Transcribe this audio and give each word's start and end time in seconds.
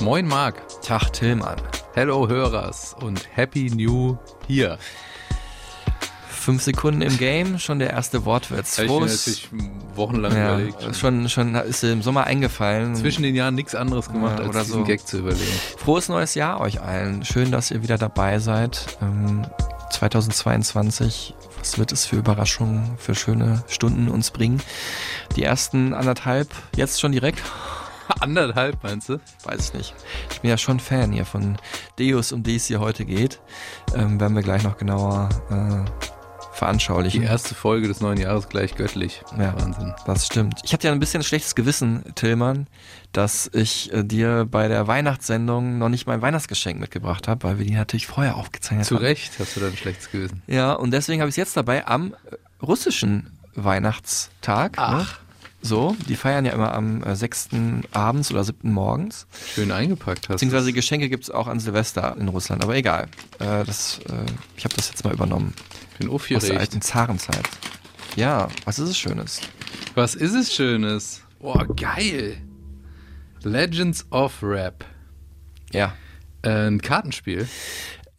Moin 0.00 0.26
Marc. 0.26 0.62
Tag 0.82 1.12
Tillmann. 1.12 1.56
Hello 1.94 2.28
Hörers 2.28 2.94
und 3.00 3.28
Happy 3.36 3.70
New 3.70 4.16
Year. 4.48 4.78
Fünf 6.28 6.62
Sekunden 6.62 7.02
im 7.02 7.18
Game, 7.18 7.58
schon 7.60 7.78
der 7.78 7.90
erste 7.90 8.24
Wortwitz. 8.24 8.78
Habe 8.78 8.86
ich 8.86 8.92
mir 8.92 9.00
natürlich 9.00 9.48
wochenlang 9.94 10.36
ja, 10.36 10.54
überlegt. 10.58 10.96
schon, 10.96 11.28
schon 11.28 11.54
ist 11.54 11.84
im 11.84 12.02
Sommer 12.02 12.24
eingefallen. 12.24 12.96
Zwischen 12.96 13.22
den 13.22 13.36
Jahren 13.36 13.54
nichts 13.54 13.76
anderes 13.76 14.08
gemacht, 14.10 14.40
Ja, 14.40 14.46
als 14.46 14.66
diesen 14.66 14.80
so. 14.80 14.84
Gag 14.84 15.06
zu 15.06 15.18
überlegen. 15.18 15.52
Frohes 15.78 16.08
neues 16.08 16.34
Jahr 16.34 16.60
euch 16.60 16.80
allen. 16.80 17.24
Schön, 17.24 17.52
dass 17.52 17.70
ihr 17.70 17.82
wieder 17.82 17.96
dabei 17.98 18.40
seid. 18.40 18.98
Ähm, 19.00 19.46
2022. 19.92 21.34
Was 21.60 21.78
wird 21.78 21.92
es 21.92 22.06
für 22.06 22.16
Überraschungen, 22.16 22.98
für 22.98 23.14
schöne 23.14 23.62
Stunden 23.68 24.08
uns 24.08 24.32
bringen? 24.32 24.60
Die 25.36 25.44
ersten 25.44 25.94
anderthalb, 25.94 26.48
jetzt 26.74 27.00
schon 27.00 27.12
direkt? 27.12 27.40
Anderthalb, 28.20 28.82
meinst 28.82 29.08
du? 29.08 29.20
Weiß 29.44 29.68
ich 29.68 29.74
nicht. 29.74 29.94
Ich 30.30 30.40
bin 30.40 30.50
ja 30.50 30.58
schon 30.58 30.80
Fan 30.80 31.12
hier 31.12 31.24
von 31.24 31.56
Deus, 31.98 32.32
um 32.32 32.42
die 32.42 32.56
es 32.56 32.66
hier 32.66 32.80
heute 32.80 33.04
geht. 33.04 33.40
Ähm, 33.94 34.20
werden 34.20 34.34
wir 34.34 34.42
gleich 34.42 34.62
noch 34.62 34.76
genauer 34.76 35.28
äh, 35.50 35.90
veranschaulichen. 36.52 37.22
Die 37.22 37.26
erste 37.26 37.54
Folge 37.54 37.88
des 37.88 38.00
neuen 38.00 38.18
Jahres 38.18 38.48
gleich 38.48 38.76
göttlich. 38.76 39.22
Ja. 39.38 39.54
Wahnsinn. 39.58 39.94
Das 40.06 40.26
stimmt. 40.26 40.60
Ich 40.62 40.72
hatte 40.72 40.86
ja 40.86 40.92
ein 40.92 41.00
bisschen 41.00 41.22
ein 41.22 41.24
schlechtes 41.24 41.54
Gewissen, 41.54 42.04
Tillmann, 42.14 42.68
dass 43.12 43.50
ich 43.52 43.92
äh, 43.92 44.04
dir 44.04 44.46
bei 44.48 44.68
der 44.68 44.86
Weihnachtssendung 44.86 45.78
noch 45.78 45.88
nicht 45.88 46.06
mein 46.06 46.22
Weihnachtsgeschenk 46.22 46.78
mitgebracht 46.78 47.26
habe, 47.26 47.42
weil 47.42 47.58
wir 47.58 47.66
die 47.66 47.74
natürlich 47.74 48.06
vorher 48.06 48.36
aufgezeichnet 48.36 48.86
Zu 48.86 48.96
haben. 48.96 49.04
Recht 49.04 49.32
hast 49.38 49.56
du 49.56 49.60
da 49.60 49.66
ein 49.66 49.76
schlechtes 49.76 50.10
Gewissen. 50.10 50.42
Ja, 50.46 50.72
und 50.74 50.92
deswegen 50.92 51.20
habe 51.20 51.28
ich 51.28 51.32
es 51.32 51.36
jetzt 51.38 51.56
dabei 51.56 51.86
am 51.86 52.14
äh, 52.30 52.36
russischen 52.64 53.38
Weihnachtstag. 53.54 54.76
Ne? 54.76 55.06
So, 55.64 55.96
die 56.08 56.16
feiern 56.16 56.44
ja 56.44 56.52
immer 56.52 56.74
am 56.74 57.04
äh, 57.04 57.14
6. 57.14 57.50
abends 57.92 58.32
oder 58.32 58.42
7. 58.42 58.72
morgens. 58.72 59.26
Schön 59.54 59.70
eingepackt 59.70 60.28
hast. 60.28 60.36
Beziehungsweise. 60.36 60.72
Geschenke 60.72 61.08
gibt 61.08 61.22
es 61.24 61.30
auch 61.30 61.46
an 61.46 61.60
Silvester 61.60 62.16
in 62.18 62.26
Russland, 62.28 62.64
aber 62.64 62.74
egal. 62.74 63.04
Äh, 63.38 63.64
das, 63.64 64.00
äh, 64.08 64.26
ich 64.56 64.64
habe 64.64 64.74
das 64.74 64.88
jetzt 64.90 65.04
mal 65.04 65.12
übernommen. 65.14 65.54
Bin 65.98 66.08
Aus 66.08 66.26
der 66.28 66.36
aufgeregt. 66.38 66.58
alten 66.60 66.82
Zarenzeit. 66.82 67.48
Ja, 68.16 68.48
was 68.64 68.78
ist 68.80 68.88
es 68.88 68.98
Schönes? 68.98 69.40
Was 69.94 70.14
ist 70.16 70.34
es 70.34 70.52
Schönes? 70.52 71.22
Oh, 71.38 71.54
geil. 71.76 72.38
Legends 73.42 74.04
of 74.10 74.42
Rap. 74.42 74.84
Ja. 75.72 75.94
Äh, 76.42 76.66
ein 76.68 76.82
Kartenspiel. 76.82 77.46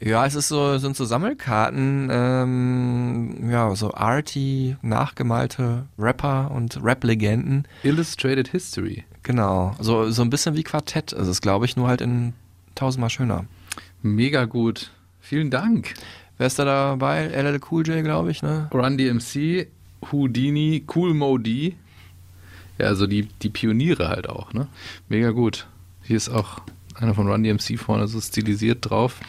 Ja, 0.03 0.25
es 0.25 0.35
ist 0.35 0.49
so, 0.49 0.77
sind 0.79 0.97
so 0.97 1.05
Sammelkarten, 1.05 2.09
ähm, 2.11 3.49
ja, 3.49 3.73
so 3.73 3.93
arty, 3.93 4.75
nachgemalte 4.81 5.85
Rapper 5.97 6.51
und 6.51 6.83
Rap-Legenden. 6.83 7.65
Illustrated 7.83 8.49
History. 8.49 9.05
Genau. 9.23 9.75
So, 9.79 10.11
so 10.11 10.21
ein 10.21 10.29
bisschen 10.29 10.57
wie 10.57 10.63
Quartett 10.63 11.13
ist 11.13 11.27
es, 11.27 11.39
glaube 11.39 11.63
ich, 11.63 11.77
nur 11.77 11.87
halt 11.87 12.01
in 12.01 12.33
tausendmal 12.75 13.09
schöner. 13.09 13.45
Mega 14.01 14.43
gut. 14.43 14.91
Vielen 15.21 15.49
Dank. 15.49 15.93
Wer 16.37 16.47
ist 16.47 16.59
da 16.59 16.65
dabei? 16.65 17.27
LL 17.27 17.61
Cool 17.71 17.87
J, 17.87 18.03
glaube 18.03 18.29
ich, 18.29 18.43
ne? 18.43 18.69
Run 18.73 18.97
DMC, 18.97 19.67
Houdini, 20.11 20.83
Cool 20.93 21.13
Mo 21.13 21.37
D. 21.37 21.75
Ja, 22.77 22.87
also 22.87 23.07
die, 23.07 23.29
die 23.41 23.49
Pioniere 23.49 24.09
halt 24.09 24.27
auch, 24.27 24.51
ne? 24.51 24.67
Mega 25.07 25.29
gut. 25.29 25.65
Hier 26.01 26.17
ist 26.17 26.27
auch 26.27 26.59
einer 26.95 27.13
von 27.13 27.27
Run 27.27 27.43
DMC 27.43 27.77
vorne 27.77 28.07
so 28.07 28.19
stilisiert 28.21 28.89
drauf. 28.89 29.19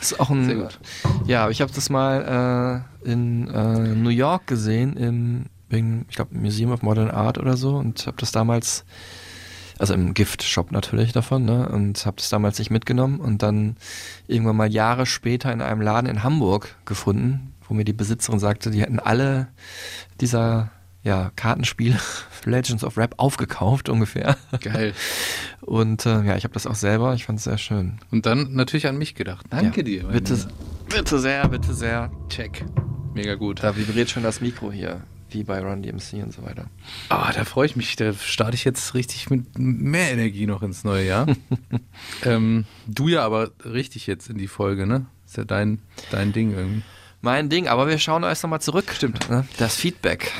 Ist 0.00 0.20
auch 0.20 0.30
ein. 0.30 0.44
Sehr 0.46 0.56
gut. 0.56 0.78
Ja, 1.26 1.50
ich 1.50 1.60
habe 1.60 1.72
das 1.72 1.90
mal 1.90 2.84
äh, 3.04 3.10
in 3.10 3.48
äh, 3.48 3.94
New 3.94 4.10
York 4.10 4.46
gesehen, 4.46 4.96
im, 4.96 5.46
wegen, 5.68 6.06
ich 6.08 6.16
glaube, 6.16 6.36
Museum 6.36 6.72
of 6.72 6.82
Modern 6.82 7.10
Art 7.10 7.38
oder 7.38 7.56
so 7.56 7.76
und 7.76 8.06
habe 8.06 8.16
das 8.18 8.32
damals, 8.32 8.84
also 9.78 9.94
im 9.94 10.14
Gift-Shop 10.14 10.72
natürlich 10.72 11.12
davon, 11.12 11.44
ne? 11.44 11.68
Und 11.68 12.06
habe 12.06 12.16
das 12.16 12.28
damals 12.28 12.58
nicht 12.58 12.70
mitgenommen 12.70 13.20
und 13.20 13.42
dann 13.42 13.76
irgendwann 14.26 14.56
mal 14.56 14.72
Jahre 14.72 15.06
später 15.06 15.52
in 15.52 15.62
einem 15.62 15.80
Laden 15.80 16.08
in 16.08 16.22
Hamburg 16.22 16.76
gefunden, 16.84 17.54
wo 17.68 17.74
mir 17.74 17.84
die 17.84 17.92
Besitzerin 17.92 18.38
sagte, 18.38 18.70
die 18.70 18.82
hätten 18.82 19.00
alle 19.00 19.48
dieser 20.20 20.70
ja, 21.04 21.30
Kartenspiel 21.36 21.96
Legends 22.44 22.82
of 22.82 22.96
Rap 22.96 23.14
aufgekauft 23.18 23.88
ungefähr. 23.88 24.36
Geil. 24.60 24.94
Und 25.60 26.04
äh, 26.06 26.22
ja, 26.24 26.36
ich 26.36 26.44
habe 26.44 26.54
das 26.54 26.66
auch 26.66 26.74
selber, 26.74 27.14
ich 27.14 27.26
fand 27.26 27.38
es 27.38 27.44
sehr 27.44 27.58
schön. 27.58 27.98
Und 28.10 28.26
dann 28.26 28.54
natürlich 28.54 28.86
an 28.86 28.98
mich 28.98 29.14
gedacht. 29.14 29.46
Danke 29.50 29.80
ja, 29.80 29.82
dir. 29.82 30.04
Bitte, 30.08 30.36
bitte 30.88 31.18
sehr, 31.18 31.48
bitte 31.48 31.74
sehr. 31.74 32.10
Check. 32.28 32.64
Mega 33.14 33.34
gut. 33.34 33.62
Da 33.62 33.76
vibriert 33.76 34.10
schon 34.10 34.22
das 34.22 34.40
Mikro 34.40 34.72
hier, 34.72 35.02
wie 35.30 35.44
bei 35.44 35.60
Run 35.60 35.82
DMC 35.82 36.24
und 36.24 36.32
so 36.32 36.42
weiter. 36.42 36.66
Ah, 37.10 37.32
da 37.32 37.44
freue 37.44 37.66
ich 37.66 37.76
mich. 37.76 37.96
Da 37.96 38.12
starte 38.14 38.54
ich 38.54 38.64
jetzt 38.64 38.94
richtig 38.94 39.30
mit 39.30 39.58
mehr 39.58 40.10
Energie 40.10 40.46
noch 40.46 40.62
ins 40.62 40.84
neue 40.84 41.06
Jahr. 41.06 41.26
ähm, 42.24 42.64
du 42.86 43.08
ja 43.08 43.24
aber 43.24 43.50
richtig 43.64 44.06
jetzt 44.06 44.30
in 44.30 44.38
die 44.38 44.48
Folge, 44.48 44.86
ne? 44.86 45.06
Ist 45.26 45.36
ja 45.36 45.44
dein, 45.44 45.80
dein 46.10 46.32
Ding 46.32 46.52
irgendwie. 46.52 46.82
Mein 47.20 47.48
Ding, 47.48 47.68
aber 47.68 47.88
wir 47.88 47.98
schauen 47.98 48.22
erst 48.22 48.42
nochmal 48.42 48.60
zurück. 48.60 48.90
Stimmt. 48.94 49.30
Ne? 49.30 49.46
Das 49.58 49.76
Feedback. 49.76 50.32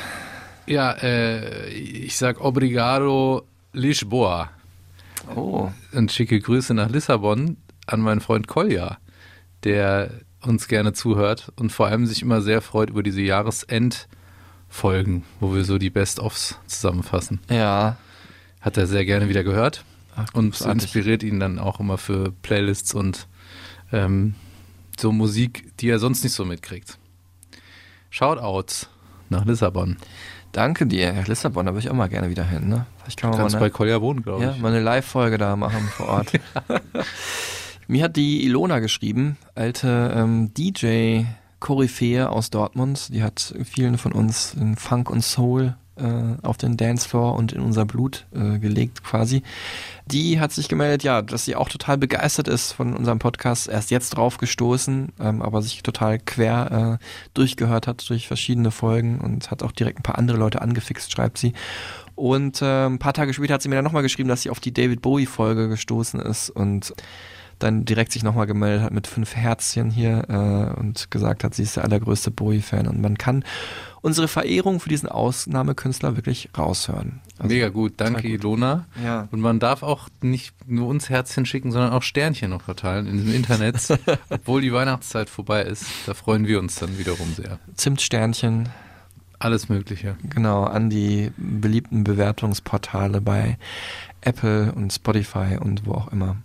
Ja, 0.67 0.91
äh, 0.93 1.69
ich 1.69 2.17
sag 2.17 2.41
Obrigado 2.41 3.43
Lisboa. 3.73 4.49
Oh, 5.35 5.71
Und 5.91 6.11
schicke 6.11 6.39
Grüße 6.39 6.73
nach 6.73 6.89
Lissabon 6.89 7.57
an 7.87 8.01
meinen 8.01 8.21
Freund 8.21 8.47
Kolja, 8.47 8.97
der 9.63 10.11
uns 10.41 10.67
gerne 10.67 10.93
zuhört 10.93 11.51
und 11.55 11.71
vor 11.71 11.87
allem 11.87 12.05
sich 12.05 12.21
immer 12.21 12.41
sehr 12.41 12.61
freut 12.61 12.89
über 12.89 13.03
diese 13.03 13.21
Jahresendfolgen, 13.21 15.23
wo 15.39 15.53
wir 15.53 15.63
so 15.63 15.77
die 15.77 15.89
Best-ofs 15.89 16.59
zusammenfassen. 16.67 17.39
ja. 17.49 17.97
Hat 18.61 18.77
er 18.77 18.87
sehr 18.87 19.05
gerne 19.05 19.29
wieder 19.29 19.43
gehört 19.43 19.85
Ach, 20.15 20.33
und 20.33 20.59
inspiriert 20.59 21.21
ihn 21.21 21.39
dann 21.39 21.59
auch 21.59 21.79
immer 21.79 21.99
für 21.99 22.31
Playlists 22.41 22.95
und 22.95 23.27
ähm, 23.91 24.33
so 24.99 25.11
Musik, 25.11 25.71
die 25.79 25.89
er 25.89 25.99
sonst 25.99 26.23
nicht 26.23 26.33
so 26.33 26.45
mitkriegt. 26.45 26.97
Shoutouts 28.09 28.89
nach 29.29 29.45
Lissabon. 29.45 29.97
Danke 30.55 30.85
dir. 30.85 31.13
Ja, 31.13 31.21
Lissabon, 31.27 31.65
da 31.65 31.73
würde 31.73 31.85
ich 31.85 31.89
auch 31.89 31.95
mal 31.95 32.07
gerne 32.07 32.29
wieder 32.29 32.45
hin. 32.45 32.69
Ne? 32.69 32.85
Vielleicht 32.99 33.19
kann 33.19 33.31
man 33.31 33.39
Kannst 33.39 33.55
mal 33.55 33.59
bei 33.59 33.65
eine, 33.65 33.73
Kolja 33.73 34.01
wohnen, 34.01 34.23
glaube 34.23 34.41
ja, 34.41 34.51
ich. 34.51 34.61
mal 34.61 34.71
eine 34.71 34.79
Live-Folge 34.79 35.37
da 35.37 35.57
machen 35.57 35.89
vor 35.89 36.07
Ort. 36.07 36.31
Mir 37.87 38.05
hat 38.05 38.15
die 38.15 38.45
Ilona 38.45 38.79
geschrieben, 38.79 39.37
alte 39.53 40.13
ähm, 40.15 40.53
DJ-Koryphäe 40.53 42.29
aus 42.29 42.51
Dortmund. 42.51 43.13
Die 43.13 43.21
hat 43.21 43.53
vielen 43.65 43.97
von 43.97 44.13
uns 44.13 44.53
in 44.53 44.77
Funk 44.77 45.09
und 45.09 45.25
Soul 45.25 45.75
auf 46.41 46.57
den 46.57 46.77
Dancefloor 46.77 47.35
und 47.35 47.53
in 47.53 47.61
unser 47.61 47.85
Blut 47.85 48.25
äh, 48.33 48.59
gelegt 48.59 49.03
quasi. 49.03 49.43
Die 50.07 50.39
hat 50.39 50.51
sich 50.51 50.67
gemeldet, 50.67 51.03
ja, 51.03 51.21
dass 51.21 51.45
sie 51.45 51.55
auch 51.55 51.69
total 51.69 51.97
begeistert 51.97 52.47
ist 52.47 52.73
von 52.73 52.95
unserem 52.95 53.19
Podcast, 53.19 53.67
erst 53.67 53.91
jetzt 53.91 54.11
drauf 54.11 54.37
gestoßen, 54.37 55.13
ähm, 55.19 55.41
aber 55.41 55.61
sich 55.61 55.83
total 55.83 56.19
quer 56.19 56.99
äh, 57.01 57.05
durchgehört 57.33 57.87
hat 57.87 58.07
durch 58.09 58.27
verschiedene 58.27 58.71
Folgen 58.71 59.19
und 59.19 59.51
hat 59.51 59.63
auch 59.63 59.71
direkt 59.71 59.99
ein 59.99 60.03
paar 60.03 60.17
andere 60.17 60.37
Leute 60.37 60.61
angefixt, 60.61 61.11
schreibt 61.11 61.37
sie. 61.37 61.53
Und 62.15 62.61
äh, 62.61 62.85
ein 62.85 62.99
paar 62.99 63.13
Tage 63.13 63.33
später 63.33 63.55
hat 63.55 63.61
sie 63.61 63.69
mir 63.69 63.75
dann 63.75 63.83
nochmal 63.83 64.03
geschrieben, 64.03 64.29
dass 64.29 64.41
sie 64.41 64.49
auf 64.49 64.59
die 64.59 64.73
David 64.73 65.01
Bowie-Folge 65.01 65.69
gestoßen 65.69 66.19
ist 66.19 66.49
und 66.49 66.93
dann 67.59 67.85
direkt 67.85 68.11
sich 68.11 68.23
nochmal 68.23 68.47
gemeldet 68.47 68.83
hat 68.83 68.91
mit 68.91 69.07
fünf 69.07 69.35
Herzchen 69.35 69.89
hier 69.89 70.25
äh, 70.29 70.79
und 70.79 71.09
gesagt 71.09 71.43
hat, 71.43 71.53
sie 71.53 71.63
ist 71.63 71.77
der 71.77 71.85
allergrößte 71.85 72.31
Bowie-Fan 72.31 72.87
und 72.87 73.01
man 73.01 73.17
kann 73.17 73.43
unsere 74.05 74.27
Verehrung 74.27 74.79
für 74.79 74.87
diesen 74.89 75.09
Ausnahmekünstler 75.09 76.15
wirklich 76.15 76.49
raushören. 76.55 77.21
Also, 77.39 77.51
Mega 77.51 77.69
gut, 77.69 77.93
danke. 77.97 78.27
Ilona. 78.27 78.85
Ja. 79.03 79.27
Und 79.31 79.39
man 79.41 79.57
darf 79.59 79.81
auch 79.81 80.09
nicht 80.21 80.53
nur 80.67 80.87
uns 80.87 81.09
Herzchen 81.09 81.47
schicken, 81.47 81.71
sondern 81.71 81.91
auch 81.91 82.03
Sternchen 82.03 82.51
noch 82.51 82.61
verteilen 82.61 83.07
in 83.07 83.13
diesem 83.17 83.33
Internet, 83.33 83.77
obwohl 84.29 84.61
die 84.61 84.71
Weihnachtszeit 84.71 85.27
vorbei 85.27 85.63
ist. 85.63 85.85
Da 86.05 86.13
freuen 86.13 86.45
wir 86.45 86.59
uns 86.59 86.75
dann 86.75 86.99
wiederum 86.99 87.33
sehr. 87.33 87.57
Zimtsternchen, 87.75 88.69
Alles 89.39 89.69
Mögliche. 89.69 90.17
genau, 90.29 90.65
an 90.65 90.91
die 90.91 91.31
beliebten 91.37 92.03
Bewertungsportale 92.03 93.21
bei 93.21 93.57
Apple 94.21 94.71
und 94.71 94.93
Spotify 94.93 95.57
und 95.59 95.87
wo 95.87 95.93
auch 95.93 96.11
immer. 96.11 96.37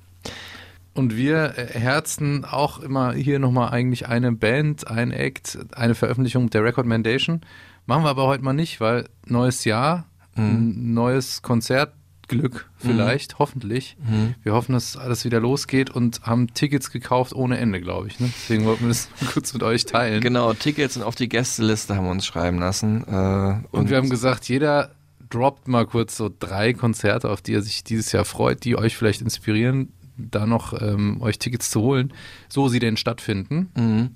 Und 0.95 1.17
wir 1.17 1.57
äh, 1.57 1.79
herzen 1.79 2.45
auch 2.45 2.81
immer 2.81 3.13
hier 3.13 3.39
nochmal 3.39 3.71
eigentlich 3.71 4.09
eine 4.09 4.33
Band, 4.33 4.89
ein 4.89 5.13
Act, 5.13 5.59
eine 5.75 5.95
Veröffentlichung 5.95 6.51
der 6.51 6.65
Recommendation. 6.65 7.43
Machen 7.87 8.05
wir 8.05 8.11
aber 8.11 8.27
heute 8.27 8.45
mal 8.45 8.53
nicht, 8.53 8.81
weil 8.81 9.09
neues 9.27 9.65
Jahr, 9.65 10.07
ein 10.37 10.95
neues 10.95 11.43
Konzert 11.43 11.93
Glück, 12.31 12.71
vielleicht, 12.79 13.41
hoffentlich. 13.41 13.97
Mhm. 14.09 14.37
Wir 14.45 14.53
hoffen, 14.53 14.73
dass 14.73 14.97
alles 14.97 15.25
wieder 15.25 15.41
losgeht 15.41 15.91
und 15.91 16.23
haben 16.23 16.55
Tickets 16.55 16.93
gekauft 16.93 17.35
ohne 17.35 17.59
Ende, 17.59 17.81
glaube 17.81 18.07
ich. 18.07 18.21
Ne? 18.21 18.31
Deswegen 18.43 18.65
wollten 18.67 18.83
wir 18.83 18.89
das 18.89 19.09
kurz 19.33 19.53
mit 19.53 19.65
euch 19.65 19.85
teilen. 19.85 20.21
Genau, 20.21 20.55
Tickets 20.55 20.97
und 20.97 21.03
auf 21.03 21.17
die 21.17 21.29
Gästeliste 21.29 21.97
haben 21.97 22.05
wir 22.05 22.13
uns 22.13 22.25
schreiben 22.25 22.61
lassen. 22.61 23.03
Äh, 23.09 23.11
und, 23.11 23.67
Und 23.73 23.91
wir 23.91 23.97
haben 23.97 24.09
gesagt, 24.09 24.49
jeder 24.49 24.93
droppt 25.29 25.67
mal 25.67 25.87
kurz 25.87 26.17
so 26.17 26.31
drei 26.39 26.73
Konzerte, 26.73 27.29
auf 27.31 27.43
die 27.43 27.55
er 27.55 27.63
sich 27.63 27.83
dieses 27.83 28.13
Jahr 28.13 28.25
freut, 28.25 28.63
die 28.65 28.77
euch 28.77 28.97
vielleicht 28.97 29.23
inspirieren, 29.23 29.93
da 30.31 30.47
noch 30.47 30.81
ähm, 30.81 31.21
euch 31.23 31.39
Tickets 31.39 31.71
zu 31.71 31.81
holen, 31.83 32.13
so 32.49 32.69
sie 32.69 32.79
denn 32.79 32.97
stattfinden. 32.97 33.71
Mhm. 33.77 34.11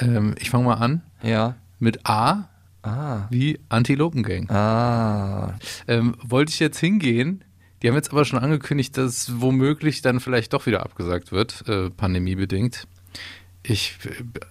Ähm, 0.00 0.34
ich 0.38 0.50
fange 0.50 0.64
mal 0.64 0.74
an 0.74 1.02
Ja. 1.22 1.56
mit 1.78 2.06
A 2.06 2.48
Ah. 2.84 3.28
wie 3.30 3.60
Antilopengang. 3.68 4.50
Ah. 4.50 5.54
Ähm, 5.86 6.16
wollte 6.22 6.50
ich 6.50 6.58
jetzt 6.58 6.78
hingehen. 6.80 7.44
Die 7.80 7.88
haben 7.88 7.94
jetzt 7.94 8.10
aber 8.10 8.24
schon 8.24 8.40
angekündigt, 8.40 8.96
dass 8.96 9.40
womöglich 9.40 10.02
dann 10.02 10.18
vielleicht 10.18 10.52
doch 10.52 10.66
wieder 10.66 10.82
abgesagt 10.82 11.30
wird, 11.30 11.62
äh, 11.68 11.90
pandemiebedingt. 11.90 12.88
Ich 13.62 13.96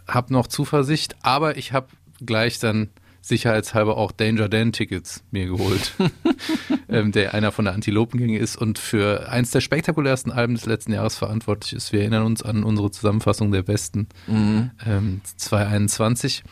habe 0.07 0.31
noch 0.31 0.48
Zuversicht, 0.48 1.16
aber 1.24 1.57
ich 1.57 1.74
habe 1.74 1.88
gleich 2.25 2.60
dann 2.60 2.89
sicherheitshalber 3.21 3.97
auch 3.97 4.12
Danger 4.12 4.50
Dan 4.50 4.71
Tickets 4.71 5.23
mir 5.31 5.45
geholt, 5.45 5.94
ähm, 6.89 7.12
der 7.12 7.33
einer 7.33 7.51
von 7.51 7.65
der 7.65 7.73
Antilopengang 7.73 8.35
ist 8.35 8.56
und 8.57 8.79
für 8.79 9.29
eins 9.29 9.51
der 9.51 9.62
spektakulärsten 9.62 10.31
Alben 10.31 10.56
des 10.56 10.65
letzten 10.65 10.91
Jahres 10.94 11.15
verantwortlich 11.15 11.73
ist. 11.73 11.94
Wir 11.94 12.01
erinnern 12.01 12.23
uns 12.25 12.41
an 12.41 12.63
unsere 12.63 12.91
Zusammenfassung 12.91 13.51
der 13.51 13.62
besten 13.63 14.07
Mhm. 14.27 14.71
ähm, 14.85 15.21
2021. 15.38 16.44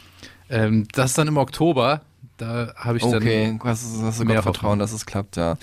Ähm, 0.50 0.88
das 0.94 1.12
ist 1.12 1.18
dann 1.18 1.28
im 1.28 1.38
Oktober. 1.38 2.02
Da 2.38 2.74
habe 2.78 2.98
ich 2.98 3.04
dann 3.04 3.16
Okay, 3.16 3.60
hast, 3.66 3.86
hast 4.02 4.22
du 4.22 4.26
mehr 4.26 4.42
Vertrauen, 4.42 4.80
dass 4.80 4.94
es 4.94 5.06
klappt, 5.06 5.36
ja. 5.36 5.58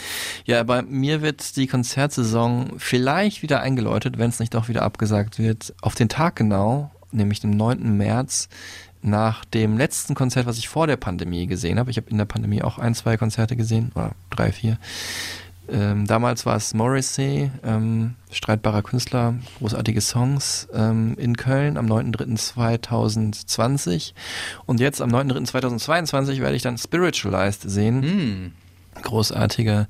Ja, 0.44 0.62
bei 0.62 0.82
mir 0.82 1.22
wird 1.22 1.56
die 1.56 1.66
Konzertsaison 1.66 2.72
vielleicht 2.76 3.42
wieder 3.42 3.60
eingeläutet, 3.60 4.18
wenn 4.18 4.28
es 4.28 4.40
nicht 4.40 4.52
doch 4.52 4.68
wieder 4.68 4.82
abgesagt 4.82 5.38
wird. 5.38 5.74
Auf 5.80 5.94
den 5.94 6.10
Tag 6.10 6.36
genau, 6.36 6.90
nämlich 7.12 7.40
dem 7.40 7.50
9. 7.50 7.96
März, 7.96 8.50
nach 9.06 9.44
dem 9.44 9.78
letzten 9.78 10.14
Konzert, 10.14 10.46
was 10.46 10.58
ich 10.58 10.68
vor 10.68 10.86
der 10.86 10.96
Pandemie 10.96 11.46
gesehen 11.46 11.78
habe. 11.78 11.90
Ich 11.90 11.96
habe 11.96 12.10
in 12.10 12.18
der 12.18 12.24
Pandemie 12.24 12.62
auch 12.62 12.78
ein, 12.78 12.94
zwei 12.94 13.16
Konzerte 13.16 13.56
gesehen, 13.56 13.92
oder 13.94 14.12
drei, 14.30 14.52
vier. 14.52 14.78
Ähm, 15.68 16.06
damals 16.06 16.46
war 16.46 16.54
es 16.56 16.74
Morrissey, 16.74 17.50
ähm, 17.64 18.14
streitbarer 18.30 18.82
Künstler, 18.82 19.34
großartige 19.58 20.00
Songs 20.00 20.68
ähm, 20.72 21.16
in 21.18 21.36
Köln 21.36 21.76
am 21.76 21.86
9.3.2020. 21.86 24.12
Und 24.64 24.78
jetzt 24.80 25.02
am 25.02 25.10
9.3.2022 25.10 26.40
werde 26.40 26.54
ich 26.54 26.62
dann 26.62 26.78
Spiritualized 26.78 27.68
sehen. 27.68 28.02
Hm. 28.02 28.52
Großartige 29.02 29.88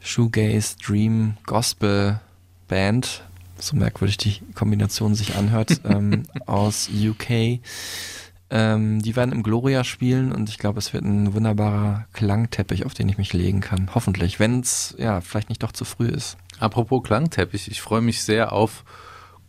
Shoegaze, 0.00 0.76
Dream, 0.84 1.38
Gospel 1.46 2.20
Band. 2.68 3.22
So 3.58 3.76
merkwürdig 3.76 4.18
die 4.18 4.40
Kombination 4.54 5.14
sich 5.14 5.36
anhört, 5.36 5.80
ähm, 5.84 6.24
aus 6.44 6.90
UK. 6.90 7.60
Ähm, 8.50 9.00
die 9.00 9.16
werden 9.16 9.32
im 9.32 9.42
Gloria 9.42 9.84
spielen 9.84 10.30
und 10.30 10.48
ich 10.48 10.58
glaube, 10.58 10.78
es 10.78 10.92
wird 10.92 11.04
ein 11.04 11.34
wunderbarer 11.34 12.06
Klangteppich, 12.12 12.84
auf 12.84 12.94
den 12.94 13.08
ich 13.08 13.18
mich 13.18 13.32
legen 13.32 13.60
kann. 13.60 13.90
Hoffentlich, 13.94 14.38
wenn 14.38 14.60
es 14.60 14.94
ja 14.98 15.20
vielleicht 15.20 15.48
nicht 15.48 15.62
doch 15.62 15.72
zu 15.72 15.84
früh 15.84 16.08
ist. 16.08 16.36
Apropos 16.58 17.02
Klangteppich, 17.02 17.70
ich 17.70 17.80
freue 17.80 18.02
mich 18.02 18.22
sehr 18.22 18.52
auf 18.52 18.84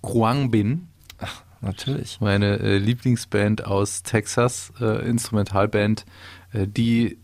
Kruangbin, 0.01 0.87
Natürlich. 1.61 2.21
meine 2.21 2.59
äh, 2.59 2.77
Lieblingsband 2.77 3.65
aus 3.65 4.03
Texas, 4.03 4.71
äh, 4.79 5.07
Instrumentalband, 5.07 6.05
äh, 6.53 6.67
die 6.67 7.17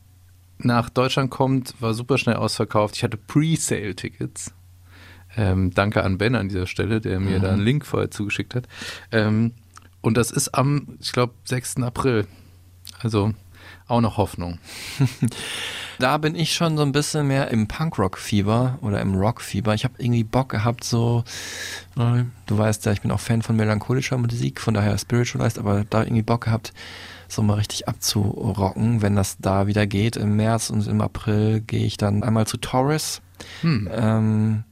nach 0.57 0.89
Deutschland 0.89 1.31
kommt, 1.31 1.75
war 1.79 1.93
super 1.93 2.17
schnell 2.17 2.35
ausverkauft. 2.35 2.95
Ich 2.95 3.03
hatte 3.03 3.17
Pre-Sale-Tickets. 3.17 4.53
Ähm, 5.37 5.73
danke 5.73 6.03
an 6.03 6.17
Ben 6.17 6.35
an 6.35 6.49
dieser 6.49 6.67
Stelle, 6.67 6.99
der 6.99 7.19
mir 7.19 7.39
da 7.39 7.51
einen 7.53 7.61
Link 7.61 7.85
vorher 7.85 8.11
zugeschickt 8.11 8.53
hat. 8.53 8.67
Ähm, 9.11 9.53
und 10.01 10.17
das 10.17 10.31
ist 10.31 10.55
am, 10.55 10.97
ich 10.99 11.11
glaube, 11.11 11.33
6. 11.45 11.77
April. 11.77 12.27
Also 12.99 13.33
auch 13.87 14.01
noch 14.01 14.17
Hoffnung. 14.17 14.59
Da 16.01 16.17
bin 16.17 16.33
ich 16.33 16.55
schon 16.55 16.77
so 16.77 16.83
ein 16.83 16.93
bisschen 16.93 17.27
mehr 17.27 17.49
im 17.49 17.67
Punkrock-Fieber 17.67 18.79
oder 18.81 19.01
im 19.01 19.13
Rock-Fieber. 19.13 19.75
Ich 19.75 19.83
habe 19.83 19.93
irgendwie 19.99 20.23
Bock 20.23 20.49
gehabt, 20.49 20.83
so, 20.83 21.23
äh, 21.95 22.23
du 22.47 22.57
weißt 22.57 22.87
ja, 22.87 22.91
ich 22.91 23.01
bin 23.01 23.11
auch 23.11 23.19
Fan 23.19 23.43
von 23.43 23.55
melancholischer 23.55 24.17
Musik, 24.17 24.61
von 24.61 24.73
daher 24.73 24.97
Spiritualized, 24.97 25.59
aber 25.59 25.83
da 25.87 26.01
irgendwie 26.01 26.23
Bock 26.23 26.45
gehabt, 26.45 26.73
so 27.27 27.43
mal 27.43 27.53
richtig 27.53 27.87
abzurocken, 27.87 29.03
wenn 29.03 29.15
das 29.15 29.37
da 29.37 29.67
wieder 29.67 29.85
geht. 29.85 30.15
Im 30.15 30.37
März 30.37 30.71
und 30.71 30.87
im 30.87 31.01
April 31.01 31.61
gehe 31.61 31.85
ich 31.85 31.97
dann 31.97 32.23
einmal 32.23 32.47
zu 32.47 32.57
Taurus. 32.57 33.21
Hm. 33.61 33.87
Ähm, 33.91 34.63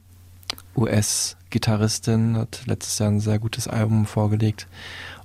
US-Gitarristin, 0.76 2.38
hat 2.38 2.62
letztes 2.66 2.98
Jahr 2.98 3.08
ein 3.08 3.20
sehr 3.20 3.38
gutes 3.38 3.68
Album 3.68 4.04
vorgelegt. 4.04 4.66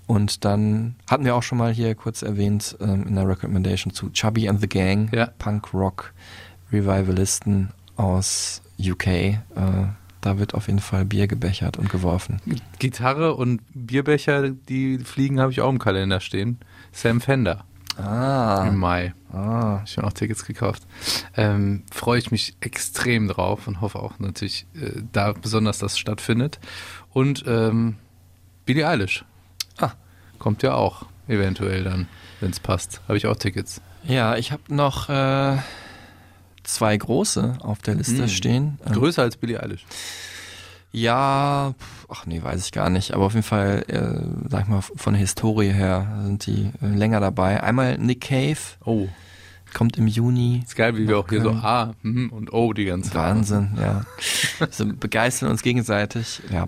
Und 0.07 0.45
dann 0.45 0.95
hatten 1.09 1.25
wir 1.25 1.35
auch 1.35 1.43
schon 1.43 1.57
mal 1.57 1.73
hier 1.73 1.93
kurz 1.95 2.21
erwähnt 2.21 2.77
ähm, 2.79 3.07
in 3.07 3.15
der 3.15 3.27
Recommendation 3.27 3.91
zu 3.93 4.09
Chubby 4.11 4.47
and 4.47 4.61
the 4.61 4.69
Gang, 4.69 5.09
Ja. 5.13 5.31
Punk-Rock-Revivalisten 5.39 7.69
aus 7.95 8.61
UK. 8.79 9.07
Äh, 9.07 9.37
da 10.21 10.37
wird 10.39 10.53
auf 10.53 10.67
jeden 10.67 10.79
Fall 10.79 11.05
Bier 11.05 11.27
gebechert 11.27 11.77
und 11.77 11.89
geworfen. 11.89 12.41
Gitarre 12.79 13.35
und 13.35 13.61
Bierbecher, 13.73 14.49
die 14.49 14.97
fliegen, 14.99 15.39
habe 15.39 15.51
ich 15.51 15.61
auch 15.61 15.69
im 15.69 15.79
Kalender 15.79 16.19
stehen. 16.19 16.57
Sam 16.91 17.21
Fender 17.21 17.63
Ah, 17.97 18.65
im 18.67 18.75
Mai. 18.77 19.13
ah. 19.31 19.81
Ich 19.85 19.97
habe 19.97 20.07
auch 20.07 20.13
Tickets 20.13 20.43
gekauft. 20.45 20.83
Ähm, 21.37 21.83
Freue 21.91 22.19
ich 22.19 22.31
mich 22.31 22.55
extrem 22.59 23.27
drauf 23.29 23.67
und 23.67 23.79
hoffe 23.79 23.99
auch 23.99 24.19
natürlich, 24.19 24.65
äh, 24.75 25.01
da 25.13 25.31
besonders 25.33 25.77
das 25.77 25.97
stattfindet. 25.97 26.59
Und 27.13 27.45
ähm, 27.47 27.95
Billie 28.65 28.85
Eilish. 28.87 29.23
Ah. 30.45 30.47
Kommt 30.47 30.61
ja 30.63 30.73
auch 30.75 31.05
eventuell 31.27 31.83
dann, 31.83 32.07
wenn 32.39 32.51
es 32.51 32.59
passt. 32.59 33.01
Habe 33.07 33.17
ich 33.17 33.25
auch 33.25 33.35
Tickets. 33.35 33.81
Ja, 34.03 34.35
ich 34.35 34.51
habe 34.51 34.61
noch 34.69 35.09
äh, 35.09 35.57
zwei 36.63 36.95
große 36.95 37.57
auf 37.61 37.79
der 37.79 37.95
Liste 37.95 38.23
Hm. 38.23 38.27
stehen. 38.27 38.79
Ähm, 38.85 38.93
Größer 38.93 39.23
als 39.23 39.37
Billie 39.37 39.59
Eilish. 39.61 39.85
Ja, 40.91 41.73
pf, 41.77 42.05
ach 42.09 42.25
nee, 42.25 42.41
weiß 42.41 42.63
ich 42.65 42.71
gar 42.71 42.89
nicht. 42.89 43.13
Aber 43.13 43.25
auf 43.25 43.33
jeden 43.33 43.43
Fall, 43.43 43.83
äh, 43.87 44.49
sag 44.49 44.61
ich 44.63 44.67
mal, 44.67 44.81
von 44.81 45.13
der 45.13 45.19
Historie 45.19 45.71
her 45.73 46.19
sind 46.23 46.45
die 46.45 46.71
äh, 46.81 46.87
länger 46.95 47.19
dabei. 47.19 47.61
Einmal 47.63 47.97
Nick 47.97 48.21
Cave, 48.21 48.57
Oh, 48.85 49.07
kommt 49.73 49.97
im 49.97 50.07
Juni. 50.07 50.61
ist 50.63 50.75
geil, 50.75 50.95
wie 50.95 51.07
wir 51.07 51.17
auch 51.17 51.27
hier 51.27 51.41
so. 51.41 51.49
A 51.51 51.93
hm, 52.01 52.29
und 52.31 52.53
O 52.53 52.71
die 52.71 52.85
ganze 52.85 53.09
Zeit. 53.09 53.17
Wahnsinn, 53.21 53.77
ja. 53.81 54.05
so 54.71 54.85
begeistern 54.85 55.49
uns 55.49 55.63
gegenseitig. 55.63 56.41
Ja, 56.51 56.67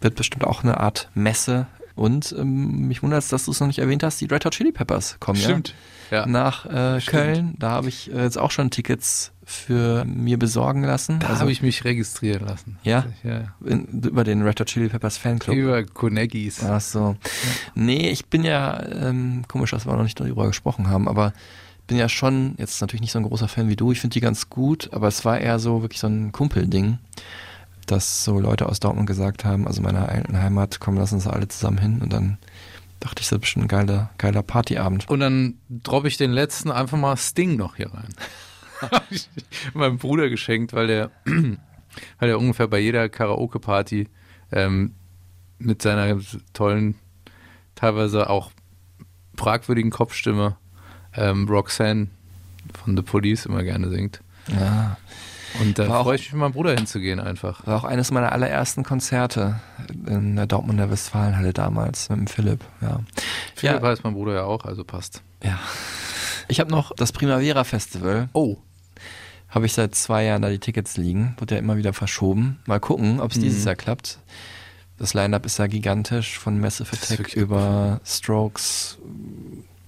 wird 0.00 0.14
bestimmt 0.14 0.44
auch 0.44 0.62
eine 0.62 0.78
Art 0.78 1.08
Messe. 1.14 1.66
Und 1.94 2.34
ähm, 2.38 2.88
mich 2.88 3.02
wundert 3.02 3.20
es, 3.20 3.28
dass 3.28 3.44
du 3.44 3.50
es 3.50 3.60
noch 3.60 3.66
nicht 3.66 3.78
erwähnt 3.78 4.02
hast, 4.02 4.20
die 4.20 4.26
Red 4.26 4.44
Hot 4.44 4.54
Chili 4.54 4.72
Peppers 4.72 5.16
kommen 5.20 5.38
Stimmt. 5.38 5.74
ja 6.10 6.18
Ja. 6.18 6.26
nach 6.26 6.66
äh, 6.66 7.00
Stimmt. 7.00 7.10
Köln. 7.16 7.54
Da 7.58 7.70
habe 7.70 7.88
ich 7.88 8.12
äh, 8.12 8.22
jetzt 8.22 8.38
auch 8.38 8.50
schon 8.50 8.70
Tickets 8.70 9.32
für 9.44 10.04
mir 10.04 10.38
besorgen 10.38 10.82
lassen. 10.84 11.18
Da 11.18 11.28
Also 11.28 11.40
habe 11.40 11.52
ich 11.52 11.60
mich 11.62 11.84
registrieren 11.84 12.46
lassen. 12.46 12.78
Ja? 12.84 13.06
ja. 13.24 13.52
in, 13.64 13.86
über 14.04 14.22
den 14.24 14.42
Red 14.42 14.60
Hot 14.60 14.68
Chili 14.68 14.88
Peppers 14.88 15.18
Fanclub. 15.18 15.56
Über 15.56 15.82
Konegis. 15.84 16.62
Ach 16.64 16.80
so. 16.80 17.16
Nee, 17.74 18.10
ich 18.10 18.26
bin 18.26 18.44
ja, 18.44 18.80
ähm, 18.86 19.44
komisch, 19.48 19.72
dass 19.72 19.86
wir 19.86 19.96
noch 19.96 20.04
nicht 20.04 20.20
darüber 20.20 20.46
gesprochen 20.46 20.88
haben, 20.88 21.08
aber 21.08 21.32
bin 21.88 21.98
ja 21.98 22.08
schon 22.08 22.54
jetzt 22.58 22.80
natürlich 22.80 23.00
nicht 23.00 23.10
so 23.10 23.18
ein 23.18 23.24
großer 23.24 23.48
Fan 23.48 23.68
wie 23.68 23.74
du. 23.74 23.90
Ich 23.90 24.00
finde 24.00 24.14
die 24.14 24.20
ganz 24.20 24.48
gut, 24.48 24.90
aber 24.92 25.08
es 25.08 25.24
war 25.24 25.40
eher 25.40 25.58
so 25.58 25.82
wirklich 25.82 25.98
so 26.00 26.06
ein 26.06 26.30
Kumpelding, 26.30 26.98
dass 27.90 28.24
so 28.24 28.38
Leute 28.38 28.68
aus 28.68 28.80
Dortmund 28.80 29.06
gesagt 29.06 29.44
haben, 29.44 29.66
also 29.66 29.82
meiner 29.82 30.08
alten 30.08 30.38
Heimat, 30.38 30.80
komm, 30.80 30.96
lass 30.96 31.12
uns 31.12 31.26
alle 31.26 31.48
zusammen 31.48 31.78
hin 31.78 32.00
und 32.00 32.12
dann 32.12 32.38
dachte 33.00 33.22
ich, 33.22 33.28
das 33.28 33.32
ist 33.32 33.40
bestimmt 33.40 33.64
ein 33.64 33.68
geiler, 33.68 34.10
geiler 34.18 34.42
Partyabend. 34.42 35.08
Und 35.08 35.20
dann 35.20 35.54
droppe 35.68 36.08
ich 36.08 36.16
den 36.16 36.30
letzten 36.30 36.70
einfach 36.70 36.98
mal 36.98 37.16
Sting 37.16 37.56
noch 37.56 37.76
hier 37.76 37.90
rein. 37.92 38.14
Meinem 39.74 39.98
Bruder 39.98 40.28
geschenkt, 40.28 40.72
weil 40.72 40.86
der, 40.86 41.10
weil 41.24 42.28
der 42.28 42.38
ungefähr 42.38 42.68
bei 42.68 42.78
jeder 42.78 43.08
Karaoke-Party 43.08 44.08
ähm, 44.52 44.94
mit 45.58 45.82
seiner 45.82 46.18
tollen, 46.52 46.94
teilweise 47.74 48.28
auch 48.30 48.50
fragwürdigen 49.36 49.90
Kopfstimme 49.90 50.56
ähm, 51.14 51.48
Roxanne 51.48 52.08
von 52.74 52.96
The 52.96 53.02
Police 53.02 53.46
immer 53.46 53.62
gerne 53.62 53.90
singt. 53.90 54.22
Ja. 54.48 54.96
Und 55.60 55.78
da 55.78 55.88
War 55.88 56.00
auch- 56.00 56.04
freue 56.04 56.16
ich 56.16 56.22
mich, 56.22 56.32
mit 56.32 56.40
meinem 56.40 56.52
Bruder 56.52 56.74
hinzugehen 56.74 57.20
einfach. 57.20 57.66
War 57.66 57.76
auch 57.78 57.84
eines 57.84 58.10
meiner 58.10 58.32
allerersten 58.32 58.82
Konzerte 58.82 59.60
in 60.06 60.36
der 60.36 60.46
Dortmunder 60.46 60.90
Westfalenhalle 60.90 61.52
damals 61.52 62.08
mit 62.08 62.18
dem 62.18 62.26
Philipp, 62.26 62.64
ja. 62.80 63.00
Philipp 63.54 63.82
Ja. 63.82 63.88
heißt 63.88 64.02
mein 64.04 64.14
Bruder 64.14 64.34
ja 64.34 64.44
auch, 64.44 64.64
also 64.64 64.84
passt. 64.84 65.22
Ja. 65.42 65.58
Ich 66.48 66.58
habe 66.60 66.70
noch 66.70 66.92
das 66.96 67.12
Primavera 67.12 67.64
Festival. 67.64 68.28
Oh. 68.32 68.56
Habe 69.50 69.66
ich 69.66 69.72
seit 69.72 69.94
zwei 69.94 70.24
Jahren 70.24 70.42
da 70.42 70.48
die 70.48 70.58
Tickets 70.60 70.96
liegen. 70.96 71.34
Wird 71.38 71.50
ja 71.50 71.58
immer 71.58 71.76
wieder 71.76 71.92
verschoben. 71.92 72.58
Mal 72.66 72.80
gucken, 72.80 73.20
ob 73.20 73.30
es 73.32 73.36
Mhm. 73.38 73.42
dieses 73.42 73.64
Jahr 73.64 73.74
klappt. 73.74 74.18
Das 74.98 75.14
Line-Up 75.14 75.44
ist 75.46 75.58
ja 75.58 75.66
gigantisch, 75.66 76.38
von 76.38 76.60
Massive 76.60 76.92
Attack 76.92 77.32
über 77.34 78.00
Strokes. 78.04 78.98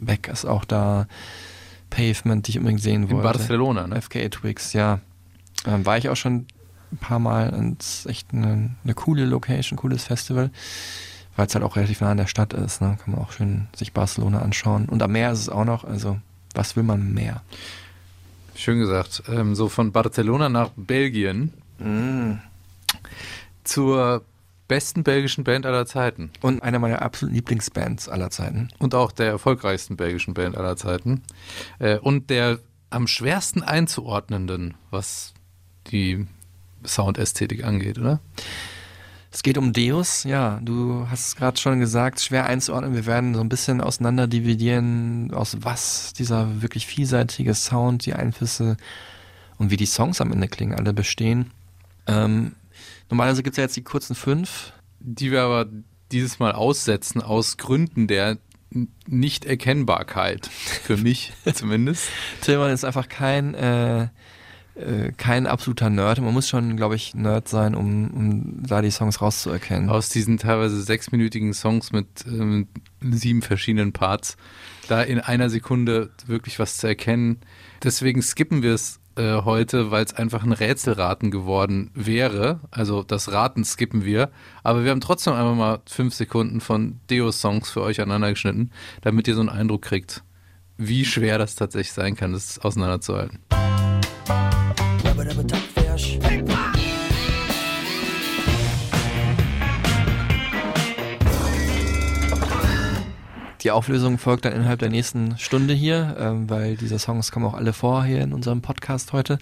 Beck 0.01 0.29
ist 0.29 0.45
auch 0.45 0.65
da. 0.65 1.07
Pavement, 1.91 2.47
die 2.47 2.53
ich 2.53 2.59
unbedingt 2.59 2.81
sehen 2.83 3.05
In 3.05 3.11
wollte. 3.11 3.39
Barcelona, 3.39 3.87
ne? 3.87 4.01
FKA 4.01 4.29
Twigs, 4.31 4.73
ja. 4.73 5.01
Ähm, 5.67 5.87
war 5.87 5.99
ich 5.99 6.09
auch 6.09 6.17
schon 6.17 6.47
ein 6.93 6.97
paar 6.99 7.19
Mal 7.19 7.51
und 7.51 7.83
es 7.83 8.01
ist 8.01 8.07
echt 8.07 8.33
eine, 8.33 8.71
eine 8.85 8.95
coole 8.95 9.25
Location, 9.25 9.79
cooles 9.79 10.05
Festival, 10.05 10.51
weil 11.37 11.47
es 11.47 11.55
halt 11.55 11.65
auch 11.65 11.77
relativ 11.77 12.01
nah 12.01 12.11
an 12.11 12.19
der 12.19 12.27
Stadt 12.27 12.53
ist. 12.53 12.81
Ne? 12.81 12.99
Kann 13.03 13.15
man 13.15 13.23
auch 13.23 13.33
schön 13.33 13.69
sich 13.75 13.93
Barcelona 13.93 14.41
anschauen. 14.41 14.87
Und 14.87 15.03
am 15.03 15.13
Meer 15.13 15.33
ist 15.33 15.41
es 15.41 15.49
auch 15.49 15.65
noch, 15.65 15.85
also 15.85 16.19
was 16.55 16.77
will 16.77 16.83
man 16.83 17.13
mehr? 17.13 17.43
Schön 18.55 18.79
gesagt. 18.79 19.23
Ähm, 19.29 19.55
so 19.55 19.69
von 19.69 19.93
Barcelona 19.93 20.49
nach 20.49 20.71
Belgien 20.77 21.53
zur 23.65 24.23
besten 24.69 25.03
belgischen 25.03 25.43
Band 25.45 25.67
aller 25.67 25.85
Zeiten 25.87 26.31
Und 26.41 26.63
eine 26.63 26.79
meiner 26.79 27.03
absoluten 27.03 27.35
Lieblingsbands 27.35 28.09
aller 28.09 28.31
Zeiten. 28.31 28.69
und 28.79 28.95
auch 28.95 29.11
der 29.13 29.27
erfolgreichsten 29.27 29.97
belgischen 29.97 30.35
Band 30.35 30.57
aller 30.57 30.77
Zeiten 30.77 31.23
äh, 31.79 31.99
und 31.99 32.31
der 32.31 32.59
am 32.91 33.07
schwersten 33.07 33.63
einzuordnenden, 33.63 34.75
was 34.91 35.32
die 35.91 36.27
Soundästhetik 36.85 37.65
angeht, 37.65 37.99
oder? 37.99 38.21
Es 39.31 39.43
geht 39.43 39.57
um 39.57 39.73
Deus, 39.73 40.25
ja, 40.25 40.61
du 40.63 41.07
hast 41.09 41.29
es 41.29 41.37
gerade 41.37 41.59
schon 41.59 41.81
gesagt, 41.81 42.21
schwer 42.21 42.45
einzuordnen. 42.45 42.95
Wir 42.95 43.07
werden 43.07 43.35
so 43.35 43.41
ein 43.41 43.49
bisschen 43.49 43.81
auseinander 43.81 44.27
dividieren, 44.27 45.33
aus 45.33 45.57
was 45.61 46.13
dieser 46.13 46.61
wirklich 46.61 46.87
vielseitige 46.87 47.55
Sound, 47.55 48.05
die 48.05 48.13
Einflüsse 48.13 48.77
und 49.57 49.71
wie 49.71 49.79
die 49.79 49.87
Songs 49.87 50.21
am 50.21 50.33
Ende 50.33 50.49
klingen, 50.49 50.75
alle 50.75 50.93
bestehen. 50.93 51.51
Ähm, 52.07 52.53
normalerweise 53.09 53.43
gibt 53.43 53.55
es 53.55 53.57
ja 53.57 53.65
jetzt 53.65 53.77
die 53.77 53.83
kurzen 53.83 54.15
fünf. 54.15 54.75
Die 55.01 55.33
wir 55.33 55.43
aber 55.43 55.67
dieses 56.13 56.39
Mal 56.39 56.53
aussetzen 56.53 57.23
aus 57.23 57.57
Gründen 57.57 58.07
der 58.07 58.37
Nicht-Erkennbarkeit, 59.07 60.47
für 60.47 60.99
mich 60.99 61.33
zumindest. 61.55 62.09
Tillmann 62.43 62.71
ist 62.71 62.85
einfach 62.85 63.09
kein, 63.09 63.55
äh, 63.55 64.09
äh, 64.75 65.13
kein 65.13 65.47
absoluter 65.47 65.91
Nerd. 65.91 66.21
Man 66.21 66.33
muss 66.33 66.49
schon, 66.49 66.77
glaube 66.77 66.97
ich, 66.97 67.15
Nerd 67.15 67.49
sein, 67.49 67.75
um, 67.75 68.11
um 68.11 68.63
da 68.67 68.81
die 68.83 68.91
Songs 68.91 69.21
rauszuerkennen. 69.21 69.91
Aus 69.91 70.09
diesen 70.09 70.39
teilweise 70.39 70.81
sechsminütigen 70.83 71.53
Songs 71.53 71.93
mit 71.93 72.07
ähm, 72.27 72.69
sieben 73.01 73.43
verschiedenen 73.43 73.93
Parts, 73.93 74.37
da 74.89 75.03
in 75.03 75.21
einer 75.21 75.51
Sekunde 75.51 76.11
wirklich 76.27 76.59
was 76.59 76.79
zu 76.79 76.87
erkennen. 76.87 77.41
Deswegen 77.83 78.23
skippen 78.23 78.63
wir 78.63 78.75
es 78.75 79.01
äh, 79.17 79.43
heute, 79.43 79.91
weil 79.91 80.05
es 80.05 80.15
einfach 80.15 80.43
ein 80.43 80.53
Rätselraten 80.53 81.31
geworden 81.31 81.91
wäre. 81.95 82.61
Also 82.71 83.03
das 83.03 83.31
Raten 83.31 83.65
skippen 83.65 84.07
wir. 84.07 84.31
Aber 84.63 84.85
wir 84.85 84.91
haben 84.91 85.03
trotzdem 85.03 85.35
einfach 85.35 85.55
mal 85.55 85.81
fünf 85.87 86.15
Sekunden 86.15 86.61
von 86.63 86.99
Deo-Songs 87.11 87.71
für 87.71 87.83
euch 87.83 88.01
aneinander 88.01 88.31
geschnitten, 88.31 88.71
damit 89.03 89.29
ihr 89.29 89.35
so 89.35 89.41
einen 89.41 89.51
Eindruck 89.51 89.83
kriegt, 89.83 90.23
wie 90.79 91.05
schwer 91.05 91.37
das 91.37 91.57
tatsächlich 91.57 91.93
sein 91.93 92.17
kann, 92.17 92.33
das 92.33 92.59
auseinanderzuhalten. 92.59 93.39
Die 103.63 103.71
Auflösung 103.71 104.19
folgt 104.19 104.45
dann 104.45 104.53
innerhalb 104.53 104.81
der 104.81 104.91
nächsten 104.91 105.39
Stunde 105.39 105.73
hier, 105.73 106.17
ähm, 106.19 106.51
weil 106.51 106.77
diese 106.77 106.99
Songs 106.99 107.31
kommen 107.31 107.47
auch 107.47 107.55
alle 107.55 107.73
vor 107.73 108.05
hier 108.05 108.21
in 108.21 108.33
unserem 108.33 108.61
Podcast 108.61 109.13
heute. 109.13 109.39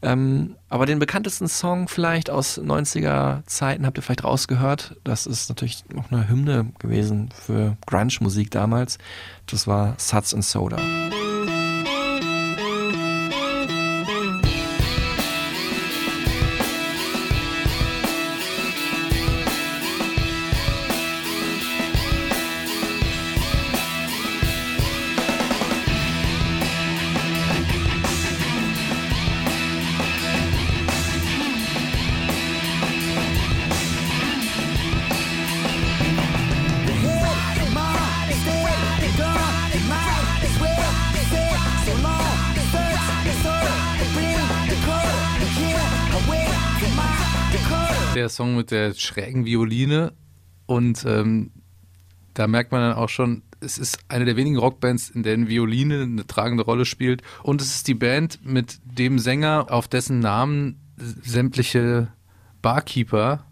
Ähm, 0.00 0.56
aber 0.70 0.86
den 0.86 0.98
bekanntesten 0.98 1.48
Song 1.48 1.86
vielleicht 1.86 2.30
aus 2.30 2.58
90er 2.58 3.44
Zeiten 3.44 3.84
habt 3.84 3.98
ihr 3.98 4.02
vielleicht 4.02 4.24
rausgehört. 4.24 4.96
Das 5.04 5.26
ist 5.26 5.50
natürlich 5.50 5.84
noch 5.92 6.10
eine 6.10 6.28
Hymne 6.28 6.72
gewesen 6.78 7.28
für 7.34 7.76
Grunge-Musik 7.86 8.50
damals. 8.50 8.98
Das 9.46 9.66
war 9.66 9.94
Suds 9.98 10.32
and 10.34 10.44
Soda. 10.44 10.78
Der 48.88 48.98
schrägen 48.98 49.44
Violine 49.44 50.12
und 50.66 51.04
ähm, 51.06 51.50
da 52.34 52.46
merkt 52.46 52.72
man 52.72 52.82
dann 52.82 52.92
auch 52.92 53.08
schon, 53.08 53.42
es 53.60 53.78
ist 53.78 53.98
eine 54.08 54.24
der 54.24 54.36
wenigen 54.36 54.58
Rockbands, 54.58 55.10
in 55.10 55.22
denen 55.22 55.48
Violine 55.48 56.02
eine 56.02 56.26
tragende 56.26 56.62
Rolle 56.62 56.84
spielt. 56.84 57.22
Und 57.42 57.60
es 57.60 57.74
ist 57.74 57.88
die 57.88 57.94
Band 57.94 58.38
mit 58.44 58.78
dem 58.84 59.18
Sänger, 59.18 59.66
auf 59.70 59.88
dessen 59.88 60.20
Namen 60.20 60.78
sämtliche 60.96 62.08
Barkeeper, 62.62 63.44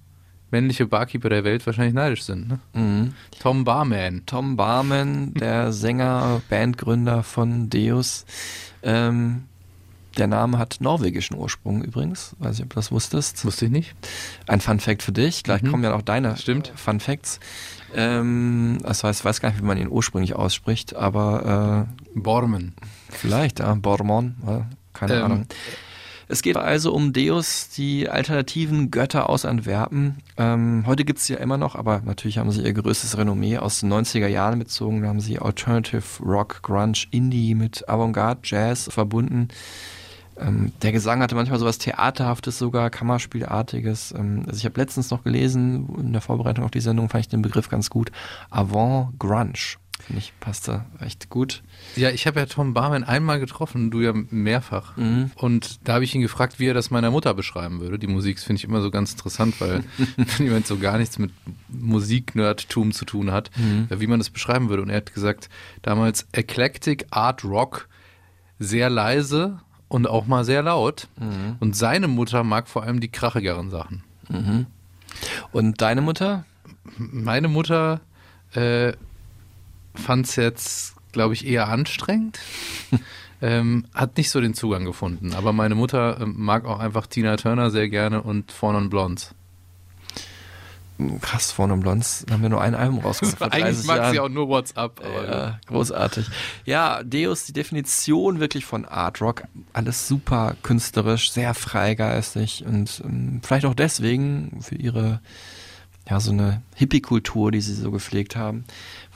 männliche 0.51 0.87
Barkeeper 0.87 1.29
der 1.29 1.45
Welt 1.45 1.67
wahrscheinlich 1.67 1.95
neidisch 1.95 2.23
sind. 2.23 2.49
Ne? 2.49 2.61
Mhm. 2.75 3.15
Tom 3.41 3.65
Barman. 3.65 4.23
Tom 4.27 4.57
Barman, 4.57 5.35
der 5.35 5.73
Sänger, 5.73 6.43
Bandgründer 6.49 7.23
von 7.23 7.69
Deus. 7.69 8.25
Ähm, 8.83 9.45
der 10.19 10.27
Name 10.27 10.59
hat 10.59 10.79
norwegischen 10.81 11.37
Ursprung 11.37 11.83
übrigens. 11.83 12.35
Weiß 12.39 12.57
ich, 12.59 12.65
ob 12.65 12.71
du 12.71 12.75
das 12.77 12.91
wusstest. 12.93 13.45
Wusste 13.45 13.67
ich 13.67 13.71
nicht. 13.71 13.95
Ein 14.47 14.61
Fun 14.61 14.81
Fact 14.81 15.03
für 15.03 15.13
dich. 15.13 15.43
Gleich 15.43 15.63
Mhm. 15.63 15.71
kommen 15.71 15.85
ja 15.85 15.91
noch 15.91 16.03
deine 16.03 16.37
Stimmt. 16.37 16.73
Fun 16.75 17.01
Facts. 17.01 17.41
Ähm, 17.95 18.79
das 18.83 19.05
heißt, 19.05 19.21
ich 19.21 19.25
weiß 19.25 19.41
gar 19.41 19.51
nicht, 19.51 19.61
wie 19.61 19.65
man 19.67 19.79
ihn 19.79 19.89
ursprünglich 19.89 20.35
ausspricht, 20.35 20.97
aber 20.97 21.87
äh, 22.15 22.21
vielleicht, 23.11 23.61
ja, 23.61 23.75
Bormon, 23.75 24.35
äh, 24.47 24.61
keine 24.93 25.15
Ähm, 25.17 25.25
Ahnung. 25.25 25.47
Es 26.29 26.43
geht 26.43 26.57
also 26.57 26.93
um 26.93 27.13
Deus, 27.13 27.69
die 27.69 28.09
alternativen 28.09 28.91
Götter 28.91 29.31
aus 29.31 29.45
Antwerpen. 29.45 30.17
Ähm, 30.37 30.83
heute 30.85 31.05
gibt's 31.05 31.27
sie 31.27 31.35
ja 31.35 31.39
immer 31.39 31.57
noch, 31.57 31.77
aber 31.77 32.03
natürlich 32.05 32.39
haben 32.39 32.51
sie 32.51 32.63
ihr 32.63 32.73
größtes 32.73 33.17
Renommee 33.17 33.59
aus 33.59 33.79
den 33.79 33.93
90er 33.93 34.27
Jahren 34.27 34.59
bezogen. 34.59 35.03
Da 35.03 35.09
haben 35.09 35.21
sie 35.21 35.39
Alternative 35.39 36.03
Rock, 36.25 36.63
Grunge, 36.63 37.05
Indie 37.13 37.55
mit 37.55 37.89
Avantgarde, 37.89 38.41
Jazz 38.43 38.89
verbunden. 38.93 39.47
Ähm, 40.39 40.73
der 40.83 40.93
Gesang 40.93 41.21
hatte 41.23 41.35
manchmal 41.35 41.59
sowas 41.59 41.79
Theaterhaftes, 41.79 42.59
sogar 42.59 42.91
Kammerspielartiges. 42.91 44.13
Ähm, 44.17 44.45
also 44.47 44.59
ich 44.59 44.65
habe 44.65 44.81
letztens 44.81 45.11
noch 45.11 45.25
gelesen, 45.25 45.89
in 45.99 46.13
der 46.13 46.21
Vorbereitung 46.23 46.65
auf 46.65 46.71
die 46.71 46.81
Sendung 46.81 47.09
fand 47.09 47.25
ich 47.25 47.29
den 47.29 47.43
Begriff 47.43 47.69
ganz 47.69 47.91
gut. 47.91 48.11
Avant 48.51 49.19
Grunge. 49.19 49.77
Finde 49.99 50.19
ich, 50.21 50.35
passte 50.41 50.85
recht 51.01 51.31
gut. 51.31 51.63
Ja, 51.97 52.11
ich 52.11 52.27
habe 52.27 52.39
ja 52.39 52.45
Tom 52.45 52.75
Barman 52.75 53.03
einmal 53.03 53.41
getroffen, 53.41 53.91
du 53.91 54.03
ja 54.03 54.13
mehrfach. 54.31 54.95
Mhm. 54.99 55.31
Und 55.37 55.81
da 55.89 55.95
habe 55.95 56.05
ich 56.05 56.15
ihn 56.15 56.21
gefragt, 56.21 56.61
wie 56.61 56.67
er 56.67 56.75
das 56.75 56.91
meiner 56.91 57.11
Mutter 57.11 57.33
beschreiben 57.33 57.81
würde. 57.81 57.99
Die 57.99 58.07
Musik 58.07 58.39
finde 58.39 58.59
ich 58.59 58.65
immer 58.65 58.83
so 58.83 58.91
ganz 58.91 59.13
interessant, 59.13 59.59
weil 59.59 59.85
wenn 60.17 60.47
jemand 60.47 60.67
so 60.67 60.77
gar 60.77 60.99
nichts 60.99 61.19
mit 61.19 61.33
Musiknerdtum 61.69 62.93
zu 62.93 63.05
tun 63.07 63.33
hat, 63.33 63.51
Mhm. 63.57 63.87
äh, 63.89 63.99
wie 64.01 64.07
man 64.07 64.19
das 64.21 64.29
beschreiben 64.31 64.69
würde. 64.69 64.83
Und 64.83 64.91
er 64.91 64.99
hat 64.99 65.15
gesagt, 65.15 65.49
damals 65.83 66.27
Eclectic 66.33 67.07
Art 67.11 67.43
Rock, 67.45 67.89
sehr 68.59 68.91
leise 68.91 69.61
und 69.89 70.09
auch 70.09 70.27
mal 70.27 70.45
sehr 70.45 70.63
laut. 70.63 71.09
Mhm. 71.19 71.57
Und 71.61 71.77
seine 71.77 72.09
Mutter 72.09 72.45
mag 72.45 72.69
vor 72.69 72.83
allem 72.83 73.01
die 73.01 73.09
krachigeren 73.09 73.71
Sachen. 73.71 74.03
Und 75.53 75.81
deine 75.81 76.01
Mutter? 76.01 76.45
Meine 76.99 77.49
Mutter 77.49 78.01
äh, 78.55 78.93
fand 79.95 80.27
es 80.27 80.37
jetzt, 80.37 80.95
glaube 81.13 81.35
ich, 81.35 81.47
eher 81.47 81.69
anstrengend. 81.69 82.39
ähm, 83.43 83.87
hat 83.95 84.17
nicht 84.17 84.31
so 84.31 84.41
den 84.41 84.55
Zugang 84.55 84.85
gefunden. 84.85 85.35
Aber 85.35 85.53
meine 85.53 85.75
Mutter 85.75 86.21
ähm, 86.21 86.35
mag 86.37 86.65
auch 86.65 86.79
einfach 86.79 87.07
Tina 87.07 87.37
Turner 87.37 87.71
sehr 87.71 87.89
gerne 87.89 88.23
und 88.23 88.53
Four 88.53 88.73
Non 88.73 88.91
Blondes. 88.91 89.35
Krass, 91.21 91.53
vorne 91.53 91.75
im 91.75 91.81
Blondes 91.81 92.25
haben 92.31 92.43
wir 92.43 92.49
nur 92.49 92.61
ein 92.63 92.75
Album 92.75 93.01
rausgebracht. 93.01 93.39
vor 93.39 93.49
30 93.51 93.65
Eigentlich 93.67 93.87
mag 93.87 93.97
Jahren. 93.99 94.13
sie 94.13 94.21
auch 94.21 94.29
nur 94.29 94.49
WhatsApp. 94.49 95.01
Aber 95.05 95.29
Ja, 95.29 95.61
großartig. 95.67 96.27
Ja, 96.65 97.03
Deus, 97.03 97.45
die 97.45 97.53
Definition 97.53 98.41
wirklich 98.41 98.65
von 98.65 98.85
Art 98.87 99.21
Rock. 99.21 99.45
Alles 99.73 100.09
super 100.09 100.57
künstlerisch, 100.63 101.31
sehr 101.31 101.53
freigeistig 101.55 102.65
und 102.67 103.03
ähm, 103.05 103.41
vielleicht 103.43 103.67
auch 103.67 103.75
deswegen 103.75 104.61
für 104.63 104.75
ihre, 104.77 105.21
ja, 106.09 106.19
so 106.21 106.31
eine 106.33 106.63
Hippie-Kultur, 106.77 107.53
die 107.53 107.61
sie 107.61 107.75
so 107.75 107.91
gepflegt 107.91 108.37
haben, 108.37 108.65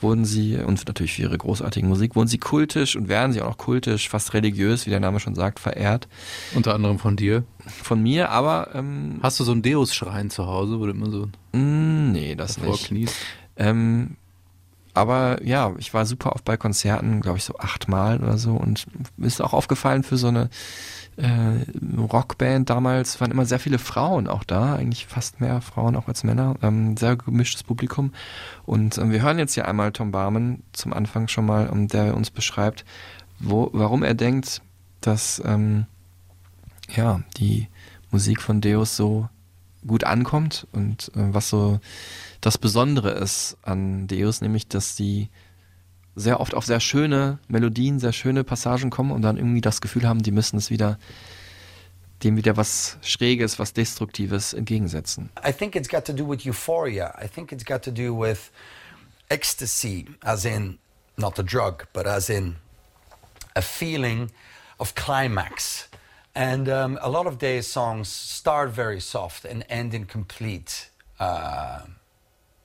wurden 0.01 0.25
sie, 0.25 0.57
und 0.57 0.85
natürlich 0.87 1.13
für 1.13 1.23
ihre 1.23 1.37
großartige 1.37 1.85
Musik, 1.85 2.15
wurden 2.15 2.27
sie 2.27 2.37
kultisch 2.37 2.95
und 2.95 3.07
werden 3.07 3.33
sie 3.33 3.41
auch 3.41 3.49
noch 3.49 3.57
kultisch, 3.57 4.09
fast 4.09 4.33
religiös, 4.33 4.85
wie 4.85 4.89
der 4.89 4.99
Name 4.99 5.19
schon 5.19 5.35
sagt, 5.35 5.59
verehrt. 5.59 6.07
unter 6.55 6.73
anderem 6.73 6.99
von 6.99 7.15
dir. 7.15 7.43
Von 7.67 8.01
mir, 8.01 8.29
aber, 8.29 8.69
ähm, 8.73 9.19
Hast 9.21 9.39
du 9.39 9.43
so 9.43 9.51
einen 9.51 9.61
Deus-Schrein 9.61 10.29
zu 10.29 10.45
Hause, 10.47 10.79
wo 10.79 10.85
du 10.85 10.91
immer 10.91 11.09
so 11.09 11.27
mh, 11.53 12.11
nee, 12.11 12.35
das 12.35 12.57
nicht. 12.59 12.85
kniest? 12.87 13.15
Ähm, 13.57 14.15
aber 14.93 15.41
ja, 15.43 15.73
ich 15.77 15.93
war 15.93 16.05
super 16.05 16.33
oft 16.33 16.43
bei 16.43 16.57
Konzerten, 16.57 17.21
glaube 17.21 17.37
ich 17.37 17.43
so 17.45 17.57
achtmal 17.57 18.21
oder 18.21 18.37
so 18.37 18.51
und 18.53 18.87
ist 19.17 19.41
auch 19.41 19.53
aufgefallen 19.53 20.03
für 20.03 20.17
so 20.17 20.27
eine 20.27 20.49
äh, 21.17 21.65
Rockband 21.97 22.69
damals 22.69 23.19
waren 23.19 23.31
immer 23.31 23.45
sehr 23.45 23.59
viele 23.59 23.79
Frauen 23.79 24.27
auch 24.27 24.43
da, 24.43 24.75
eigentlich 24.75 25.05
fast 25.05 25.41
mehr 25.41 25.61
Frauen 25.61 25.95
auch 25.95 26.07
als 26.07 26.23
Männer, 26.23 26.55
ähm, 26.61 26.95
sehr 26.97 27.15
gemischtes 27.15 27.63
Publikum. 27.63 28.13
Und 28.65 28.97
ähm, 28.97 29.11
wir 29.11 29.21
hören 29.21 29.39
jetzt 29.39 29.53
hier 29.53 29.67
einmal 29.67 29.91
Tom 29.91 30.11
Barman 30.11 30.63
zum 30.71 30.93
Anfang 30.93 31.27
schon 31.27 31.45
mal, 31.45 31.67
um, 31.67 31.87
der 31.87 32.15
uns 32.15 32.31
beschreibt, 32.31 32.85
wo, 33.39 33.69
warum 33.73 34.03
er 34.03 34.13
denkt, 34.13 34.61
dass 35.01 35.41
ähm, 35.45 35.85
ja 36.95 37.21
die 37.37 37.67
Musik 38.11 38.41
von 38.41 38.61
Deus 38.61 38.95
so 38.95 39.29
gut 39.85 40.03
ankommt 40.03 40.67
und 40.71 41.11
äh, 41.15 41.33
was 41.33 41.49
so 41.49 41.79
das 42.39 42.57
Besondere 42.57 43.11
ist 43.11 43.57
an 43.63 44.07
Deus, 44.07 44.41
nämlich 44.41 44.67
dass 44.67 44.95
die 44.95 45.29
sehr 46.15 46.39
oft 46.39 46.53
auf 46.53 46.65
sehr 46.65 46.79
schöne 46.79 47.39
Melodien, 47.47 47.99
sehr 47.99 48.13
schöne 48.13 48.43
Passagen 48.43 48.89
kommen 48.89 49.11
und 49.11 49.21
dann 49.21 49.37
irgendwie 49.37 49.61
das 49.61 49.81
Gefühl 49.81 50.07
haben, 50.07 50.21
die 50.21 50.31
müssen 50.31 50.57
es 50.57 50.69
wieder 50.69 50.97
dem 52.23 52.37
wieder 52.37 52.55
was 52.55 52.97
Schräges, 53.01 53.57
was 53.57 53.73
Destruktives 53.73 54.53
entgegensetzen. 54.53 55.29
I 55.43 55.51
think 55.51 55.75
it's 55.75 55.89
got 55.89 56.05
to 56.05 56.13
do 56.13 56.27
with 56.27 56.45
euphoria. 56.45 57.13
I 57.19 57.27
think 57.27 57.51
it's 57.51 57.65
got 57.65 57.81
to 57.83 57.91
do 57.91 58.13
with 58.13 58.51
ecstasy, 59.29 60.05
as 60.23 60.45
in 60.45 60.77
not 61.17 61.39
a 61.39 61.43
drug, 61.43 61.87
but 61.93 62.05
as 62.05 62.29
in 62.29 62.57
a 63.55 63.61
feeling 63.61 64.29
of 64.79 64.93
climax. 64.93 65.89
And 66.33 66.69
um, 66.69 66.97
a 67.01 67.09
lot 67.09 67.27
of 67.27 67.39
Day's 67.39 67.67
songs 67.67 68.07
start 68.07 68.69
very 68.69 69.01
soft 69.01 69.43
and 69.43 69.65
end 69.67 69.93
in 69.93 70.05
complete 70.05 70.89
uh, 71.19 71.81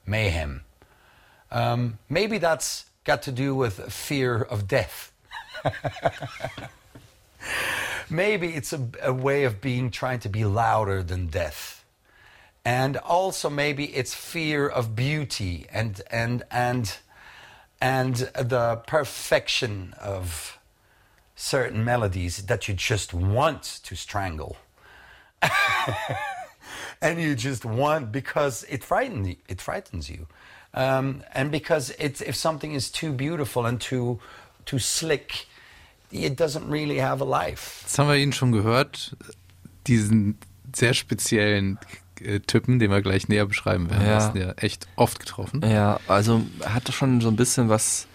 mayhem. 0.07 0.62
Um, 1.50 1.99
maybe 2.09 2.38
that's 2.38 2.87
got 3.07 3.23
to 3.23 3.33
do 3.33 3.55
with 3.55 3.93
fear 3.93 4.43
of 4.43 4.69
death. 4.69 5.13
Maybe 8.11 8.49
it's 8.49 8.73
a, 8.73 8.89
a, 9.03 9.13
way 9.13 9.45
of 9.45 9.61
being 9.61 9.91
trying 9.91 10.19
to 10.21 10.29
be 10.29 10.45
louder 10.45 11.03
than 11.03 11.29
death. 11.29 11.85
And 12.65 12.97
also 12.97 13.49
maybe 13.49 13.87
it's 13.97 14.13
fear 14.13 14.69
of 14.69 14.97
beauty 14.97 15.67
and 15.73 16.03
and 16.11 16.43
and 16.51 16.97
and 17.81 18.17
the 18.17 18.83
perfection 18.87 19.95
of 20.01 20.59
certain 21.37 21.85
melodies 21.85 22.47
that 22.47 22.67
you 22.67 22.75
just 22.75 23.15
want 23.15 23.63
to 23.85 23.95
strangle. 23.95 24.57
and 27.00 27.21
you 27.21 27.35
just 27.35 27.65
want 27.65 28.12
because 28.12 28.65
it 28.69 28.85
frightens 28.85 29.29
you, 29.29 29.37
it 29.49 29.61
frightens 29.61 30.09
you. 30.09 30.26
Um, 30.75 31.23
and 31.33 31.50
because 31.50 31.95
it's, 31.99 32.21
if 32.21 32.37
something 32.37 32.75
is 32.75 32.91
too 32.91 33.12
beautiful 33.12 33.65
and 33.65 33.81
too, 33.81 34.21
too 34.67 34.79
slick, 34.79 35.47
it 36.12 36.37
doesn't 36.37 36.69
really 36.69 36.99
have 36.99 37.23
a 37.23 37.25
life. 37.25 37.83
Jetzt 37.85 37.99
haben 37.99 38.09
wir 38.09 38.17
ihn 38.17 38.33
schon 38.33 38.53
gehört, 38.53 39.17
diesen 39.87 40.38
sehr 40.75 40.93
speziellen 40.93 41.79
äh, 42.21 42.41
Typen, 42.41 42.79
den 42.79 42.91
wir 42.91 43.00
gleich 43.00 43.29
näher 43.29 43.47
beschreiben 43.47 43.91
werden. 43.91 44.07
Ja. 44.07 44.19
Das 44.19 44.35
ja 44.35 44.53
echt 44.53 44.87
oft 44.97 45.19
getroffen. 45.19 45.62
Ja, 45.62 45.99
also 46.09 46.43
er 46.61 46.75
hatte 46.75 46.93
schon 46.93 47.21
so 47.21 47.29
ein 47.29 47.37
bisschen 47.37 47.69
was 47.69 48.07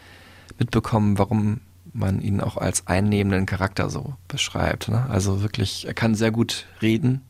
mitbekommen, 0.59 1.17
warum 1.17 1.61
man 1.93 2.21
ihn 2.21 2.41
auch 2.41 2.57
als 2.57 2.87
einnehmenden 2.87 3.45
Charakter 3.45 3.89
so 3.89 4.15
beschreibt. 4.27 4.87
Ne? 4.87 5.07
Also 5.09 5.41
wirklich, 5.41 5.87
er 5.87 5.93
kann 5.93 6.15
sehr 6.15 6.31
gut 6.31 6.65
reden. 6.81 7.21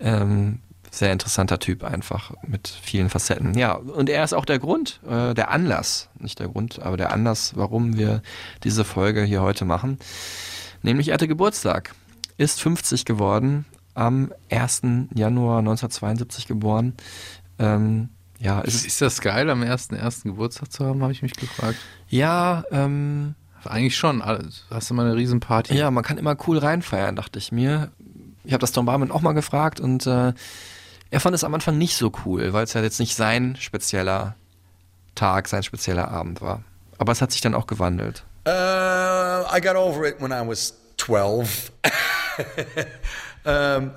Ähm, 0.00 0.60
sehr 0.90 1.12
interessanter 1.12 1.58
Typ 1.58 1.84
einfach 1.84 2.32
mit 2.46 2.68
vielen 2.68 3.10
Facetten. 3.10 3.54
Ja, 3.58 3.74
und 3.74 4.08
er 4.08 4.24
ist 4.24 4.32
auch 4.32 4.44
der 4.44 4.58
Grund, 4.58 5.00
äh, 5.08 5.34
der 5.34 5.50
Anlass, 5.50 6.08
nicht 6.18 6.38
der 6.38 6.48
Grund, 6.48 6.80
aber 6.80 6.96
der 6.96 7.12
Anlass, 7.12 7.56
warum 7.56 7.96
wir 7.96 8.22
diese 8.64 8.84
Folge 8.84 9.22
hier 9.22 9.42
heute 9.42 9.64
machen. 9.64 9.98
Nämlich 10.82 11.08
er 11.08 11.14
hatte 11.14 11.28
Geburtstag, 11.28 11.94
ist 12.36 12.60
50 12.60 13.04
geworden, 13.04 13.66
am 13.94 14.32
1. 14.50 14.82
Januar 15.14 15.58
1972 15.58 16.46
geboren. 16.46 16.94
Ähm, 17.58 18.10
ja, 18.38 18.60
ist, 18.60 18.86
ist 18.86 19.00
das 19.00 19.20
geil, 19.20 19.50
am 19.50 19.62
1.1. 19.62 20.22
Geburtstag 20.22 20.72
zu 20.72 20.86
haben, 20.86 21.02
habe 21.02 21.12
ich 21.12 21.22
mich 21.22 21.32
gefragt. 21.32 21.78
Ja, 22.08 22.62
ähm, 22.70 23.34
eigentlich 23.64 23.96
schon. 23.96 24.24
Hast 24.24 24.90
du 24.90 24.94
mal 24.94 25.06
eine 25.06 25.16
Riesenparty? 25.16 25.74
Ja, 25.74 25.90
man 25.90 26.04
kann 26.04 26.18
immer 26.18 26.36
cool 26.46 26.58
reinfeiern, 26.58 27.16
dachte 27.16 27.38
ich 27.40 27.50
mir. 27.50 27.90
Ich 28.44 28.52
habe 28.52 28.60
das 28.60 28.72
Tom 28.72 28.86
Barman 28.86 29.10
auch 29.10 29.20
mal 29.20 29.32
gefragt 29.32 29.80
und 29.80 30.06
äh, 30.06 30.32
er 31.10 31.20
fand 31.20 31.34
es 31.34 31.44
am 31.44 31.54
Anfang 31.54 31.78
nicht 31.78 31.96
so 31.96 32.12
cool, 32.24 32.52
weil 32.52 32.64
es 32.64 32.74
ja 32.74 32.82
jetzt 32.82 33.00
nicht 33.00 33.14
sein 33.14 33.56
spezieller 33.56 34.34
Tag, 35.14 35.48
sein 35.48 35.62
spezieller 35.62 36.08
Abend 36.08 36.40
war. 36.40 36.62
Aber 36.98 37.12
es 37.12 37.22
hat 37.22 37.32
sich 37.32 37.40
dann 37.40 37.54
auch 37.54 37.66
gewandelt. 37.66 38.24
Uh, 38.46 39.44
I 39.50 39.60
got 39.60 39.76
over 39.76 40.06
it 40.06 40.20
when 40.20 40.32
I 40.32 40.46
was 40.46 40.74
12. 40.96 41.70
um, 43.44 43.92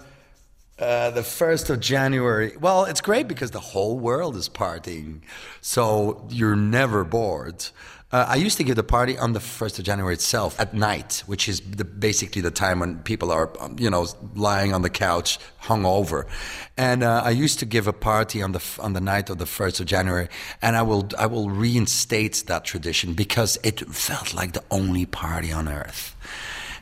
uh, 0.80 1.12
the 1.12 1.21
1st 1.21 1.69
of 1.69 1.80
January. 1.80 2.54
Well, 2.60 2.86
it's 2.86 3.02
great 3.02 3.28
because 3.28 3.52
the 3.52 3.60
whole 3.60 4.00
world 4.00 4.36
is 4.36 4.50
partying. 4.50 5.21
So 5.62 6.26
you're 6.30 6.56
never 6.56 7.04
bored. 7.04 7.69
Uh, 8.12 8.26
I 8.28 8.36
used 8.36 8.58
to 8.58 8.63
give 8.65 8.76
the 8.76 8.84
party 8.84 9.17
on 9.17 9.32
the 9.32 9.39
1st 9.39 9.80
of 9.80 9.86
January 9.86 10.13
itself 10.13 10.60
at 10.60 10.74
night, 10.74 11.24
which 11.28 11.47
is 11.47 11.62
the, 11.62 11.86
basically 11.86 12.41
the 12.41 12.52
time 12.52 12.80
when 12.80 13.00
people 13.00 13.32
are, 13.32 13.50
um, 13.62 13.78
you 13.80 13.89
know, 13.89 14.06
lying 14.36 14.74
on 14.74 14.82
the 14.82 14.89
couch, 14.89 15.39
hungover. 15.63 16.28
And 16.76 17.04
uh, 17.04 17.21
I 17.24 17.30
used 17.30 17.60
to 17.60 17.65
give 17.65 17.88
a 17.88 17.93
party 17.93 18.41
on 18.41 18.52
the 18.52 18.62
on 18.80 18.91
the 18.91 19.00
night 19.00 19.30
of 19.30 19.38
the 19.38 19.45
1st 19.45 19.80
of 19.80 19.86
January, 19.86 20.28
and 20.62 20.76
I 20.76 20.82
will 20.82 21.10
I 21.17 21.28
will 21.28 21.50
reinstate 21.50 22.43
that 22.47 22.65
tradition 22.65 23.13
because 23.13 23.58
it 23.63 23.80
felt 23.80 24.34
like 24.34 24.52
the 24.52 24.63
only 24.69 25.06
party 25.06 25.54
on 25.54 25.69
earth. 25.69 26.15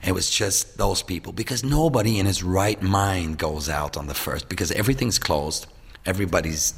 It 0.03 0.13
was 0.13 0.31
just 0.31 0.77
those 0.77 1.03
people 1.03 1.33
because 1.33 1.63
nobody 1.63 2.17
in 2.17 2.25
his 2.25 2.41
right 2.41 2.81
mind 2.81 3.37
goes 3.37 3.69
out 3.69 3.97
on 3.97 4.07
the 4.07 4.13
first 4.15 4.49
because 4.49 4.71
everything's 4.71 5.19
closed, 5.19 5.67
everybody's 6.05 6.73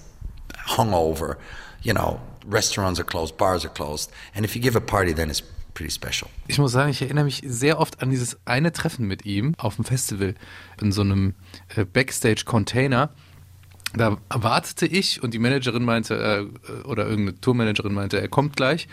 hungover, 0.49 1.37
you 1.83 1.93
know, 1.93 2.19
restaurants 2.49 2.99
are 2.99 3.05
closed, 3.05 3.37
bars 3.37 3.65
are 3.65 3.73
closed. 3.73 4.11
And 4.35 4.45
if 4.45 4.55
you 4.55 4.61
give 4.61 4.77
a 4.77 4.81
party, 4.81 5.13
then 5.13 5.29
it's 5.29 5.43
pretty 5.73 5.91
special. 5.91 6.29
Ich 6.47 6.57
muss 6.57 6.71
sagen, 6.71 6.89
ich 6.89 7.01
erinnere 7.01 7.25
mich 7.25 7.41
sehr 7.45 7.79
oft 7.79 8.01
an 8.01 8.09
dieses 8.09 8.37
eine 8.45 8.71
Treffen 8.71 9.07
mit 9.07 9.25
ihm 9.25 9.55
auf 9.57 9.75
dem 9.75 9.85
Festival 9.85 10.35
in 10.81 10.91
so 10.91 11.01
einem 11.01 11.35
äh, 11.75 11.85
Backstage-Container. 11.85 13.09
Da 13.93 14.17
wartete 14.29 14.85
ich 14.85 15.21
und 15.21 15.33
die 15.33 15.39
Managerin 15.39 15.83
meinte, 15.83 16.15
äh, 16.15 16.87
oder 16.87 17.07
irgendeine 17.07 17.39
Tourmanagerin 17.41 17.93
meinte, 17.93 18.21
er 18.21 18.27
kommt 18.27 18.55
gleich. 18.55 18.87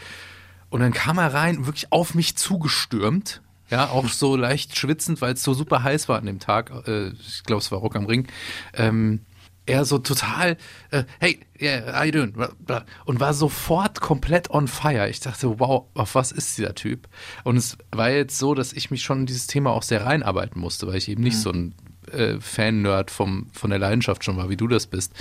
Und 0.71 0.81
dann 0.81 0.93
kam 0.93 1.19
er 1.19 1.33
rein, 1.33 1.67
wirklich 1.67 1.93
auf 1.93 2.15
mich 2.15 2.37
zugestürmt. 2.37 3.43
Ja, 3.71 3.91
auch 3.91 4.09
so 4.09 4.35
leicht 4.35 4.79
schwitzend, 4.79 5.21
weil 5.21 5.35
es 5.35 5.43
so 5.43 5.53
super 5.53 5.83
heiß 5.83 6.09
war 6.09 6.19
an 6.19 6.27
dem 6.27 6.39
Tag. 6.39 6.73
Äh, 6.87 7.09
ich 7.09 7.45
glaube, 7.45 7.61
es 7.61 7.71
war 7.71 7.79
Rock 7.79 7.97
am 7.97 8.07
Ring. 8.07 8.27
Ähm, 8.75 9.21
er 9.69 9.85
so 9.85 9.99
total, 9.99 10.57
äh, 10.91 11.05
hey, 11.21 11.41
yeah, 11.61 11.99
how 11.99 12.05
you 12.05 12.13
doing? 12.13 12.35
Und 13.05 13.21
war 13.21 13.35
sofort 13.35 14.01
komplett 14.01 14.51
on 14.51 14.67
fire. 14.67 15.09
Ich 15.09 15.21
dachte, 15.21 15.61
wow, 15.61 15.87
auf 15.95 16.15
was 16.15 16.33
ist 16.33 16.59
dieser 16.59 16.75
Typ? 16.75 17.09
Und 17.45 17.57
es 17.57 17.77
war 17.93 18.11
jetzt 18.11 18.39
so, 18.39 18.55
dass 18.55 18.73
ich 18.73 18.91
mich 18.91 19.03
schon 19.03 19.21
in 19.21 19.27
dieses 19.27 19.47
Thema 19.47 19.71
auch 19.71 19.83
sehr 19.83 20.05
reinarbeiten 20.05 20.61
musste, 20.61 20.87
weil 20.87 20.97
ich 20.97 21.09
eben 21.09 21.23
nicht 21.23 21.37
mhm. 21.37 21.41
so 21.41 21.51
ein 21.51 21.75
äh, 22.13 22.41
Fan-Nerd 22.41 23.11
von 23.11 23.51
der 23.65 23.79
Leidenschaft 23.79 24.25
schon 24.25 24.37
war, 24.37 24.49
wie 24.49 24.57
du 24.57 24.69
das 24.69 24.87
bist. 24.87 25.13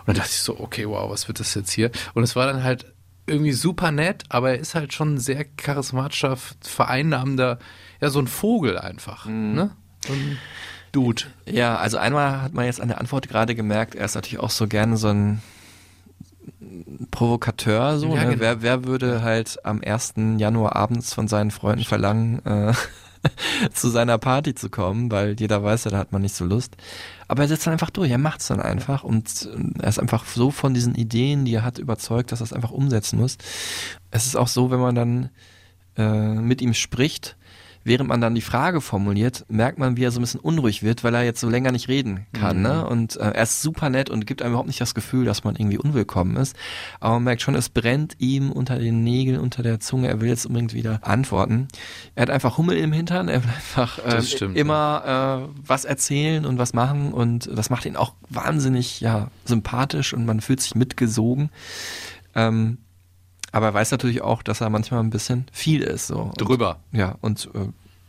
Und 0.00 0.08
dann 0.08 0.16
dachte 0.16 0.30
ich 0.30 0.40
so, 0.40 0.58
okay, 0.58 0.86
wow, 0.88 1.10
was 1.10 1.28
wird 1.28 1.40
das 1.40 1.54
jetzt 1.54 1.70
hier? 1.70 1.90
Und 2.14 2.24
es 2.24 2.36
war 2.36 2.46
dann 2.46 2.62
halt 2.62 2.92
irgendwie 3.26 3.52
super 3.52 3.90
nett, 3.90 4.24
aber 4.28 4.50
er 4.50 4.58
ist 4.58 4.74
halt 4.74 4.92
schon 4.92 5.14
ein 5.14 5.18
sehr 5.18 5.44
charismatischer, 5.44 6.36
vereinnahmender, 6.60 7.58
ja, 8.00 8.10
so 8.10 8.18
ein 8.18 8.26
Vogel 8.26 8.76
einfach. 8.76 9.26
Mhm. 9.26 9.54
Ne? 9.54 9.76
Ein 10.08 10.38
Dude. 10.94 11.24
Ja, 11.44 11.76
also 11.76 11.98
einmal 11.98 12.40
hat 12.40 12.54
man 12.54 12.66
jetzt 12.66 12.80
an 12.80 12.86
der 12.86 13.00
Antwort 13.00 13.28
gerade 13.28 13.56
gemerkt, 13.56 13.96
er 13.96 14.04
ist 14.04 14.14
natürlich 14.14 14.38
auch 14.38 14.50
so 14.50 14.68
gerne 14.68 14.96
so 14.96 15.08
ein 15.08 15.42
Provokateur, 17.10 17.98
so. 17.98 18.14
Ja, 18.14 18.24
ne? 18.24 18.30
genau. 18.30 18.40
wer, 18.40 18.62
wer 18.62 18.84
würde 18.84 19.22
halt 19.22 19.58
am 19.64 19.80
1. 19.84 20.14
Januar 20.38 20.76
abends 20.76 21.12
von 21.12 21.26
seinen 21.26 21.50
Freunden 21.50 21.84
verlangen, 21.84 22.44
äh, 22.46 22.72
zu 23.72 23.88
seiner 23.88 24.18
Party 24.18 24.54
zu 24.54 24.70
kommen, 24.70 25.10
weil 25.10 25.34
jeder 25.36 25.64
weiß 25.64 25.84
ja, 25.84 25.90
da 25.90 25.98
hat 25.98 26.12
man 26.12 26.22
nicht 26.22 26.36
so 26.36 26.44
Lust. 26.44 26.76
Aber 27.26 27.42
er 27.42 27.48
setzt 27.48 27.66
dann 27.66 27.72
einfach 27.72 27.90
durch, 27.90 28.12
er 28.12 28.18
macht 28.18 28.40
es 28.40 28.46
dann 28.46 28.60
einfach 28.60 29.02
und 29.02 29.48
er 29.80 29.88
ist 29.88 29.98
einfach 29.98 30.26
so 30.26 30.52
von 30.52 30.74
diesen 30.74 30.94
Ideen, 30.94 31.44
die 31.44 31.54
er 31.54 31.64
hat, 31.64 31.78
überzeugt, 31.78 32.30
dass 32.30 32.40
er 32.40 32.44
es 32.44 32.52
einfach 32.52 32.70
umsetzen 32.70 33.18
muss. 33.18 33.36
Es 34.12 34.26
ist 34.26 34.36
auch 34.36 34.48
so, 34.48 34.70
wenn 34.70 34.80
man 34.80 34.94
dann 34.94 35.30
äh, 35.96 36.34
mit 36.34 36.62
ihm 36.62 36.74
spricht, 36.74 37.36
während 37.84 38.08
man 38.08 38.20
dann 38.20 38.34
die 38.34 38.40
Frage 38.40 38.80
formuliert, 38.80 39.44
merkt 39.48 39.78
man, 39.78 39.96
wie 39.96 40.04
er 40.04 40.10
so 40.10 40.18
ein 40.18 40.22
bisschen 40.22 40.40
unruhig 40.40 40.82
wird, 40.82 41.04
weil 41.04 41.14
er 41.14 41.22
jetzt 41.22 41.40
so 41.40 41.48
länger 41.48 41.70
nicht 41.70 41.88
reden 41.88 42.26
kann. 42.32 42.62
Ne? 42.62 42.68
Mhm. 42.68 42.74
Ne? 42.74 42.86
Und 42.86 43.16
äh, 43.16 43.30
er 43.30 43.42
ist 43.42 43.62
super 43.62 43.90
nett 43.90 44.10
und 44.10 44.26
gibt 44.26 44.42
einem 44.42 44.52
überhaupt 44.52 44.68
nicht 44.68 44.80
das 44.80 44.94
Gefühl, 44.94 45.24
dass 45.24 45.44
man 45.44 45.56
irgendwie 45.56 45.78
unwillkommen 45.78 46.36
ist. 46.36 46.56
Aber 47.00 47.14
man 47.14 47.24
merkt 47.24 47.42
schon, 47.42 47.54
es 47.54 47.68
brennt 47.68 48.16
ihm 48.18 48.50
unter 48.50 48.78
den 48.78 49.04
Nägeln, 49.04 49.38
unter 49.38 49.62
der 49.62 49.80
Zunge. 49.80 50.08
Er 50.08 50.20
will 50.20 50.28
jetzt 50.28 50.46
unbedingt 50.46 50.74
wieder 50.74 50.98
antworten. 51.02 51.68
Er 52.14 52.22
hat 52.22 52.30
einfach 52.30 52.58
Hummel 52.58 52.76
im 52.78 52.92
Hintern. 52.92 53.28
Er 53.28 53.44
will 53.44 53.50
einfach 53.50 54.04
äh, 54.04 54.22
stimmt, 54.22 54.56
immer 54.56 55.02
ja. 55.06 55.38
äh, 55.44 55.48
was 55.64 55.84
erzählen 55.84 56.46
und 56.46 56.58
was 56.58 56.72
machen. 56.72 57.12
Und 57.12 57.50
das 57.54 57.70
macht 57.70 57.84
ihn 57.84 57.96
auch 57.96 58.14
wahnsinnig 58.30 59.00
ja, 59.00 59.28
sympathisch 59.44 60.14
und 60.14 60.24
man 60.24 60.40
fühlt 60.40 60.60
sich 60.60 60.74
mitgesogen. 60.74 61.50
Ähm, 62.34 62.78
Aber 63.54 63.66
er 63.66 63.74
weiß 63.74 63.92
natürlich 63.92 64.20
auch, 64.20 64.42
dass 64.42 64.60
er 64.60 64.68
manchmal 64.68 64.98
ein 65.00 65.10
bisschen 65.10 65.46
viel 65.52 65.82
ist. 65.82 66.08
So. 66.08 66.16
Und, 66.18 66.40
Drüber. 66.40 66.80
Ja, 66.90 67.14
und 67.20 67.48
äh, 67.54 67.68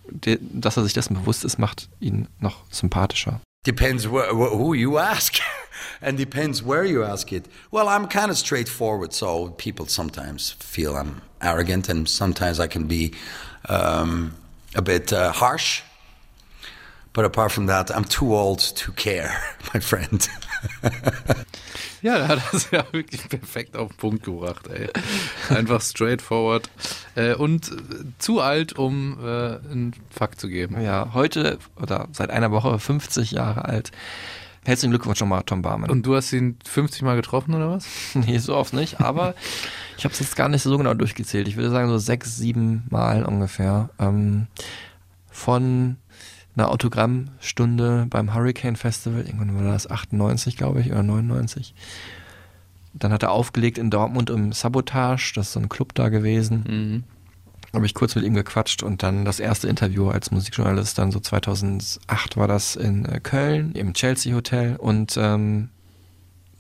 de, 0.09 0.39
dass 0.41 0.75
er 0.75 0.83
sich 0.83 0.93
dessen 0.93 1.13
bewusst 1.13 1.45
ist, 1.45 1.59
macht 1.59 1.87
ihn 1.99 2.27
noch 2.39 2.63
sympathischer. 2.71 3.41
Depends 3.67 4.05
wh- 4.05 4.31
wh- 4.31 4.51
who 4.57 4.73
you 4.73 4.97
ask, 4.97 5.35
and 6.01 6.17
depends 6.17 6.63
where 6.65 6.83
you 6.83 7.03
ask 7.03 7.31
it. 7.31 7.45
Well, 7.71 7.87
I'm 7.87 8.07
kind 8.09 8.31
of 8.31 8.37
straightforward, 8.37 9.13
so 9.13 9.53
people 9.57 9.87
sometimes 9.87 10.55
feel 10.59 10.95
I'm 10.95 11.21
arrogant, 11.41 11.89
and 11.89 12.09
sometimes 12.09 12.59
I 12.59 12.67
can 12.67 12.87
be 12.87 13.11
um, 13.69 14.31
a 14.75 14.81
bit 14.81 15.13
uh, 15.13 15.31
harsh. 15.31 15.83
But 17.13 17.23
apart 17.25 17.51
from 17.51 17.67
that, 17.67 17.89
I'm 17.91 18.03
too 18.05 18.35
old 18.35 18.59
to 18.83 18.91
care, 18.93 19.31
my 19.73 19.79
friend. 19.79 20.27
Ja, 22.05 22.19
da 22.19 22.27
hat 22.27 22.39
er 22.39 22.53
es 22.53 22.69
ja 22.69 22.85
wirklich 22.91 23.27
perfekt 23.27 23.75
auf 23.75 23.89
den 23.89 23.97
Punkt 23.97 24.23
gebracht, 24.23 24.67
ey. 24.67 24.89
Einfach 25.49 25.81
straightforward. 25.81 26.69
Äh, 27.15 27.33
und 27.33 27.71
zu 28.19 28.41
alt, 28.41 28.73
um 28.73 29.17
äh, 29.23 29.25
einen 29.25 29.93
Fakt 30.11 30.39
zu 30.39 30.47
geben. 30.47 30.79
Ja, 30.79 31.15
heute 31.15 31.57
oder 31.81 32.07
seit 32.11 32.29
einer 32.29 32.51
Woche 32.51 32.77
50 32.77 33.31
Jahre 33.31 33.65
alt. 33.65 33.91
Herzlichen 34.65 34.91
Glückwunsch 34.91 35.19
nochmal, 35.19 35.41
Tom 35.47 35.63
Barman. 35.63 35.89
Und 35.89 36.05
du 36.05 36.15
hast 36.15 36.31
ihn 36.31 36.59
50 36.63 37.01
Mal 37.01 37.15
getroffen, 37.15 37.55
oder 37.55 37.71
was? 37.71 37.87
nee, 38.13 38.37
so 38.37 38.55
oft 38.55 38.73
nicht, 38.73 39.01
aber 39.01 39.33
ich 39.97 40.03
habe 40.05 40.13
es 40.13 40.19
jetzt 40.19 40.35
gar 40.35 40.47
nicht 40.47 40.61
so 40.61 40.77
genau 40.77 40.93
durchgezählt. 40.93 41.47
Ich 41.47 41.55
würde 41.55 41.71
sagen 41.71 41.89
so 41.89 41.97
sechs, 41.97 42.37
sieben 42.37 42.83
Mal 42.91 43.25
ungefähr. 43.25 43.89
Ähm, 43.97 44.45
von 45.31 45.97
einer 46.55 46.69
Autogrammstunde 46.69 48.07
beim 48.09 48.33
Hurricane 48.33 48.75
Festival, 48.75 49.21
irgendwann 49.25 49.55
war 49.55 49.71
das 49.73 49.89
98, 49.89 50.57
glaube 50.57 50.81
ich, 50.81 50.91
oder 50.91 51.03
99. 51.03 51.73
Dann 52.93 53.11
hat 53.11 53.23
er 53.23 53.31
aufgelegt 53.31 53.77
in 53.77 53.89
Dortmund 53.89 54.29
im 54.29 54.53
Sabotage, 54.53 55.33
das 55.35 55.47
ist 55.47 55.53
so 55.53 55.59
ein 55.59 55.69
Club 55.69 55.93
da 55.95 56.09
gewesen. 56.09 56.63
Mhm. 56.67 57.03
Habe 57.73 57.85
ich 57.85 57.93
kurz 57.93 58.15
mit 58.15 58.23
ihm 58.23 58.33
gequatscht 58.33 58.83
und 58.83 59.03
dann 59.03 59.25
das 59.25 59.41
erste 59.41 59.67
Interview 59.67 60.09
als 60.09 60.31
Musikjournalist, 60.31 60.97
dann 60.97 61.11
so 61.11 61.19
2008 61.19 62.37
war 62.37 62.47
das 62.47 62.77
in 62.77 63.05
äh, 63.05 63.19
Köln, 63.19 63.73
im 63.73 63.93
Chelsea 63.93 64.33
Hotel 64.33 64.77
und 64.77 65.17
ähm, 65.17 65.69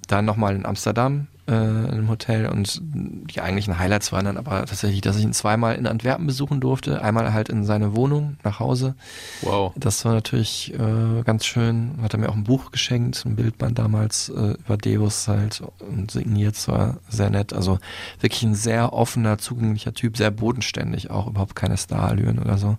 dann 0.07 0.25
nochmal 0.25 0.55
in 0.55 0.65
Amsterdam 0.65 1.27
äh, 1.47 1.53
in 1.53 1.91
einem 1.91 2.09
Hotel 2.09 2.47
und 2.47 2.81
die 2.83 3.41
eigentlichen 3.41 3.77
Highlights 3.77 4.11
waren 4.11 4.25
dann 4.25 4.37
aber 4.37 4.65
tatsächlich, 4.65 5.01
dass 5.01 5.17
ich 5.17 5.23
ihn 5.23 5.33
zweimal 5.33 5.75
in 5.75 5.87
Antwerpen 5.87 6.25
besuchen 6.25 6.59
durfte, 6.59 7.01
einmal 7.01 7.33
halt 7.33 7.49
in 7.49 7.63
seine 7.63 7.95
Wohnung 7.95 8.37
nach 8.43 8.59
Hause. 8.59 8.95
Wow. 9.41 9.73
Das 9.75 10.03
war 10.05 10.13
natürlich 10.13 10.73
äh, 10.73 11.23
ganz 11.23 11.45
schön. 11.45 11.95
Hat 12.01 12.13
er 12.13 12.19
mir 12.19 12.29
auch 12.29 12.35
ein 12.35 12.43
Buch 12.43 12.71
geschenkt, 12.71 13.23
ein 13.25 13.35
Bildband 13.35 13.77
damals 13.77 14.29
äh, 14.29 14.55
über 14.65 14.77
Devos 14.77 15.27
halt 15.27 15.61
und 15.79 16.11
signiert, 16.11 16.55
es 16.55 16.67
war 16.67 16.97
sehr 17.09 17.29
nett. 17.29 17.53
Also 17.53 17.79
wirklich 18.19 18.43
ein 18.43 18.55
sehr 18.55 18.93
offener, 18.93 19.37
zugänglicher 19.37 19.93
Typ, 19.93 20.17
sehr 20.17 20.31
bodenständig, 20.31 21.11
auch 21.11 21.27
überhaupt 21.27 21.55
keine 21.55 21.77
Starallüren 21.77 22.39
oder 22.39 22.57
so. 22.57 22.77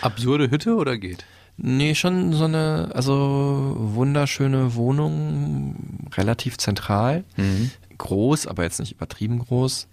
Absurde 0.00 0.50
Hütte 0.50 0.76
oder 0.76 0.96
geht? 0.96 1.24
Nee, 1.58 1.94
schon 1.94 2.34
so 2.34 2.44
eine, 2.44 2.90
also 2.92 3.76
wunderschöne 3.78 4.74
Wohnung, 4.74 5.76
relativ 6.14 6.58
zentral, 6.58 7.24
groß, 7.98 8.46
aber 8.46 8.62
jetzt 8.62 8.80
nicht 8.80 8.92
übertrieben 8.92 9.38
groß 9.38 9.88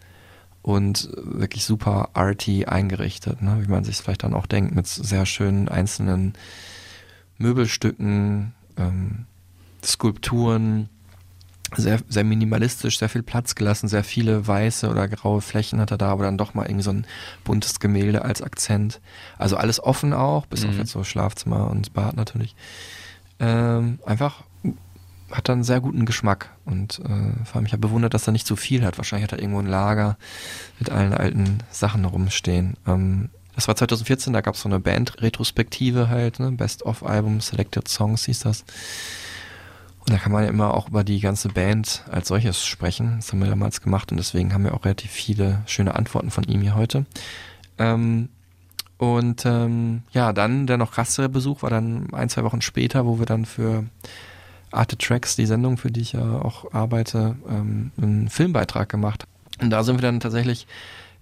und 0.62 1.10
wirklich 1.16 1.66
super 1.66 2.10
arty 2.13 2.66
eingerichtet, 2.66 3.42
ne? 3.42 3.60
wie 3.62 3.70
man 3.70 3.84
sich 3.84 3.98
vielleicht 3.98 4.24
dann 4.24 4.34
auch 4.34 4.46
denkt, 4.46 4.74
mit 4.74 4.88
sehr 4.88 5.26
schönen 5.26 5.68
einzelnen 5.68 6.34
Möbelstücken, 7.38 8.54
ähm, 8.78 9.26
Skulpturen, 9.84 10.89
sehr, 11.76 12.00
sehr 12.08 12.24
minimalistisch, 12.24 13.00
sehr 13.00 13.10
viel 13.10 13.24
Platz 13.24 13.56
gelassen, 13.56 13.88
sehr 13.88 14.04
viele 14.04 14.48
weiße 14.48 14.88
oder 14.89 15.08
graue 15.08 15.42
Flächen 15.42 15.80
hat 15.80 15.92
er 15.92 15.98
da, 15.98 16.10
aber 16.10 16.24
dann 16.24 16.38
doch 16.38 16.54
mal 16.54 16.66
irgendwie 16.66 16.84
so 16.84 16.92
ein 16.92 17.06
buntes 17.44 17.80
Gemälde 17.80 18.24
als 18.24 18.42
Akzent. 18.42 19.02
Also 19.38 19.58
alles 19.58 19.82
offen 19.84 20.13
auch, 20.13 20.46
bis 20.46 20.66
auf 20.66 20.74
Mhm. 20.74 20.80
jetzt 20.80 20.92
so 20.92 21.04
Schlafzimmer 21.04 21.70
und 21.70 21.94
Bad 21.94 22.16
natürlich. 22.16 22.56
Ähm, 23.39 24.00
einfach 24.06 24.44
hat 25.34 25.50
dann 25.50 25.63
sehr 25.63 25.82
guten 25.82 26.06
Geschmack 26.06 26.50
und 26.65 27.00
äh, 27.00 27.46
vor 27.46 27.56
allem 27.56 27.65
ich 27.65 27.74
habe 27.74 27.88
bewundert, 27.88 28.13
dass 28.13 28.28
er 28.28 28.34
nicht 28.34 28.48
zu 28.48 28.56
viel 28.56 28.86
hat. 28.86 28.98
Wahrscheinlich 28.98 29.24
hat 29.24 29.38
er 29.38 29.41
irgendwo 29.41 29.60
ein 29.60 29.67
Lager 29.67 30.17
mit 30.80 30.89
allen 30.89 31.13
alten 31.13 31.60
Sachen 31.72 32.06
rumstehen. 32.06 32.78
Ähm, 32.86 33.30
das 33.56 33.67
war 33.67 33.76
2014, 33.76 34.34
da 34.34 34.41
gab 34.41 34.56
es 34.56 34.62
so 34.62 34.69
eine 34.69 34.80
Band-Retrospektive 34.80 36.10
halt, 36.10 36.39
ne? 36.39 36.52
Best-of-Album, 36.52 37.41
Selected 37.41 37.88
Songs 37.88 38.26
hieß 38.26 38.39
das. 38.39 38.63
Und 40.06 40.12
da 40.12 40.17
kann 40.17 40.32
man 40.32 40.43
ja 40.43 40.50
immer 40.50 40.74
auch 40.74 40.89
über 40.89 41.04
die 41.04 41.19
ganze 41.19 41.50
Band 41.50 42.04
als 42.12 42.28
solches 42.28 42.65
sprechen. 42.65 43.17
Das 43.17 43.32
haben 43.32 43.39
wir 43.39 43.48
damals 43.48 43.82
gemacht 43.82 44.12
und 44.12 44.17
deswegen 44.17 44.54
haben 44.54 44.65
wir 44.65 44.74
auch 44.74 44.86
relativ 44.86 45.12
viele 45.12 45.62
schöne 45.65 45.96
Antworten 45.96 46.30
von 46.30 46.43
ihm 46.43 46.62
hier 46.62 46.76
heute. 46.76 47.06
Ähm, 47.78 48.30
und 48.98 49.46
ähm, 49.46 50.04
ja, 50.12 50.34
dann 50.34 50.67
der 50.67 50.78
noch 50.78 50.91
krassere 50.91 51.30
Besuch 51.30 51.63
war 51.63 51.69
dann 51.69 52.13
ein, 52.13 52.30
zwei 52.30 52.43
Wochen 52.43 52.62
später, 52.62 53.06
wo 53.06 53.19
wir 53.19 53.26
dann 53.26 53.46
für 53.46 53.86
Arte 54.73 54.97
Tracks, 54.97 55.36
die 55.36 55.45
Sendung, 55.45 55.77
für 55.77 55.91
die 55.91 56.01
ich 56.01 56.13
ja 56.13 56.41
auch 56.41 56.73
arbeite, 56.73 57.36
ähm, 57.49 57.91
einen 57.97 58.29
Filmbeitrag 58.29 58.89
gemacht. 58.89 59.27
Und 59.62 59.69
da 59.69 59.83
sind 59.83 59.97
wir 59.97 60.01
dann 60.01 60.19
tatsächlich 60.19 60.67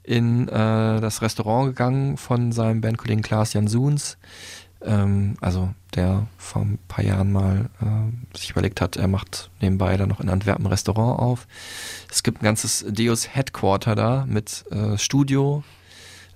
in 0.03 0.47
äh, 0.47 1.01
das 1.01 1.21
Restaurant 1.21 1.67
gegangen 1.67 2.17
von 2.17 2.51
seinem 2.51 2.81
Bandkollegen 2.81 3.21
Klaas 3.21 3.53
Jansuns, 3.53 4.17
ähm, 4.83 5.35
also 5.41 5.73
der 5.93 6.27
vor 6.37 6.63
ein 6.63 6.79
paar 6.87 7.03
Jahren 7.03 7.31
mal 7.31 7.69
äh, 7.81 8.37
sich 8.37 8.51
überlegt 8.51 8.81
hat, 8.81 8.95
er 8.95 9.07
macht 9.07 9.51
nebenbei 9.59 9.95
dann 9.97 10.09
noch 10.09 10.21
in 10.21 10.29
Antwerpen 10.29 10.65
ein 10.65 10.71
Restaurant 10.71 11.19
auf. 11.19 11.47
Es 12.09 12.23
gibt 12.23 12.41
ein 12.41 12.45
ganzes 12.45 12.85
Deus 12.89 13.35
Headquarter 13.35 13.95
da 13.95 14.25
mit 14.27 14.65
äh, 14.71 14.97
Studio 14.97 15.63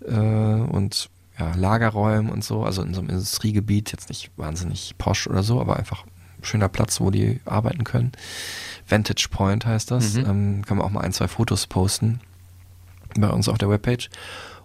und 0.07 1.09
ja, 1.39 1.55
Lagerräumen 1.55 2.31
und 2.31 2.43
so, 2.43 2.63
also 2.63 2.83
in 2.83 2.93
so 2.93 3.01
einem 3.01 3.09
Industriegebiet, 3.09 3.91
jetzt 3.91 4.09
nicht 4.09 4.29
wahnsinnig 4.37 4.93
posch 4.99 5.25
oder 5.25 5.41
so, 5.41 5.59
aber 5.59 5.77
einfach 5.77 6.05
ein 6.05 6.11
schöner 6.45 6.69
Platz, 6.69 6.99
wo 7.01 7.11
die 7.11 7.39
arbeiten 7.45 7.83
können. 7.83 8.11
Vantage 8.87 9.27
Point 9.31 9.65
heißt 9.65 9.91
das. 9.91 10.13
Mhm. 10.13 10.25
Ähm, 10.25 10.65
kann 10.65 10.77
man 10.77 10.85
auch 10.85 10.91
mal 10.91 11.01
ein, 11.01 11.13
zwei 11.13 11.27
Fotos 11.27 11.67
posten 11.67 12.19
bei 13.17 13.29
uns 13.29 13.47
auf 13.49 13.57
der 13.57 13.69
Webpage. 13.69 14.09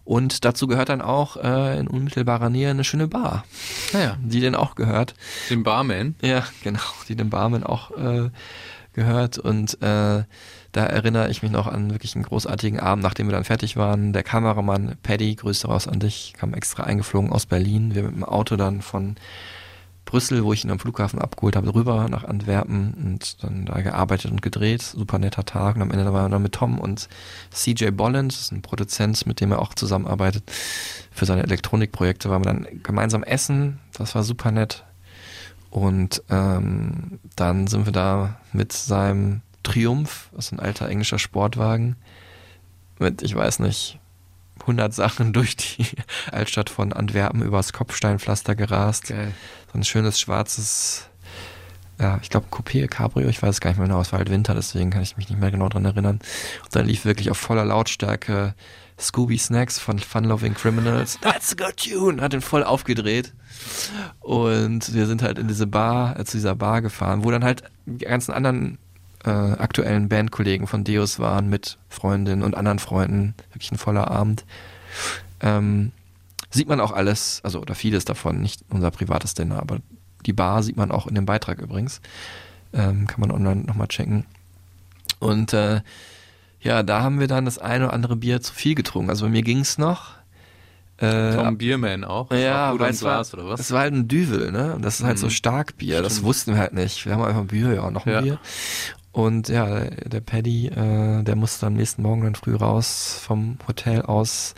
Und 0.05 0.45
dazu 0.45 0.67
gehört 0.67 0.89
dann 0.89 1.03
auch 1.03 1.37
äh, 1.37 1.79
in 1.79 1.87
unmittelbarer 1.87 2.51
Nähe 2.51 2.71
eine 2.71 2.83
schöne 2.85 3.07
Bar, 3.07 3.45
Naja, 3.93 4.17
die 4.21 4.41
den 4.41 4.55
auch 4.57 4.75
gehört. 4.75 5.15
den 5.51 5.63
Barman. 5.63 6.17
Ja, 6.21 6.45
genau, 6.65 6.81
die 7.09 7.15
dem 7.15 7.31
Barman 7.31 7.63
auch 7.63 7.91
äh, 7.97 8.31
gehört. 8.93 9.39
Und 9.39 9.75
äh, 9.83 10.25
da 10.73 10.85
erinnere 10.87 11.31
ich 11.31 11.43
mich 11.43 11.53
noch 11.53 11.67
an 11.69 11.91
wirklich 11.91 12.17
einen 12.17 12.25
großartigen 12.25 12.81
Abend, 12.81 13.05
nachdem 13.05 13.29
wir 13.29 13.33
dann 13.33 13.45
fertig 13.45 13.77
waren. 13.77 14.13
Der 14.13 14.23
Kameramann 14.25 14.97
Paddy, 15.03 15.35
Grüße 15.37 15.69
raus 15.69 15.87
an 15.87 16.01
dich, 16.01 16.35
kam 16.37 16.55
extra 16.55 16.83
eingeflogen 16.85 17.31
aus 17.31 17.47
Berlin. 17.47 17.95
Wir 17.95 18.03
mit 18.03 18.15
dem 18.17 18.25
Auto 18.25 18.57
dann 18.57 18.83
von 18.83 19.15
Brüssel, 20.11 20.43
wo 20.43 20.53
ich 20.53 20.65
ihn 20.65 20.73
am 20.73 20.81
Flughafen 20.81 21.21
abgeholt 21.21 21.55
habe, 21.55 21.73
rüber 21.73 22.09
nach 22.09 22.25
Antwerpen 22.25 22.95
und 22.95 23.45
dann 23.45 23.65
da 23.65 23.81
gearbeitet 23.81 24.33
und 24.33 24.43
gedreht. 24.43 24.83
Super 24.83 25.21
netter 25.21 25.45
Tag. 25.45 25.77
Und 25.77 25.83
am 25.83 25.93
Ende 25.93 26.13
waren 26.13 26.25
wir 26.25 26.29
dann 26.31 26.43
mit 26.43 26.51
Tom 26.53 26.81
und 26.81 27.09
CJ 27.53 27.91
Bolland, 27.93 28.33
das 28.33 28.41
ist 28.41 28.53
ein 28.53 28.61
Produzent, 28.61 29.25
mit 29.27 29.41
dem 29.41 29.53
er 29.53 29.61
auch 29.61 29.73
zusammenarbeitet. 29.73 30.43
Für 31.13 31.27
seine 31.27 31.45
Elektronikprojekte 31.45 32.29
waren 32.29 32.45
wir 32.45 32.53
dann 32.53 32.67
gemeinsam 32.83 33.23
essen. 33.23 33.79
Das 33.97 34.17
war 34.17 34.25
super 34.25 34.51
nett. 34.51 34.85
Und 35.71 36.25
ähm, 36.29 37.21
dann 37.37 37.69
sind 37.69 37.87
wir 37.87 37.93
da 37.93 38.41
mit 38.53 38.73
seinem 38.73 39.43
Triumph, 39.63 40.31
das 40.35 40.47
ist 40.47 40.53
ein 40.53 40.59
alter 40.59 40.89
englischer 40.89 41.21
Sportwagen, 41.21 41.95
mit, 42.99 43.23
ich 43.23 43.37
weiß 43.37 43.61
nicht, 43.61 44.00
100 44.71 44.95
Sachen 44.95 45.33
durch 45.35 45.57
die 45.57 45.87
Altstadt 46.31 46.71
von 46.71 46.93
Antwerpen 46.93 47.43
übers 47.43 47.73
Kopfsteinpflaster 47.73 48.55
gerast. 48.55 49.09
Geil. 49.09 49.33
So 49.73 49.79
ein 49.79 49.85
schönes 49.85 50.19
schwarzes, 50.19 51.09
ja, 52.01 52.19
ich 52.23 52.31
glaube 52.31 52.47
Coupé, 52.51 52.89
Cabrio, 52.89 53.29
ich 53.29 53.43
weiß 53.43 53.51
es 53.51 53.61
gar 53.61 53.71
nicht 53.71 53.79
mehr 53.79 53.87
genau, 53.87 54.01
es 54.01 54.11
war 54.13 54.19
halt 54.19 54.31
Winter, 54.31 54.55
deswegen 54.55 54.91
kann 54.91 55.03
ich 55.03 55.17
mich 55.17 55.29
nicht 55.29 55.39
mehr 55.39 55.51
genau 55.51 55.69
dran 55.69 55.85
erinnern. 55.85 56.19
Und 56.65 56.75
dann 56.75 56.87
lief 56.87 57.05
wirklich 57.05 57.31
auf 57.31 57.39
voller 57.39 57.65
Lautstärke 57.65 58.55
Scooby 58.99 59.39
Snacks 59.39 59.79
von 59.79 59.99
Fun 59.99 60.25
Loving 60.25 60.55
Criminals. 60.55 61.19
That's 61.23 61.53
a 61.53 61.57
good 61.57 61.77
tune! 61.77 62.21
Hat 62.21 62.33
den 62.33 62.41
voll 62.41 62.65
aufgedreht. 62.65 63.33
Und 64.21 64.95
wir 64.95 65.07
sind 65.07 65.23
halt 65.23 65.39
in 65.39 65.49
diese 65.49 65.67
Bar, 65.67 66.19
äh, 66.19 66.25
zu 66.25 66.37
dieser 66.37 66.55
Bar 66.55 66.83
gefahren, 66.83 67.25
wo 67.25 67.31
dann 67.31 67.45
halt 67.45 67.63
die 67.87 68.05
ganzen 68.05 68.33
anderen 68.33 68.79
äh, 69.25 69.31
aktuellen 69.31 70.09
Bandkollegen 70.09 70.67
von 70.67 70.85
Deus 70.85 71.19
waren 71.19 71.49
mit 71.49 71.79
Freundinnen 71.89 72.43
und 72.43 72.57
anderen 72.57 72.79
Freunden. 72.79 73.35
Wirklich 73.53 73.71
ein 73.73 73.79
voller 73.79 74.11
Abend. 74.11 74.45
Ähm, 75.41 75.93
sieht 76.51 76.69
man 76.69 76.81
auch 76.81 76.93
alles, 76.93 77.41
also 77.45 77.61
oder 77.61 77.75
vieles 77.75 78.05
davon, 78.05 78.41
nicht 78.41 78.63
unser 78.71 78.91
privates 78.91 79.35
Dinner, 79.35 79.61
aber 79.61 79.79
die 80.27 80.33
Bar 80.33 80.63
sieht 80.63 80.77
man 80.77 80.91
auch 80.91 81.07
in 81.07 81.15
dem 81.15 81.27
Beitrag 81.27 81.59
übrigens. 81.61 82.01
Ähm, 82.73 83.07
kann 83.07 83.21
man 83.21 83.31
online 83.31 83.63
nochmal 83.65 83.89
checken. 83.89 84.25
Und 85.19 85.53
äh, 85.53 85.81
ja, 86.61 86.83
da 86.83 87.03
haben 87.03 87.21
wir 87.21 87.27
dann 87.27 87.45
das 87.47 87.59
eine 87.59 87.87
oder 87.87 87.95
andere 87.95 88.17
Bier 88.17 88.41
zu 88.41 88.53
viel 88.55 88.75
getrunken. 88.75 89.11
Also 89.11 89.25
bei 89.27 89.31
mir 89.31 89.43
ging's 89.43 89.77
noch. 89.79 90.11
Äh, 90.99 91.35
Tom 91.35 91.57
Bierman 91.57 92.05
auch. 92.05 92.31
ja, 92.31 92.69
Auch 92.71 92.79
gut 92.79 92.83
es 92.89 93.03
war, 93.03 93.15
Glas, 93.17 93.33
oder 93.33 93.47
was? 93.47 93.61
es 93.61 93.71
war 93.73 93.81
halt 93.81 93.95
ein 93.95 94.07
Düvel, 94.07 94.53
ne? 94.53 94.75
Und 94.75 94.83
das 94.83 95.01
ist 95.01 95.07
halt 95.07 95.19
so 95.19 95.27
Mhm. 95.27 95.31
Starkbier. 95.31 96.03
Das 96.03 96.23
wussten 96.23 96.53
wir 96.53 96.59
halt 96.61 96.75
nicht. 96.75 97.07
Wir 97.07 97.15
haben 97.15 97.23
einfach 97.25 97.45
Bier, 97.45 97.73
ja, 97.73 97.91
noch 97.91 98.05
ein 98.05 98.13
Ja. 98.13 98.21
Bier. 98.21 98.39
Und 99.13 99.49
ja, 99.49 99.81
der 99.85 100.21
Paddy, 100.21 100.69
äh, 100.69 101.23
der 101.23 101.37
musste 101.37 101.67
am 101.67 101.75
nächsten 101.75 102.03
Morgen 102.03 102.23
dann 102.23 102.35
früh 102.35 102.55
raus 102.55 103.21
vom 103.21 103.59
Hotel 103.67 104.03
aus 104.03 104.55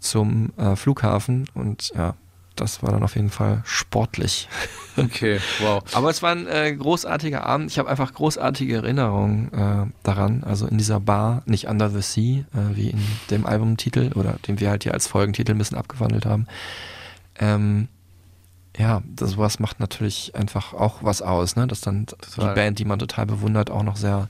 zum 0.00 0.52
äh, 0.56 0.74
Flughafen 0.74 1.46
und 1.54 1.92
ja, 1.94 2.14
das 2.56 2.82
war 2.82 2.90
dann 2.90 3.02
auf 3.02 3.14
jeden 3.16 3.30
Fall 3.30 3.62
sportlich. 3.64 4.48
Okay, 4.94 5.40
wow. 5.62 5.82
Aber 5.94 6.10
es 6.10 6.22
war 6.22 6.32
ein 6.32 6.46
äh, 6.46 6.70
großartiger 6.74 7.46
Abend. 7.46 7.70
Ich 7.70 7.78
habe 7.78 7.88
einfach 7.88 8.12
großartige 8.12 8.74
Erinnerungen 8.74 9.50
äh, 9.54 9.90
daran. 10.02 10.44
Also 10.44 10.66
in 10.66 10.76
dieser 10.76 11.00
Bar, 11.00 11.40
nicht 11.46 11.66
Under 11.66 11.88
the 11.88 12.02
Sea, 12.02 12.40
äh, 12.52 12.76
wie 12.76 12.90
in 12.90 13.00
dem 13.30 13.46
Albumtitel 13.46 14.12
oder 14.14 14.34
den 14.46 14.60
wir 14.60 14.68
halt 14.68 14.82
hier 14.82 14.92
als 14.92 15.06
Folgentitel 15.06 15.52
ein 15.52 15.56
bisschen 15.56 15.78
abgewandelt 15.78 16.26
haben. 16.26 16.46
Ähm, 17.40 17.88
ja, 18.78 19.02
das, 19.04 19.32
sowas 19.32 19.58
macht 19.58 19.80
natürlich 19.80 20.34
einfach 20.34 20.72
auch 20.72 21.02
was 21.02 21.22
aus, 21.22 21.56
ne? 21.56 21.66
Dass 21.66 21.80
dann 21.80 22.06
Total. 22.06 22.48
die 22.48 22.54
Band, 22.54 22.78
die 22.78 22.84
man 22.84 22.98
total 22.98 23.26
bewundert, 23.26 23.70
auch 23.70 23.82
noch 23.82 23.96
sehr 23.96 24.28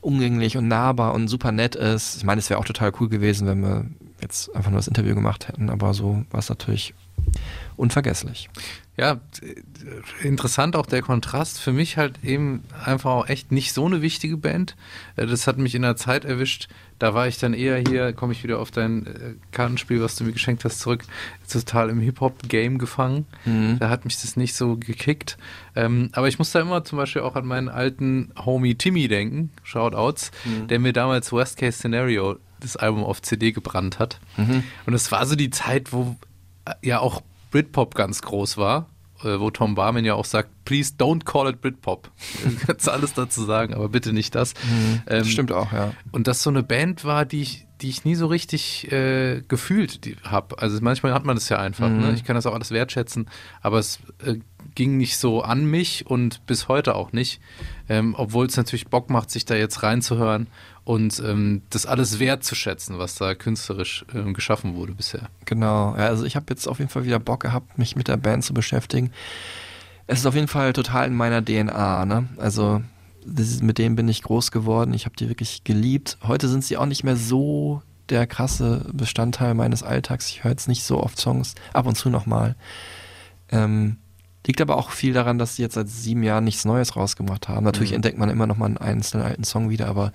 umgänglich 0.00 0.56
und 0.56 0.68
nahbar 0.68 1.14
und 1.14 1.28
super 1.28 1.52
nett 1.52 1.74
ist. 1.74 2.16
Ich 2.16 2.24
meine, 2.24 2.38
es 2.38 2.50
wäre 2.50 2.60
auch 2.60 2.64
total 2.64 2.92
cool 3.00 3.08
gewesen, 3.08 3.46
wenn 3.46 3.62
wir 3.62 3.86
jetzt 4.20 4.54
einfach 4.54 4.70
nur 4.70 4.78
das 4.78 4.88
Interview 4.88 5.14
gemacht 5.14 5.48
hätten, 5.48 5.70
aber 5.70 5.94
so 5.94 6.24
war 6.30 6.40
es 6.40 6.48
natürlich 6.48 6.94
unvergesslich. 7.76 8.48
Ja, 9.00 9.18
interessant 10.22 10.76
auch 10.76 10.84
der 10.84 11.00
Kontrast. 11.00 11.58
Für 11.58 11.72
mich 11.72 11.96
halt 11.96 12.22
eben 12.22 12.64
einfach 12.84 13.10
auch 13.12 13.28
echt 13.28 13.50
nicht 13.50 13.72
so 13.72 13.86
eine 13.86 14.02
wichtige 14.02 14.36
Band. 14.36 14.76
Äh, 15.16 15.24
Das 15.26 15.46
hat 15.46 15.56
mich 15.56 15.74
in 15.74 15.80
der 15.80 15.96
Zeit 15.96 16.26
erwischt. 16.26 16.68
Da 16.98 17.14
war 17.14 17.26
ich 17.26 17.38
dann 17.38 17.54
eher 17.54 17.78
hier, 17.78 18.12
komme 18.12 18.34
ich 18.34 18.42
wieder 18.42 18.58
auf 18.58 18.70
dein 18.70 19.06
äh, 19.06 19.10
Kartenspiel, 19.52 20.02
was 20.02 20.16
du 20.16 20.24
mir 20.24 20.32
geschenkt 20.32 20.66
hast, 20.66 20.80
zurück, 20.80 21.04
total 21.50 21.88
im 21.88 21.98
Hip-Hop-Game 22.00 22.76
gefangen. 22.76 23.24
Da 23.78 23.88
hat 23.88 24.04
mich 24.04 24.20
das 24.20 24.36
nicht 24.36 24.54
so 24.54 24.76
gekickt. 24.76 25.38
Ähm, 25.74 26.10
aber 26.12 26.28
ich 26.28 26.38
muss 26.38 26.50
da 26.52 26.60
immer 26.60 26.84
zum 26.84 26.98
Beispiel 26.98 27.22
auch 27.22 27.36
an 27.36 27.46
meinen 27.46 27.70
alten 27.70 28.32
Homie 28.44 28.74
Timmy 28.74 29.08
denken, 29.08 29.50
Shoutouts, 29.62 30.30
der 30.68 30.78
mir 30.78 30.92
damals 30.92 31.32
Worst 31.32 31.56
Case 31.56 31.78
Scenario 31.78 32.36
das 32.60 32.76
Album 32.76 33.02
auf 33.02 33.22
CD 33.22 33.52
gebrannt 33.52 33.98
hat. 33.98 34.20
Und 34.84 34.92
es 34.92 35.10
war 35.10 35.24
so 35.24 35.36
die 35.36 35.48
Zeit, 35.48 35.94
wo 35.94 36.16
äh, 36.66 36.74
ja 36.82 36.98
auch 36.98 37.22
Britpop 37.50 37.94
ganz 37.94 38.20
groß 38.22 38.58
war, 38.58 38.89
wo 39.40 39.50
Tom 39.50 39.74
Barman 39.74 40.04
ja 40.04 40.14
auch 40.14 40.24
sagt, 40.24 40.50
please 40.64 40.94
don't 40.98 41.24
call 41.24 41.48
it 41.48 41.60
Britpop. 41.60 42.10
Kannst 42.66 42.88
alles 42.88 43.14
dazu 43.14 43.44
sagen, 43.44 43.74
aber 43.74 43.88
bitte 43.88 44.12
nicht 44.12 44.34
das. 44.34 44.54
Ähm, 45.06 45.18
Das 45.20 45.28
stimmt 45.28 45.52
auch, 45.52 45.72
ja. 45.72 45.92
Und 46.12 46.26
das 46.26 46.42
so 46.42 46.50
eine 46.50 46.62
Band 46.62 47.04
war, 47.04 47.24
die 47.24 47.42
ich, 47.42 47.66
die 47.80 47.88
ich 47.88 48.04
nie 48.04 48.14
so 48.14 48.26
richtig 48.26 48.90
äh, 48.92 49.42
gefühlt 49.48 50.00
habe. 50.24 50.58
Also 50.58 50.78
manchmal 50.80 51.14
hat 51.14 51.24
man 51.24 51.36
das 51.36 51.48
ja 51.48 51.58
einfach. 51.58 51.88
Ne? 51.88 52.12
Ich 52.14 52.24
kann 52.24 52.34
das 52.34 52.46
auch 52.46 52.54
alles 52.54 52.70
wertschätzen, 52.70 53.28
aber 53.62 53.78
es 53.78 54.00
äh, 54.24 54.36
ging 54.74 54.96
nicht 54.96 55.16
so 55.16 55.42
an 55.42 55.64
mich 55.64 56.06
und 56.06 56.46
bis 56.46 56.68
heute 56.68 56.94
auch 56.94 57.12
nicht. 57.12 57.40
Ähm, 57.88 58.14
Obwohl 58.16 58.46
es 58.46 58.56
natürlich 58.56 58.88
Bock 58.88 59.10
macht, 59.10 59.30
sich 59.30 59.44
da 59.44 59.54
jetzt 59.54 59.82
reinzuhören 59.82 60.46
und 60.84 61.20
ähm, 61.24 61.62
das 61.70 61.86
alles 61.86 62.18
wertzuschätzen, 62.18 62.98
was 62.98 63.14
da 63.14 63.34
künstlerisch 63.34 64.04
ähm, 64.14 64.34
geschaffen 64.34 64.74
wurde 64.74 64.92
bisher. 64.92 65.28
Genau. 65.44 65.96
Ja, 65.96 66.06
also 66.06 66.24
ich 66.24 66.36
habe 66.36 66.46
jetzt 66.50 66.66
auf 66.66 66.78
jeden 66.78 66.90
Fall 66.90 67.04
wieder 67.04 67.18
Bock 67.18 67.40
gehabt, 67.40 67.78
mich 67.78 67.96
mit 67.96 68.08
der 68.08 68.16
Band 68.16 68.44
zu 68.44 68.54
beschäftigen. 68.54 69.12
Es 70.06 70.20
ist 70.20 70.26
auf 70.26 70.34
jeden 70.34 70.48
Fall 70.48 70.72
total 70.72 71.06
in 71.06 71.14
meiner 71.14 71.44
DNA, 71.44 72.04
ne? 72.04 72.28
Also 72.36 72.82
ist, 73.24 73.62
mit 73.62 73.78
denen 73.78 73.96
bin 73.96 74.08
ich 74.08 74.22
groß 74.22 74.50
geworden. 74.50 74.94
Ich 74.94 75.04
habe 75.04 75.16
die 75.16 75.28
wirklich 75.28 75.64
geliebt. 75.64 76.18
Heute 76.22 76.48
sind 76.48 76.64
sie 76.64 76.76
auch 76.76 76.86
nicht 76.86 77.04
mehr 77.04 77.16
so 77.16 77.82
der 78.08 78.26
krasse 78.26 78.86
Bestandteil 78.92 79.54
meines 79.54 79.82
Alltags. 79.82 80.28
Ich 80.28 80.44
höre 80.44 80.50
jetzt 80.50 80.68
nicht 80.68 80.84
so 80.84 81.02
oft 81.02 81.18
Songs, 81.18 81.54
ab 81.72 81.86
und 81.86 81.96
zu 81.96 82.10
nochmal. 82.10 82.56
Ähm, 83.50 83.98
liegt 84.46 84.60
aber 84.60 84.76
auch 84.76 84.90
viel 84.90 85.12
daran, 85.12 85.38
dass 85.38 85.56
sie 85.56 85.62
jetzt 85.62 85.74
seit 85.74 85.88
sieben 85.88 86.22
Jahren 86.22 86.44
nichts 86.44 86.64
Neues 86.64 86.96
rausgemacht 86.96 87.48
haben. 87.48 87.64
Natürlich 87.64 87.92
entdeckt 87.92 88.18
man 88.18 88.30
immer 88.30 88.46
noch 88.46 88.56
mal 88.56 88.66
einen 88.66 88.78
einzelnen 88.78 89.24
alten 89.24 89.44
Song 89.44 89.70
wieder, 89.70 89.86
aber 89.86 90.12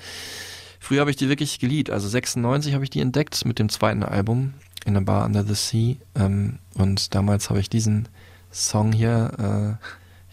früher 0.80 1.02
habe 1.02 1.10
ich 1.10 1.16
die 1.16 1.30
wirklich 1.30 1.60
geliebt. 1.60 1.90
Also 1.90 2.08
96 2.08 2.74
habe 2.74 2.84
ich 2.84 2.90
die 2.90 3.00
entdeckt 3.00 3.46
mit 3.46 3.60
dem 3.60 3.70
zweiten 3.70 4.04
Album 4.04 4.54
in 4.86 4.94
der 4.94 5.02
Bar 5.02 5.26
Under 5.26 5.44
the 5.44 5.56
Sea. 5.56 5.96
Ähm, 6.16 6.60
und 6.74 7.16
damals 7.16 7.50
habe 7.50 7.60
ich 7.60 7.70
diesen 7.70 8.08
Song 8.52 8.92
hier 8.92 9.78
äh, 9.80 9.86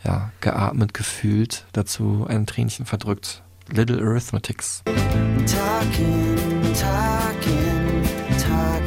ja, 0.05 0.31
geatmet, 0.41 0.95
gefühlt, 0.95 1.67
dazu 1.73 2.27
ein 2.29 2.47
Tränchen 2.47 2.87
verdrückt. 2.87 3.43
Little 3.69 4.03
Arithmetics. 4.03 4.83
Talking, 5.47 6.37
talking, 6.75 8.03
talking 8.39 8.82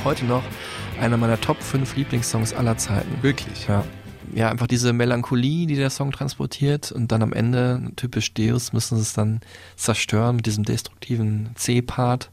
auch 0.00 0.04
heute 0.04 0.24
noch 0.24 0.42
einer 1.00 1.16
meiner 1.16 1.40
Top 1.40 1.62
5 1.62 1.96
Lieblingssongs 1.96 2.54
aller 2.54 2.76
Zeiten. 2.76 3.22
Wirklich? 3.22 3.66
Ja. 3.68 3.84
Ja, 4.32 4.48
einfach 4.48 4.68
diese 4.68 4.92
Melancholie, 4.92 5.66
die 5.66 5.74
der 5.74 5.90
Song 5.90 6.12
transportiert 6.12 6.92
und 6.92 7.10
dann 7.10 7.20
am 7.22 7.32
Ende, 7.32 7.90
typisch 7.96 8.32
Deus, 8.32 8.72
müssen 8.72 8.96
sie 8.96 9.02
es 9.02 9.12
dann 9.12 9.40
zerstören 9.74 10.36
mit 10.36 10.46
diesem 10.46 10.62
destruktiven 10.62 11.50
C-Part, 11.56 12.30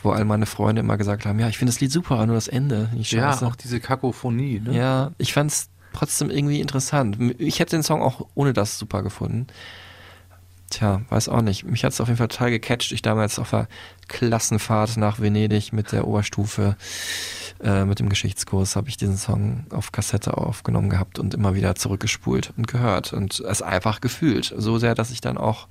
wo 0.00 0.10
all 0.12 0.24
meine 0.24 0.46
Freunde 0.46 0.80
immer 0.80 0.96
gesagt 0.96 1.26
haben, 1.26 1.40
ja, 1.40 1.48
ich 1.48 1.58
finde 1.58 1.72
das 1.72 1.80
Lied 1.80 1.90
super, 1.90 2.24
nur 2.26 2.36
das 2.36 2.46
Ende, 2.46 2.88
Ja, 3.02 3.36
auch 3.42 3.56
diese 3.56 3.80
Kakophonie. 3.80 4.60
Ne? 4.60 4.76
Ja, 4.76 5.10
ich 5.18 5.32
fand's 5.32 5.70
trotzdem 5.92 6.30
irgendwie 6.30 6.60
interessant. 6.60 7.18
Ich 7.38 7.58
hätte 7.58 7.74
den 7.76 7.82
Song 7.82 8.00
auch 8.00 8.28
ohne 8.34 8.52
das 8.52 8.78
super 8.78 9.02
gefunden. 9.02 9.48
Tja, 10.70 11.02
weiß 11.08 11.28
auch 11.28 11.42
nicht. 11.42 11.64
Mich 11.64 11.84
hat's 11.84 12.00
auf 12.00 12.06
jeden 12.06 12.18
Fall 12.18 12.28
total 12.28 12.50
gecatcht. 12.50 12.92
Ich 12.92 13.02
damals 13.02 13.40
auf 13.40 13.50
der 13.50 13.66
Klassenfahrt 14.06 14.96
nach 14.96 15.18
Venedig 15.18 15.72
mit 15.72 15.90
der 15.90 16.06
Oberstufe, 16.06 16.76
äh, 17.60 17.84
mit 17.84 17.98
dem 17.98 18.08
Geschichtskurs, 18.08 18.76
habe 18.76 18.88
ich 18.88 18.96
diesen 18.96 19.16
Song 19.16 19.66
auf 19.70 19.90
Kassette 19.90 20.36
aufgenommen 20.36 20.88
gehabt 20.88 21.18
und 21.18 21.34
immer 21.34 21.56
wieder 21.56 21.74
zurückgespult 21.74 22.52
und 22.56 22.68
gehört 22.68 23.12
und 23.12 23.40
es 23.40 23.62
einfach 23.62 24.00
gefühlt. 24.00 24.54
So 24.56 24.78
sehr, 24.78 24.94
dass 24.94 25.10
ich 25.10 25.20
dann 25.20 25.38
auch, 25.38 25.66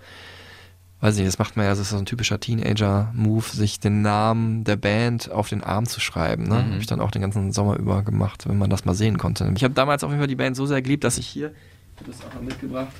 weiß 0.99 1.15
ich 1.15 1.19
nicht, 1.21 1.29
das 1.29 1.39
macht 1.39 1.55
man 1.55 1.63
ja, 1.65 1.71
das 1.71 1.79
ist 1.79 1.91
so 1.91 1.97
ein 1.97 2.05
typischer 2.05 2.41
Teenager-Move, 2.41 3.45
sich 3.55 3.79
den 3.79 4.01
Namen 4.01 4.65
der 4.65 4.75
Band 4.75 5.31
auf 5.31 5.47
den 5.47 5.63
Arm 5.63 5.85
zu 5.85 6.01
schreiben. 6.01 6.43
Ne? 6.43 6.55
Habe 6.55 6.77
ich 6.77 6.87
dann 6.87 6.99
auch 6.99 7.11
den 7.11 7.21
ganzen 7.21 7.53
Sommer 7.53 7.77
über 7.77 8.03
gemacht, 8.03 8.49
wenn 8.49 8.57
man 8.57 8.69
das 8.69 8.83
mal 8.83 8.95
sehen 8.95 9.17
konnte. 9.17 9.49
Ich 9.55 9.63
habe 9.63 9.73
damals 9.73 10.03
auf 10.03 10.09
jeden 10.09 10.19
Fall 10.19 10.27
die 10.27 10.35
Band 10.35 10.57
so 10.57 10.65
sehr 10.65 10.81
geliebt, 10.81 11.05
dass 11.05 11.17
ich 11.17 11.27
hier, 11.27 11.53
ich 11.95 12.01
habe 12.01 12.11
das 12.11 12.25
auch 12.25 12.33
mal 12.33 12.43
mitgebracht, 12.43 12.91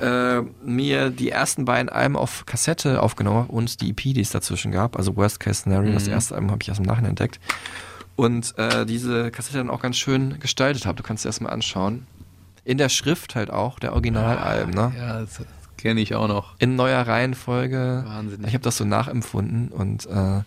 äh, 0.00 0.42
mir 0.64 1.10
die 1.10 1.30
ersten 1.30 1.64
beiden 1.64 1.88
Alben 1.88 2.16
auf 2.16 2.46
Kassette 2.46 3.02
aufgenommen 3.02 3.48
und 3.48 3.80
die 3.80 3.90
EP, 3.90 4.02
die 4.02 4.20
es 4.20 4.30
dazwischen 4.30 4.72
gab. 4.72 4.96
Also 4.96 5.16
Worst 5.16 5.40
Case 5.40 5.62
Scenario, 5.62 5.92
das 5.92 6.08
erste 6.08 6.34
Album 6.34 6.50
habe 6.50 6.62
ich 6.62 6.68
erst 6.68 6.80
im 6.80 6.86
Nachhinein 6.86 7.10
entdeckt. 7.10 7.40
Und 8.16 8.56
äh, 8.58 8.86
diese 8.86 9.30
Kassette 9.30 9.58
dann 9.58 9.70
auch 9.70 9.82
ganz 9.82 9.96
schön 9.96 10.40
gestaltet 10.40 10.86
habe. 10.86 10.96
Du 10.96 11.02
kannst 11.02 11.24
dir 11.24 11.28
das 11.28 11.40
mal 11.40 11.50
anschauen. 11.50 12.06
In 12.64 12.78
der 12.78 12.88
Schrift 12.88 13.36
halt 13.36 13.50
auch, 13.50 13.78
der 13.78 13.92
Originalalben, 13.92 14.74
ne? 14.74 14.92
Ja, 14.98 15.20
das 15.20 15.42
kenne 15.76 16.00
ich 16.00 16.14
auch 16.14 16.26
noch. 16.26 16.54
In 16.58 16.76
neuer 16.76 17.06
Reihenfolge. 17.06 18.04
Wahnsinnig. 18.06 18.48
Ich 18.48 18.54
habe 18.54 18.64
das 18.64 18.78
so 18.78 18.84
nachempfunden 18.84 19.68
und 19.68 20.06
äh, 20.06 20.42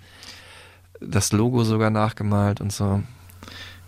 das 0.99 1.31
Logo 1.31 1.63
sogar 1.63 1.91
nachgemalt 1.91 2.59
und 2.59 2.73
so. 2.73 3.03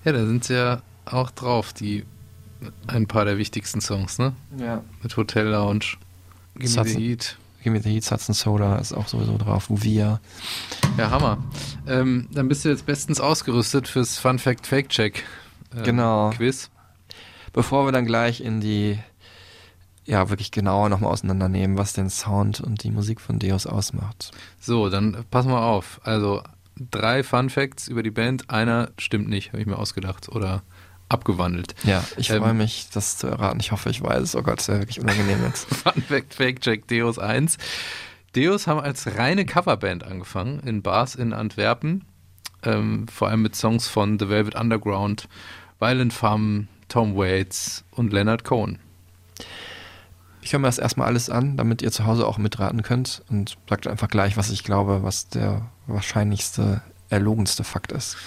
Ja, 0.06 0.12
da 0.12 0.26
sind 0.26 0.44
sie 0.44 0.54
ja 0.54 0.82
auch 1.06 1.32
drauf, 1.32 1.74
die 1.74 2.06
ein 2.88 3.08
paar 3.08 3.26
der 3.26 3.38
wichtigsten 3.38 3.82
Songs, 3.82 4.20
ne? 4.20 4.34
Ja. 4.58 4.84
Mit 5.02 5.16
Hotel 5.18 5.48
Lounge. 5.48 5.98
Give 6.56 6.80
me 6.80 6.88
the 6.88 6.98
Heat. 6.98 7.38
Give 7.64 7.74
Me 7.74 7.82
the 7.82 7.90
Heat, 7.92 8.10
Hudson 8.10 8.34
Soda 8.34 8.78
ist 8.78 8.94
auch 8.94 9.08
sowieso 9.08 9.38
drauf. 9.38 9.68
Wir. 9.70 10.20
Ja, 10.98 11.12
Hammer. 11.12 11.38
Ähm, 11.88 12.28
dann 12.32 12.48
bist 12.48 12.66
du 12.66 12.70
jetzt 12.70 12.86
bestens 12.86 13.20
ausgerüstet 13.20 13.88
fürs 13.88 14.18
Fun 14.18 14.40
Fact 14.40 14.66
Fake 14.66 14.90
Check 14.90 15.24
ähm, 15.76 15.84
Genau. 15.84 16.32
Quiz. 16.32 16.70
Bevor 17.54 17.86
wir 17.86 17.92
dann 17.92 18.06
gleich 18.06 18.42
in 18.42 18.62
die, 18.62 18.98
ja, 20.06 20.30
wirklich 20.30 20.52
genauer 20.52 20.90
nochmal 20.90 21.12
auseinandernehmen, 21.12 21.78
was 21.78 21.94
den 21.94 22.10
Sound 22.10 22.62
und 22.62 22.84
die 22.84 22.92
Musik 22.92 23.22
von 23.22 23.38
Deus 23.40 23.68
ausmacht. 23.68 24.32
So, 24.60 24.90
dann 24.90 25.26
pass 25.30 25.46
mal 25.46 25.62
auf. 25.62 26.00
Also 26.04 26.42
drei 26.90 27.24
Fun 27.24 27.50
Facts 27.50 27.88
über 27.88 28.02
die 28.02 28.12
Band. 28.12 28.50
Einer 28.50 28.90
stimmt 28.98 29.30
nicht, 29.30 29.50
habe 29.50 29.60
ich 29.60 29.68
mir 29.68 29.78
ausgedacht 29.78 30.30
oder 30.30 30.64
abgewandelt. 31.12 31.76
Ja, 31.84 32.04
ich 32.18 32.30
Ähm, 32.30 32.42
freue 32.42 32.54
mich, 32.54 32.88
das 32.94 33.18
zu 33.18 33.28
erraten. 33.28 33.60
Ich 33.60 33.72
hoffe, 33.72 33.90
ich 33.90 34.02
weiß 34.02 34.22
es. 34.22 34.36
Oh 34.36 34.42
Gott, 34.44 34.60
das 34.60 34.68
wäre 34.68 34.80
wirklich 34.80 35.00
unangenehm 35.00 35.44
jetzt. 35.46 35.68
Fun 35.74 36.02
Fact 36.08 36.34
Fake 36.34 36.62
Check 36.62 36.88
Deus 36.88 37.20
1. 37.20 37.58
Deus 38.36 38.68
haben 38.68 38.80
als 38.80 39.18
reine 39.18 39.46
Coverband 39.46 40.04
angefangen 40.06 40.60
in 40.62 40.82
Bars 40.82 41.16
in 41.16 41.34
Antwerpen. 41.34 42.06
Ähm, 42.64 43.08
vor 43.08 43.28
allem 43.30 43.42
mit 43.42 43.56
Songs 43.56 43.88
von 43.88 44.20
The 44.20 44.30
Velvet 44.30 44.56
Underground, 44.56 45.28
Violent 45.80 46.14
Femme, 46.14 46.68
Tom 46.88 47.16
Waits 47.16 47.84
und 47.92 48.14
Leonard 48.14 48.44
Cohen. 48.44 48.80
Ich 50.44 50.54
höre 50.54 50.60
mir 50.60 50.68
das 50.68 50.78
erstmal 50.80 51.08
alles 51.08 51.30
an, 51.30 51.58
damit 51.58 51.82
ihr 51.82 51.92
zu 51.92 52.06
Hause 52.06 52.28
auch 52.28 52.38
mitraten 52.38 52.82
könnt 52.84 53.24
und 53.30 53.58
sagt 53.70 53.88
einfach 53.88 54.08
gleich, 54.08 54.38
was 54.38 54.50
ich 54.50 54.64
glaube, 54.64 55.04
was 55.04 55.28
der 55.30 55.70
wahrscheinlichste, 55.88 56.82
erlogenste 57.10 57.64
Fakt 57.64 57.92
ist. 57.92 58.18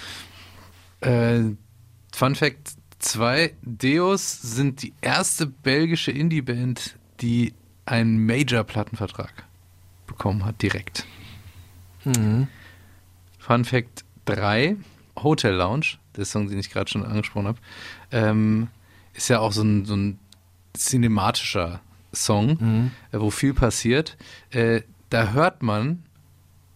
Äh, 1.01 1.40
Fun 2.14 2.37
Fact 2.37 2.77
2, 3.00 3.55
Deus 3.62 4.40
sind 4.40 4.83
die 4.83 4.92
erste 5.00 5.46
belgische 5.46 6.12
Indie-Band, 6.12 6.96
die 7.20 7.53
einen 7.87 8.24
Major-Plattenvertrag 8.24 9.33
bekommen 10.07 10.44
hat, 10.44 10.62
direkt. 10.62 11.07
Mhm. 12.05 12.46
Fun 13.40 13.64
Fact 13.64 14.05
3, 14.27 14.77
Hotel 15.22 15.55
Lounge, 15.55 15.98
der 16.16 16.24
Song, 16.24 16.48
den 16.48 16.61
ich 16.61 16.70
gerade 16.70 16.88
schon 16.88 17.05
angesprochen 17.05 17.48
habe, 17.48 17.59
ähm, 18.12 18.68
ist 19.12 19.29
ja 19.29 19.40
auch 19.40 19.50
so 19.53 19.62
ein, 19.62 19.85
so 19.85 19.96
ein 19.96 20.20
cinematischer 20.77 21.81
Song, 22.12 22.59
Mhm. 22.61 22.90
äh, 23.11 23.18
wo 23.20 23.31
viel 23.31 23.55
passiert. 23.55 24.16
Äh, 24.50 24.83
da 25.11 25.33
hört 25.33 25.64
man 25.64 26.05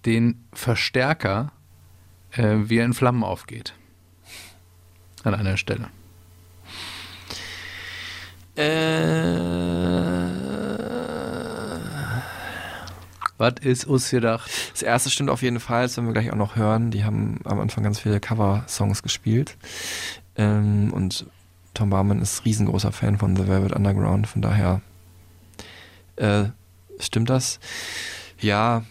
den 0.05 0.45
Verstärker, 0.53 1.53
äh, 2.33 2.57
wie 2.65 2.79
er 2.79 2.85
in 2.87 2.93
Flammen 2.95 3.23
aufgeht. 3.23 3.75
An 5.29 5.35
einer 5.35 5.57
Stelle. 5.57 5.89
Äh, 8.57 8.99
Was 13.39 13.55
ist 13.61 13.85
uns 13.85 14.11
gedacht? 14.11 14.51
das 14.73 14.83
erste 14.83 15.11
stimmt 15.11 15.31
auf 15.31 15.43
jeden 15.43 15.61
Fall, 15.61 15.83
das 15.83 15.97
werden 15.97 16.07
wir 16.07 16.13
gleich 16.13 16.33
auch 16.33 16.37
noch 16.37 16.57
hören. 16.57 16.91
Die 16.91 17.05
haben 17.05 17.41
am 17.45 17.61
Anfang 17.61 17.85
ganz 17.85 18.01
viele 18.01 18.19
Cover-Songs 18.19 19.03
gespielt. 19.05 19.57
Ähm, 20.37 20.93
und 20.93 21.27
Tom 21.73 21.91
Barman 21.91 22.21
ist 22.21 22.45
riesengroßer 22.45 22.91
Fan 22.91 23.17
von 23.17 23.37
The 23.37 23.47
Velvet 23.47 23.73
Underground, 23.73 24.27
von 24.27 24.43
daher 24.43 24.81
äh, 26.17 26.47
stimmt 26.99 27.31
das. 27.31 27.61
Ja, 28.41 28.83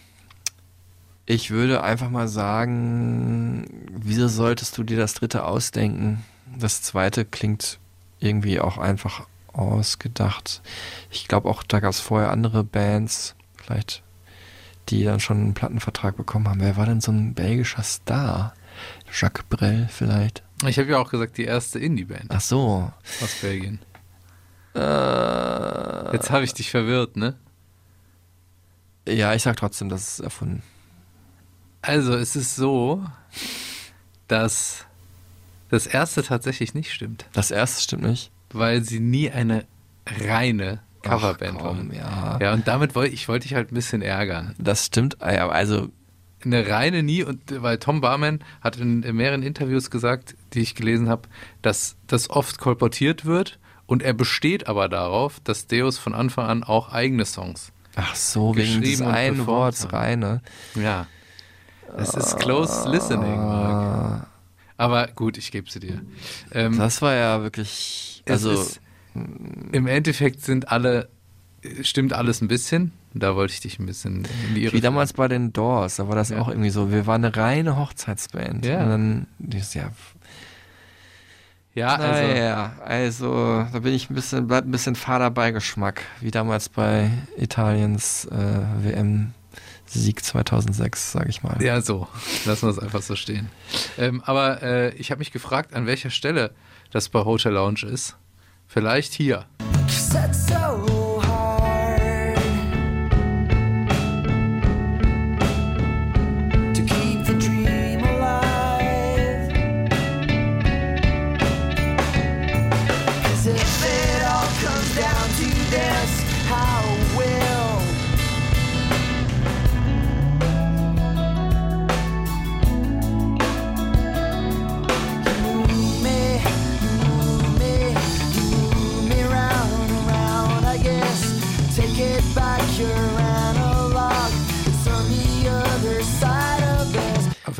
ich 1.30 1.50
würde 1.50 1.82
einfach 1.82 2.08
mal 2.08 2.26
sagen, 2.26 3.66
wieso 3.92 4.28
solltest 4.28 4.78
du 4.78 4.82
dir 4.82 4.96
das 4.96 5.12
dritte 5.12 5.44
ausdenken? 5.44 6.24
Das 6.58 6.80
zweite 6.80 7.26
klingt 7.26 7.78
irgendwie 8.18 8.60
auch 8.60 8.78
einfach 8.78 9.26
ausgedacht. 9.52 10.62
Ich 11.10 11.28
glaube 11.28 11.50
auch, 11.50 11.62
da 11.62 11.80
gab 11.80 11.90
es 11.90 12.00
vorher 12.00 12.30
andere 12.30 12.64
Bands, 12.64 13.34
vielleicht, 13.62 14.02
die 14.88 15.04
dann 15.04 15.20
schon 15.20 15.36
einen 15.36 15.54
Plattenvertrag 15.54 16.16
bekommen 16.16 16.48
haben. 16.48 16.60
Wer 16.60 16.78
war 16.78 16.86
denn 16.86 17.02
so 17.02 17.12
ein 17.12 17.34
belgischer 17.34 17.82
Star? 17.82 18.54
Jacques 19.12 19.44
Brel 19.50 19.86
vielleicht? 19.90 20.42
Ich 20.66 20.78
habe 20.78 20.88
ja 20.88 20.98
auch 20.98 21.10
gesagt, 21.10 21.36
die 21.36 21.44
erste 21.44 21.78
Indie-Band 21.78 22.26
Ach 22.30 22.40
so. 22.40 22.90
aus 23.22 23.34
Belgien. 23.42 23.80
Äh, 24.74 26.12
Jetzt 26.12 26.30
habe 26.30 26.44
ich 26.44 26.54
dich 26.54 26.70
verwirrt, 26.70 27.16
ne? 27.18 27.34
ja, 29.06 29.34
ich 29.34 29.42
sag 29.42 29.56
trotzdem, 29.56 29.90
das 29.90 30.08
ist 30.08 30.20
erfunden. 30.20 30.62
Also, 31.82 32.14
es 32.14 32.36
ist 32.36 32.56
so, 32.56 33.04
dass 34.26 34.84
das 35.70 35.86
erste 35.86 36.22
tatsächlich 36.22 36.74
nicht 36.74 36.92
stimmt, 36.92 37.26
Das 37.32 37.50
erste 37.50 37.82
stimmt 37.82 38.04
nicht. 38.04 38.30
weil 38.52 38.82
sie 38.82 39.00
nie 39.00 39.30
eine 39.30 39.64
reine 40.06 40.80
Coverband 41.02 41.62
waren. 41.62 41.92
ja. 41.94 42.38
Ja, 42.40 42.52
und 42.54 42.66
damit 42.66 42.94
wollte 42.94 43.14
ich 43.14 43.28
wollte 43.28 43.46
ich 43.46 43.54
halt 43.54 43.70
ein 43.70 43.74
bisschen 43.74 44.02
ärgern. 44.02 44.54
Das 44.58 44.86
stimmt, 44.86 45.22
ah 45.22 45.48
also 45.48 45.88
Eine 46.44 46.66
reine 46.68 47.02
nie 47.02 47.22
und 47.22 47.40
weil 47.62 47.78
Tom 47.78 48.00
Barman 48.00 48.40
hat 48.60 48.76
in, 48.78 49.02
in 49.02 49.16
mehreren 49.16 49.42
Interviews 49.42 49.90
gesagt, 49.90 50.34
die 50.54 50.60
ich 50.60 50.74
gelesen 50.74 51.08
habe, 51.08 51.28
dass 51.62 51.96
das 52.06 52.30
oft 52.30 52.58
kolportiert 52.58 53.24
wird 53.24 53.58
und 53.86 54.02
er 54.02 54.12
besteht 54.14 54.66
aber 54.66 54.88
darauf, 54.88 55.40
dass 55.44 55.66
Deus 55.66 55.98
von 55.98 56.14
Anfang 56.14 56.46
an 56.46 56.64
auch 56.64 56.92
eigene 56.92 57.24
Songs. 57.24 57.72
Ach 57.96 58.14
so, 58.14 58.54
wegen 58.56 58.80
des 58.82 59.00
einen 59.00 59.46
Worts 59.46 59.92
reine. 59.92 60.40
Ja. 60.74 61.06
Es 61.96 62.14
ist 62.14 62.36
close 62.38 62.88
listening, 62.88 63.38
Marc. 63.40 64.26
Aber 64.76 65.08
gut, 65.08 65.38
ich 65.38 65.50
gebe 65.50 65.70
sie 65.70 65.80
dir. 65.80 66.02
Ähm, 66.52 66.76
Das 66.78 67.02
war 67.02 67.14
ja 67.14 67.42
wirklich, 67.42 68.22
also 68.28 68.52
ist, 68.52 68.80
im 69.14 69.86
Endeffekt 69.88 70.42
sind 70.44 70.70
alle, 70.70 71.08
stimmt 71.82 72.12
alles 72.12 72.40
ein 72.40 72.48
bisschen. 72.48 72.92
Da 73.14 73.34
wollte 73.34 73.54
ich 73.54 73.60
dich 73.60 73.78
ein 73.80 73.86
bisschen 73.86 74.28
in 74.48 74.54
die 74.54 74.64
Irre 74.64 74.74
wie 74.74 74.80
damals 74.80 75.14
bei 75.14 75.26
den 75.28 75.52
Doors, 75.52 75.96
da 75.96 76.06
war 76.08 76.14
das 76.14 76.28
Ja. 76.28 76.38
auch 76.40 76.48
irgendwie 76.48 76.70
so, 76.70 76.92
wir 76.92 77.06
waren 77.06 77.24
eine 77.24 77.34
reine 77.36 77.76
Hochzeitsband. 77.76 78.64
Ja. 78.66 78.82
Und 78.82 78.88
dann, 78.90 79.26
dieses, 79.38 79.74
ja, 79.74 79.90
Ja, 81.74 81.94
also, 81.96 82.22
naja, 82.28 82.72
also 82.84 83.66
da 83.72 83.78
bin 83.80 83.94
ich 83.94 84.10
ein 84.10 84.14
bisschen, 84.14 84.46
bleibt 84.46 84.68
ein 84.68 84.70
bisschen 84.70 84.94
Fahrerbeigeschmack, 84.94 86.02
wie 86.20 86.30
damals 86.30 86.68
bei 86.68 87.10
Italiens 87.36 88.26
äh, 88.26 88.84
WM-Sieg 89.88 90.24
2006, 90.24 91.12
sag 91.12 91.28
ich 91.28 91.42
mal. 91.42 91.60
ja, 91.62 91.80
so. 91.80 92.08
Lassen 92.44 92.66
wir 92.66 92.70
es 92.70 92.78
einfach 92.78 93.02
so 93.02 93.16
stehen. 93.16 93.48
Ähm, 93.98 94.22
aber 94.24 94.62
äh, 94.62 94.94
ich 94.94 95.10
habe 95.10 95.18
mich 95.18 95.32
gefragt, 95.32 95.74
an 95.74 95.86
welcher 95.86 96.10
Stelle 96.10 96.52
das 96.90 97.08
bei 97.08 97.24
Hotel 97.24 97.52
Lounge 97.52 97.84
ist. 97.90 98.16
Vielleicht 98.66 99.14
hier. 99.14 99.46
Set 99.88 100.34
so 100.34 100.77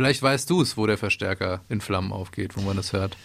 vielleicht 0.09 0.23
weißt 0.23 0.51
du 0.51 0.62
es, 0.62 0.77
wo 0.77 0.87
der 0.87 0.99
Verstärker 0.99 1.61
in 1.68 1.81
Flammen 1.81 2.12
aufgeht, 2.12 2.57
wo 2.57 2.62
man 2.62 2.77
das 2.77 2.92
hört. 2.92 3.16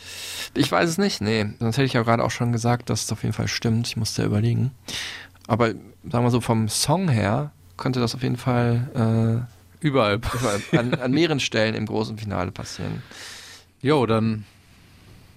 Ich 0.54 0.72
weiß 0.72 0.90
es 0.90 0.98
nicht, 0.98 1.22
nee. 1.22 1.46
Sonst 1.60 1.78
hätte 1.78 1.86
ich 1.86 1.94
ja 1.94 2.04
gerade 2.04 2.24
auch 2.24 2.32
schon 2.32 2.52
gesagt, 2.52 2.90
dass 2.90 3.06
es 3.06 3.12
auf 3.12 3.24
jeden 3.24 3.34
Fall 3.34 3.48
stimmt. 3.48 3.88
Ich 3.88 3.98
musste 3.98 4.24
überlegen. 4.24 4.72
Aber 5.48 5.70
sagen 5.70 6.26
wir 6.26 6.32
so, 6.32 6.42
vom 6.42 6.68
Song 6.68 7.08
her 7.08 7.52
könnte 7.78 8.00
das 8.00 8.16
auf 8.16 8.24
jeden 8.24 8.38
Fall 8.38 9.48
Überall. 9.84 10.22
äh, 10.72 10.78
an, 10.78 10.94
an 10.94 11.12
mehreren 11.12 11.40
Stellen 11.40 11.76
im 11.76 11.86
großen 11.86 12.18
Finale 12.18 12.52
passieren. 12.52 13.04
Jo, 13.82 14.06
dann 14.06 14.46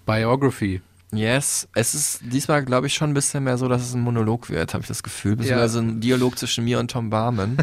Biography. 0.06 0.80
Yes, 1.16 1.68
es 1.74 1.94
ist 1.94 2.20
diesmal, 2.22 2.64
glaube 2.64 2.86
ich, 2.86 2.94
schon 2.94 3.10
ein 3.10 3.14
bisschen 3.14 3.44
mehr 3.44 3.58
so, 3.58 3.68
dass 3.68 3.82
es 3.82 3.94
ein 3.94 4.00
Monolog 4.02 4.50
wird, 4.50 4.74
habe 4.74 4.82
ich 4.82 4.88
das 4.88 5.02
Gefühl. 5.02 5.36
Beziehungsweise 5.36 5.80
ein 5.80 6.00
Dialog 6.00 6.38
zwischen 6.38 6.64
mir 6.64 6.78
und 6.78 6.90
Tom 6.90 7.10
Barman. 7.10 7.56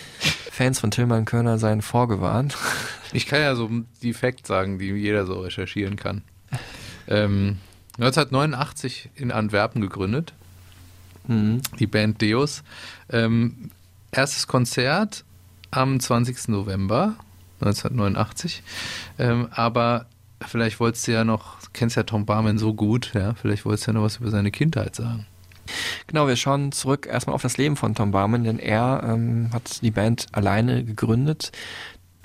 Fans 0.52 0.78
von 0.80 0.90
Tillmann 0.90 1.24
Körner 1.24 1.58
seien 1.58 1.80
vorgewarnt. 1.82 2.56
Ich 3.12 3.26
kann 3.26 3.40
ja 3.40 3.54
so 3.56 3.70
die 4.02 4.12
Facts 4.12 4.46
sagen, 4.48 4.78
die 4.78 4.86
jeder 4.92 5.26
so 5.26 5.40
recherchieren 5.40 5.96
kann. 5.96 6.22
Ähm, 7.08 7.56
1989 7.98 9.10
in 9.16 9.30
Antwerpen 9.32 9.80
gegründet, 9.80 10.32
Mhm. 11.26 11.60
die 11.78 11.86
Band 11.86 12.20
Deus. 12.22 12.62
Ähm, 13.10 13.70
erstes 14.10 14.46
Konzert 14.46 15.24
am 15.70 16.00
20. 16.00 16.48
November 16.48 17.14
1989. 17.60 18.62
Ähm, 19.18 19.48
aber 19.50 20.06
vielleicht 20.46 20.80
wolltest 20.80 21.06
du 21.06 21.12
ja 21.12 21.24
noch, 21.24 21.59
kennst 21.72 21.96
ja 21.96 22.02
Tom 22.02 22.26
Barman 22.26 22.58
so 22.58 22.74
gut, 22.74 23.12
ja, 23.14 23.34
vielleicht 23.34 23.64
wolltest 23.64 23.86
du 23.86 23.90
ja 23.90 23.94
noch 23.94 24.02
was 24.02 24.16
über 24.18 24.30
seine 24.30 24.50
Kindheit 24.50 24.96
sagen. 24.96 25.26
Genau, 26.06 26.26
wir 26.26 26.36
schauen 26.36 26.72
zurück 26.72 27.06
erstmal 27.06 27.34
auf 27.34 27.42
das 27.42 27.56
Leben 27.56 27.76
von 27.76 27.94
Tom 27.94 28.10
Barman, 28.10 28.44
denn 28.44 28.58
er 28.58 29.02
ähm, 29.06 29.50
hat 29.52 29.82
die 29.82 29.90
Band 29.90 30.26
alleine 30.32 30.84
gegründet. 30.84 31.52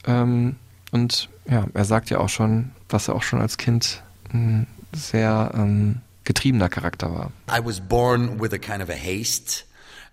Ähm, 0.06 0.56
und 0.92 1.30
ja, 1.50 1.66
er 1.74 1.86
sagt 1.86 2.10
ja 2.10 2.20
auch 2.20 2.30
schon, 2.30 2.72
dass 2.88 3.08
er 3.08 3.16
auch 3.16 3.24
schon 3.24 3.42
als 3.42 3.58
Kind 3.58 4.02
ein 4.34 4.68
sehr 4.94 5.52
ähm, 5.54 6.02
getriebener 6.24 6.70
Charakter 6.70 7.12
war. 7.14 7.32
I 7.50 7.64
was 7.64 7.80
born 7.80 8.40
with 8.40 8.54
a 8.54 8.58
kind 8.58 8.82
of 8.82 8.90
a 8.90 8.96
haste. 8.96 9.66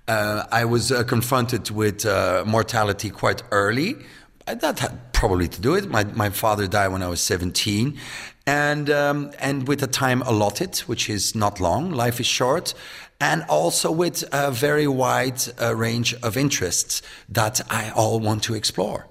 Uh, 0.09 0.43
I 0.53 0.65
was 0.65 0.91
uh, 0.91 1.05
confronted 1.05 1.71
with 1.71 2.05
uh, 2.05 2.45
mortality 2.45 3.11
quite 3.11 3.45
early. 3.51 3.97
That 4.47 4.81
had 4.81 5.13
probably 5.13 5.49
to 5.49 5.61
do 5.61 5.77
it. 5.77 5.89
My, 5.89 6.05
my 6.15 6.31
father 6.31 6.67
died 6.67 6.93
when 6.93 7.03
I 7.03 7.09
was 7.09 7.21
17. 7.21 7.97
And, 8.47 8.91
um, 8.91 9.31
and 9.39 9.69
with 9.69 9.81
the 9.81 9.87
time 9.87 10.23
allotted, 10.23 10.79
which 10.81 11.09
is 11.09 11.35
not 11.35 11.61
long, 11.61 11.93
life 11.93 12.21
is 12.21 12.27
short. 12.27 12.75
And 13.21 13.45
also 13.49 13.93
with 13.93 14.25
a 14.33 14.51
very 14.51 14.89
wide 14.89 15.41
uh, 15.61 15.77
range 15.77 16.15
of 16.23 16.37
interests 16.37 17.03
that 17.29 17.61
I 17.71 17.91
all 17.95 18.19
want 18.19 18.43
to 18.45 18.55
explore. 18.55 19.07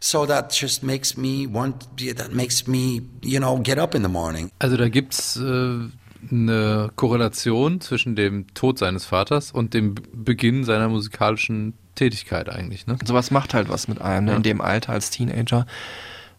So 0.00 0.26
that 0.26 0.50
just 0.50 0.82
makes 0.82 1.16
me 1.16 1.46
want, 1.46 1.86
that 2.14 2.32
makes 2.32 2.68
me, 2.68 3.00
you 3.22 3.40
know, 3.40 3.56
get 3.58 3.78
up 3.78 3.94
in 3.94 4.02
the 4.02 4.08
morning. 4.08 4.50
Also 4.60 4.76
da 4.76 4.88
gibt's 4.88 5.36
äh, 5.36 5.88
eine 6.30 6.90
Korrelation 6.94 7.80
zwischen 7.80 8.16
dem 8.16 8.46
Tod 8.54 8.78
seines 8.78 9.06
Vaters 9.06 9.50
und 9.50 9.74
dem 9.74 9.94
Beginn 10.12 10.64
seiner 10.64 10.88
musikalischen 10.88 11.74
Tätigkeit 11.94 12.48
eigentlich, 12.48 12.86
ne? 12.86 12.96
Sowas 13.04 13.30
macht 13.30 13.54
halt 13.54 13.68
was 13.68 13.88
mit 13.88 14.00
einem, 14.00 14.26
ne? 14.26 14.30
Ja. 14.32 14.36
in 14.36 14.42
dem 14.42 14.60
Alter 14.60 14.92
als 14.92 15.10
Teenager. 15.10 15.66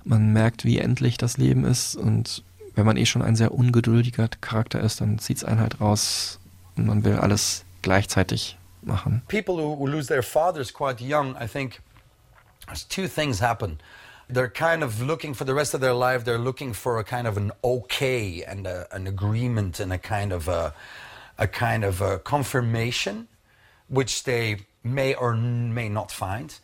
Man 0.09 0.33
merkt, 0.33 0.65
wie 0.65 0.79
endlich 0.79 1.19
das 1.19 1.37
Leben 1.37 1.65
ist 1.65 1.95
und 1.95 2.43
wenn 2.73 2.83
man 2.83 2.97
eh 2.97 3.05
schon 3.05 3.21
ein 3.21 3.35
sehr 3.35 3.51
ungeduldiger 3.51 4.27
Charakter 4.41 4.79
ist, 4.79 5.01
dann 5.01 5.19
zieht's 5.19 5.43
einen 5.43 5.59
halt 5.59 5.79
raus 5.79 6.39
und 6.75 6.87
man 6.87 7.03
will 7.03 7.17
alles 7.17 7.63
gleichzeitig 7.83 8.57
machen. 8.81 9.21
People 9.27 9.57
who, 9.57 9.77
who 9.77 9.85
lose 9.85 10.07
their 10.07 10.23
fathers 10.23 10.73
quite 10.73 10.99
young, 10.99 11.35
I 11.39 11.47
think 11.47 11.79
there's 12.65 12.87
two 12.87 13.07
things 13.07 13.39
happen. 13.39 13.77
They're 14.27 14.51
kind 14.51 14.83
of 14.83 14.99
looking 14.99 15.35
for 15.35 15.45
the 15.45 15.53
rest 15.53 15.75
of 15.75 15.81
their 15.81 15.93
life, 15.93 16.23
they're 16.23 16.43
looking 16.43 16.73
for 16.73 16.97
a 16.97 17.03
kind 17.03 17.27
of 17.27 17.37
an 17.37 17.51
okay 17.63 18.43
and 18.43 18.65
a, 18.65 18.87
an 18.91 19.05
agreement 19.05 19.79
and 19.79 19.93
a 19.93 19.99
kind 19.99 20.33
of 20.33 20.47
a, 20.47 20.73
a 21.37 21.45
kind 21.45 21.83
of 21.83 22.01
a 22.01 22.17
confirmation, 22.17 23.27
which 23.87 24.23
they 24.23 24.65
may 24.83 25.13
or 25.13 25.35
may 25.35 25.87
not 25.87 26.11
find. 26.11 26.55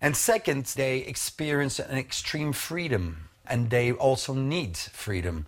And 0.00 0.16
second, 0.16 0.66
they 0.76 0.98
experience 0.98 1.78
an 1.78 1.98
extreme 1.98 2.52
freedom 2.52 3.28
and 3.46 3.70
they 3.70 3.92
also 3.92 4.32
need 4.32 4.76
freedom. 4.76 5.46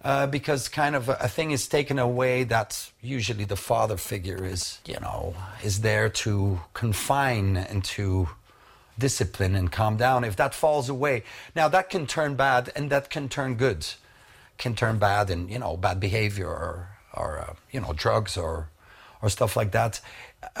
Uh, 0.00 0.28
because 0.28 0.68
kind 0.68 0.94
of 0.94 1.08
a, 1.08 1.14
a 1.20 1.28
thing 1.28 1.50
is 1.50 1.66
taken 1.66 1.98
away 1.98 2.44
that 2.44 2.88
usually 3.02 3.44
the 3.44 3.56
father 3.56 3.96
figure 3.96 4.44
is, 4.44 4.78
you 4.86 4.98
know, 5.00 5.34
is 5.64 5.80
there 5.80 6.08
to 6.08 6.60
confine 6.72 7.56
and 7.56 7.82
to 7.82 8.28
discipline 8.98 9.54
and 9.54 9.72
calm 9.72 9.96
down. 9.96 10.24
If 10.24 10.36
that 10.36 10.54
falls 10.54 10.88
away, 10.88 11.24
now 11.54 11.68
that 11.68 11.90
can 11.90 12.06
turn 12.06 12.34
bad 12.34 12.70
and 12.74 12.90
that 12.90 13.10
can 13.10 13.28
turn 13.28 13.54
good, 13.54 13.86
can 14.56 14.74
turn 14.74 14.98
bad 14.98 15.30
in 15.30 15.48
you 15.48 15.58
know 15.58 15.76
bad 15.76 16.00
behavior 16.00 16.48
or 16.48 16.88
or 17.14 17.38
uh, 17.38 17.54
you 17.70 17.80
know 17.80 17.92
drugs 17.92 18.36
or 18.36 18.68
or 19.22 19.28
stuff 19.28 19.56
like 19.56 19.72
that, 19.72 20.00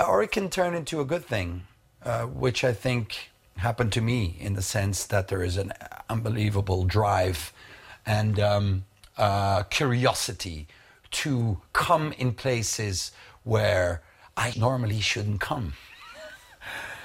or 0.04 0.22
it 0.22 0.32
can 0.32 0.50
turn 0.50 0.74
into 0.74 1.00
a 1.00 1.04
good 1.04 1.24
thing, 1.24 1.62
uh, 2.04 2.22
which 2.22 2.64
I 2.64 2.72
think 2.72 3.30
happened 3.56 3.92
to 3.92 4.00
me 4.00 4.36
in 4.40 4.54
the 4.54 4.62
sense 4.62 5.06
that 5.08 5.28
there 5.28 5.44
is 5.44 5.56
an 5.56 5.72
unbelievable 6.08 6.84
drive 6.84 7.52
and 8.06 8.38
um, 8.38 8.84
uh, 9.16 9.64
curiosity 9.64 10.66
to 11.10 11.58
come 11.72 12.12
in 12.18 12.32
places 12.32 13.12
where 13.44 14.02
I 14.36 14.52
normally 14.56 15.00
shouldn't 15.00 15.40
come. 15.40 15.72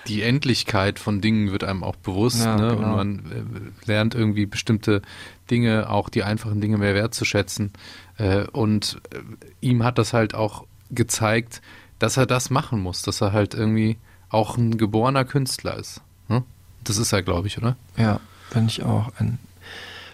Die 0.07 0.21
Endlichkeit 0.21 0.99
von 0.99 1.21
Dingen 1.21 1.51
wird 1.51 1.63
einem 1.63 1.81
auch 1.81 1.95
bewusst, 1.95 2.43
Ja, 2.43 2.57
ne? 2.57 2.75
genau. 2.75 2.99
Und 2.99 3.23
man 3.29 3.73
äh, 3.85 3.87
lernt 3.87 4.15
irgendwie 4.15 4.45
bestimmte 4.45 5.01
Dinge, 5.49 5.89
auch 5.89 6.09
die 6.09 6.23
einfachen 6.23 6.59
Dinge 6.59 6.77
mehr 6.77 6.93
wertzuschätzen. 6.93 7.71
Äh, 8.17 8.45
und 8.47 8.99
äh, 9.11 9.19
ihm 9.61 9.83
hat 9.83 9.97
das 9.97 10.11
halt 10.11 10.35
auch 10.35 10.65
gezeigt, 10.91 11.61
dass 11.99 12.17
er 12.17 12.25
das 12.25 12.49
machen 12.49 12.81
muss, 12.81 13.01
dass 13.01 13.21
er 13.21 13.31
halt 13.31 13.53
irgendwie 13.53 13.97
auch 14.33 14.57
ein 14.57 14.77
geborener 14.77 15.25
Künstler 15.25 15.77
ist. 15.77 16.01
Ne? 16.27 16.43
Das 16.83 16.97
ist 16.97 17.13
er, 17.13 17.21
glaube 17.21 17.47
ich, 17.47 17.57
oder? 17.57 17.75
Ja, 17.97 18.19
finde 18.49 18.69
ich 18.69 18.83
auch. 18.83 19.11
Ein 19.17 19.39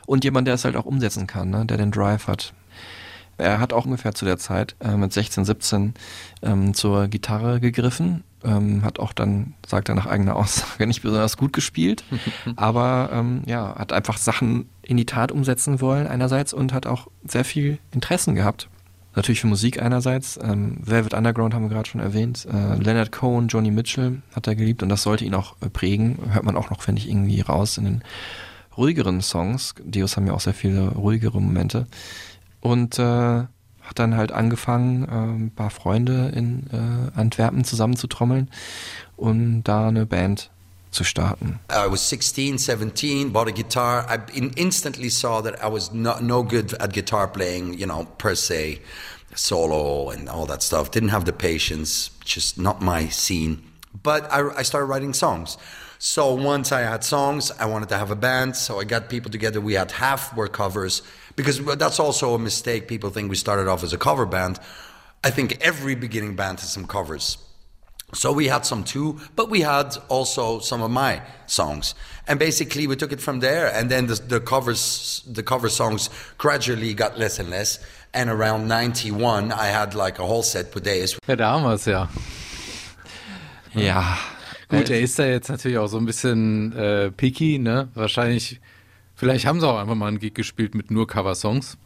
und 0.09 0.23
jemand, 0.23 0.47
der 0.47 0.55
es 0.55 0.65
halt 0.65 0.75
auch 0.75 0.85
umsetzen 0.85 1.27
kann, 1.27 1.51
ne? 1.51 1.67
der 1.67 1.77
den 1.77 1.91
Drive 1.91 2.25
hat. 2.25 2.53
Er 3.37 3.59
hat 3.59 3.73
auch 3.73 3.85
ungefähr 3.85 4.15
zu 4.15 4.25
der 4.25 4.39
Zeit 4.39 4.75
äh, 4.79 4.97
mit 4.97 5.13
16, 5.13 5.45
17 5.45 5.93
ähm, 6.41 6.73
zur 6.73 7.07
Gitarre 7.09 7.59
gegriffen, 7.59 8.23
ähm, 8.43 8.83
hat 8.83 8.97
auch 8.97 9.13
dann, 9.13 9.53
sagt 9.67 9.87
er 9.87 9.93
nach 9.93 10.07
eigener 10.07 10.35
Aussage, 10.35 10.87
nicht 10.87 11.03
besonders 11.03 11.37
gut 11.37 11.53
gespielt, 11.53 12.03
aber 12.55 13.11
ähm, 13.13 13.43
ja, 13.45 13.75
hat 13.75 13.93
einfach 13.93 14.17
Sachen 14.17 14.67
in 14.81 14.97
die 14.97 15.05
Tat 15.05 15.31
umsetzen 15.31 15.79
wollen 15.79 16.07
einerseits 16.07 16.53
und 16.53 16.73
hat 16.73 16.87
auch 16.87 17.07
sehr 17.23 17.45
viel 17.45 17.77
Interessen 17.91 18.33
gehabt. 18.33 18.67
Natürlich 19.15 19.41
für 19.41 19.47
Musik 19.47 19.81
einerseits. 19.81 20.39
Ähm, 20.41 20.77
Velvet 20.81 21.13
Underground 21.13 21.53
haben 21.53 21.63
wir 21.63 21.69
gerade 21.69 21.89
schon 21.89 22.01
erwähnt. 22.01 22.47
Äh, 22.51 22.75
Leonard 22.75 23.11
Cohen, 23.11 23.47
Johnny 23.47 23.71
Mitchell 23.71 24.21
hat 24.35 24.47
er 24.47 24.55
geliebt 24.55 24.83
und 24.83 24.89
das 24.89 25.03
sollte 25.03 25.25
ihn 25.25 25.33
auch 25.33 25.55
äh, 25.61 25.69
prägen. 25.69 26.19
Hört 26.31 26.43
man 26.43 26.55
auch 26.55 26.69
noch, 26.69 26.81
finde 26.81 27.01
ich, 27.01 27.09
irgendwie 27.09 27.41
raus 27.41 27.77
in 27.77 27.85
den 27.85 28.03
ruhigeren 28.77 29.21
Songs. 29.21 29.75
Dios 29.83 30.15
haben 30.15 30.27
ja 30.27 30.33
auch 30.33 30.39
sehr 30.39 30.53
viele 30.53 30.89
ruhigere 30.89 31.41
Momente. 31.41 31.87
Und 32.61 32.99
äh, 32.99 33.43
hat 33.89 33.97
dann 33.97 34.15
halt 34.15 34.31
angefangen, 34.31 35.03
äh, 35.03 35.11
ein 35.11 35.51
paar 35.51 35.71
Freunde 35.71 36.31
in 36.35 36.67
äh, 36.71 37.19
Antwerpen 37.19 37.63
zusammenzutrommeln 37.63 38.49
und 39.17 39.63
da 39.63 39.87
eine 39.87 40.05
Band 40.05 40.51
zu 40.91 41.03
starten. 41.03 41.59
I 41.69 41.87
was 41.87 42.01
16, 42.01 42.57
17, 42.57 43.29
bought 43.29 43.47
a 43.47 43.51
guitar. 43.51 44.05
I 44.07 44.19
instantly 44.57 45.09
saw 45.09 45.41
that 45.41 45.63
I 45.63 45.67
was 45.67 45.91
no, 45.93 46.17
no 46.19 46.43
good 46.43 46.73
at 46.73 46.93
guitar 46.93 47.27
playing, 47.27 47.77
you 47.77 47.85
know, 47.85 48.05
per 48.17 48.35
se, 48.35 48.79
solo 49.35 50.09
and 50.09 50.27
all 50.29 50.45
that 50.47 50.63
stuff. 50.63 50.91
Didn't 50.91 51.09
have 51.09 51.25
the 51.25 51.33
patience, 51.33 52.09
just 52.25 52.57
not 52.57 52.81
my 52.81 53.07
scene. 53.07 53.63
But 54.03 54.31
I, 54.31 54.49
I 54.57 54.63
started 54.63 54.85
writing 54.85 55.13
songs. 55.13 55.57
So 55.99 56.33
once 56.33 56.71
I 56.71 56.81
had 56.81 57.03
songs, 57.03 57.51
I 57.59 57.65
wanted 57.65 57.89
to 57.89 57.97
have 57.97 58.09
a 58.09 58.15
band. 58.15 58.55
So 58.55 58.79
I 58.79 58.85
got 58.85 59.09
people 59.09 59.29
together. 59.29 59.59
We 59.59 59.73
had 59.73 59.91
half 59.91 60.35
were 60.35 60.47
covers 60.47 61.01
because 61.35 61.63
that's 61.77 61.99
also 61.99 62.33
a 62.33 62.39
mistake. 62.39 62.87
People 62.87 63.09
think 63.09 63.29
we 63.29 63.35
started 63.35 63.67
off 63.67 63.83
as 63.83 63.93
a 63.93 63.97
cover 63.97 64.25
band. 64.25 64.59
I 65.23 65.29
think 65.29 65.57
every 65.59 65.95
beginning 65.95 66.35
band 66.35 66.61
has 66.61 66.69
some 66.69 66.87
covers. 66.87 67.37
So 68.13 68.31
we 68.33 68.47
had 68.47 68.65
some 68.65 68.83
too, 68.83 69.17
but 69.35 69.49
we 69.49 69.61
had 69.61 69.95
also 70.09 70.59
some 70.59 70.81
of 70.81 70.89
my 70.89 71.21
songs, 71.45 71.93
and 72.27 72.39
basically 72.39 72.87
we 72.87 72.95
took 72.95 73.11
it 73.11 73.21
from 73.21 73.39
there. 73.39 73.71
And 73.73 73.89
then 73.89 74.07
the, 74.07 74.15
the 74.15 74.39
covers, 74.39 75.23
the 75.31 75.43
cover 75.43 75.69
songs, 75.69 76.09
gradually 76.37 76.93
got 76.95 77.19
less 77.19 77.39
and 77.39 77.49
less. 77.49 77.79
And 78.13 78.29
around 78.29 78.67
'91, 78.67 79.51
I 79.51 79.67
had 79.67 79.93
like 79.93 80.17
a 80.19 80.25
whole 80.25 80.41
set 80.43 80.71
per 80.71 80.79
day. 80.81 81.05
Ja, 81.27 81.35
da 81.35 81.51
haben 81.51 81.63
wir 81.63 81.73
es 81.73 81.85
ja. 81.85 82.09
Ja. 83.75 84.17
Gut, 84.69 84.89
Äh, 84.89 84.93
er 84.97 85.01
ist 85.01 85.17
da 85.19 85.25
jetzt 85.25 85.49
natürlich 85.49 85.77
auch 85.77 85.87
so 85.87 85.97
ein 85.97 86.05
bisschen 86.05 86.73
äh, 86.75 87.11
picky, 87.11 87.59
ne? 87.59 87.89
Wahrscheinlich, 87.93 88.59
vielleicht 89.15 89.45
haben 89.45 89.59
sie 89.59 89.67
auch 89.67 89.79
einfach 89.79 89.95
mal 89.95 90.07
einen 90.07 90.19
Gig 90.19 90.33
gespielt 90.33 90.75
mit 90.75 90.91
nur 90.91 91.07
Cover-Songs. 91.07 91.77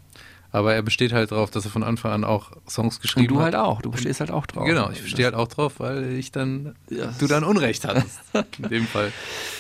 Aber 0.54 0.74
er 0.76 0.84
besteht 0.84 1.12
halt 1.14 1.32
darauf, 1.32 1.50
dass 1.50 1.66
er 1.66 1.72
von 1.72 1.84
Anfang 1.84 2.12
an 2.12 2.24
auch 2.24 2.52
Songs 2.70 3.02
geschrieben 3.02 3.28
und 3.28 3.32
du 3.34 3.38
hat. 3.40 3.46
halt 3.46 3.56
auch. 3.56 3.82
Du 3.82 3.90
bestehst 3.90 4.20
halt 4.20 4.30
auch 4.30 4.46
drauf. 4.46 4.66
Genau, 4.66 4.90
ich 4.92 5.06
stehe 5.10 5.26
halt 5.26 5.34
auch 5.36 5.48
drauf, 5.48 5.80
weil 5.80 6.14
ich 6.14 6.32
dann, 6.32 6.76
Ja, 6.92 7.12
du 7.20 7.26
dann 7.26 7.44
Unrecht 7.44 7.86
hattest. 7.88 8.20
In 8.60 8.70
dem 8.70 8.86
Fall. 8.86 9.12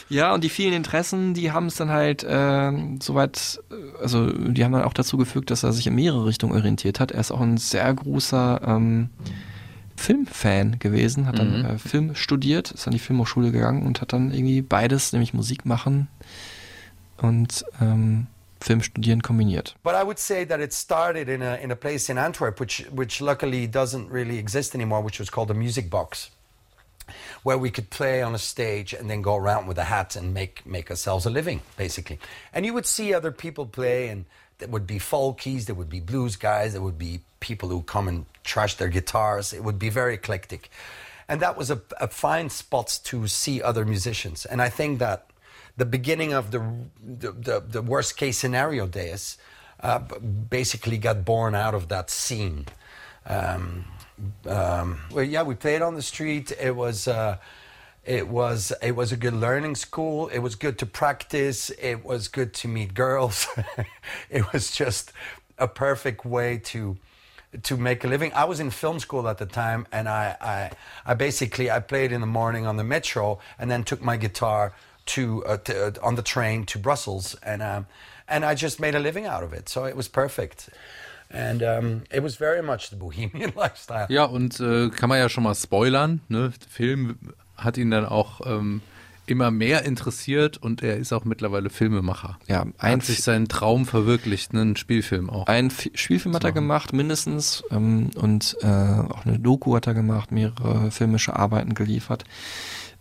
Ja, 0.09 0.33
und 0.35 0.43
die 0.43 0.49
vielen 0.49 0.73
Interessen, 0.73 1.33
die 1.33 1.51
haben 1.51 1.65
es 1.65 1.75
dann 1.75 1.89
halt 1.89 2.23
äh, 2.23 2.71
soweit, 3.01 3.59
also 4.01 4.27
die 4.31 4.63
haben 4.63 4.71
dann 4.71 4.83
auch 4.83 4.93
dazu 4.93 5.17
gefügt, 5.17 5.49
dass 5.49 5.63
er 5.63 5.73
sich 5.73 5.87
in 5.87 5.95
mehrere 5.95 6.27
Richtungen 6.27 6.53
orientiert 6.53 6.99
hat. 6.99 7.11
Er 7.11 7.21
ist 7.21 7.31
auch 7.31 7.41
ein 7.41 7.57
sehr 7.57 7.91
großer 7.91 8.61
ähm, 8.63 9.09
Filmfan 9.95 10.77
gewesen, 10.79 11.25
hat 11.25 11.39
dann 11.39 11.59
Mhm. 11.59 11.65
äh, 11.65 11.77
Film 11.79 12.15
studiert, 12.15 12.71
ist 12.71 12.85
an 12.87 12.93
die 12.93 12.99
Filmhochschule 12.99 13.51
gegangen 13.51 13.83
und 13.85 13.99
hat 14.01 14.13
dann 14.13 14.31
irgendwie 14.31 14.61
beides, 14.61 15.11
nämlich 15.13 15.33
Musik 15.33 15.65
machen 15.65 16.07
und 17.17 17.65
ähm, 17.81 18.27
Film 18.63 18.81
studieren 18.81 19.21
kombiniert. 19.21 19.73
But 19.83 19.95
I 19.95 20.03
would 20.03 20.17
say 20.17 20.45
that 20.45 20.61
it 20.61 20.71
started 20.71 21.27
in 21.27 21.41
a 21.41 21.57
in 21.61 21.69
a 21.69 21.75
place 21.75 22.09
in 22.09 22.17
Antwerp, 22.17 22.61
which 22.61 22.85
which 22.91 23.19
luckily 23.19 23.67
doesn't 23.67 24.09
really 24.09 24.37
exist 24.37 24.73
anymore, 24.73 25.01
which 25.03 25.19
was 25.19 25.29
called 25.29 25.49
the 25.49 25.53
music 25.53 25.89
box, 25.89 26.31
where 27.43 27.57
we 27.57 27.69
could 27.69 27.89
play 27.89 28.21
on 28.21 28.33
a 28.33 28.37
stage 28.37 28.93
and 28.93 29.09
then 29.09 29.21
go 29.21 29.35
around 29.35 29.67
with 29.67 29.77
a 29.77 29.83
hat 29.83 30.15
and 30.15 30.33
make 30.33 30.65
make 30.65 30.89
ourselves 30.89 31.25
a 31.25 31.29
living, 31.29 31.59
basically. 31.75 32.19
And 32.53 32.65
you 32.65 32.73
would 32.73 32.85
see 32.85 33.13
other 33.13 33.31
people 33.31 33.65
play, 33.65 34.07
and 34.07 34.23
there 34.59 34.69
would 34.69 34.87
be 34.87 34.97
folkies, 34.97 35.65
there 35.65 35.75
would 35.75 35.89
be 35.89 35.99
blues 35.99 36.37
guys, 36.37 36.71
there 36.71 36.81
would 36.81 36.97
be 36.97 37.19
people 37.41 37.67
who 37.67 37.81
come 37.81 38.07
and 38.07 38.25
trash 38.45 38.75
their 38.75 38.89
guitars. 38.89 39.51
It 39.51 39.61
would 39.61 39.77
be 39.77 39.89
very 39.89 40.13
eclectic, 40.13 40.69
and 41.27 41.41
that 41.41 41.57
was 41.57 41.69
a, 41.69 41.81
a 41.99 42.07
fine 42.07 42.49
spot 42.49 43.01
to 43.03 43.27
see 43.27 43.61
other 43.61 43.83
musicians. 43.83 44.45
And 44.45 44.61
I 44.61 44.69
think 44.69 44.99
that 44.99 45.25
the 45.77 45.85
beginning 45.85 46.33
of 46.33 46.51
the 46.51 46.59
the, 47.01 47.31
the, 47.31 47.59
the 47.59 47.81
worst 47.81 48.17
case 48.17 48.37
scenario 48.37 48.87
days 48.87 49.37
uh, 49.79 49.99
basically 50.49 50.97
got 50.97 51.25
born 51.25 51.55
out 51.55 51.73
of 51.73 51.89
that 51.89 52.09
scene. 52.09 52.65
Um, 53.25 53.85
um, 54.45 54.99
well, 55.11 55.23
yeah, 55.23 55.43
we 55.43 55.55
played 55.55 55.81
on 55.81 55.95
the 55.95 56.01
street. 56.01 56.51
It 56.59 56.75
was. 56.75 57.07
Uh, 57.07 57.37
it 58.05 58.27
was 58.27 58.73
it 58.81 58.97
was 58.97 59.13
a 59.13 59.17
good 59.17 59.33
learning 59.33 59.75
school. 59.75 60.27
It 60.27 60.39
was 60.39 60.55
good 60.55 60.77
to 60.79 60.85
practice. 60.85 61.69
It 61.69 62.03
was 62.03 62.27
good 62.27 62.53
to 62.55 62.67
meet 62.67 62.93
girls. 62.93 63.47
it 64.29 64.51
was 64.51 64.71
just 64.71 65.13
a 65.57 65.69
perfect 65.69 66.25
way 66.25 66.57
to 66.65 66.97
to 67.63 67.77
make 67.77 68.03
a 68.03 68.07
living. 68.07 68.33
I 68.33 68.43
was 68.43 68.59
in 68.59 68.71
film 68.71 68.99
school 68.99 69.27
at 69.29 69.37
the 69.37 69.45
time, 69.45 69.87
and 69.91 70.09
I, 70.09 70.35
I, 70.41 70.71
I 71.05 71.13
basically 71.13 71.69
I 71.71 71.79
played 71.79 72.11
in 72.11 72.19
the 72.19 72.27
morning 72.27 72.65
on 72.65 72.77
the 72.77 72.83
metro, 72.83 73.39
and 73.57 73.71
then 73.71 73.83
took 73.83 74.01
my 74.01 74.17
guitar 74.17 74.73
to, 75.05 75.43
uh, 75.45 75.57
to 75.57 75.87
uh, 75.87 75.91
on 76.07 76.15
the 76.15 76.21
train 76.23 76.65
to 76.67 76.79
Brussels, 76.79 77.35
and 77.43 77.61
um, 77.61 77.85
and 78.27 78.43
I 78.45 78.55
just 78.55 78.79
made 78.79 78.95
a 78.95 78.99
living 78.99 79.25
out 79.27 79.43
of 79.43 79.53
it. 79.53 79.67
So 79.69 79.85
it 79.85 79.95
was 79.95 80.07
perfect, 80.09 80.69
and 81.29 81.61
um, 81.61 82.03
it 82.11 82.23
was 82.23 82.35
very 82.37 82.61
much 82.61 82.89
the 82.89 82.95
bohemian 82.95 83.51
lifestyle. 83.57 84.07
Ja, 84.09 84.25
und 84.25 84.59
äh, 84.59 84.89
kann 84.89 85.09
man 85.09 85.17
ja 85.19 85.29
schon 85.29 85.43
mal 85.43 85.55
spoilern, 85.55 86.21
ne? 86.29 86.51
Der 86.59 86.69
Film 86.69 87.17
hat 87.57 87.77
ihn 87.77 87.91
dann 87.91 88.05
auch 88.05 88.41
ähm, 88.45 88.81
immer 89.25 89.51
mehr 89.51 89.83
interessiert 89.85 90.57
und 90.57 90.83
er 90.83 90.97
ist 90.97 91.13
auch 91.13 91.23
mittlerweile 91.23 91.69
Filmemacher. 91.69 92.37
Ja, 92.47 92.65
ein, 92.77 92.99
hat 92.99 93.03
sich 93.05 93.23
seinen 93.23 93.47
Traum 93.47 93.85
verwirklicht, 93.85 94.51
ne, 94.53 94.61
einen 94.61 94.75
Spielfilm 94.75 95.29
auch. 95.29 95.47
ein 95.47 95.67
F- 95.67 95.89
Spielfilm 95.95 96.35
hat 96.35 96.43
er 96.43 96.51
gemacht, 96.51 96.91
mindestens. 96.91 97.63
Ähm, 97.71 98.09
und 98.15 98.57
äh, 98.61 98.65
auch 98.67 99.25
eine 99.25 99.39
Doku 99.39 99.75
hat 99.75 99.87
er 99.87 99.93
gemacht, 99.93 100.31
mehrere 100.33 100.91
filmische 100.91 101.35
Arbeiten 101.37 101.73
geliefert. 101.73 102.25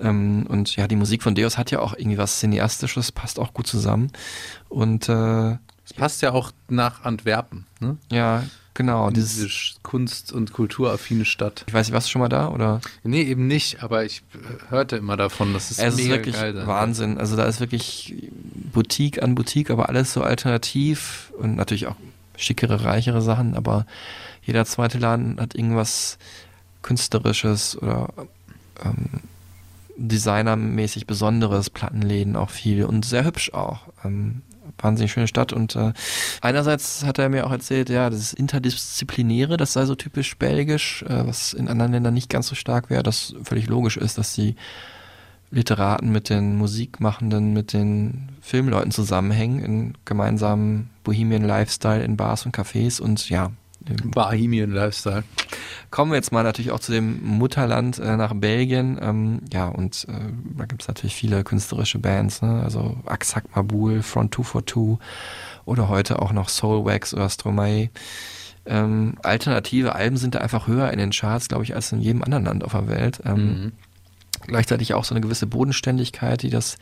Ähm, 0.00 0.46
und 0.48 0.76
ja, 0.76 0.86
die 0.88 0.96
Musik 0.96 1.22
von 1.22 1.34
Deus 1.34 1.58
hat 1.58 1.70
ja 1.70 1.80
auch 1.80 1.94
irgendwie 1.96 2.18
was 2.18 2.40
Cineastisches, 2.40 3.12
passt 3.12 3.38
auch 3.38 3.54
gut 3.54 3.66
zusammen. 3.66 4.10
Und 4.68 5.08
äh, 5.08 5.52
Es 5.84 5.92
passt 5.96 6.22
ja 6.22 6.32
auch 6.32 6.52
nach 6.68 7.04
Antwerpen, 7.04 7.66
ne? 7.80 7.96
ja, 8.10 8.44
genau. 8.74 9.10
Diese 9.10 9.48
Kunst- 9.82 10.32
und 10.32 10.52
kulturaffine 10.52 11.24
Stadt. 11.24 11.64
ich 11.66 11.74
weiß 11.74 11.86
nicht, 11.88 11.94
warst 11.94 12.08
du 12.08 12.12
schon 12.12 12.20
mal 12.20 12.28
da? 12.28 12.48
Oder? 12.48 12.80
Nee, 13.02 13.22
eben 13.22 13.46
nicht, 13.46 13.82
aber 13.82 14.04
ich 14.04 14.22
äh, 14.34 14.70
hörte 14.70 14.96
immer 14.96 15.16
davon, 15.16 15.52
dass 15.52 15.70
es 15.70 15.78
Es 15.78 15.94
ist 15.94 16.00
mega 16.00 16.14
wirklich 16.14 16.36
geil. 16.36 16.66
Wahnsinn. 16.66 17.18
Also 17.18 17.36
da 17.36 17.44
ist 17.44 17.60
wirklich 17.60 18.14
Boutique 18.72 19.22
an 19.22 19.34
Boutique, 19.34 19.70
aber 19.70 19.88
alles 19.88 20.12
so 20.12 20.22
alternativ 20.22 21.32
und 21.38 21.56
natürlich 21.56 21.86
auch 21.86 21.96
schickere, 22.36 22.84
reichere 22.84 23.20
Sachen, 23.22 23.54
aber 23.54 23.86
jeder 24.42 24.64
zweite 24.64 24.98
Laden 24.98 25.38
hat 25.38 25.54
irgendwas 25.54 26.18
Künstlerisches 26.80 27.76
oder 27.80 28.08
ähm, 28.84 29.20
designermäßig 29.96 31.06
Besonderes, 31.06 31.70
Plattenläden 31.70 32.36
auch 32.36 32.50
viel 32.50 32.84
und 32.84 33.04
sehr 33.04 33.24
hübsch 33.24 33.52
auch. 33.52 33.88
Ähm, 34.04 34.42
wahnsinnig 34.78 35.12
schöne 35.12 35.28
Stadt 35.28 35.52
und 35.52 35.76
äh, 35.76 35.92
einerseits 36.40 37.04
hat 37.04 37.18
er 37.18 37.28
mir 37.28 37.46
auch 37.46 37.52
erzählt, 37.52 37.88
ja, 37.88 38.10
das 38.10 38.32
interdisziplinäre, 38.32 39.56
das 39.56 39.72
sei 39.72 39.84
so 39.86 39.94
typisch 39.94 40.36
belgisch, 40.36 41.02
äh, 41.04 41.26
was 41.26 41.52
in 41.52 41.68
anderen 41.68 41.92
Ländern 41.92 42.14
nicht 42.14 42.30
ganz 42.30 42.48
so 42.48 42.54
stark 42.54 42.90
wäre, 42.90 43.02
das 43.02 43.34
völlig 43.44 43.68
logisch 43.68 43.96
ist, 43.96 44.18
dass 44.18 44.34
die 44.34 44.56
Literaten 45.50 46.10
mit 46.10 46.30
den 46.30 46.56
Musikmachenden, 46.56 47.52
mit 47.52 47.74
den 47.74 48.30
Filmleuten 48.40 48.90
zusammenhängen 48.90 49.62
in 49.62 49.98
gemeinsamen 50.04 50.90
Bohemian 51.04 51.44
Lifestyle 51.44 52.02
in 52.02 52.16
Bars 52.16 52.46
und 52.46 52.56
Cafés 52.56 53.00
und 53.00 53.28
ja, 53.28 53.52
Bohemian 54.04 54.70
Lifestyle. 54.70 55.24
Kommen 55.90 56.12
wir 56.12 56.16
jetzt 56.16 56.32
mal 56.32 56.42
natürlich 56.42 56.70
auch 56.70 56.80
zu 56.80 56.92
dem 56.92 57.22
Mutterland 57.24 57.98
äh, 57.98 58.16
nach 58.16 58.34
Belgien. 58.34 58.98
Ähm, 59.00 59.40
ja, 59.52 59.68
und 59.68 60.06
äh, 60.08 60.12
da 60.56 60.64
gibt 60.64 60.82
es 60.82 60.88
natürlich 60.88 61.14
viele 61.14 61.44
künstlerische 61.44 61.98
Bands, 61.98 62.42
ne? 62.42 62.62
also 62.62 62.96
Aksak 63.06 63.54
Mabul, 63.54 64.02
Front 64.02 64.34
242 64.34 64.98
oder 65.64 65.88
heute 65.88 66.20
auch 66.20 66.32
noch 66.32 66.48
Soulwax 66.48 67.14
oder 67.14 67.28
Stromae. 67.28 67.90
Ähm, 68.64 69.16
alternative 69.22 69.94
Alben 69.94 70.16
sind 70.16 70.34
da 70.34 70.38
einfach 70.38 70.66
höher 70.68 70.90
in 70.90 70.98
den 70.98 71.10
Charts, 71.10 71.48
glaube 71.48 71.64
ich, 71.64 71.74
als 71.74 71.90
in 71.92 72.00
jedem 72.00 72.22
anderen 72.22 72.44
Land 72.44 72.64
auf 72.64 72.72
der 72.72 72.88
Welt. 72.88 73.20
Ähm, 73.24 73.72
Gleichzeitig 74.46 74.94
auch 74.94 75.04
so 75.04 75.14
eine 75.14 75.20
gewisse 75.20 75.46
Bodenständigkeit, 75.46 76.42
die 76.42 76.50
das 76.50 76.76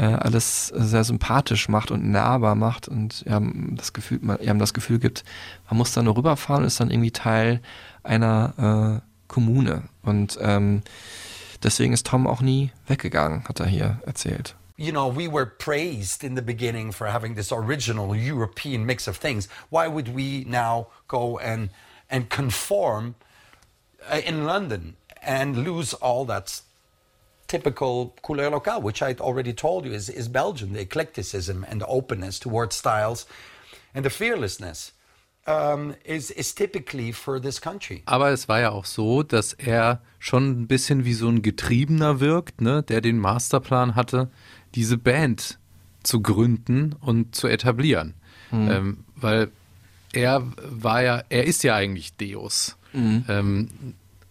äh, 0.00 0.04
alles 0.04 0.68
sehr 0.68 1.04
sympathisch 1.04 1.68
macht 1.68 1.90
und 1.90 2.10
nahbar 2.10 2.54
macht 2.54 2.88
und 2.88 3.22
ja, 3.26 3.40
das 3.72 3.92
Gefühl, 3.92 4.18
man, 4.22 4.38
ja, 4.40 4.54
das 4.54 4.72
Gefühl 4.72 4.98
gibt, 4.98 5.24
man 5.68 5.76
muss 5.76 5.92
da 5.92 6.02
nur 6.02 6.16
rüberfahren 6.16 6.62
und 6.62 6.68
ist 6.68 6.80
dann 6.80 6.90
irgendwie 6.90 7.10
Teil 7.10 7.60
einer 8.02 9.02
äh, 9.02 9.06
Kommune. 9.28 9.82
Und 10.02 10.38
ähm, 10.40 10.80
deswegen 11.62 11.92
ist 11.92 12.06
Tom 12.06 12.26
auch 12.26 12.40
nie 12.40 12.72
weggegangen, 12.86 13.44
hat 13.44 13.60
er 13.60 13.66
hier 13.66 14.00
erzählt. 14.06 14.56
you 14.78 14.92
know, 14.92 15.08
we 15.08 15.28
were 15.28 15.44
praised 15.44 16.24
in 16.24 16.36
the 16.36 16.40
beginning 16.40 16.90
for 16.90 17.08
having 17.08 17.34
this 17.34 17.52
original 17.52 18.16
European 18.16 18.86
mix 18.86 19.06
of 19.06 19.18
things. 19.18 19.46
Why 19.68 19.86
would 19.86 20.14
we 20.14 20.44
now 20.48 20.86
go 21.06 21.38
and 21.38 21.68
and 22.08 22.30
conform 22.30 23.14
uh, 24.10 24.22
in 24.24 24.46
London 24.46 24.96
and 25.20 25.64
lose 25.64 25.92
all 25.92 26.24
that 26.24 26.62
typical 27.50 28.14
couleur 28.22 28.50
locale, 28.50 28.80
which 28.80 29.02
I 29.02 29.14
already 29.20 29.52
told 29.52 29.84
you 29.84 29.92
is, 29.92 30.08
is 30.08 30.28
Belgium, 30.28 30.72
the 30.72 30.80
eclecticism 30.80 31.66
and 31.68 31.80
the 31.80 31.86
openness 31.86 32.38
towards 32.38 32.76
styles 32.76 33.26
and 33.92 34.04
the 34.04 34.10
fearlessness 34.10 34.92
um, 35.46 35.96
is, 36.04 36.30
is 36.30 36.54
typically 36.54 37.10
for 37.12 37.40
this 37.40 37.60
country. 37.60 38.02
Aber 38.06 38.30
es 38.30 38.48
war 38.48 38.60
ja 38.60 38.70
auch 38.70 38.84
so, 38.84 39.24
dass 39.24 39.52
er 39.54 40.00
schon 40.20 40.62
ein 40.62 40.66
bisschen 40.68 41.04
wie 41.04 41.14
so 41.14 41.28
ein 41.28 41.42
Getriebener 41.42 42.20
wirkt, 42.20 42.60
ne, 42.60 42.84
der 42.84 43.00
den 43.00 43.18
Masterplan 43.18 43.96
hatte, 43.96 44.30
diese 44.76 44.96
Band 44.96 45.58
zu 46.04 46.22
gründen 46.22 46.94
und 47.00 47.34
zu 47.34 47.48
etablieren. 47.48 48.14
Ähm, 48.52 49.04
weil 49.16 49.50
er 50.12 50.42
war 50.56 51.02
ja, 51.02 51.22
er 51.28 51.44
ist 51.44 51.62
ja 51.62 51.74
eigentlich 51.74 52.16
Deus. 52.16 52.76
Ähm, 53.28 53.68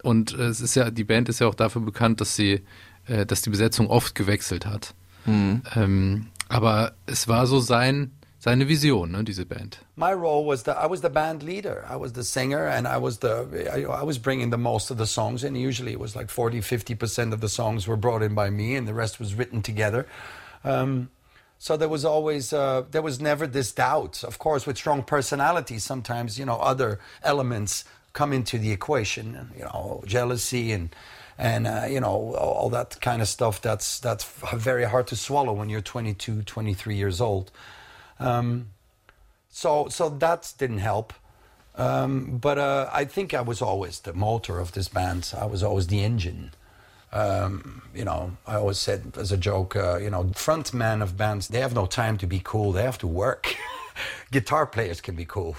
und 0.04 0.34
es 0.34 0.62
ist 0.62 0.76
ja, 0.76 0.90
die 0.92 1.04
Band 1.04 1.30
ist 1.30 1.40
ja 1.40 1.48
auch 1.48 1.56
dafür 1.56 1.82
bekannt, 1.82 2.22
dass 2.22 2.36
sie, 2.36 2.62
äh, 3.10 3.26
dass 3.26 3.42
die 3.42 3.50
Besetzung 3.50 3.90
oft 3.90 4.16
gewechselt 4.16 4.66
hat. 4.66 4.94
Ähm, 5.28 6.28
aber 6.48 6.94
es 7.06 7.28
war 7.28 7.46
so 7.46 7.60
sein, 7.60 8.12
seine 8.40 8.68
Vision, 8.68 9.12
ne, 9.12 9.24
diese 9.24 9.46
Band. 9.46 9.80
My 9.96 10.14
role 10.14 10.46
was 10.46 10.64
that 10.64 10.78
I 10.82 10.90
was 10.90 11.02
the 11.02 11.10
band 11.10 11.44
leader. 11.44 11.86
I 11.90 11.98
was 11.98 12.14
the 12.14 12.24
singer, 12.24 12.68
and 12.68 12.88
I 12.88 12.98
was 12.98 13.20
the 13.20 13.46
I, 13.72 13.84
I 13.84 14.04
was 14.04 14.18
bringing 14.18 14.50
the 14.50 14.58
most 14.58 14.92
of 14.92 14.98
the 14.98 15.06
songs. 15.06 15.44
And 15.44 15.58
usually 15.58 15.92
it 15.92 16.00
was 16.00 16.16
like 16.16 16.30
40, 16.30 16.62
50 16.62 16.96
percent 16.96 17.34
of 17.34 17.42
the 17.42 17.50
songs 17.50 17.86
were 17.86 17.98
brought 17.98 18.24
in 18.24 18.34
by 18.34 18.50
me, 18.50 18.76
and 18.76 18.88
the 18.88 18.94
rest 18.94 19.20
was 19.20 19.36
written 19.36 19.62
together. 19.62 20.08
Um, 20.64 21.10
so 21.58 21.76
there 21.76 21.90
was 21.90 22.06
always 22.06 22.54
uh, 22.54 22.84
there 22.90 23.02
was 23.02 23.20
never 23.20 23.46
this 23.46 23.74
doubt. 23.74 24.24
Of 24.24 24.40
course, 24.40 24.66
with 24.66 24.78
strong 24.78 25.04
personalities, 25.04 25.84
sometimes 25.84 26.40
you 26.40 26.46
know 26.46 26.56
other 26.56 27.00
elements 27.22 27.84
come 28.14 28.32
into 28.32 28.58
the 28.58 28.72
equation. 28.72 29.52
You 29.58 29.66
know, 29.66 30.02
jealousy 30.06 30.72
and 30.72 30.90
and 31.40 31.66
uh, 31.66 31.86
you 31.90 32.02
know 32.02 32.36
all, 32.36 32.70
that 32.70 33.00
kind 33.02 33.22
of 33.22 33.28
stuff. 33.28 33.62
That's 33.62 34.00
that's 34.00 34.26
very 34.54 34.84
hard 34.84 35.08
to 35.08 35.16
swallow 35.16 35.54
when 35.54 35.70
you're 35.70 35.82
22, 35.82 36.44
23 36.44 36.96
years 36.96 37.22
old. 37.22 37.52
Um, 38.20 38.68
so 39.50 39.88
so 39.90 40.10
that 40.10 40.54
didn't 40.58 40.80
help. 40.80 41.14
Um, 41.76 42.38
but 42.42 42.58
uh, 42.58 42.90
I 42.92 43.06
think 43.06 43.34
I 43.34 43.42
was 43.42 43.62
always 43.62 44.02
the 44.02 44.14
motor 44.14 44.60
of 44.60 44.74
this 44.74 44.90
band. 44.90 45.34
I 45.40 45.46
was 45.46 45.64
always 45.64 45.88
the 45.88 46.04
engine. 46.04 46.52
Um, 47.14 47.84
you 47.96 48.04
know, 48.04 48.38
I 48.46 48.56
always 48.56 48.78
said 48.78 49.14
as 49.18 49.32
a 49.32 49.38
joke, 49.38 49.76
uh, 49.76 49.98
you 49.98 50.10
know, 50.10 50.30
front 50.36 50.74
men 50.74 51.02
of 51.02 51.16
bands, 51.16 51.48
they 51.48 51.62
have 51.62 51.74
no 51.74 51.86
time 51.86 52.18
to 52.18 52.28
be 52.28 52.42
cool. 52.44 52.74
They 52.74 52.84
have 52.84 52.98
to 53.00 53.08
work. 53.08 53.56
Guitar 54.32 54.68
players 54.68 55.02
can 55.02 55.16
be 55.16 55.26
cool. 55.26 55.56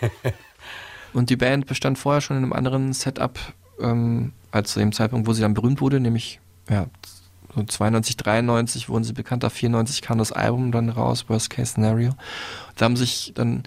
Und 1.14 1.30
die 1.30 1.36
Band 1.36 1.66
bestand 1.66 1.98
vorher 1.98 2.20
schon 2.20 2.36
in 2.36 2.42
einem 2.44 2.52
anderen 2.52 2.92
Setup 2.92 3.38
ähm, 3.80 4.32
als 4.56 4.72
zu 4.72 4.78
dem 4.78 4.92
Zeitpunkt, 4.92 5.26
wo 5.26 5.32
sie 5.32 5.42
dann 5.42 5.54
berühmt 5.54 5.80
wurde, 5.80 6.00
nämlich 6.00 6.40
ja, 6.68 6.86
so 7.54 7.62
92, 7.62 8.16
93 8.16 8.88
wurden 8.88 9.04
sie 9.04 9.12
bekannter, 9.12 9.50
94 9.50 10.02
kam 10.02 10.18
das 10.18 10.32
Album 10.32 10.72
dann 10.72 10.90
raus, 10.90 11.26
Worst 11.28 11.50
Case 11.50 11.72
Scenario. 11.72 12.10
Da 12.76 12.84
haben 12.84 12.96
sich 12.96 13.32
dann 13.34 13.62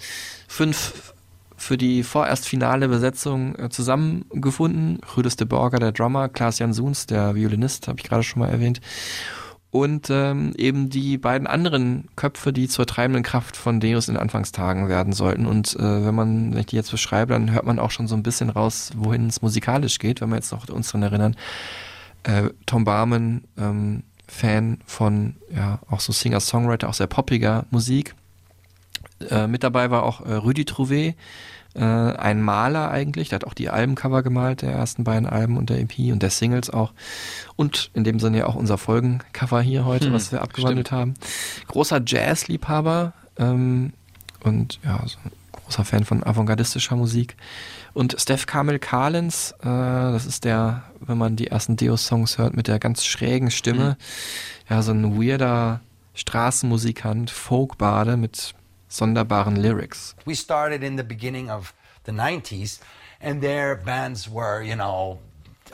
fünf 0.47 1.13
für 1.57 1.77
die 1.77 2.03
vorerst 2.03 2.47
finale 2.47 2.87
Besetzung 2.87 3.55
äh, 3.55 3.69
zusammengefunden. 3.69 5.01
Rüdes 5.17 5.35
de 5.35 5.47
Borger, 5.47 5.79
der 5.79 5.91
Drummer, 5.91 6.29
Klaas 6.29 6.59
Jan 6.59 6.73
Soens, 6.73 7.05
der 7.05 7.35
Violinist, 7.35 7.87
habe 7.87 7.99
ich 7.99 8.05
gerade 8.05 8.23
schon 8.23 8.41
mal 8.41 8.49
erwähnt. 8.49 8.79
Und 9.71 10.09
ähm, 10.09 10.53
eben 10.57 10.89
die 10.89 11.19
beiden 11.19 11.45
anderen 11.45 12.07
Köpfe, 12.15 12.51
die 12.51 12.67
zur 12.67 12.87
treibenden 12.87 13.21
Kraft 13.21 13.55
von 13.55 13.79
Deus 13.79 14.07
in 14.07 14.17
Anfangstagen 14.17 14.89
werden 14.89 15.13
sollten. 15.13 15.45
Und 15.45 15.75
äh, 15.75 16.05
wenn 16.05 16.15
man, 16.15 16.53
wenn 16.53 16.59
ich 16.61 16.65
die 16.67 16.75
jetzt 16.75 16.89
beschreibe, 16.89 17.33
dann 17.33 17.51
hört 17.51 17.65
man 17.65 17.77
auch 17.77 17.91
schon 17.91 18.07
so 18.07 18.15
ein 18.15 18.23
bisschen 18.23 18.49
raus, 18.49 18.89
wohin 18.95 19.27
es 19.27 19.43
musikalisch 19.43 19.99
geht, 19.99 20.21
wenn 20.21 20.29
wir 20.29 20.37
jetzt 20.37 20.51
noch 20.51 20.67
uns 20.69 20.89
dran 20.89 21.03
erinnern. 21.03 21.35
Äh, 22.23 22.49
Tom 22.65 22.83
Barman, 22.83 23.43
ähm, 23.57 24.03
Fan 24.27 24.79
von 24.85 25.35
ja 25.53 25.79
auch 25.89 25.99
so 25.99 26.13
Singer-Songwriter, 26.13 26.89
auch 26.89 26.93
sehr 26.93 27.07
poppiger 27.07 27.65
Musik. 27.69 28.15
Äh, 29.29 29.47
mit 29.47 29.63
dabei 29.63 29.91
war 29.91 30.03
auch 30.03 30.21
äh, 30.21 30.33
Rüdi 30.33 30.63
Trouvé, 30.63 31.15
äh, 31.79 31.83
ein 31.83 32.41
Maler 32.41 32.91
eigentlich, 32.91 33.29
der 33.29 33.37
hat 33.37 33.45
auch 33.45 33.53
die 33.53 33.69
Albencover 33.69 34.21
gemalt, 34.21 34.61
der 34.61 34.73
ersten 34.73 35.05
beiden 35.05 35.27
Alben 35.27 35.55
und 35.55 35.69
der 35.69 35.79
EP 35.79 36.11
und 36.11 36.21
der 36.21 36.29
Singles 36.29 36.69
auch. 36.69 36.91
Und 37.55 37.89
in 37.93 38.03
dem 38.03 38.19
Sinne 38.19 38.39
ja 38.39 38.45
auch 38.47 38.55
unser 38.55 38.77
Folgencover 38.77 39.61
hier 39.61 39.85
heute, 39.85 40.07
Hm, 40.07 40.13
was 40.13 40.31
wir 40.33 40.41
abgewandelt 40.41 40.91
haben. 40.91 41.13
Großer 41.67 42.01
Jazzliebhaber 42.05 43.13
ähm, 43.37 43.93
und 44.43 44.79
ja, 44.83 45.01
so 45.05 45.17
ein 45.23 45.31
großer 45.63 45.85
Fan 45.85 46.03
von 46.03 46.23
avantgardistischer 46.23 46.97
Musik. 46.97 47.37
Und 47.93 48.15
Steph 48.19 48.45
Kamel 48.45 48.79
Kalens, 48.79 49.51
äh, 49.61 49.65
das 49.65 50.25
ist 50.25 50.43
der, 50.43 50.83
wenn 50.99 51.17
man 51.17 51.37
die 51.37 51.47
ersten 51.47 51.77
Deo-Songs 51.77 52.37
hört, 52.37 52.57
mit 52.57 52.67
der 52.67 52.79
ganz 52.79 53.05
schrägen 53.05 53.51
Stimme, 53.51 53.97
ja, 54.69 54.81
so 54.81 54.91
ein 54.91 55.17
weirder 55.17 55.79
Straßenmusikant, 56.13 57.31
Folkbade 57.31 58.17
mit 58.17 58.53
sonderbaren 58.89 59.57
Lyrics. 59.57 60.15
We 60.25 60.35
started 60.35 60.83
in 60.83 60.97
the 60.97 61.03
beginning 61.03 61.49
of 61.49 61.73
the 62.03 62.11
90s, 62.11 62.79
and 63.21 63.41
their 63.41 63.75
bands 63.75 64.27
were, 64.27 64.61
you 64.61 64.75
know, 64.75 65.19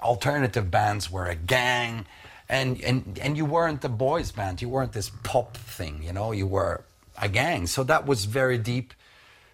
alternative 0.02 0.70
bands 0.70 1.10
were 1.10 1.28
a 1.28 1.36
gang, 1.36 2.06
and, 2.48 2.82
and, 2.84 3.18
and 3.22 3.38
you 3.38 3.46
weren't 3.46 3.82
the 3.82 3.90
boys' 3.90 4.32
band, 4.32 4.62
you 4.62 4.70
weren't 4.70 4.94
this 4.94 5.12
pop 5.24 5.58
thing, 5.58 6.02
you 6.04 6.14
know, 6.14 6.32
you 6.32 6.46
were 6.46 6.84
a 7.22 7.30
gang. 7.30 7.68
So 7.68 7.84
that 7.84 8.06
was 8.06 8.26
very 8.26 8.58
deep 8.58 8.94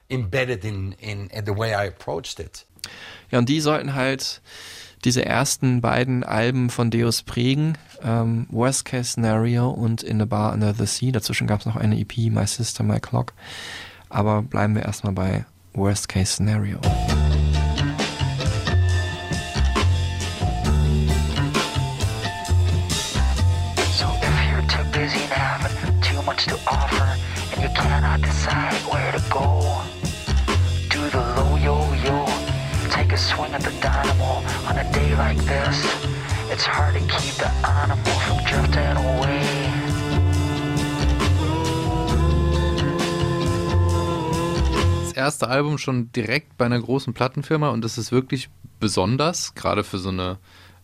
embedded 0.10 0.66
in, 0.66 0.96
in, 1.00 1.30
in 1.32 1.46
the 1.46 1.54
way 1.54 1.74
I 1.74 1.86
approached 1.86 2.40
it. 2.40 2.66
Ja, 3.32 3.38
und 3.38 3.48
die 3.48 3.62
sollten 3.62 3.94
halt 3.96 4.42
diese 5.06 5.26
ersten 5.26 5.82
beiden 5.82 6.24
Alben 6.24 6.70
von 6.70 6.92
Deus 6.92 7.24
prägen. 7.24 7.78
Ähm, 8.04 8.48
Worst 8.50 8.86
Case 8.86 9.12
Scenario 9.12 9.70
und 9.70 10.04
In 10.04 10.22
a 10.22 10.26
Bar 10.26 10.54
Under 10.54 10.74
the 10.74 10.86
Sea. 10.86 11.12
Dazwischen 11.12 11.48
gab 11.48 11.60
es 11.60 11.66
noch 11.66 11.76
eine 11.76 12.00
EP, 12.00 12.18
My 12.30 12.46
Sister, 12.48 12.84
My 12.84 13.00
Clock. 13.00 13.34
Aber 14.10 14.42
bleiben 14.42 14.76
wir 14.76 14.84
erstmal 14.84 15.14
bei 15.14 15.46
Worst 15.74 16.10
Case 16.10 16.34
Scenario. 16.34 16.80
So 23.94 24.08
if 24.22 24.36
you're 24.50 24.68
too 24.68 24.84
busy 24.92 25.24
and 25.24 25.32
have 25.32 26.02
too 26.02 26.22
much 26.24 26.46
to 26.48 26.56
offer 26.68 27.16
and 27.54 27.62
you 27.62 27.70
cannot 27.70 28.22
decide 28.22 28.74
where 28.92 29.12
to 29.12 29.22
go, 29.30 29.62
do 30.90 31.00
the 31.10 31.24
low 31.36 31.56
yo 31.58 31.94
yo. 32.04 32.26
Take 32.90 33.14
a 33.14 33.18
swing 33.18 33.54
at 33.54 33.62
the 33.62 33.72
dynamo 33.80 34.44
on 34.68 34.78
a 34.78 34.92
day 34.92 35.16
like 35.16 35.38
this. 35.46 36.21
It's 36.52 36.68
hard 36.68 36.96
to 36.96 37.00
keep 37.00 37.34
the 37.36 37.48
animal 37.66 38.12
from 38.20 38.38
drifting 38.44 38.98
away. 38.98 39.40
Das 45.04 45.14
erste 45.14 45.48
Album 45.48 45.78
schon 45.78 46.12
direkt 46.12 46.58
bei 46.58 46.66
einer 46.66 46.82
großen 46.82 47.14
Plattenfirma 47.14 47.70
und 47.70 47.86
das 47.86 47.98
ist 47.98 48.12
wirklich 48.12 48.50
besonders, 48.82 49.56
gerade 49.56 49.86
für 49.86 49.98
so 49.98 50.10
eine 50.10 50.40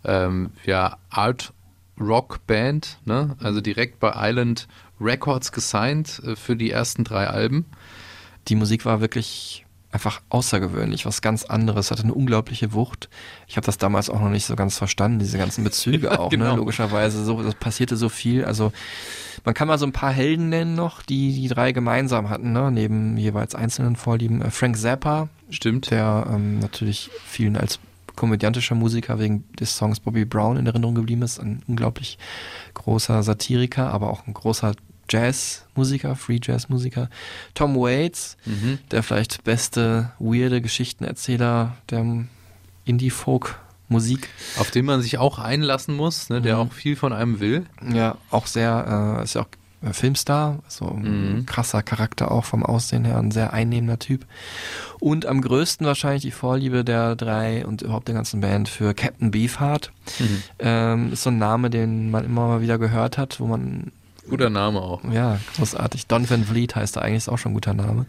ähm, 0.06 0.52
ja, 0.64 1.00
Art-Rock-Band. 1.10 3.00
Ne? 3.04 3.36
Also 3.42 3.60
direkt 3.60 4.00
bei 4.00 4.14
Island 4.16 4.70
Records 5.02 5.52
gesigned 5.52 6.22
äh, 6.26 6.38
für 6.38 6.56
die 6.56 6.72
ersten 6.72 7.04
drei 7.04 7.28
Alben. 7.28 7.66
Die 8.48 8.56
Musik 8.56 8.86
war 8.86 9.02
wirklich 9.02 9.66
einfach 9.92 10.22
außergewöhnlich, 10.30 11.06
was 11.06 11.22
ganz 11.22 11.46
anderes, 11.46 11.92
hatte 11.92 12.04
eine 12.04 12.14
unglaubliche 12.14 12.74
Wucht. 12.74 13.10
Ich 13.48 13.56
habe 13.58 13.66
das 13.66 13.78
damals 13.78 14.10
auch 14.10 14.20
noch 14.20 14.30
nicht 14.30 14.46
so 14.46 14.56
ganz 14.56 14.78
verstanden, 14.78 15.20
diese 15.20 15.38
ganzen 15.38 15.64
Bezüge 15.64 16.20
auch, 16.20 16.30
genau. 16.30 16.52
ne? 16.52 16.56
logischerweise. 16.58 17.24
So, 17.24 17.42
das 17.42 17.56
passierte 17.56 17.96
so 17.96 18.10
viel. 18.10 18.44
Also 18.46 18.72
man 19.46 19.54
kann 19.54 19.68
mal 19.68 19.78
so 19.78 19.86
ein 19.86 19.94
paar 19.94 20.12
Helden 20.12 20.50
nennen 20.50 20.76
noch, 20.76 21.02
die 21.02 21.34
die 21.34 21.48
drei 21.48 21.72
gemeinsam 21.72 22.30
hatten, 22.30 22.52
ne? 22.52 22.72
neben 22.72 23.18
jeweils 23.18 23.56
einzelnen 23.56 23.96
Vorlieben. 23.96 24.42
Äh, 24.42 24.52
Frank 24.52 24.78
Zappa, 24.78 25.30
Stimmt. 25.50 25.90
der 25.90 26.28
ähm, 26.30 26.60
natürlich 26.60 27.10
vielen 27.26 27.56
als 27.56 27.80
komödiantischer 28.18 28.76
Musiker 28.76 29.20
wegen 29.20 29.46
des 29.54 29.78
Songs 29.78 30.02
Bobby 30.02 30.26
Brown 30.26 30.58
in 30.58 30.66
Erinnerung 30.66 30.96
geblieben 30.96 31.22
ist. 31.22 31.40
Ein 31.40 31.62
unglaublich 31.68 32.18
großer 32.74 33.24
Satiriker, 33.24 33.94
aber 33.94 34.10
auch 34.10 34.28
ein 34.28 34.34
großer 34.34 34.74
Jazzmusiker, 35.10 36.16
Free 36.16 36.40
Jazzmusiker. 36.42 37.10
Tom 37.54 37.76
Waits, 37.76 38.38
Mhm. 38.46 38.80
der 38.92 39.04
vielleicht 39.04 39.44
beste 39.44 40.12
weirde 40.20 40.62
Geschichtenerzähler 40.62 41.76
der 41.90 42.06
Indie-Folk-Musik. 42.86 44.30
Auf 44.60 44.72
den 44.72 44.86
man 44.86 45.02
sich 45.02 45.18
auch 45.18 45.40
einlassen 45.40 45.96
muss, 45.96 46.30
ne? 46.30 46.42
der 46.42 46.56
Mhm. 46.56 46.62
auch 46.62 46.74
viel 46.74 46.96
von 46.96 47.14
einem 47.14 47.40
will. 47.40 47.66
Ja, 47.94 48.18
auch 48.32 48.48
sehr, 48.48 49.18
äh, 49.20 49.24
ist 49.24 49.36
ja 49.36 49.42
auch 49.42 49.48
äh, 49.84 49.94
Filmstar, 49.94 50.58
so 50.68 50.88
ein 50.90 51.36
Mhm. 51.36 51.46
krasser 51.46 51.84
Charakter 51.84 52.32
auch 52.32 52.46
vom 52.46 52.66
Aussehen 52.66 53.06
her, 53.06 53.20
ein 53.20 53.30
sehr 53.30 53.54
einnehmender 53.54 54.00
Typ. 54.00 54.26
Und 55.00 55.28
am 55.28 55.40
größten 55.40 55.86
wahrscheinlich 55.86 56.24
die 56.24 56.32
Vorliebe 56.32 56.84
der 56.84 57.16
drei 57.16 57.64
und 57.64 57.84
überhaupt 57.84 58.08
der 58.08 58.16
ganzen 58.16 58.42
Band 58.42 58.70
für 58.70 58.96
Captain 58.96 59.30
Beefheart. 59.30 59.92
Mhm. 60.18 60.44
Ähm, 60.58 61.14
ist 61.14 61.22
so 61.22 61.30
ein 61.30 61.38
Name, 61.38 61.70
den 61.70 62.10
man 62.10 62.26
immer 62.26 62.48
mal 62.48 62.62
wieder 62.62 62.80
gehört 62.80 63.20
hat, 63.20 63.40
wo 63.40 63.46
man 63.46 63.92
Guter 64.30 64.50
Name 64.50 64.82
auch. 64.82 65.04
ja, 65.12 65.40
großartig. 65.56 66.08
Don 66.08 66.30
Van 66.30 66.44
Vliet 66.44 66.76
heißt 66.76 66.98
er 66.98 67.04
eigentlich, 67.04 67.18
ist 67.18 67.30
auch 67.30 67.38
schon 67.38 67.52
ein 67.52 67.56
guter 67.56 67.74
Name. 67.74 68.06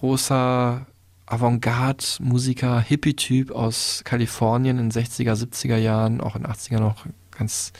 Großer 0.00 0.86
Avantgarde-Musiker, 1.26 2.80
Hippie-Typ 2.80 3.50
aus 3.50 4.02
Kalifornien 4.04 4.78
in 4.78 4.90
den 4.90 5.04
60er, 5.04 5.34
70er 5.34 5.76
Jahren, 5.76 6.20
auch 6.20 6.36
in 6.36 6.42
den 6.42 6.52
80er 6.52 6.80
noch 6.80 7.04
ganz 7.30 7.72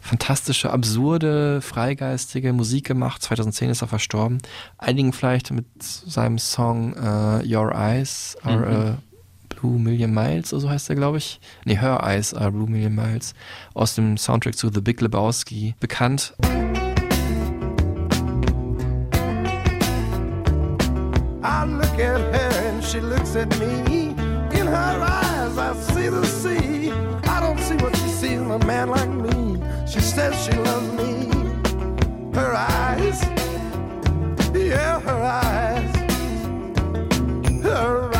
fantastische, 0.00 0.70
absurde, 0.70 1.60
freigeistige 1.60 2.52
Musik 2.52 2.86
gemacht. 2.86 3.22
2010 3.22 3.70
ist 3.70 3.82
er 3.82 3.88
verstorben. 3.88 4.38
Einigen 4.78 5.12
vielleicht 5.12 5.50
mit 5.50 5.66
seinem 5.80 6.38
Song 6.38 6.94
äh, 6.94 7.44
Your 7.46 7.72
Eyes 7.72 8.36
Are 8.42 8.66
a 8.66 8.98
Blue 9.48 9.80
Million 9.80 10.12
Miles, 10.12 10.52
oder 10.52 10.60
so 10.60 10.70
heißt 10.70 10.90
er, 10.90 10.96
glaube 10.96 11.18
ich. 11.18 11.40
Nee, 11.64 11.78
Her 11.78 12.00
Eyes 12.04 12.34
Are 12.34 12.52
Blue 12.52 12.68
Million 12.68 12.94
Miles. 12.94 13.34
Aus 13.74 13.94
dem 13.94 14.16
Soundtrack 14.16 14.56
zu 14.56 14.70
The 14.72 14.80
Big 14.80 15.00
Lebowski 15.00 15.74
bekannt. 15.80 16.34
I 21.48 21.64
look 21.64 21.96
at 22.00 22.20
her 22.34 22.50
and 22.66 22.82
she 22.82 22.98
looks 22.98 23.36
at 23.36 23.48
me. 23.60 24.08
In 24.58 24.66
her 24.66 24.98
eyes, 25.00 25.56
I 25.56 25.74
see 25.74 26.08
the 26.08 26.26
sea. 26.26 26.90
I 26.90 27.38
don't 27.38 27.60
see 27.60 27.76
what 27.76 27.94
she 27.96 28.08
sees 28.08 28.40
in 28.40 28.50
a 28.50 28.58
man 28.66 28.88
like 28.88 29.08
me. 29.08 29.62
She 29.86 30.00
says 30.00 30.34
she 30.44 30.50
loves 30.50 30.92
me. 30.94 31.28
Her 32.34 32.52
eyes, 32.52 33.22
yeah, 34.52 34.98
her 34.98 35.22
eyes. 35.22 35.94
Her 37.62 38.10
eyes 38.12 38.15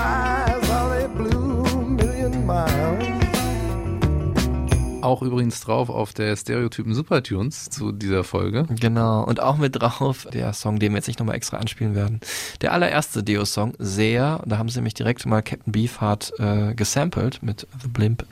Auch 5.07 5.23
übrigens 5.23 5.61
drauf 5.61 5.89
auf 5.89 6.15
der 6.15 6.35
Stereotypen 6.35 6.93
Supertunes 6.93 7.71
zu 7.71 7.93
dieser 7.93 8.25
Folge. 8.25 8.67
Genau, 8.81 9.23
und 9.23 9.39
auch 9.39 9.57
mit 9.57 9.81
drauf 9.81 10.27
der 10.33 10.53
Song, 10.53 10.81
den 10.81 10.91
wir 10.91 10.97
jetzt 10.97 11.07
nicht 11.07 11.21
nochmal 11.21 11.37
extra 11.37 11.59
anspielen 11.59 11.95
werden. 11.95 12.19
Der 12.61 12.73
allererste 12.73 13.23
Deo-Song, 13.23 13.75
sehr, 13.79 14.43
da 14.45 14.59
haben 14.59 14.69
sie 14.69 14.79
nämlich 14.79 14.95
direkt 14.95 15.25
mal 15.25 15.43
Captain 15.43 15.73
Beefheart 15.73 16.33
äh, 16.41 16.75
gesampelt 16.75 17.41
mit 17.41 17.69
The 17.81 17.87
Blimp. 17.87 18.27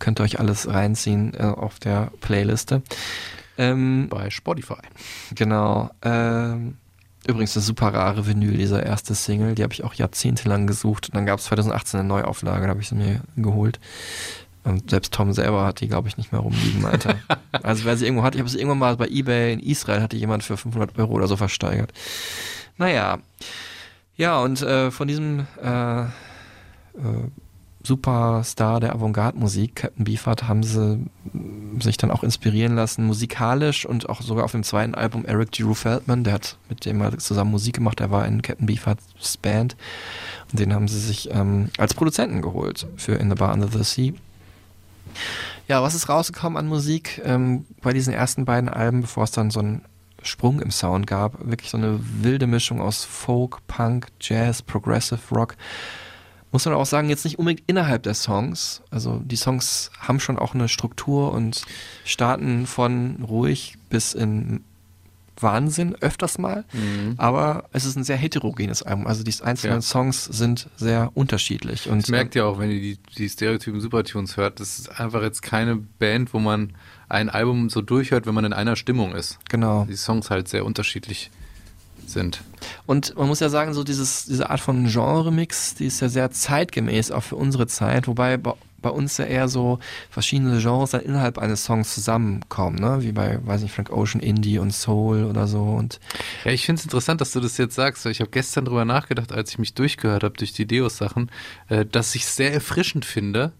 Könnt 0.00 0.20
ihr 0.20 0.24
euch 0.24 0.38
alles 0.38 0.68
reinziehen 0.68 1.32
äh, 1.32 1.44
auf 1.44 1.78
der 1.78 2.12
Playliste. 2.20 2.82
Ähm, 3.56 4.08
Bei 4.10 4.28
Spotify. 4.28 4.82
Genau. 5.34 5.88
Ähm, 6.02 6.76
übrigens 7.26 7.56
eine 7.56 7.62
super 7.62 7.94
rare 7.94 8.26
Vinyl, 8.26 8.58
dieser 8.58 8.84
erste 8.84 9.14
Single. 9.14 9.54
Die 9.54 9.62
habe 9.62 9.72
ich 9.72 9.82
auch 9.82 9.94
jahrzehntelang 9.94 10.66
gesucht. 10.66 11.08
Und 11.08 11.16
dann 11.16 11.24
gab 11.24 11.38
es 11.38 11.46
2018 11.46 12.00
eine 12.00 12.06
Neuauflage, 12.06 12.64
da 12.64 12.68
habe 12.68 12.82
ich 12.82 12.88
sie 12.88 12.96
mir 12.96 13.22
geholt. 13.36 13.80
Und 14.68 14.90
selbst 14.90 15.14
Tom 15.14 15.32
selber 15.32 15.64
hat 15.64 15.80
die, 15.80 15.88
glaube 15.88 16.08
ich, 16.08 16.16
nicht 16.16 16.32
mehr 16.32 16.40
rumliegen, 16.40 16.82
meinte. 16.82 17.16
er. 17.28 17.38
also 17.64 17.84
wer 17.84 17.96
sie 17.96 18.04
irgendwo 18.04 18.22
hat, 18.22 18.34
ich 18.34 18.40
habe 18.40 18.50
sie 18.50 18.58
irgendwann 18.58 18.78
mal 18.78 18.96
bei 18.96 19.08
Ebay 19.08 19.54
in 19.54 19.60
Israel, 19.60 20.02
hatte 20.02 20.16
jemand 20.16 20.42
für 20.44 20.56
500 20.56 20.98
Euro 20.98 21.14
oder 21.14 21.26
so 21.26 21.36
versteigert. 21.36 21.92
Naja. 22.76 23.18
Ja, 24.16 24.40
und 24.40 24.62
äh, 24.62 24.90
von 24.90 25.08
diesem 25.08 25.46
äh, 25.62 26.02
äh, 26.02 26.08
Superstar 27.82 28.80
der 28.80 28.94
Avantgarde-Musik, 28.94 29.76
Captain 29.76 30.04
Beefheart, 30.04 30.48
haben 30.48 30.62
sie 30.62 31.06
mm, 31.32 31.80
sich 31.80 31.96
dann 31.96 32.10
auch 32.10 32.22
inspirieren 32.22 32.74
lassen, 32.74 33.06
musikalisch 33.06 33.86
und 33.86 34.08
auch 34.08 34.20
sogar 34.20 34.44
auf 34.44 34.52
dem 34.52 34.64
zweiten 34.64 34.94
Album 34.94 35.24
Eric 35.24 35.52
Drew 35.52 35.74
Feldman, 35.74 36.24
der 36.24 36.34
hat 36.34 36.58
mit 36.68 36.84
dem 36.84 36.98
mal 36.98 37.16
zusammen 37.16 37.52
Musik 37.52 37.76
gemacht, 37.76 38.00
der 38.00 38.10
war 38.10 38.26
in 38.26 38.42
Captain 38.42 38.66
Beefhearts 38.66 39.38
Band 39.38 39.76
und 40.50 40.60
den 40.60 40.74
haben 40.74 40.88
sie 40.88 41.00
sich 41.00 41.30
ähm, 41.32 41.70
als 41.78 41.94
Produzenten 41.94 42.42
geholt 42.42 42.86
für 42.96 43.14
In 43.14 43.30
the 43.30 43.36
Bar 43.36 43.54
Under 43.54 43.68
the 43.68 43.84
Sea. 43.84 44.12
Ja, 45.66 45.82
was 45.82 45.94
ist 45.94 46.08
rausgekommen 46.08 46.56
an 46.56 46.66
Musik 46.66 47.20
ähm, 47.24 47.66
bei 47.82 47.92
diesen 47.92 48.12
ersten 48.14 48.44
beiden 48.44 48.68
Alben, 48.68 49.02
bevor 49.02 49.24
es 49.24 49.30
dann 49.30 49.50
so 49.50 49.60
einen 49.60 49.82
Sprung 50.22 50.60
im 50.60 50.70
Sound 50.70 51.06
gab? 51.06 51.46
Wirklich 51.46 51.70
so 51.70 51.76
eine 51.76 52.00
wilde 52.00 52.46
Mischung 52.46 52.80
aus 52.80 53.04
Folk, 53.04 53.66
Punk, 53.66 54.08
Jazz, 54.20 54.62
Progressive 54.62 55.20
Rock. 55.34 55.56
Muss 56.50 56.64
man 56.64 56.74
auch 56.74 56.86
sagen, 56.86 57.10
jetzt 57.10 57.24
nicht 57.24 57.38
unbedingt 57.38 57.68
innerhalb 57.68 58.02
der 58.04 58.14
Songs. 58.14 58.82
Also 58.90 59.20
die 59.22 59.36
Songs 59.36 59.90
haben 60.00 60.18
schon 60.18 60.38
auch 60.38 60.54
eine 60.54 60.68
Struktur 60.68 61.32
und 61.32 61.64
starten 62.04 62.66
von 62.66 63.22
ruhig 63.22 63.76
bis 63.90 64.14
in 64.14 64.64
Wahnsinn 65.42 65.94
öfters 66.00 66.38
mal. 66.38 66.64
Aber 67.16 67.64
es 67.72 67.84
ist 67.84 67.96
ein 67.96 68.04
sehr 68.04 68.16
heterogenes 68.16 68.82
Album. 68.82 69.06
Also 69.06 69.22
die 69.22 69.34
einzelnen 69.42 69.76
Ja. 69.76 69.82
Songs 69.82 70.24
sind 70.24 70.68
sehr 70.76 71.10
unterschiedlich. 71.14 71.88
Und 71.88 72.02
Das 72.02 72.08
merkt 72.10 72.34
ihr 72.34 72.46
auch, 72.46 72.58
wenn 72.58 72.70
ihr 72.70 72.80
die, 72.80 72.98
die 73.16 73.28
Stereotypen 73.28 73.80
Supertunes 73.80 74.36
hört. 74.36 74.60
Das 74.60 74.78
ist 74.78 75.00
einfach 75.00 75.22
jetzt 75.22 75.42
keine 75.42 75.76
Band, 75.76 76.32
wo 76.34 76.38
man 76.38 76.72
ein 77.08 77.30
Album 77.30 77.70
so 77.70 77.80
durchhört, 77.82 78.26
wenn 78.26 78.34
man 78.34 78.44
in 78.44 78.52
einer 78.52 78.76
Stimmung 78.76 79.14
ist. 79.14 79.38
genau. 79.48 79.86
Die 79.88 79.96
Songs 79.96 80.30
halt 80.30 80.48
sehr 80.48 80.64
unterschiedlich 80.64 81.30
sind. 82.06 82.40
Und 82.86 83.16
man 83.16 83.28
muss 83.28 83.40
ja 83.40 83.48
sagen, 83.50 83.74
so 83.74 83.84
dieses, 83.84 84.24
diese 84.26 84.48
Art 84.50 84.60
von 84.60 84.86
Genre-Mix, 84.86 85.74
die 85.74 85.86
ist 85.86 86.00
ja 86.00 86.08
sehr 86.08 86.30
zeitgemäß, 86.30 87.10
auch 87.10 87.22
für 87.22 87.36
unsere 87.36 87.66
Zeit, 87.66 88.08
wobei 88.08 88.38
bei, 88.80 88.90
uns 88.90 89.18
ja 89.18 89.24
eher 89.24 89.48
so 89.48 89.78
verschiedene 90.10 90.60
Genres 90.60 90.90
dann 90.90 91.02
innerhalb 91.02 91.38
eines 91.38 91.64
Songs 91.64 91.94
zusammenkommen, 91.94 92.76
ne? 92.76 92.98
Wie 93.00 93.12
bei, 93.12 93.38
weiß 93.44 93.62
nicht, 93.62 93.74
Frank 93.74 93.90
Ocean, 93.90 94.20
Indie 94.20 94.58
und 94.58 94.72
Soul 94.72 95.24
oder 95.24 95.46
so. 95.46 95.62
Und 95.62 96.00
Ja, 96.44 96.52
ich 96.52 96.66
finde 96.66 96.80
es 96.80 96.84
interessant, 96.84 97.20
dass 97.20 97.32
du 97.32 97.40
das 97.40 97.58
jetzt 97.58 97.74
sagst. 97.74 98.04
weil 98.04 98.12
Ich 98.12 98.20
habe 98.20 98.30
gestern 98.30 98.64
drüber 98.64 98.84
nachgedacht, 98.84 99.32
als 99.32 99.50
ich 99.50 99.58
mich 99.58 99.74
durchgehört 99.74 100.24
habe 100.24 100.36
durch 100.36 100.52
die 100.52 100.66
Deos-Sachen, 100.66 101.30
äh, 101.68 101.84
dass 101.84 102.14
ich 102.14 102.22
es 102.22 102.36
sehr 102.36 102.52
erfrischend 102.52 103.04
finde, 103.04 103.52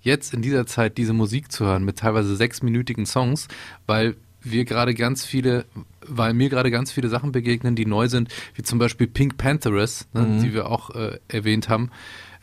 jetzt 0.00 0.34
in 0.34 0.42
dieser 0.42 0.66
Zeit 0.66 0.98
diese 0.98 1.12
Musik 1.14 1.50
zu 1.50 1.64
hören 1.64 1.84
mit 1.84 1.98
teilweise 1.98 2.36
sechsminütigen 2.36 3.06
Songs, 3.06 3.48
weil 3.86 4.16
wir 4.44 4.64
gerade 4.64 4.94
ganz 4.94 5.24
viele, 5.24 5.64
weil 6.06 6.34
mir 6.34 6.50
gerade 6.50 6.70
ganz 6.70 6.92
viele 6.92 7.08
Sachen 7.08 7.32
begegnen, 7.32 7.74
die 7.74 7.86
neu 7.86 8.08
sind, 8.08 8.28
wie 8.54 8.62
zum 8.62 8.78
Beispiel 8.78 9.06
Pink 9.06 9.38
Pantheress, 9.38 10.06
ne, 10.12 10.40
die 10.42 10.52
wir 10.52 10.70
auch 10.70 10.90
äh, 10.90 11.18
erwähnt 11.28 11.68
haben. 11.68 11.90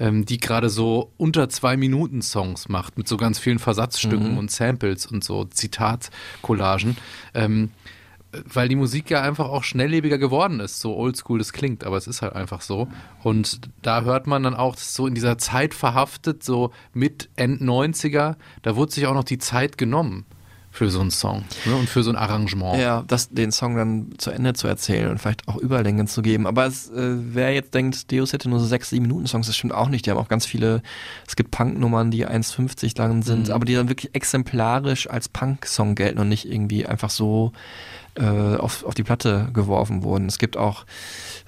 Ähm, 0.02 0.26
die 0.26 0.40
gerade 0.40 0.70
so 0.70 1.12
unter 1.18 1.48
zwei 1.48 1.78
Minuten 1.78 2.22
Songs 2.24 2.68
macht, 2.68 2.98
mit 2.98 3.08
so 3.08 3.16
ganz 3.18 3.38
vielen 3.38 3.60
Versatzstücken 3.60 4.32
Mhm. 4.32 4.38
und 4.40 4.52
Samples 4.52 5.06
und 5.06 5.24
so 5.24 5.46
Zitatcollagen. 5.46 6.98
Ähm, 7.34 7.70
weil 8.46 8.70
die 8.70 8.78
Musik 8.78 9.10
ja 9.10 9.22
einfach 9.22 9.50
auch 9.50 9.64
schnelllebiger 9.66 10.18
geworden 10.18 10.62
ist, 10.62 10.80
so 10.80 10.96
oldschool 10.96 11.38
das 11.38 11.52
klingt, 11.52 11.84
aber 11.84 11.98
es 11.98 12.08
ist 12.08 12.22
halt 12.22 12.34
einfach 12.34 12.62
so. 12.62 12.88
Und 13.24 13.60
da 13.82 14.02
hört 14.04 14.26
man 14.26 14.42
dann 14.44 14.56
auch, 14.56 14.78
so 14.78 15.06
in 15.06 15.14
dieser 15.14 15.38
Zeit 15.38 15.74
verhaftet, 15.74 16.42
so 16.42 16.72
mit 16.94 17.30
End 17.36 17.62
90er, 17.62 18.36
da 18.62 18.76
wurde 18.78 18.94
sich 18.94 19.06
auch 19.06 19.14
noch 19.14 19.26
die 19.26 19.38
Zeit 19.38 19.78
genommen 19.78 20.26
für 20.74 20.90
so 20.90 21.02
einen 21.02 21.12
Song 21.12 21.44
ne, 21.66 21.76
und 21.76 21.90
für 21.90 22.02
so 22.02 22.10
ein 22.12 22.16
Arrangement. 22.16 22.80
Ja, 22.80 23.04
das, 23.06 23.30
den 23.30 23.52
Song 23.52 23.76
dann 23.76 24.14
zu 24.18 24.32
Ende 24.32 24.54
zu 24.54 24.68
erzählen 24.68 25.10
und 25.10 25.18
vielleicht 25.20 25.48
auch 25.50 25.58
Überlängen 25.58 26.08
zu 26.08 26.22
geben. 26.22 26.48
Aber 26.48 26.66
es, 26.66 26.90
äh, 26.90 27.16
wer 27.34 27.54
jetzt 27.54 27.74
denkt, 27.74 28.10
Deus 28.12 28.32
hätte 28.32 28.50
nur 28.50 28.60
so 28.60 28.66
sechs, 28.66 28.90
sieben 28.90 29.04
Minuten 29.08 29.28
Songs, 29.28 29.48
das 29.48 29.56
stimmt 29.58 29.74
auch 29.74 29.90
nicht. 29.90 30.06
Die 30.06 30.12
haben 30.12 30.18
auch 30.18 30.30
ganz 30.30 30.46
viele, 30.46 30.82
es 31.28 31.36
gibt 31.36 31.52
Punknummern, 31.52 32.10
die 32.10 32.26
1,50 32.26 32.98
lang 32.98 33.22
sind, 33.22 33.48
Mhm. 33.50 33.54
aber 33.54 33.66
die 33.66 33.76
dann 33.76 33.90
wirklich 33.90 34.16
exemplarisch 34.16 35.10
als 35.10 35.28
Punk-Song 35.30 35.96
gelten 35.96 36.20
und 36.20 36.30
nicht 36.30 36.50
irgendwie 36.50 36.86
einfach 36.86 37.10
so 37.10 37.52
äh, 38.16 38.24
auf, 38.56 38.84
auf 38.86 38.94
die 38.94 39.04
Platte 39.04 39.50
geworfen 39.54 40.04
wurden. 40.04 40.26
Es 40.28 40.38
gibt 40.38 40.58
auch 40.58 40.86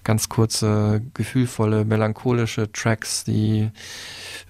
ganz 0.03 0.27
kurze, 0.29 1.01
gefühlvolle, 1.13 1.85
melancholische 1.85 2.71
Tracks, 2.71 3.23
die 3.23 3.69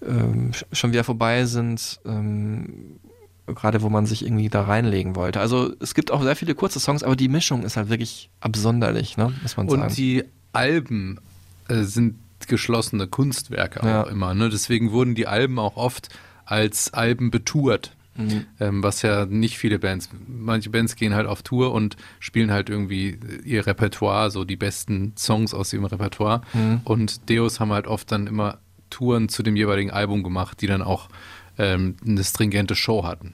ähm, 0.07 0.51
sch- 0.51 0.65
schon 0.71 0.91
wieder 0.91 1.03
vorbei 1.03 1.45
sind. 1.45 1.99
Ähm, 2.05 2.99
gerade 3.47 3.81
wo 3.81 3.89
man 3.89 4.05
sich 4.05 4.25
irgendwie 4.25 4.49
da 4.49 4.61
reinlegen 4.63 5.15
wollte. 5.15 5.39
Also 5.39 5.73
es 5.79 5.93
gibt 5.93 6.11
auch 6.11 6.21
sehr 6.23 6.35
viele 6.35 6.55
kurze 6.55 6.79
Songs, 6.79 7.03
aber 7.03 7.15
die 7.15 7.27
Mischung 7.27 7.63
ist 7.63 7.75
halt 7.77 7.89
wirklich 7.89 8.29
absonderlich, 8.39 9.17
ne? 9.17 9.33
muss 9.41 9.57
man 9.57 9.67
sagen. 9.69 9.81
Und 9.83 9.97
die 9.97 10.23
Alben 10.53 11.19
äh, 11.67 11.83
sind 11.83 12.15
geschlossene 12.47 13.07
Kunstwerke 13.07 13.85
Ja. 13.85 14.03
auch 14.03 14.07
immer. 14.07 14.33
Ne? 14.33 14.49
Deswegen 14.49 14.91
wurden 14.91 15.15
die 15.15 15.27
Alben 15.27 15.59
auch 15.59 15.75
oft 15.77 16.09
als 16.45 16.93
Alben 16.93 17.31
betourt. 17.31 17.95
Mhm. 18.15 18.45
Ähm, 18.59 18.83
was 18.83 19.01
ja 19.01 19.25
nicht 19.25 19.57
viele 19.57 19.79
Bands. 19.79 20.09
Manche 20.27 20.69
Bands 20.69 20.95
gehen 20.95 21.15
halt 21.15 21.25
auf 21.25 21.41
Tour 21.41 21.71
und 21.73 21.97
spielen 22.19 22.51
halt 22.51 22.69
irgendwie 22.69 23.17
ihr 23.43 23.65
Repertoire, 23.65 24.29
so 24.29 24.43
die 24.45 24.55
besten 24.55 25.13
Songs 25.17 25.53
aus 25.55 25.73
ihrem 25.73 25.85
Repertoire. 25.85 26.41
Mhm. 26.53 26.81
Und 26.83 27.27
Deus 27.29 27.59
haben 27.59 27.71
halt 27.71 27.87
oft 27.87 28.11
dann 28.11 28.27
immer 28.27 28.59
Touren 28.91 29.29
zu 29.29 29.41
dem 29.41 29.55
jeweiligen 29.55 29.89
Album 29.89 30.21
gemacht, 30.21 30.61
die 30.61 30.67
dann 30.67 30.83
auch 30.83 31.09
ähm, 31.57 31.95
eine 32.05 32.23
stringente 32.23 32.75
Show 32.75 33.03
hatten. 33.05 33.33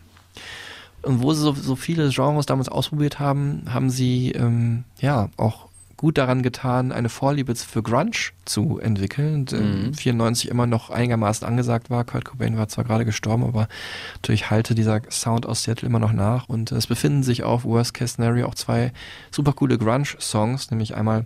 Und 1.02 1.22
wo 1.22 1.34
sie 1.34 1.42
so, 1.42 1.54
so 1.54 1.76
viele 1.76 2.10
Genres 2.10 2.46
damals 2.46 2.68
ausprobiert 2.70 3.20
haben, 3.20 3.64
haben 3.70 3.90
sie 3.90 4.32
ähm, 4.32 4.84
ja 5.00 5.30
auch 5.38 5.70
gut 5.96 6.18
daran 6.18 6.44
getan, 6.44 6.94
eine 6.94 7.10
Vorliebe 7.10 7.54
für 7.56 7.84
Grunge 7.84 8.12
zu 8.46 8.80
entwickeln. 8.80 9.36
Und, 9.42 9.54
ähm, 9.54 9.84
Mhm. 9.88 9.94
94 9.94 10.50
immer 10.50 10.66
noch 10.66 10.90
einigermaßen 10.90 11.46
angesagt 11.46 11.90
war. 11.90 12.06
Kurt 12.06 12.24
Cobain 12.26 12.58
war 12.58 12.70
zwar 12.70 12.86
gerade 12.86 13.04
gestorben, 13.04 13.44
aber 13.44 13.68
natürlich 14.16 14.50
halte 14.50 14.76
dieser 14.76 15.02
Sound 15.10 15.46
aus 15.46 15.64
Seattle 15.64 15.88
immer 15.90 16.00
noch 16.00 16.14
nach. 16.14 16.48
Und 16.48 16.72
äh, 16.72 16.76
es 16.76 16.88
befinden 16.88 17.24
sich 17.24 17.44
auf 17.44 17.66
Worst 17.66 17.94
Case 17.94 18.14
Scenario 18.14 18.48
auch 18.48 18.56
zwei 18.56 18.94
super 19.32 19.52
coole 19.54 19.78
Grunge-Songs, 19.78 20.72
nämlich 20.72 20.96
einmal 20.96 21.26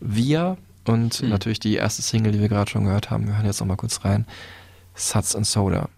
Wir 0.00 0.56
und 0.86 1.22
Mhm. 1.22 1.28
natürlich 1.30 1.60
die 1.60 1.74
erste 1.74 2.00
Single, 2.02 2.32
die 2.32 2.40
wir 2.40 2.48
gerade 2.48 2.70
schon 2.70 2.84
gehört 2.84 3.10
haben. 3.10 3.26
Wir 3.26 3.36
hören 3.36 3.46
jetzt 3.46 3.60
noch 3.60 3.66
mal 3.66 3.76
kurz 3.76 4.04
rein. 4.06 4.26
Suds 4.94 5.34
and 5.36 5.46
Soda. 5.46 5.88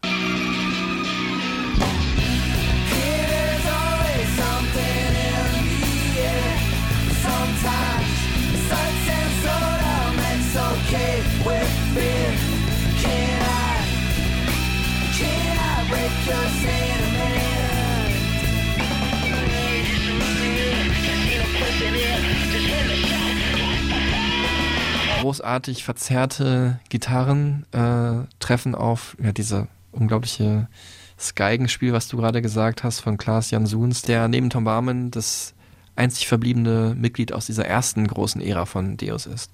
Großartig 25.26 25.82
verzerrte 25.82 26.78
Gitarren 26.88 27.66
äh, 27.72 28.32
treffen 28.38 28.76
auf 28.76 29.16
ja, 29.20 29.32
diese 29.32 29.66
unglaubliche 29.90 30.68
das 31.16 31.34
Geigenspiel, 31.34 31.92
was 31.92 32.06
du 32.06 32.16
gerade 32.16 32.40
gesagt 32.42 32.84
hast, 32.84 33.00
von 33.00 33.16
Klaas 33.16 33.50
Jansuns, 33.50 34.02
der 34.02 34.28
neben 34.28 34.50
Tom 34.50 34.62
Barman 34.62 35.10
das 35.10 35.54
einzig 35.96 36.28
verbliebene 36.28 36.94
Mitglied 36.96 37.32
aus 37.32 37.46
dieser 37.46 37.66
ersten 37.66 38.06
großen 38.06 38.40
Ära 38.40 38.66
von 38.66 38.98
Deus 38.98 39.26
ist. 39.26 39.50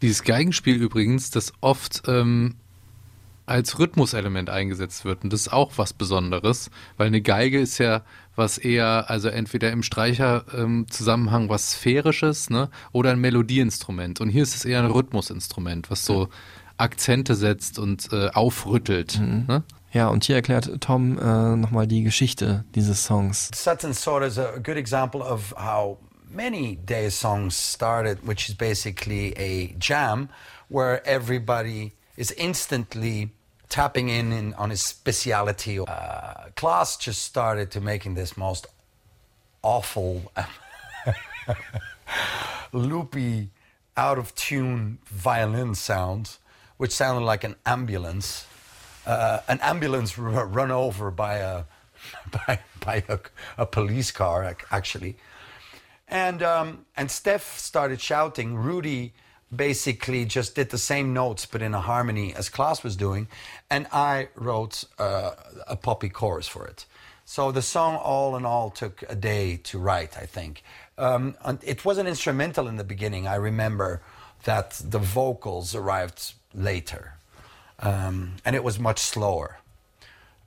Dieses 0.00 0.24
Geigenspiel 0.24 0.74
übrigens, 0.74 1.30
das 1.30 1.52
oft 1.60 2.02
ähm, 2.08 2.56
als 3.52 3.78
Rhythmuselement 3.78 4.48
eingesetzt 4.48 5.04
wird. 5.04 5.24
Und 5.24 5.32
das 5.32 5.42
ist 5.42 5.52
auch 5.52 5.72
was 5.76 5.92
Besonderes, 5.92 6.70
weil 6.96 7.08
eine 7.08 7.20
Geige 7.20 7.60
ist 7.60 7.76
ja 7.76 8.02
was 8.34 8.56
eher, 8.56 9.10
also 9.10 9.28
entweder 9.28 9.70
im 9.70 9.82
Streicher-Zusammenhang 9.82 11.50
was 11.50 11.72
Sphärisches, 11.72 12.48
ne, 12.48 12.70
oder 12.92 13.10
ein 13.10 13.20
Melodieinstrument. 13.20 14.22
Und 14.22 14.30
hier 14.30 14.42
ist 14.42 14.56
es 14.56 14.64
eher 14.64 14.80
ein 14.80 14.90
Rhythmusinstrument, 14.90 15.90
was 15.90 16.06
so 16.06 16.28
Akzente 16.78 17.34
setzt 17.34 17.78
und 17.78 18.10
äh, 18.10 18.30
aufrüttelt. 18.30 19.20
Ne? 19.20 19.62
Ja, 19.92 20.08
und 20.08 20.24
hier 20.24 20.36
erklärt 20.36 20.80
Tom 20.80 21.18
äh, 21.18 21.56
nochmal 21.56 21.86
die 21.86 22.02
Geschichte 22.02 22.64
dieses 22.74 23.04
Songs. 23.04 23.50
And 23.66 23.94
Sort 23.94 24.24
is 24.24 24.38
a 24.38 24.56
good 24.56 24.78
example 24.78 25.20
of 25.20 25.54
how 25.58 25.98
many 26.30 26.76
Day 26.76 27.10
songs 27.10 27.54
started, 27.54 28.18
which 28.26 28.48
is 28.48 28.54
basically 28.54 29.34
a 29.36 29.76
jam 29.78 30.30
where 30.70 31.06
everybody 31.06 31.92
is 32.16 32.30
instantly 32.30 33.30
tapping 33.72 34.10
in, 34.10 34.32
in 34.32 34.52
on 34.54 34.68
his 34.68 34.82
speciality. 34.82 35.78
Uh, 35.80 36.50
just 37.00 37.22
started 37.22 37.70
to 37.70 37.80
making 37.80 38.14
this 38.14 38.36
most 38.36 38.66
awful, 39.62 40.30
loopy, 42.72 43.48
out 43.96 44.18
of 44.18 44.34
tune 44.34 44.98
violin 45.06 45.74
sound, 45.74 46.36
which 46.76 46.92
sounded 46.92 47.24
like 47.24 47.44
an 47.44 47.56
ambulance. 47.64 48.46
Uh, 49.06 49.40
an 49.48 49.58
ambulance 49.62 50.18
run 50.18 50.70
over 50.70 51.10
by 51.10 51.36
a 51.36 51.64
by, 52.46 52.58
by 52.84 53.02
a, 53.08 53.18
a 53.56 53.64
police 53.64 54.10
car, 54.10 54.54
actually. 54.70 55.16
And 56.08 56.42
um, 56.42 56.84
and 56.94 57.10
Steph 57.10 57.58
started 57.58 58.02
shouting. 58.02 58.54
Rudy 58.54 59.14
basically 59.54 60.24
just 60.24 60.54
did 60.54 60.70
the 60.70 60.78
same 60.78 61.12
notes 61.12 61.46
but 61.46 61.62
in 61.62 61.74
a 61.74 61.80
harmony 61.80 62.34
as 62.34 62.48
Klaas 62.48 62.82
was 62.82 62.96
doing, 62.96 63.28
and 63.70 63.86
I 63.92 64.28
wrote 64.34 64.84
uh, 64.98 65.32
a 65.68 65.76
poppy 65.76 66.08
chorus 66.08 66.48
for 66.48 66.66
it. 66.66 66.86
So 67.24 67.52
the 67.52 67.62
song, 67.62 67.96
all 67.96 68.36
in 68.36 68.44
all, 68.44 68.70
took 68.70 69.04
a 69.08 69.14
day 69.14 69.56
to 69.64 69.78
write. 69.78 70.18
I 70.18 70.26
think 70.26 70.62
um, 70.98 71.36
it 71.62 71.84
was 71.84 71.98
an 71.98 72.06
instrumental 72.06 72.66
in 72.66 72.76
the 72.76 72.84
beginning. 72.84 73.26
I 73.26 73.36
remember 73.36 74.02
that 74.44 74.80
the 74.84 74.98
vocals 74.98 75.74
arrived 75.74 76.34
later, 76.52 77.14
um, 77.78 78.36
and 78.44 78.56
it 78.56 78.64
was 78.64 78.78
much 78.78 78.98
slower 78.98 79.58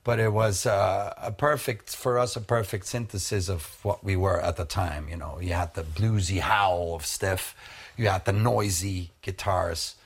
but 0.06 0.20
it 0.20 0.32
was 0.32 0.66
uh, 0.66 1.12
a 1.20 1.32
perfect 1.32 1.96
for 1.96 2.16
us 2.16 2.36
a 2.36 2.40
perfect 2.40 2.86
synthesis 2.86 3.48
of 3.48 3.76
what 3.82 4.04
we 4.04 4.14
were 4.14 4.40
at 4.40 4.56
the 4.56 4.64
time 4.64 5.08
you 5.08 5.16
know 5.16 5.40
you 5.40 5.52
had 5.52 5.74
the 5.74 5.82
bluesy 5.82 6.38
howl 6.38 6.94
of 6.94 7.04
steph 7.04 7.56
you 7.96 8.08
had 8.08 8.24
the 8.24 8.32
noisy 8.32 9.10
guitars 9.22 9.96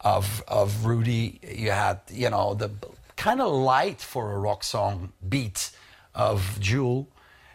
of 0.00 0.42
of 0.48 0.84
rudy. 0.84 1.40
You 1.42 1.70
had 1.72 1.98
you 2.10 2.28
know 2.30 2.54
the 2.54 2.70
kind 3.16 3.40
of 3.40 3.52
light 3.52 4.00
for 4.00 4.32
a 4.32 4.38
rock 4.38 4.64
song 4.64 5.12
beat 5.28 5.70
of 6.14 6.58
jewel. 6.60 7.06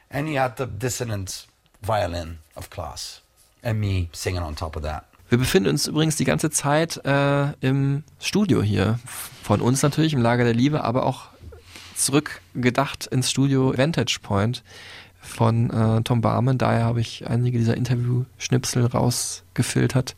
And 0.09 0.29
you 0.29 0.39
had 0.39 0.55
the 0.55 0.65
dissonant 0.65 1.47
violin 1.81 2.39
of 2.55 2.69
class. 2.69 3.21
And 3.61 3.81
me 3.81 4.09
singing 4.13 4.41
on 4.41 4.55
top 4.55 4.75
of 4.75 4.83
that. 4.83 5.05
Wir 5.29 5.37
befinden 5.37 5.69
uns 5.69 5.87
übrigens 5.87 6.15
die 6.15 6.23
ganze 6.23 6.49
Zeit 6.49 7.01
äh, 7.03 7.51
im 7.59 8.03
Studio 8.19 8.61
hier. 8.61 8.97
Von 9.43 9.59
uns 9.59 9.81
natürlich, 9.81 10.13
im 10.13 10.21
Lager 10.21 10.45
der 10.45 10.53
Liebe, 10.53 10.85
aber 10.85 11.05
auch 11.05 11.25
zurückgedacht 11.95 13.07
ins 13.07 13.29
Studio 13.29 13.77
Vantage 13.77 14.19
Point 14.21 14.63
von 15.27 15.69
äh, 15.69 16.01
Tom 16.03 16.21
Barman. 16.21 16.57
Daher 16.57 16.83
habe 16.85 17.01
ich 17.01 17.27
einige 17.27 17.57
dieser 17.57 17.77
Interview-Schnipsel 17.77 18.85
rausgefiltert. 18.85 20.15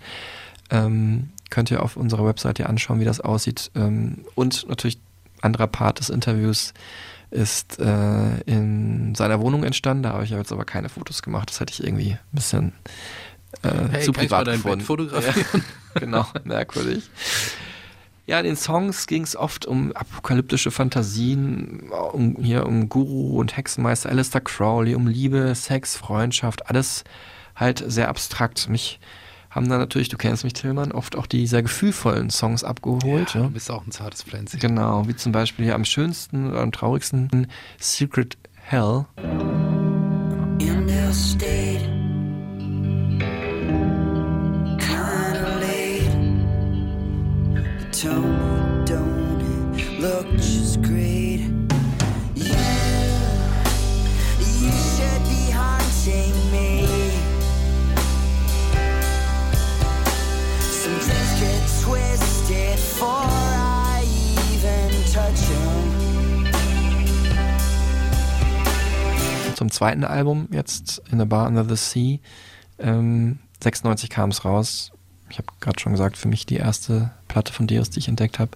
Ähm, 0.70 1.30
könnt 1.50 1.72
ihr 1.72 1.82
auf 1.84 1.98
unserer 1.98 2.26
Webseite 2.26 2.68
anschauen, 2.70 3.00
wie 3.00 3.06
das 3.06 3.20
aussieht. 3.20 3.72
Ähm, 3.76 4.20
und 4.36 4.68
natürlich 4.70 5.00
anderer 5.42 5.68
Part 5.68 6.00
des 6.00 6.10
Interviews 6.10 6.74
ist 7.32 7.80
äh, 7.80 8.40
in 8.46 9.14
seiner 9.16 9.40
Wohnung 9.40 9.64
entstanden. 9.64 10.04
Da 10.04 10.14
habe 10.14 10.24
ich 10.24 10.30
jetzt 10.32 10.52
aber 10.52 10.66
keine 10.66 10.90
Fotos 10.90 11.22
gemacht. 11.22 11.50
Das 11.50 11.60
hätte 11.60 11.74
ich 11.74 11.84
irgendwie 11.84 12.14
ein 12.14 12.20
bisschen 12.32 12.74
äh, 13.64 13.70
Hey, 13.92 14.02
zu 14.02 14.12
kann 14.12 14.26
ich 14.26 14.30
mal 14.32 14.44
privat 14.44 14.48
dein 14.48 14.56
gefunden. 14.56 14.78
Bett 14.80 14.88
fotografieren? 14.88 15.64
Ja, 15.96 16.02
genau, 16.02 16.26
merkwürdig. 16.44 17.10
Ja, 18.30 18.38
in 18.38 18.46
den 18.46 18.56
Songs 18.56 19.08
ging 19.08 19.24
es 19.24 19.36
oft 19.36 19.66
um 19.66 19.92
apokalyptische 19.94 20.70
Fantasien, 20.70 21.90
um, 22.14 22.36
hier 22.40 22.68
um 22.68 22.88
Guru 22.88 23.40
und 23.40 23.58
Hexenmeister 23.58 24.10
Alistair 24.10 24.42
Crowley, 24.42 24.94
um 24.94 25.08
Liebe, 25.08 25.56
Sex, 25.56 25.98
Freundschaft, 25.98 26.70
alles 26.70 27.06
halt 27.56 27.84
sehr 27.88 28.08
abstrakt. 28.08 28.70
Mich 28.70 29.00
haben 29.50 29.68
dann 29.68 29.80
natürlich, 29.80 30.10
du 30.10 30.18
kennst 30.18 30.44
mich, 30.44 30.54
Tillmann, 30.54 30.92
oft 30.92 31.16
auch 31.16 31.26
die 31.26 31.48
sehr 31.48 31.64
gefühlvollen 31.64 32.30
Songs 32.30 32.64
abgeholt. 32.64 33.34
Ja, 33.34 33.40
Ja, 33.42 33.48
du 33.48 33.54
bist 33.54 33.72
auch 33.72 33.84
ein 33.84 33.90
zartes 33.90 34.22
Pflänzchen. 34.22 34.60
Genau, 34.60 35.08
wie 35.08 35.16
zum 35.16 35.32
Beispiel 35.32 35.66
hier 35.66 35.74
am 35.74 35.84
schönsten 35.86 36.52
oder 36.52 36.62
am 36.62 36.72
traurigsten 36.72 37.48
Secret 37.80 38.38
Hell. 38.62 39.06
In 40.60 40.86
their 40.86 41.12
state, 41.14 41.79
Zum 69.56 69.72
zweiten 69.72 70.06
Album 70.06 70.48
jetzt 70.52 71.02
in 71.12 71.20
the 71.20 71.26
Bar 71.26 71.48
Under 71.48 71.66
the 71.66 71.76
Sea. 71.76 72.22
Ähm, 72.78 73.40
96 73.62 74.10
kam 74.10 74.30
es 74.30 74.46
raus. 74.46 74.94
Ich 75.30 75.38
habe 75.38 75.48
gerade 75.60 75.80
schon 75.80 75.94
gesagt, 75.94 76.18
für 76.18 76.28
mich 76.28 76.46
die 76.46 76.58
erste 76.58 77.12
Platte 77.28 77.54
von 77.54 77.68
Deus, 77.68 77.90
die 77.90 78.00
ich 78.00 78.08
entdeckt 78.08 78.40
habe. 78.40 78.52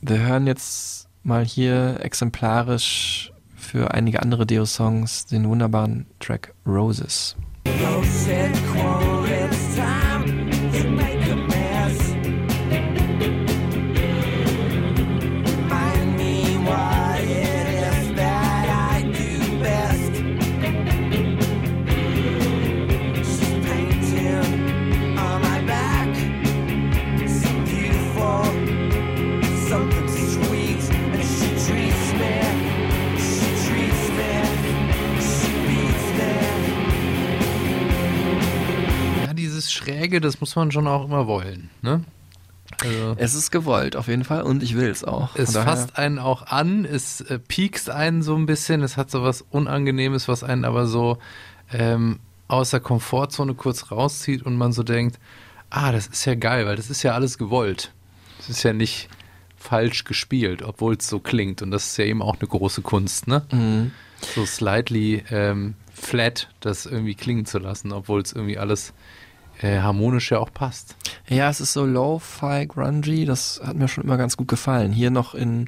Wir 0.00 0.18
hören 0.20 0.46
jetzt 0.46 1.08
mal 1.22 1.44
hier 1.44 1.98
exemplarisch 2.00 3.32
für 3.56 3.92
einige 3.92 4.22
andere 4.22 4.46
Deus-Songs 4.46 5.26
den 5.26 5.48
wunderbaren 5.48 6.06
Track 6.20 6.54
Roses. 6.66 7.36
said, 8.28 8.57
Schräge, 39.88 40.20
das 40.20 40.40
muss 40.40 40.54
man 40.56 40.70
schon 40.70 40.86
auch 40.86 41.04
immer 41.04 41.26
wollen. 41.26 41.70
Ne? 41.82 42.04
Also, 42.82 43.14
Es 43.18 43.34
ist 43.34 43.50
gewollt, 43.50 43.96
auf 43.96 44.08
jeden 44.08 44.24
Fall, 44.24 44.42
und 44.42 44.62
ich 44.62 44.76
will 44.76 44.88
es 44.90 45.02
auch. 45.02 45.34
es 45.36 45.56
fasst 45.56 45.96
einen 45.98 46.18
auch 46.18 46.46
an, 46.46 46.84
es 46.84 47.22
äh, 47.22 47.38
piekst 47.38 47.88
einen 47.90 48.22
so 48.22 48.36
ein 48.36 48.46
bisschen, 48.46 48.82
es 48.82 48.96
hat 48.96 49.10
so 49.10 49.22
was 49.22 49.42
Unangenehmes, 49.50 50.28
was 50.28 50.44
einen 50.44 50.64
aber 50.64 50.86
so 50.86 51.18
ähm, 51.72 52.20
aus 52.46 52.70
der 52.70 52.80
Komfortzone 52.80 53.54
kurz 53.54 53.90
rauszieht 53.90 54.42
und 54.42 54.56
man 54.56 54.72
so 54.72 54.82
denkt, 54.82 55.18
ah, 55.70 55.92
das 55.92 56.06
ist 56.06 56.24
ja 56.26 56.34
geil, 56.34 56.66
weil 56.66 56.76
das 56.76 56.90
ist 56.90 57.02
ja 57.02 57.12
alles 57.12 57.38
gewollt. 57.38 57.92
Es 58.38 58.50
ist 58.50 58.62
ja 58.62 58.72
nicht 58.72 59.08
falsch 59.56 60.04
gespielt, 60.04 60.62
obwohl 60.62 60.94
es 60.94 61.08
so 61.08 61.18
klingt 61.18 61.62
und 61.62 61.70
das 61.70 61.86
ist 61.86 61.96
ja 61.96 62.04
eben 62.04 62.22
auch 62.22 62.38
eine 62.38 62.48
große 62.48 62.82
Kunst, 62.82 63.26
ne? 63.26 63.44
Mhm. 63.50 63.92
So 64.34 64.44
slightly 64.46 65.24
ähm, 65.30 65.74
flat 65.92 66.48
das 66.60 66.86
irgendwie 66.86 67.14
klingen 67.14 67.46
zu 67.46 67.58
lassen, 67.58 67.92
obwohl 67.92 68.20
es 68.20 68.32
irgendwie 68.32 68.58
alles 68.58 68.92
äh, 69.60 69.80
harmonisch 69.80 70.30
ja 70.30 70.38
auch 70.38 70.52
passt. 70.52 70.96
Ja, 71.28 71.50
es 71.50 71.60
ist 71.60 71.72
so 71.72 71.84
low-fi, 71.84 72.66
grungy, 72.66 73.24
das 73.24 73.60
hat 73.64 73.76
mir 73.76 73.88
schon 73.88 74.04
immer 74.04 74.16
ganz 74.16 74.36
gut 74.36 74.48
gefallen. 74.48 74.92
Hier 74.92 75.10
noch 75.10 75.34
in 75.34 75.66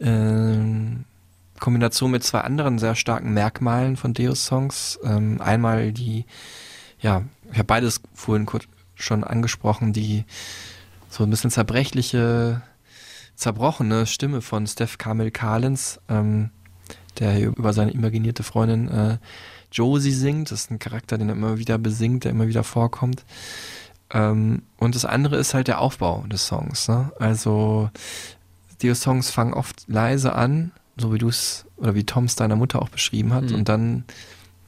ähm, 0.00 1.04
Kombination 1.60 2.10
mit 2.10 2.24
zwei 2.24 2.40
anderen 2.40 2.78
sehr 2.78 2.94
starken 2.94 3.32
Merkmalen 3.32 3.96
von 3.96 4.12
Deus-Songs. 4.12 4.98
Ähm, 5.04 5.40
einmal 5.40 5.92
die, 5.92 6.26
ja, 7.00 7.22
ich 7.50 7.58
habe 7.58 7.64
beides 7.64 8.00
vorhin 8.14 8.46
kurz 8.46 8.64
schon 8.94 9.24
angesprochen, 9.24 9.92
die 9.92 10.24
so 11.08 11.24
ein 11.24 11.30
bisschen 11.30 11.50
zerbrechliche, 11.50 12.62
zerbrochene 13.36 14.06
Stimme 14.06 14.40
von 14.40 14.66
Steph 14.66 14.98
Kamel 14.98 15.30
Kalens, 15.30 16.00
ähm, 16.08 16.50
der 17.18 17.32
hier 17.32 17.48
über 17.48 17.72
seine 17.72 17.92
imaginierte 17.92 18.42
Freundin 18.42 18.88
äh, 18.88 19.18
Josie 19.74 20.12
singt. 20.12 20.50
Das 20.50 20.62
ist 20.62 20.70
ein 20.70 20.78
Charakter, 20.78 21.18
den 21.18 21.28
er 21.28 21.34
immer 21.34 21.58
wieder 21.58 21.76
besingt, 21.78 22.24
der 22.24 22.30
immer 22.30 22.48
wieder 22.48 22.64
vorkommt. 22.64 23.24
Ähm, 24.10 24.62
und 24.78 24.94
das 24.94 25.04
andere 25.04 25.36
ist 25.36 25.52
halt 25.52 25.68
der 25.68 25.80
Aufbau 25.80 26.24
des 26.28 26.46
Songs. 26.46 26.88
Ne? 26.88 27.12
Also 27.18 27.90
die 28.80 28.94
Songs 28.94 29.30
fangen 29.30 29.52
oft 29.52 29.84
leise 29.88 30.34
an, 30.34 30.70
so 30.96 31.12
wie 31.12 31.18
du 31.18 31.28
es 31.28 31.66
oder 31.76 31.94
wie 31.94 32.04
Tom 32.04 32.24
es 32.24 32.36
deiner 32.36 32.56
Mutter 32.56 32.80
auch 32.80 32.88
beschrieben 32.88 33.32
hat. 33.32 33.50
Mhm. 33.50 33.54
Und 33.56 33.68
dann 33.68 34.04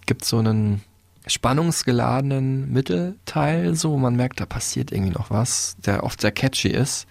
gibt 0.07 0.23
es 0.23 0.29
so 0.29 0.39
einen 0.39 0.83
spannungsgeladenen 1.27 2.73
Mittelteil, 2.73 3.75
so 3.75 3.93
wo 3.93 3.97
man 3.97 4.17
merkt, 4.17 4.41
da 4.41 4.47
passiert 4.47 4.93
irgendwie 4.93 5.13
noch 5.13 5.31
was, 5.31 5.77
der 5.85 6.05
oft 6.05 6.21
sehr 6.21 6.33
catchy 6.33 6.69
ist. 6.69 7.07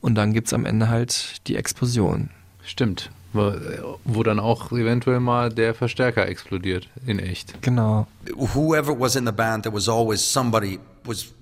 Und 0.00 0.16
dann 0.16 0.32
gibt 0.32 0.48
es 0.48 0.52
am 0.52 0.66
Ende 0.66 0.88
halt 0.88 1.46
die 1.46 1.56
Explosion. 1.56 2.30
Stimmt. 2.62 3.10
Wo, 3.34 3.98
wo 4.04 4.22
dann 4.22 4.38
auch 4.40 4.70
eventuell 4.72 5.18
mal 5.20 5.50
der 5.50 5.74
Verstärker 5.74 6.26
explodiert, 6.28 6.88
in 7.06 7.18
echt. 7.18 7.60
Genau. 7.62 8.06
whoever 8.54 8.92
was 8.98 9.16
in 9.16 9.26
the 9.26 9.32
band, 9.32 9.64
there 9.64 9.74
was 9.74 9.88
always 9.88 10.20
somebody 10.22 10.78
was 11.04 11.32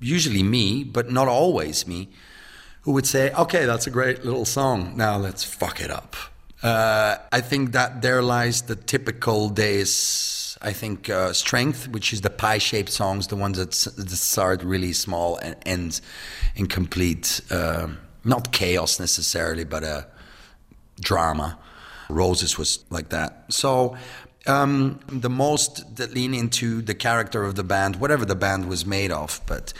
usually 0.00 0.42
me, 0.42 0.84
but 0.84 1.10
not 1.10 1.26
always 1.28 1.86
me, 1.86 2.08
who 2.84 2.92
would 2.92 3.06
say, 3.06 3.32
"Okay, 3.34 3.66
that's 3.66 3.86
a 3.86 3.90
great 3.90 4.24
little 4.24 4.44
song. 4.44 4.96
Now 4.96 5.18
let's 5.18 5.42
fuck 5.44 5.80
it 5.80 5.90
up." 5.90 6.14
Uh, 6.62 7.16
I 7.32 7.40
think 7.42 7.72
that 7.72 8.00
there 8.00 8.22
lies 8.22 8.62
the 8.62 8.76
typical 8.76 9.50
days. 9.50 10.56
I 10.62 10.72
think 10.72 11.10
uh, 11.10 11.32
strength, 11.32 11.88
which 11.88 12.12
is 12.12 12.20
the 12.22 12.30
pie-shaped 12.30 12.90
songs, 12.92 13.26
the 13.26 13.36
ones 13.36 13.58
that, 13.58 13.74
s- 13.74 13.92
that 13.96 14.08
start 14.10 14.62
really 14.62 14.92
small 14.94 15.36
and 15.42 15.56
end 15.66 16.00
in 16.54 16.68
complete, 16.68 17.42
uh, 17.50 17.88
not 18.24 18.50
chaos 18.52 18.98
necessarily, 18.98 19.64
but 19.64 19.82
a 19.82 20.06
drama. 21.00 21.58
Roses 22.08 22.58
was 22.58 22.84
like 22.90 23.08
that. 23.08 23.44
So 23.48 23.96
um, 24.46 25.00
the 25.08 25.30
most 25.30 25.96
that 25.96 26.12
lean 26.14 26.34
into 26.34 26.82
the 26.82 26.94
character 26.94 27.44
of 27.44 27.54
the 27.54 27.64
band, 27.64 27.96
whatever 27.96 28.24
the 28.26 28.34
band 28.34 28.68
was 28.68 28.84
made 28.84 29.10
of, 29.10 29.40
but 29.46 29.72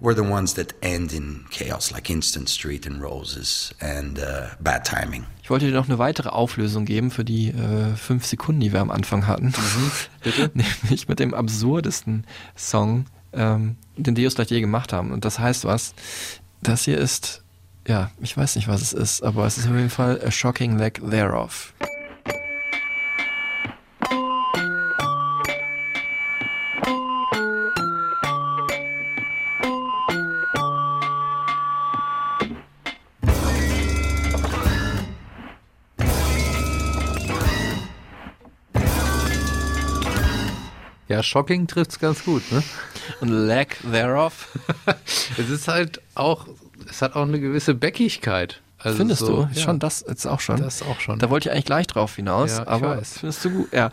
were 0.00 0.14
the 0.14 0.22
ones 0.22 0.54
that 0.54 0.74
end 0.82 1.12
in 1.12 1.44
chaos, 1.50 1.92
like 1.92 2.10
Instant 2.10 2.48
Street 2.48 2.86
and 2.86 3.00
Roses 3.00 3.72
and 3.80 4.18
uh, 4.18 4.48
Bad 4.60 4.84
Timing. 4.84 5.26
Ich 5.42 5.50
wollte 5.50 5.66
dir 5.66 5.72
noch 5.72 5.88
eine 5.88 5.98
weitere 5.98 6.28
Auflösung 6.28 6.84
geben 6.84 7.10
für 7.10 7.24
die 7.24 7.48
äh, 7.48 7.94
fünf 7.94 8.26
Sekunden, 8.26 8.60
die 8.60 8.72
wir 8.72 8.80
am 8.80 8.90
Anfang 8.90 9.26
hatten. 9.26 9.52
bitte? 10.22 10.50
Nämlich 10.54 11.08
mit 11.08 11.20
dem 11.20 11.34
absurdesten 11.34 12.26
Song, 12.56 13.06
ähm, 13.32 13.76
den 13.96 14.14
Deus 14.14 14.34
gleich 14.34 14.50
je 14.50 14.60
gemacht 14.60 14.92
haben. 14.92 15.12
Und 15.12 15.24
das 15.24 15.38
heißt 15.38 15.64
was? 15.64 15.94
Das 16.62 16.84
hier 16.84 16.98
ist, 16.98 17.41
ja, 17.86 18.10
ich 18.20 18.36
weiß 18.36 18.56
nicht, 18.56 18.68
was 18.68 18.80
es 18.82 18.92
ist, 18.92 19.22
aber 19.22 19.46
es 19.46 19.58
ist 19.58 19.66
auf 19.66 19.74
jeden 19.74 19.90
Fall 19.90 20.20
a 20.24 20.30
shocking 20.30 20.78
lack 20.78 21.00
thereof. 21.08 21.72
Ja, 41.08 41.22
shocking 41.22 41.66
trifft's 41.66 41.98
ganz 41.98 42.24
gut, 42.24 42.42
ne? 42.52 42.62
Und 43.20 43.28
lack 43.28 43.76
thereof. 43.82 44.48
Es 45.38 45.48
ist 45.48 45.68
halt 45.68 46.00
auch, 46.14 46.46
es 46.88 47.02
hat 47.02 47.14
auch 47.16 47.22
eine 47.22 47.40
gewisse 47.40 47.74
Bäckigkeit. 47.74 48.60
Also 48.78 48.98
Findest 48.98 49.20
so, 49.20 49.44
du? 49.44 49.48
Ja, 49.52 49.60
Schon 49.62 49.78
das 49.78 50.04
jetzt 50.08 50.26
auch 50.26 50.40
schon. 50.40 50.60
Das 50.60 50.82
auch 50.82 50.98
schon. 51.00 51.18
Da 51.20 51.30
wollte 51.30 51.48
ich 51.48 51.52
eigentlich 51.52 51.66
gleich 51.66 51.86
drauf 51.86 52.16
hinaus, 52.16 52.58
Ja, 52.58 52.66
aber 52.66 52.96
weiß. 52.98 53.18
findest 53.18 53.44
du 53.44 53.50
gut? 53.50 53.72
Ja. 53.72 53.90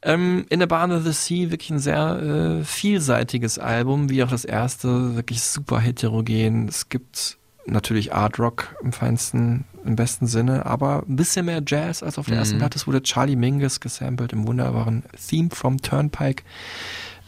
Ähm, 0.00 0.44
in 0.48 0.60
the 0.60 0.66
Barn 0.66 0.92
of 0.92 1.02
the 1.04 1.12
Sea 1.12 1.50
wirklich 1.50 1.70
ein 1.70 1.78
sehr 1.78 2.58
äh, 2.60 2.64
vielseitiges 2.64 3.58
Album, 3.58 4.08
wie 4.10 4.22
auch 4.22 4.28
das 4.30 4.44
erste, 4.44 5.14
wirklich 5.16 5.42
super 5.42 5.78
heterogen. 5.78 6.68
Es 6.68 6.88
gibt 6.88 7.36
natürlich 7.66 8.12
Art 8.14 8.38
Rock 8.38 8.74
im 8.82 8.92
feinsten, 8.92 9.64
im 9.84 9.96
besten 9.96 10.26
Sinne, 10.26 10.66
aber 10.66 11.02
ein 11.08 11.16
bisschen 11.16 11.46
mehr 11.46 11.62
Jazz 11.66 12.02
als 12.02 12.18
auf 12.18 12.26
der 12.26 12.36
ersten 12.36 12.56
Mhm. 12.56 12.58
Platte. 12.60 12.76
Es 12.78 12.86
wurde 12.86 13.02
Charlie 13.02 13.36
Mingus 13.36 13.80
gesampelt 13.80 14.32
im 14.34 14.46
wunderbaren 14.46 15.02
Theme 15.28 15.48
from 15.50 15.80
Turnpike. 15.80 16.42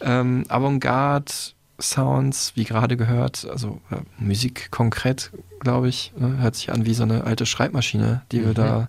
Ähm, 0.03 0.44
Avantgarde 0.49 1.32
Sounds, 1.81 2.53
wie 2.55 2.64
gerade 2.64 2.97
gehört, 2.97 3.47
also 3.51 3.81
äh, 3.91 3.97
Musik 4.18 4.70
konkret, 4.70 5.31
glaube 5.61 5.89
ich, 5.89 6.12
ne, 6.16 6.39
hört 6.39 6.57
sich 6.57 6.72
an 6.72 6.87
wie 6.87 6.95
so 6.95 7.03
eine 7.03 7.24
alte 7.24 7.45
Schreibmaschine, 7.47 8.22
die 8.33 8.41
wir 8.41 8.49
Mhm. 8.51 8.55
da, 8.55 8.89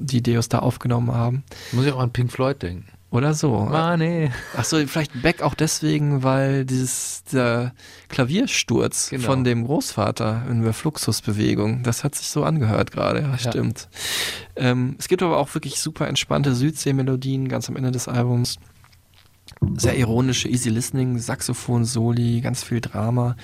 die 0.00 0.22
Deus 0.22 0.48
da 0.48 0.60
aufgenommen 0.60 1.12
haben. 1.12 1.44
Muss 1.72 1.86
ich 1.86 1.92
auch 1.92 2.00
an 2.00 2.10
Pink 2.12 2.32
Floyd 2.32 2.60
denken. 2.62 2.86
Oder 3.12 3.34
so. 3.34 3.50
Money. 3.62 4.30
Achso, 4.56 4.76
vielleicht 4.86 5.20
Beck 5.20 5.42
auch 5.42 5.54
deswegen, 5.54 6.22
weil 6.22 6.64
dieses 6.64 7.24
der 7.32 7.72
Klaviersturz 8.08 9.10
Genau. 9.10 9.24
von 9.26 9.42
dem 9.42 9.64
Großvater 9.66 10.44
in 10.48 10.62
der 10.62 10.72
Fluxusbewegung, 10.72 11.82
das 11.82 12.04
hat 12.04 12.14
sich 12.14 12.28
so 12.28 12.44
angehört 12.44 12.92
gerade, 12.92 13.22
ja, 13.22 13.30
Ja. 13.32 13.38
stimmt. 13.38 13.88
Ähm, 14.54 14.94
es 14.98 15.08
gibt 15.08 15.24
aber 15.24 15.38
auch 15.38 15.52
wirklich 15.54 15.80
super 15.80 16.06
entspannte 16.06 16.54
Südsee-Melodien 16.54 17.48
ganz 17.48 17.68
am 17.68 17.74
Ende 17.74 17.90
des 17.90 18.06
Albums. 18.06 18.58
Sehr 19.76 19.96
ironische 19.96 20.48
Easy 20.48 20.70
Listening, 20.70 21.18
Saxophon, 21.18 21.84
Soli, 21.84 22.40
ganz 22.40 22.62
viel 22.62 22.80
Drama. 22.80 23.36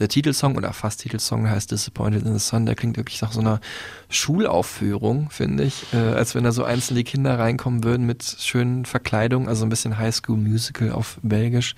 Der 0.00 0.08
Titelsong 0.08 0.56
oder 0.56 0.72
fast 0.72 1.02
Titelsong 1.02 1.48
heißt 1.48 1.70
Disappointed 1.70 2.24
in 2.24 2.32
the 2.32 2.38
Sun, 2.38 2.64
der 2.64 2.74
klingt 2.74 2.96
wirklich 2.96 3.20
nach 3.20 3.32
so 3.32 3.40
einer 3.40 3.60
Schulaufführung, 4.08 5.28
finde 5.30 5.64
ich, 5.64 5.92
äh, 5.92 5.98
als 5.98 6.34
wenn 6.34 6.44
da 6.44 6.52
so 6.52 6.64
einzelne 6.64 7.04
Kinder 7.04 7.38
reinkommen 7.38 7.84
würden 7.84 8.06
mit 8.06 8.24
schönen 8.24 8.86
Verkleidungen, 8.86 9.46
also 9.46 9.64
ein 9.66 9.68
bisschen 9.68 9.98
High 9.98 10.14
School 10.14 10.38
Musical 10.38 10.90
auf 10.92 11.18
Belgisch. 11.22 11.74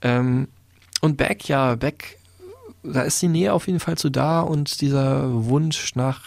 Ähm, 0.00 0.48
und 1.02 1.18
Beck, 1.18 1.46
ja, 1.48 1.74
Beck, 1.74 2.18
da 2.82 3.02
ist 3.02 3.20
die 3.20 3.28
Nähe 3.28 3.52
auf 3.52 3.66
jeden 3.66 3.80
Fall 3.80 3.98
zu 3.98 4.08
da 4.08 4.40
und 4.40 4.80
dieser 4.80 5.44
Wunsch 5.44 5.94
nach 5.96 6.22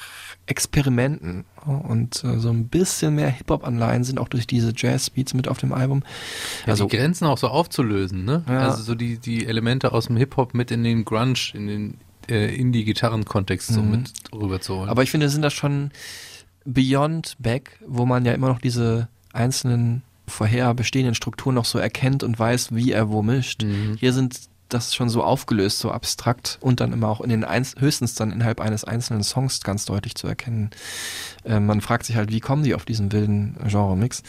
Experimenten 0.48 1.46
und 1.66 2.24
äh, 2.24 2.40
so 2.40 2.50
ein 2.50 2.68
bisschen 2.68 3.16
mehr 3.16 3.30
Hip-Hop-Anleihen 3.30 4.04
sind 4.04 4.20
auch 4.20 4.28
durch 4.28 4.48
diese 4.48 4.74
Jazz-Beats 4.76 5.34
mit 5.34 5.48
auf 5.48 5.60
dem 5.60 5.72
Album. 5.72 6.04
Ja, 6.66 6.74
Also 6.74 6.86
die 6.88 6.98
Grenzen 6.98 7.26
auch 7.26 7.38
so 7.38 7.48
aufzulösen, 7.48 8.26
ne? 8.26 8.44
Ja. 8.48 8.60
Also 8.70 8.84
so 8.84 8.96
die, 8.96 9.18
die 9.18 9.46
Elemente 9.46 9.92
aus 9.94 10.08
dem 10.08 10.18
Hip-Hop 10.18 10.54
mit 10.54 10.72
in 10.72 10.84
den 10.84 11.06
Grunge, 11.06 11.36
in 11.54 11.68
den 11.68 11.98
äh, 12.30 12.54
Indie-Gitarren-Kontext 12.56 13.70
so 13.74 13.82
Mhm. 13.82 13.92
mit 13.92 14.12
rüberzuholen. 14.34 14.90
Aber 14.90 15.04
ich 15.04 15.12
finde, 15.12 15.30
sind 15.30 15.42
das 15.42 15.54
schon 15.54 15.92
Beyond 16.66 17.36
Back, 17.40 17.80
wo 17.88 18.06
man 18.06 18.26
ja 18.26 18.34
immer 18.34 18.50
noch 18.50 18.60
diese 18.60 19.08
einzelnen 19.34 20.04
vorher 20.28 20.74
bestehenden 20.74 21.16
Strukturen 21.16 21.56
noch 21.56 21.66
so 21.66 21.80
erkennt 21.80 22.24
und 22.24 22.38
weiß, 22.38 22.74
wie 22.76 22.92
er 22.92 23.10
wo 23.10 23.22
mischt. 23.22 23.64
Mhm. 23.64 23.96
Hier 24.00 24.14
sind 24.14 24.40
das 24.74 24.96
schon 24.96 25.10
so 25.10 25.24
aufgelöst, 25.24 25.80
so 25.80 25.92
abstrakt 25.92 26.58
und 26.62 26.80
dann 26.80 26.94
immer 26.94 27.10
auch 27.10 27.22
in 27.22 27.30
den 27.30 27.44
Einz 27.44 27.76
höchstens 27.80 28.16
dann 28.16 28.32
innerhalb 28.32 28.60
eines 28.60 28.84
einzelnen 28.84 29.24
Songs 29.24 29.62
ganz 29.62 29.86
deutlich 29.86 30.16
zu 30.16 30.28
erkennen. 30.28 30.72
Ähm, 31.46 31.66
man 31.66 31.82
fragt 31.82 32.06
sich 32.06 32.16
halt, 32.16 32.32
wie 32.32 32.40
kommen 32.40 32.64
die 32.64 32.76
auf 32.76 32.86
diesen 32.86 33.12
wilden 33.12 33.58
Genre-Mix? 33.68 34.24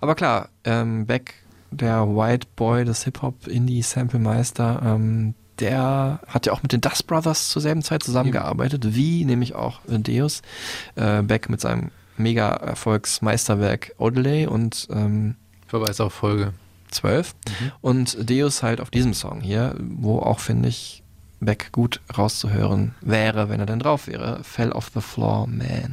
Aber 0.00 0.14
klar, 0.14 0.48
ähm, 0.64 1.06
Beck, 1.06 1.34
der 1.70 2.06
White 2.06 2.48
Boy 2.56 2.84
des 2.84 3.04
Hip-Hop, 3.04 3.46
Indie-Sample-Meister, 3.46 4.82
ähm, 4.84 5.34
der 5.60 6.20
hat 6.26 6.46
ja 6.46 6.52
auch 6.52 6.62
mit 6.62 6.72
den 6.72 6.80
Dust 6.80 7.06
Brothers 7.06 7.48
zur 7.48 7.62
selben 7.62 7.82
Zeit 7.82 8.02
zusammengearbeitet, 8.02 8.94
wie 8.94 9.24
nämlich 9.24 9.54
auch 9.54 9.80
äh, 9.88 9.98
Deus. 9.98 10.42
Äh, 10.96 11.22
Beck 11.22 11.48
mit 11.48 11.60
seinem 11.60 11.90
Mega-Erfolgsmeisterwerk 12.16 13.92
Odelay 13.98 14.46
und 14.46 14.88
ähm, 14.90 15.36
Verweis 15.66 16.00
auf 16.00 16.12
Folge 16.12 16.52
12. 16.94 17.34
Und 17.80 18.30
Deus 18.30 18.62
halt 18.62 18.80
auf 18.80 18.90
diesem 18.90 19.14
Song 19.14 19.40
hier, 19.40 19.74
wo 19.78 20.18
auch, 20.20 20.40
finde 20.40 20.68
ich, 20.68 21.02
Beck 21.40 21.72
gut 21.72 22.00
rauszuhören 22.16 22.94
wäre, 23.00 23.48
wenn 23.48 23.60
er 23.60 23.66
denn 23.66 23.78
drauf 23.78 24.06
wäre. 24.06 24.42
Fell 24.42 24.72
off 24.72 24.90
the 24.94 25.00
floor, 25.00 25.46
man. 25.46 25.92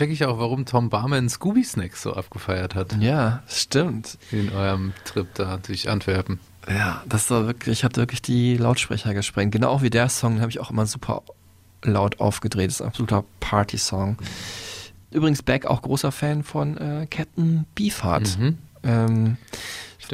Checke 0.00 0.14
ich 0.14 0.24
auch, 0.24 0.38
warum 0.38 0.64
Tom 0.64 0.88
Barman 0.88 1.28
Scooby 1.28 1.62
Snacks 1.62 2.00
so 2.00 2.14
abgefeiert 2.14 2.74
hat. 2.74 2.96
Ja, 3.00 3.42
stimmt. 3.46 4.16
In 4.30 4.50
eurem 4.50 4.94
Trip 5.04 5.26
da 5.34 5.58
durch 5.58 5.90
Antwerpen. 5.90 6.40
Ja, 6.66 7.02
das 7.06 7.30
war 7.30 7.46
wirklich, 7.46 7.84
hat 7.84 7.98
wirklich 7.98 8.22
die 8.22 8.56
Lautsprecher 8.56 9.12
gesprengt. 9.12 9.52
Genau 9.52 9.68
auch 9.68 9.82
wie 9.82 9.90
der 9.90 10.08
Song, 10.08 10.36
den 10.36 10.40
habe 10.40 10.50
ich 10.50 10.58
auch 10.58 10.70
immer 10.70 10.86
super 10.86 11.22
laut 11.82 12.18
aufgedreht. 12.18 12.68
Das 12.68 12.76
ist 12.76 12.80
ein 12.80 12.86
absoluter 12.88 13.24
Party-Song. 13.40 14.16
Übrigens, 15.10 15.42
Beck 15.42 15.66
auch 15.66 15.82
großer 15.82 16.12
Fan 16.12 16.44
von 16.44 16.78
äh, 16.78 17.06
Captain 17.10 17.66
Beefheart. 17.74 18.38
Mhm. 18.38 18.58
Ähm, 18.82 19.36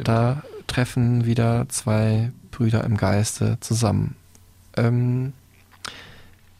da 0.03 0.43
treffen 0.67 1.25
wieder 1.25 1.69
zwei 1.69 2.33
Brüder 2.51 2.83
im 2.83 2.97
Geiste 2.97 3.57
zusammen. 3.61 4.17
Ähm, 4.75 5.31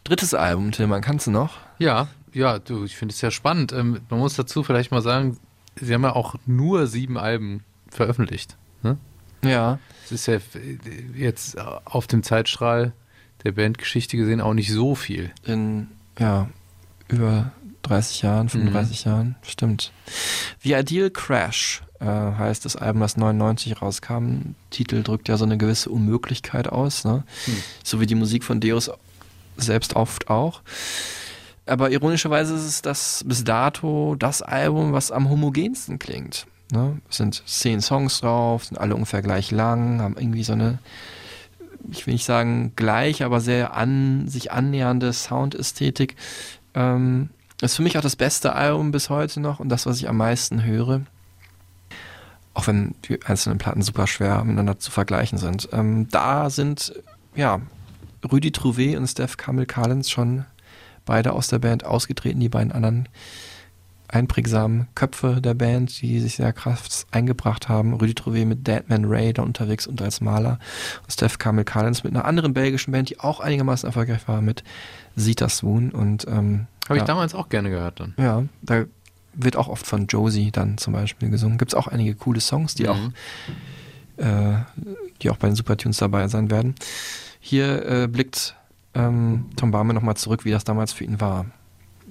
drittes 0.04 0.32
Album, 0.32 0.72
Tillmann, 0.72 1.02
kannst 1.02 1.26
du 1.26 1.30
noch? 1.30 1.58
Ja, 1.78 2.08
ja, 2.38 2.60
du, 2.60 2.84
ich 2.84 2.96
finde 2.96 3.12
es 3.12 3.20
ja 3.20 3.30
spannend. 3.30 3.72
Ähm, 3.72 4.00
man 4.08 4.20
muss 4.20 4.36
dazu 4.36 4.62
vielleicht 4.62 4.92
mal 4.92 5.02
sagen, 5.02 5.38
sie 5.76 5.92
haben 5.92 6.04
ja 6.04 6.14
auch 6.14 6.36
nur 6.46 6.86
sieben 6.86 7.18
Alben 7.18 7.64
veröffentlicht. 7.90 8.56
Ne? 8.82 8.96
Ja. 9.42 9.78
Es 10.04 10.12
ist 10.12 10.26
ja 10.26 10.38
jetzt 11.16 11.58
auf 11.58 12.06
dem 12.06 12.22
Zeitstrahl 12.22 12.92
der 13.44 13.52
Bandgeschichte 13.52 14.16
gesehen 14.16 14.40
auch 14.40 14.54
nicht 14.54 14.72
so 14.72 14.94
viel. 14.94 15.30
In, 15.44 15.88
ja, 16.18 16.48
über 17.08 17.52
30 17.82 18.22
Jahren, 18.22 18.48
35 18.48 19.04
Jahren, 19.04 19.36
stimmt. 19.42 19.92
The 20.62 20.74
Ideal 20.74 21.10
Crash 21.10 21.82
äh, 22.00 22.04
heißt 22.04 22.64
das 22.64 22.76
Album, 22.76 23.00
das 23.00 23.16
99 23.16 23.82
rauskam. 23.82 24.54
Titel 24.70 25.02
drückt 25.02 25.28
ja 25.28 25.36
so 25.36 25.44
eine 25.44 25.58
gewisse 25.58 25.90
Unmöglichkeit 25.90 26.68
aus, 26.68 27.04
ne? 27.04 27.24
So 27.82 28.00
wie 28.00 28.06
die 28.06 28.14
Musik 28.14 28.44
von 28.44 28.60
Deus 28.60 28.90
selbst 29.56 29.96
oft 29.96 30.28
auch. 30.28 30.62
Aber 31.68 31.90
ironischerweise 31.90 32.54
ist 32.54 32.64
es 32.64 32.82
das 32.82 33.24
bis 33.26 33.44
dato 33.44 34.16
das 34.18 34.42
Album, 34.42 34.92
was 34.92 35.12
am 35.12 35.28
homogensten 35.28 35.98
klingt. 35.98 36.46
Ne? 36.72 36.98
Es 37.08 37.16
sind 37.16 37.42
zehn 37.46 37.80
Songs 37.80 38.20
drauf, 38.20 38.64
sind 38.64 38.78
alle 38.78 38.94
ungefähr 38.94 39.22
gleich 39.22 39.50
lang, 39.50 40.00
haben 40.00 40.16
irgendwie 40.18 40.44
so 40.44 40.52
eine, 40.52 40.78
ich 41.90 42.06
will 42.06 42.14
nicht 42.14 42.24
sagen 42.24 42.72
gleich, 42.76 43.22
aber 43.22 43.40
sehr 43.40 43.74
an 43.74 44.28
sich 44.28 44.52
annähernde 44.52 45.12
Soundästhetik. 45.12 46.16
Ähm, 46.74 47.30
ist 47.60 47.76
für 47.76 47.82
mich 47.82 47.98
auch 47.98 48.02
das 48.02 48.16
beste 48.16 48.54
Album 48.54 48.92
bis 48.92 49.10
heute 49.10 49.40
noch 49.40 49.60
und 49.60 49.68
das, 49.68 49.86
was 49.86 49.98
ich 49.98 50.08
am 50.08 50.16
meisten 50.16 50.64
höre. 50.64 51.02
Auch 52.54 52.66
wenn 52.66 52.94
die 53.08 53.22
einzelnen 53.24 53.58
Platten 53.58 53.82
super 53.82 54.06
schwer 54.06 54.42
miteinander 54.44 54.78
zu 54.78 54.90
vergleichen 54.90 55.38
sind. 55.38 55.68
Ähm, 55.72 56.08
da 56.10 56.50
sind, 56.50 56.92
ja, 57.34 57.60
Rüdi 58.30 58.50
Trouvé 58.50 58.96
und 58.96 59.06
Steph 59.06 59.36
Kamel 59.36 59.66
Carlins 59.66 60.10
schon 60.10 60.44
beide 61.08 61.32
aus 61.32 61.48
der 61.48 61.58
Band 61.58 61.84
ausgetreten, 61.84 62.38
die 62.38 62.48
beiden 62.50 62.70
anderen 62.70 63.08
einprägsamen 64.10 64.88
Köpfe 64.94 65.40
der 65.40 65.54
Band, 65.54 66.00
die 66.00 66.20
sich 66.20 66.36
sehr 66.36 66.52
krass 66.52 67.06
eingebracht 67.10 67.68
haben. 67.68 67.94
Rüdi 67.94 68.12
Trouvé 68.12 68.46
mit 68.46 68.66
Deadman 68.66 69.04
Ray 69.04 69.32
da 69.32 69.42
unterwegs 69.42 69.86
und 69.86 70.00
als 70.00 70.20
Maler. 70.20 70.58
Und 71.02 71.12
Steph 71.12 71.38
Kamel 71.38 71.64
Carlins 71.64 72.04
mit 72.04 72.14
einer 72.14 72.24
anderen 72.24 72.54
belgischen 72.54 72.92
Band, 72.92 73.10
die 73.10 73.20
auch 73.20 73.40
einigermaßen 73.40 73.86
erfolgreich 73.86 74.26
war, 74.28 74.40
mit 74.40 74.62
Zeta 75.16 75.48
Swoon. 75.48 75.90
Und, 75.90 76.26
ähm, 76.28 76.66
Habe 76.86 76.96
ja, 76.96 77.02
ich 77.02 77.06
damals 77.06 77.34
auch 77.34 77.48
gerne 77.48 77.70
gehört 77.70 78.00
dann. 78.00 78.14
Ja, 78.18 78.44
da 78.62 78.84
wird 79.34 79.56
auch 79.56 79.68
oft 79.68 79.86
von 79.86 80.06
Josie 80.06 80.50
dann 80.50 80.78
zum 80.78 80.92
Beispiel 80.94 81.28
gesungen. 81.30 81.58
Gibt 81.58 81.72
es 81.72 81.78
auch 81.78 81.88
einige 81.88 82.14
coole 82.14 82.40
Songs, 82.40 82.74
die 82.74 82.84
Mhm. 82.84 82.88
auch 82.88 82.98
äh, 84.18 84.58
die 85.22 85.30
auch 85.30 85.36
bei 85.36 85.48
den 85.48 85.54
Supertunes 85.54 85.98
dabei 85.98 86.26
sein 86.28 86.50
werden. 86.50 86.74
Hier 87.40 87.86
äh, 87.86 88.06
blickt 88.08 88.56
ähm, 88.94 89.50
Tom 89.56 89.70
Barmer 89.70 89.92
nochmal 89.92 90.16
zurück, 90.16 90.44
wie 90.44 90.50
das 90.50 90.64
damals 90.64 90.92
für 90.92 91.04
ihn 91.04 91.20
war, 91.20 91.46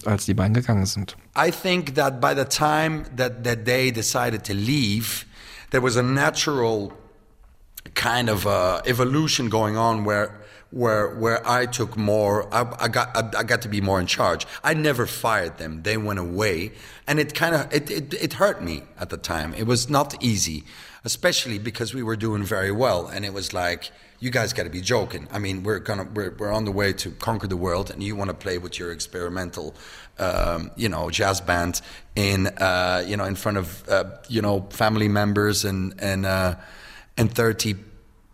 als 0.06 0.26
die 0.26 0.34
beiden 0.34 0.54
gegangen 0.54 0.86
sind. 0.86 1.18
I 1.36 1.52
think 1.52 1.96
that 1.96 2.22
by 2.22 2.34
the 2.36 2.46
time 2.46 3.04
that, 3.16 3.44
that 3.44 3.66
they 3.66 3.92
decided 3.92 4.44
to 4.46 4.54
leave, 4.54 5.26
there 5.72 5.82
was 5.82 5.98
a 5.98 6.04
natural 6.04 6.92
kind 7.94 8.30
of 8.30 8.46
uh, 8.46 8.82
evolution 8.86 9.50
going 9.50 9.78
on 9.78 10.06
where 10.06 10.30
where 10.72 11.16
where 11.16 11.42
I 11.48 11.66
took 11.66 11.96
more. 11.98 12.48
I, 12.54 12.86
I 12.86 12.88
got 12.88 13.16
I, 13.16 13.40
I 13.40 13.44
got 13.44 13.62
to 13.62 13.70
be 13.70 13.82
more 13.82 14.00
in 14.00 14.08
charge. 14.08 14.46
I 14.64 14.74
never 14.74 15.06
fired 15.06 15.58
them. 15.58 15.84
They 15.84 15.98
went 15.98 16.20
away, 16.20 16.74
and 17.08 17.20
it 17.20 17.34
kind 17.34 17.56
of 17.56 17.74
it, 17.74 17.90
it 17.90 18.14
it 18.14 18.34
hurt 18.34 18.62
me 18.62 18.84
at 19.00 19.10
the 19.10 19.18
time. 19.18 19.54
It 19.54 19.66
was 19.66 19.90
not 19.90 20.22
easy, 20.22 20.64
especially 21.04 21.58
because 21.58 21.94
we 21.94 22.04
were 22.04 22.18
doing 22.18 22.44
very 22.44 22.72
well, 22.72 23.08
and 23.08 23.26
it 23.26 23.34
was 23.34 23.54
like. 23.54 23.92
You 24.20 24.32
guys 24.32 24.51
got 24.53 24.63
to 24.63 24.70
be 24.70 24.82
joking. 24.82 25.28
I 25.32 25.38
mean, 25.38 25.63
we're 25.63 25.80
gonna 25.80 26.07
we're, 26.11 26.32
we're 26.32 26.51
on 26.51 26.65
the 26.65 26.72
way 26.72 26.91
to 26.93 27.11
conquer 27.11 27.47
the 27.47 27.57
world, 27.57 27.91
and 27.91 28.01
you 28.01 28.15
want 28.15 28.30
to 28.30 28.34
play 28.34 28.57
with 28.57 28.80
your 28.80 28.91
experimental, 28.91 29.76
um, 30.18 30.72
you 30.76 30.89
know, 30.89 31.09
jazz 31.11 31.39
band 31.39 31.82
in 32.15 32.47
uh, 32.47 33.03
you 33.05 33.15
know 33.15 33.26
in 33.26 33.36
front 33.36 33.57
of 33.59 33.88
uh, 33.88 34.05
you 34.28 34.41
know 34.41 34.65
family 34.72 35.07
members 35.07 35.65
and 35.65 35.93
and 35.99 36.26
uh, 36.26 36.55
and 37.15 37.32
thirty 37.32 37.76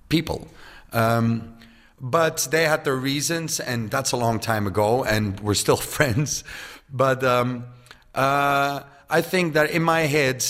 people. 0.08 0.48
Um, 0.94 1.58
but 2.00 2.48
they 2.52 2.64
had 2.64 2.84
their 2.84 2.96
reasons, 2.96 3.60
and 3.60 3.90
that's 3.90 4.12
a 4.12 4.18
long 4.18 4.40
time 4.40 4.68
ago, 4.68 5.04
and 5.04 5.40
we're 5.40 5.54
still 5.54 5.78
friends. 5.98 6.44
But 6.92 7.24
um, 7.24 7.66
uh, 8.14 8.84
I 9.10 9.22
think 9.22 9.54
that 9.54 9.72
in 9.72 9.84
my 9.84 10.02
head, 10.02 10.46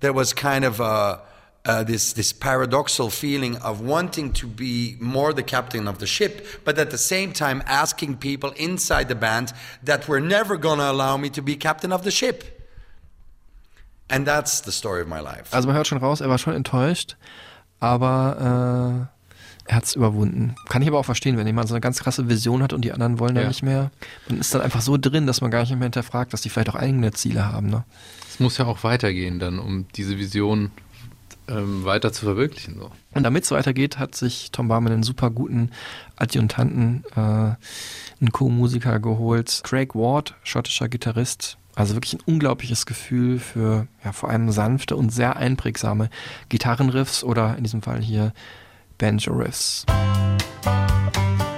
there 0.00 0.12
was 0.12 0.32
kind 0.32 0.64
of 0.64 0.80
a, 0.80 1.22
uh, 1.66 1.82
this 1.84 2.12
this 2.12 2.32
paradoxical 2.32 3.10
feeling 3.10 3.56
of 3.62 3.80
wanting 3.80 4.32
to 4.32 4.46
be 4.46 4.96
more 5.00 5.32
the 5.34 5.42
captain 5.42 5.88
of 5.88 5.98
the 5.98 6.06
ship, 6.06 6.46
but 6.64 6.78
at 6.78 6.90
the 6.90 6.98
same 6.98 7.32
time 7.32 7.62
asking 7.66 8.16
people 8.18 8.50
inside 8.56 9.08
the 9.08 9.14
band 9.14 9.52
that 9.84 10.06
were 10.08 10.20
never 10.20 10.56
going 10.58 10.78
to 10.78 10.88
allow 10.90 11.16
me 11.18 11.28
to 11.30 11.42
be 11.42 11.56
captain 11.56 11.92
of 11.92 12.02
the 12.02 12.10
ship. 12.10 12.44
And 14.08 14.24
that's 14.26 14.60
the 14.62 14.70
story 14.72 15.02
of 15.02 15.08
my 15.08 15.20
life. 15.20 15.52
Also 15.52 15.66
man 15.66 15.76
hört 15.76 15.86
schon 15.88 15.98
raus, 15.98 16.20
er 16.20 16.28
war 16.28 16.38
schon 16.38 16.54
enttäuscht, 16.54 17.16
aber 17.80 19.08
äh, 19.08 19.68
er 19.68 19.76
hat 19.76 19.84
es 19.84 19.96
überwunden. 19.96 20.54
Kann 20.68 20.80
ich 20.82 20.86
aber 20.88 20.98
auch 21.00 21.04
verstehen, 21.04 21.36
wenn 21.36 21.46
jemand 21.46 21.68
so 21.68 21.74
eine 21.74 21.80
ganz 21.80 21.98
krasse 21.98 22.28
Vision 22.28 22.62
hat 22.62 22.72
und 22.72 22.82
die 22.82 22.92
anderen 22.92 23.18
wollen 23.18 23.34
Ja. 23.34 23.42
da 23.42 23.48
nicht 23.48 23.64
mehr. 23.64 23.90
Man 24.28 24.38
ist 24.38 24.54
dann 24.54 24.60
einfach 24.62 24.80
so 24.80 24.96
drin, 24.96 25.26
dass 25.26 25.40
man 25.40 25.50
gar 25.50 25.60
nicht 25.62 25.70
mehr 25.70 25.80
hinterfragt, 25.82 26.32
dass 26.32 26.40
die 26.42 26.50
vielleicht 26.50 26.70
auch 26.70 26.76
eigene 26.76 27.10
Ziele 27.12 27.50
haben. 27.52 27.68
Ne? 27.68 27.82
Es 28.28 28.38
muss 28.38 28.58
ja 28.58 28.66
auch 28.66 28.84
weitergehen 28.84 29.40
dann, 29.40 29.58
um 29.58 29.86
diese 29.96 30.18
Vision 30.18 30.70
ähm, 31.48 31.84
weiter 31.84 32.12
zu 32.12 32.24
verwirklichen. 32.24 32.78
So. 32.78 32.90
Und 33.14 33.22
damit 33.22 33.44
es 33.44 33.50
weitergeht, 33.50 33.98
hat 33.98 34.14
sich 34.14 34.50
Tom 34.52 34.68
Barman 34.68 34.92
einen 34.92 35.02
super 35.02 35.30
guten 35.30 35.70
Adjutanten, 36.16 37.04
äh, 37.14 37.20
einen 37.20 38.32
Co-Musiker 38.32 39.00
geholt. 39.00 39.60
Craig 39.64 39.94
Ward, 39.94 40.34
schottischer 40.42 40.88
Gitarrist. 40.88 41.58
Also 41.74 41.94
wirklich 41.94 42.14
ein 42.14 42.22
unglaubliches 42.24 42.86
Gefühl 42.86 43.38
für 43.38 43.86
ja, 44.02 44.12
vor 44.12 44.30
allem 44.30 44.50
sanfte 44.50 44.96
und 44.96 45.10
sehr 45.10 45.36
einprägsame 45.36 46.08
Gitarrenriffs 46.48 47.22
oder 47.22 47.56
in 47.56 47.64
diesem 47.64 47.82
Fall 47.82 48.00
hier 48.00 48.32
Banjo-Riffs. 48.98 49.84
You're 50.64 51.55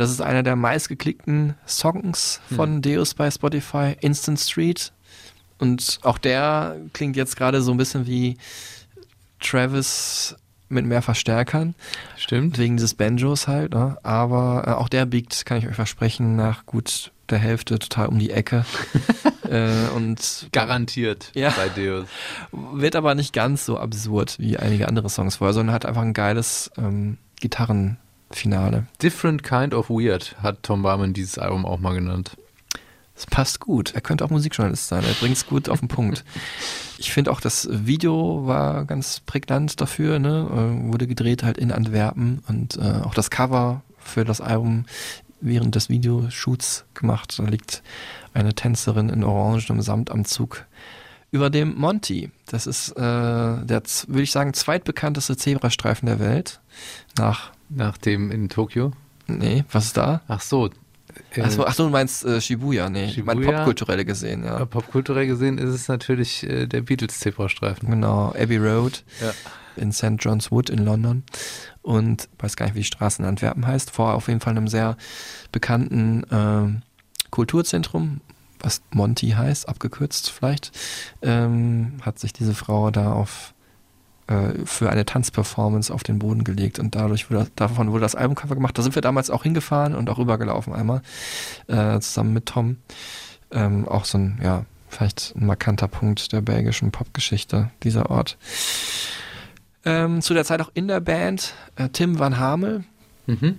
Das 0.00 0.10
ist 0.10 0.22
einer 0.22 0.42
der 0.42 0.56
meistgeklickten 0.56 1.56
Songs 1.68 2.40
von 2.56 2.80
Deus 2.80 3.12
bei 3.12 3.30
Spotify, 3.30 3.94
Instant 4.00 4.40
Street. 4.40 4.92
Und 5.58 5.98
auch 6.04 6.16
der 6.16 6.76
klingt 6.94 7.16
jetzt 7.16 7.36
gerade 7.36 7.60
so 7.60 7.70
ein 7.70 7.76
bisschen 7.76 8.06
wie 8.06 8.38
Travis 9.40 10.36
mit 10.70 10.86
mehr 10.86 11.02
Verstärkern. 11.02 11.74
Stimmt. 12.16 12.56
Wegen 12.56 12.78
des 12.78 12.94
Banjos 12.94 13.46
halt. 13.46 13.74
Ne? 13.74 13.98
Aber 14.02 14.64
äh, 14.66 14.70
auch 14.70 14.88
der 14.88 15.04
biegt, 15.04 15.44
kann 15.44 15.58
ich 15.58 15.68
euch 15.68 15.74
versprechen, 15.74 16.34
nach 16.34 16.64
gut 16.64 17.12
der 17.28 17.38
Hälfte 17.38 17.78
total 17.78 18.06
um 18.06 18.18
die 18.18 18.30
Ecke. 18.30 18.64
äh, 19.50 19.68
und 19.94 20.48
Garantiert 20.50 21.30
Ja. 21.34 21.50
bei 21.50 21.68
Deus. 21.68 22.06
wird 22.52 22.96
aber 22.96 23.14
nicht 23.14 23.34
ganz 23.34 23.66
so 23.66 23.78
absurd 23.78 24.38
wie 24.38 24.56
einige 24.56 24.88
andere 24.88 25.10
Songs 25.10 25.36
vorher, 25.36 25.52
sondern 25.52 25.74
hat 25.74 25.84
einfach 25.84 26.00
ein 26.00 26.14
geiles 26.14 26.70
ähm, 26.78 27.18
Gitarrenfinale. 28.30 28.86
Different 29.02 29.42
Kind 29.42 29.74
of 29.74 29.90
Weird 29.90 30.36
hat 30.42 30.62
Tom 30.62 30.82
Barman 30.82 31.12
dieses 31.12 31.38
Album 31.38 31.66
auch 31.66 31.78
mal 31.78 31.94
genannt. 31.94 32.36
Es 33.14 33.26
passt 33.26 33.60
gut. 33.60 33.94
Er 33.94 34.00
könnte 34.00 34.24
auch 34.24 34.30
Musikjournalist 34.30 34.88
sein. 34.88 35.04
Er 35.04 35.12
bringt 35.12 35.36
es 35.36 35.46
gut 35.46 35.68
auf 35.68 35.80
den 35.80 35.88
Punkt. 35.88 36.24
Ich 36.96 37.12
finde 37.12 37.30
auch, 37.30 37.40
das 37.40 37.68
Video 37.70 38.46
war 38.46 38.86
ganz 38.86 39.20
prägnant 39.20 39.80
dafür. 39.80 40.18
Ne? 40.18 40.48
Äh, 40.50 40.92
wurde 40.92 41.06
gedreht 41.06 41.42
halt 41.42 41.58
in 41.58 41.70
Antwerpen 41.70 42.42
und 42.48 42.78
äh, 42.78 43.02
auch 43.04 43.14
das 43.14 43.30
Cover 43.30 43.82
für 43.98 44.24
das 44.24 44.40
Album 44.40 44.86
während 45.42 45.74
des 45.74 45.90
Videoshoots 45.90 46.84
gemacht. 46.94 47.38
Da 47.38 47.44
liegt 47.44 47.82
eine 48.32 48.54
Tänzerin 48.54 49.10
in 49.10 49.22
orangenem 49.22 49.82
Samtanzug 49.82 50.64
über 51.30 51.50
dem 51.50 51.76
Monty. 51.76 52.30
Das 52.46 52.66
ist 52.66 52.92
äh, 52.92 53.02
der, 53.02 53.82
würde 54.06 54.22
ich 54.22 54.32
sagen, 54.32 54.54
zweitbekannteste 54.54 55.36
Zebrastreifen 55.36 56.06
der 56.06 56.20
Welt. 56.20 56.60
Nach, 57.18 57.52
Nach 57.70 57.96
dem 57.96 58.30
in 58.30 58.48
Tokio. 58.48 58.92
nee, 59.26 59.64
was 59.70 59.86
ist 59.86 59.96
da? 59.96 60.20
Ach 60.28 60.40
so. 60.40 60.70
Äh, 61.34 61.42
Achso, 61.42 61.64
ach 61.64 61.74
so, 61.74 61.84
du 61.84 61.90
meinst 61.90 62.24
äh, 62.24 62.40
Shibuya, 62.40 62.88
nee. 62.88 63.06
Ich 63.06 63.24
meine 63.24 63.40
Shibuya? 63.40 63.58
popkulturelle 63.58 64.04
gesehen, 64.04 64.44
ja. 64.44 64.64
Popkulturell 64.64 65.26
gesehen 65.26 65.58
ist 65.58 65.70
es 65.70 65.88
natürlich 65.88 66.44
äh, 66.44 66.66
der 66.66 66.82
Beatles-Zebrastreifen. 66.82 67.90
Genau, 67.90 68.28
Abbey 68.38 68.58
Road 68.58 69.02
Ja. 69.20 69.32
in 69.76 69.92
St. 69.92 70.14
John's 70.18 70.50
Wood 70.52 70.70
in 70.70 70.84
London. 70.84 71.24
Und 71.82 72.28
weiß 72.38 72.56
gar 72.56 72.66
nicht, 72.66 72.74
wie 72.76 72.80
die 72.80 72.84
Straße 72.84 73.22
in 73.22 73.28
Antwerpen 73.28 73.66
heißt. 73.66 73.90
Vor 73.90 74.14
auf 74.14 74.28
jeden 74.28 74.40
Fall 74.40 74.52
einem 74.56 74.68
sehr 74.68 74.96
bekannten 75.50 76.24
ähm, 76.30 76.82
Kulturzentrum, 77.30 78.20
was 78.60 78.82
Monty 78.92 79.30
heißt, 79.30 79.68
abgekürzt 79.68 80.30
vielleicht, 80.30 80.70
ähm, 81.22 81.94
hat 82.02 82.18
sich 82.18 82.32
diese 82.32 82.54
Frau 82.54 82.90
da 82.90 83.12
auf 83.12 83.54
äh, 84.30 84.64
für 84.64 84.90
eine 84.90 85.04
Tanzperformance 85.04 85.92
auf 85.92 86.04
den 86.04 86.20
Boden 86.20 86.44
gelegt 86.44 86.78
und 86.78 86.94
dadurch 86.94 87.30
wurde, 87.30 87.48
davon 87.56 87.90
wurde 87.90 88.02
das 88.02 88.14
Albumcover 88.14 88.54
gemacht. 88.54 88.78
Da 88.78 88.82
sind 88.82 88.94
wir 88.94 89.02
damals 89.02 89.28
auch 89.28 89.42
hingefahren 89.42 89.94
und 89.94 90.08
auch 90.08 90.18
rübergelaufen 90.18 90.72
einmal 90.72 91.02
äh, 91.66 91.98
zusammen 91.98 92.32
mit 92.32 92.46
Tom. 92.46 92.76
Ähm, 93.50 93.88
auch 93.88 94.04
so 94.04 94.18
ein, 94.18 94.38
ja, 94.40 94.66
vielleicht 94.88 95.34
ein 95.34 95.46
markanter 95.46 95.88
Punkt 95.88 96.32
der 96.32 96.42
belgischen 96.42 96.92
Popgeschichte, 96.92 97.70
dieser 97.82 98.08
Ort. 98.08 98.38
Ähm, 99.84 100.22
zu 100.22 100.32
der 100.32 100.44
Zeit 100.44 100.60
auch 100.60 100.70
in 100.74 100.86
der 100.86 101.00
Band 101.00 101.54
äh, 101.74 101.88
Tim 101.88 102.20
Van 102.20 102.38
Hamel. 102.38 102.84
Mhm. 103.26 103.58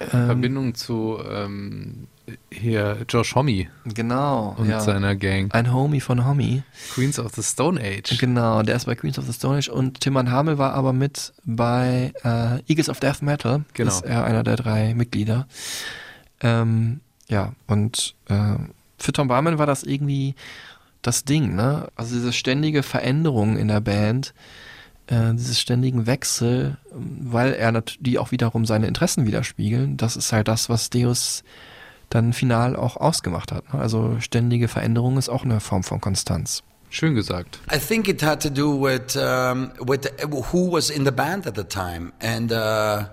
Ähm, 0.00 0.26
Verbindung 0.26 0.74
zu 0.74 1.18
ähm, 1.26 2.08
hier 2.50 2.98
Josh 3.08 3.34
Homme 3.34 3.66
Genau. 3.84 4.54
und 4.58 4.68
ja. 4.68 4.80
seiner 4.80 5.16
Gang. 5.16 5.52
Ein 5.52 5.72
Homie 5.72 6.00
von 6.00 6.26
Homie. 6.26 6.62
Queens 6.94 7.18
of 7.18 7.34
the 7.34 7.42
Stone 7.42 7.80
Age. 7.80 8.18
Genau, 8.18 8.62
der 8.62 8.76
ist 8.76 8.86
bei 8.86 8.94
Queens 8.94 9.18
of 9.18 9.26
the 9.26 9.32
Stone 9.32 9.58
Age 9.58 9.68
und 9.68 10.00
Tim 10.00 10.14
Van 10.14 10.30
Hamel 10.30 10.58
war 10.58 10.74
aber 10.74 10.92
mit 10.92 11.32
bei 11.44 12.12
äh, 12.24 12.60
Eagles 12.70 12.88
of 12.88 13.00
Death 13.00 13.22
Metal. 13.22 13.64
Genau. 13.74 13.90
Ist 13.90 14.02
er 14.04 14.24
einer 14.24 14.42
der 14.42 14.56
drei 14.56 14.94
Mitglieder. 14.94 15.46
Ähm, 16.40 17.00
ja, 17.28 17.52
und 17.66 18.14
äh, 18.28 18.54
für 18.98 19.12
Tom 19.12 19.28
Barman 19.28 19.58
war 19.58 19.66
das 19.66 19.82
irgendwie 19.82 20.34
das 21.02 21.24
Ding, 21.24 21.54
ne? 21.54 21.88
Also 21.96 22.14
diese 22.14 22.32
ständige 22.32 22.82
Veränderung 22.82 23.56
in 23.56 23.68
der 23.68 23.80
Band, 23.80 24.34
äh, 25.06 25.32
dieses 25.32 25.58
ständigen 25.60 26.06
Wechsel, 26.06 26.76
weil 26.92 27.52
er 27.54 27.82
die 28.00 28.18
auch 28.18 28.32
wiederum 28.32 28.66
seine 28.66 28.86
Interessen 28.86 29.26
widerspiegeln. 29.26 29.96
Das 29.96 30.16
ist 30.16 30.32
halt 30.32 30.48
das, 30.48 30.68
was 30.68 30.90
Deus 30.90 31.42
dann 32.10 32.32
final 32.32 32.76
auch 32.76 32.96
ausgemacht 32.96 33.52
hat. 33.52 33.72
Ne? 33.72 33.80
Also 33.80 34.16
ständige 34.20 34.68
Veränderung 34.68 35.16
ist 35.16 35.28
auch 35.28 35.44
eine 35.44 35.60
Form 35.60 35.82
von 35.82 36.00
Konstanz. 36.00 36.62
Schön 36.90 37.14
gesagt. 37.14 37.60
I 37.72 37.78
think 37.78 38.08
it 38.08 38.22
had 38.22 38.42
to 38.42 38.50
do 38.50 38.72
with 38.72 39.16
um, 39.16 39.70
with 39.78 40.10
who 40.52 40.72
was 40.72 40.90
in 40.90 41.04
the 41.04 41.12
band 41.12 41.46
at 41.46 41.54
the 41.54 41.62
time, 41.62 42.12
and 42.20 42.50
uh, 42.50 43.04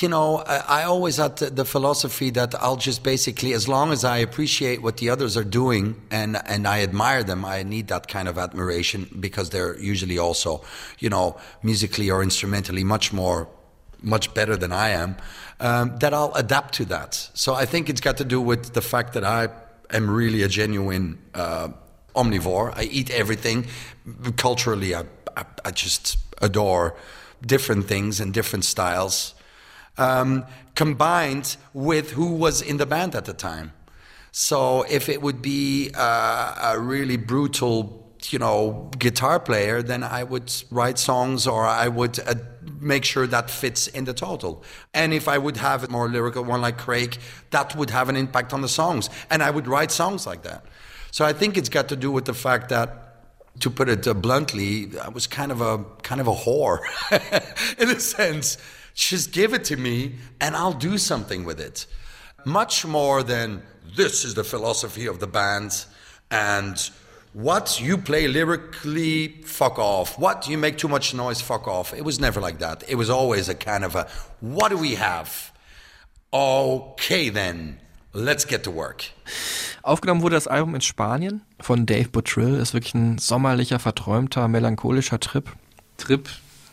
you 0.00 0.08
know, 0.08 0.38
I, 0.38 0.80
I 0.80 0.82
always 0.84 1.18
had 1.18 1.36
the, 1.36 1.50
the 1.50 1.64
philosophy 1.64 2.30
that 2.30 2.56
I'll 2.60 2.76
just 2.76 3.04
basically, 3.04 3.52
as 3.52 3.68
long 3.68 3.92
as 3.92 4.04
I 4.04 4.18
appreciate 4.18 4.82
what 4.82 4.96
the 4.96 5.10
others 5.10 5.36
are 5.36 5.44
doing 5.44 5.94
and 6.10 6.36
and 6.46 6.66
I 6.66 6.82
admire 6.82 7.22
them, 7.22 7.44
I 7.44 7.62
need 7.62 7.86
that 7.88 8.08
kind 8.08 8.26
of 8.26 8.38
admiration 8.38 9.08
because 9.20 9.50
they're 9.50 9.78
usually 9.78 10.18
also, 10.18 10.64
you 10.98 11.08
know, 11.08 11.36
musically 11.62 12.10
or 12.10 12.24
instrumentally 12.24 12.82
much 12.82 13.12
more 13.12 13.48
much 14.02 14.34
better 14.34 14.56
than 14.56 14.72
I 14.72 14.90
am, 14.90 15.16
um, 15.60 15.96
that 15.98 16.12
I'll 16.12 16.32
adapt 16.34 16.74
to 16.74 16.84
that. 16.86 17.30
So 17.34 17.54
I 17.54 17.66
think 17.66 17.88
it's 17.88 18.00
got 18.00 18.16
to 18.18 18.24
do 18.24 18.40
with 18.40 18.74
the 18.74 18.82
fact 18.82 19.14
that 19.14 19.24
I 19.24 19.48
am 19.90 20.10
really 20.10 20.42
a 20.42 20.48
genuine 20.48 21.18
uh, 21.34 21.68
omnivore. 22.14 22.76
I 22.76 22.84
eat 22.84 23.10
everything. 23.10 23.66
Culturally, 24.36 24.94
I, 24.94 25.04
I, 25.36 25.44
I 25.64 25.70
just 25.70 26.18
adore 26.42 26.96
different 27.44 27.86
things 27.86 28.20
and 28.20 28.32
different 28.32 28.64
styles, 28.64 29.34
um, 29.98 30.44
combined 30.74 31.56
with 31.72 32.12
who 32.12 32.32
was 32.32 32.62
in 32.62 32.76
the 32.76 32.86
band 32.86 33.14
at 33.14 33.24
the 33.24 33.34
time. 33.34 33.72
So 34.32 34.82
if 34.90 35.08
it 35.08 35.22
would 35.22 35.40
be 35.40 35.90
uh, 35.94 36.72
a 36.74 36.78
really 36.78 37.16
brutal 37.16 38.06
you 38.32 38.38
know, 38.38 38.90
guitar 38.98 39.38
player, 39.40 39.82
then 39.82 40.02
I 40.02 40.24
would 40.24 40.52
write 40.70 40.98
songs 40.98 41.46
or 41.46 41.64
I 41.64 41.88
would 41.88 42.18
uh, 42.20 42.34
make 42.80 43.04
sure 43.04 43.26
that 43.26 43.50
fits 43.50 43.86
in 43.88 44.04
the 44.04 44.14
total. 44.14 44.62
And 44.94 45.12
if 45.12 45.28
I 45.28 45.38
would 45.38 45.56
have 45.56 45.84
a 45.84 45.88
more 45.88 46.08
lyrical 46.08 46.44
one 46.44 46.60
like 46.60 46.78
Craig, 46.78 47.18
that 47.50 47.74
would 47.76 47.90
have 47.90 48.08
an 48.08 48.16
impact 48.16 48.52
on 48.52 48.62
the 48.62 48.68
songs. 48.68 49.10
And 49.30 49.42
I 49.42 49.50
would 49.50 49.66
write 49.66 49.90
songs 49.90 50.26
like 50.26 50.42
that. 50.42 50.64
So 51.10 51.24
I 51.24 51.32
think 51.32 51.56
it's 51.56 51.68
got 51.68 51.88
to 51.88 51.96
do 51.96 52.10
with 52.10 52.26
the 52.26 52.34
fact 52.34 52.68
that, 52.68 53.02
to 53.60 53.70
put 53.70 53.88
it 53.88 54.06
uh, 54.06 54.12
bluntly, 54.12 54.90
I 55.02 55.08
was 55.08 55.26
kind 55.26 55.50
of 55.50 55.62
a 55.62 55.82
kind 56.02 56.20
of 56.20 56.26
a 56.26 56.34
whore, 56.34 56.80
in 57.78 57.88
a 57.88 57.98
sense. 58.00 58.58
Just 58.94 59.32
give 59.32 59.54
it 59.54 59.64
to 59.64 59.76
me, 59.76 60.16
and 60.40 60.54
I'll 60.54 60.72
do 60.74 60.98
something 60.98 61.44
with 61.44 61.58
it. 61.58 61.86
Much 62.44 62.84
more 62.84 63.22
than 63.22 63.62
this 63.96 64.24
is 64.24 64.34
the 64.34 64.44
philosophy 64.44 65.06
of 65.06 65.20
the 65.20 65.26
band, 65.26 65.86
and 66.30 66.90
What 67.36 67.78
you 67.82 67.98
play 67.98 68.28
lyrically, 68.28 69.42
fuck 69.44 69.78
off. 69.78 70.18
What 70.18 70.48
you 70.48 70.56
make 70.56 70.78
too 70.78 70.88
much 70.88 71.12
noise, 71.12 71.42
fuck 71.42 71.68
off. 71.68 71.92
It 71.92 72.02
was 72.02 72.18
never 72.18 72.40
like 72.40 72.60
that. 72.60 72.82
It 72.88 72.94
was 72.94 73.10
always 73.10 73.50
a 73.50 73.54
kind 73.54 73.84
of 73.84 73.94
a, 73.94 74.06
what 74.40 74.70
do 74.70 74.78
we 74.78 74.94
have? 74.94 75.52
Okay, 76.32 77.28
then, 77.28 77.78
let's 78.14 78.46
get 78.46 78.62
to 78.64 78.70
work. 78.70 79.10
Aufgenommen 79.82 80.22
wurde 80.22 80.34
das 80.34 80.46
Album 80.46 80.74
in 80.76 80.80
Spanien 80.80 81.42
von 81.60 81.84
Dave 81.84 82.08
Buttrill. 82.08 82.54
Ist 82.54 82.72
wirklich 82.72 82.94
ein 82.94 83.18
sommerlicher, 83.18 83.78
verträumter, 83.80 84.48
melancholischer 84.48 85.20
Trip. 85.20 85.44
Trip 85.98 86.26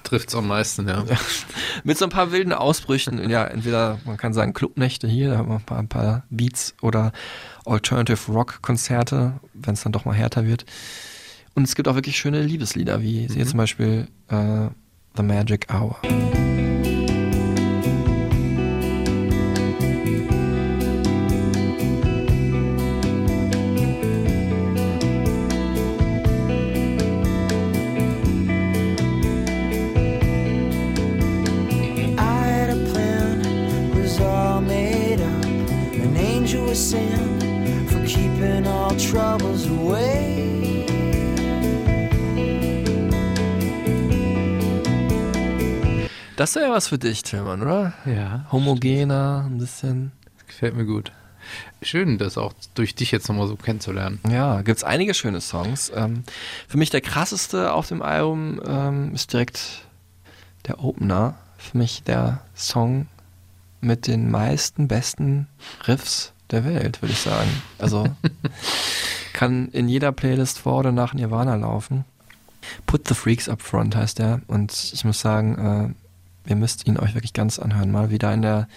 trifft's 0.04 0.36
am 0.36 0.48
meisten, 0.48 0.88
ja. 0.88 1.04
Mit 1.84 1.98
so 1.98 2.06
ein 2.06 2.12
paar 2.12 2.32
wilden 2.32 2.54
Ausbrüchen. 2.54 3.30
Ja, 3.30 3.46
entweder 3.46 4.00
man 4.06 4.18
kann 4.18 4.34
sagen 4.34 4.54
Clubnächte 4.54 5.08
hier, 5.08 5.32
da 5.32 5.38
haben 5.38 5.50
wir 5.50 5.56
ein 5.56 5.66
paar, 5.66 5.80
ein 5.80 5.90
paar 5.90 6.24
Beats 6.30 6.76
oder 6.82 7.12
Alternative 7.66 8.32
Rock 8.32 8.62
Konzerte, 8.62 9.40
wenn 9.54 9.74
es 9.74 9.84
dann 9.84 9.92
doch 9.92 10.06
mal 10.06 10.16
härter 10.16 10.46
wird. 10.46 10.66
Und 11.56 11.64
es 11.64 11.76
gibt 11.76 11.88
auch 11.88 11.96
wirklich 11.96 12.18
schöne 12.18 12.42
Liebeslieder, 12.42 13.02
wie 13.02 13.28
hier 13.28 13.46
zum 13.46 13.58
Beispiel 13.58 14.08
äh, 14.30 14.68
The 15.16 15.24
Magic 15.24 15.68
Hour. 15.72 15.98
Das 46.44 46.56
wäre 46.56 46.66
ja 46.66 46.72
was 46.74 46.90
für 46.90 46.98
dich, 46.98 47.24
Tillmann, 47.24 47.62
oder? 47.62 47.94
Ja. 48.06 48.46
Homogener, 48.52 49.46
ein 49.50 49.60
bisschen. 49.60 50.12
Gefällt 50.46 50.76
mir 50.76 50.84
gut. 50.84 51.14
Schön, 51.82 52.18
das 52.18 52.38
auch 52.38 52.52
durch 52.74 52.96
dich 52.96 53.12
jetzt 53.12 53.30
nochmal 53.30 53.48
so 53.48 53.56
kennenzulernen. 53.56 54.20
Ja, 54.30 54.62
gibt's 54.62 54.84
einige 54.84 55.14
schöne 55.14 55.40
Songs. 55.40 55.90
Ähm, 55.96 56.26
für 56.68 56.78
mich 56.78 56.90
der 56.90 57.00
krasseste 57.00 57.72
auf 57.72 57.88
dem 57.88 58.02
Album 58.02 58.60
ähm, 58.68 59.16
ist 59.16 59.32
direkt 59.32 59.86
der 60.68 60.84
Opener. 60.84 61.36
Für 61.58 61.78
mich 61.78 62.04
der 62.04 62.42
Song 62.58 63.08
mit 63.80 64.08
den 64.08 64.30
meisten 64.30 64.90
besten 64.90 65.48
Riffs 65.88 66.34
der 66.52 66.66
Welt, 66.66 67.02
würde 67.02 67.14
ich 67.14 67.22
sagen. 67.22 67.50
Also 67.80 68.06
kann 69.32 69.70
in 69.70 69.88
jeder 69.88 70.12
Playlist 70.12 70.60
vor 70.60 70.80
oder 70.80 70.92
nach 70.92 71.14
Nirvana 71.14 71.56
laufen. 71.56 72.04
Put 72.86 73.08
the 73.08 73.14
Freaks 73.14 73.48
Up 73.48 73.62
Front 73.62 73.96
heißt 73.96 74.20
der. 74.20 74.42
Und 74.48 74.92
ich 74.94 75.06
muss 75.06 75.22
sagen, 75.22 75.96
äh, 75.96 76.03
ihr 76.46 76.56
müsst 76.56 76.88
ihn 76.88 76.98
euch 76.98 77.14
wirklich 77.14 77.34
ganz 77.34 77.60
anhören. 77.60 77.92
Mal 77.92 78.10
wieder 78.10 78.34
in 78.34 78.42
der 78.42 78.68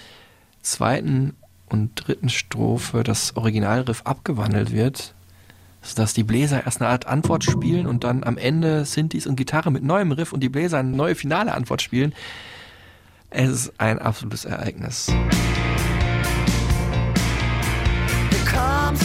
zweiten 0.62 1.34
und 1.68 1.94
dritten 1.94 2.28
Strophe 2.28 3.02
das 3.02 3.36
Originalriff 3.36 4.02
abgewandelt 4.05 4.72
wird, 4.72 5.14
sodass 5.82 6.14
die 6.14 6.24
Bläser 6.24 6.64
erst 6.64 6.80
eine 6.80 6.90
Art 6.90 7.06
Antwort 7.06 7.44
spielen 7.44 7.86
und 7.86 8.05
dann 8.05 8.24
am 8.24 8.38
Ende 8.38 8.84
Synthes 8.84 9.26
und 9.26 9.36
Gitarre 9.36 9.70
mit 9.70 9.82
neuem 9.82 10.12
Riff 10.12 10.32
und 10.32 10.40
die 10.40 10.48
Bläser 10.48 10.78
eine 10.78 10.90
neue 10.90 11.14
finale 11.14 11.52
Antwort 11.55 11.82
spielen. 11.82 12.14
Es 13.30 13.51
ist 13.51 13.72
ein 13.78 13.98
absolutes 13.98 14.44
Ereignis. 14.44 15.12
Here 18.30 18.44
comes 18.44 19.02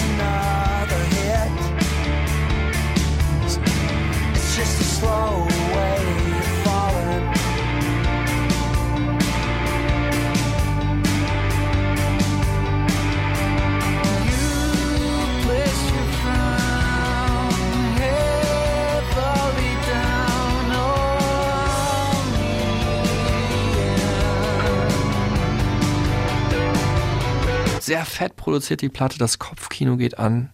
Sehr 27.81 28.05
fett 28.05 28.35
produziert 28.35 28.81
die 28.81 28.89
Platte, 28.89 29.17
das 29.17 29.39
Kopfkino 29.39 29.97
geht 29.97 30.19
an. 30.19 30.49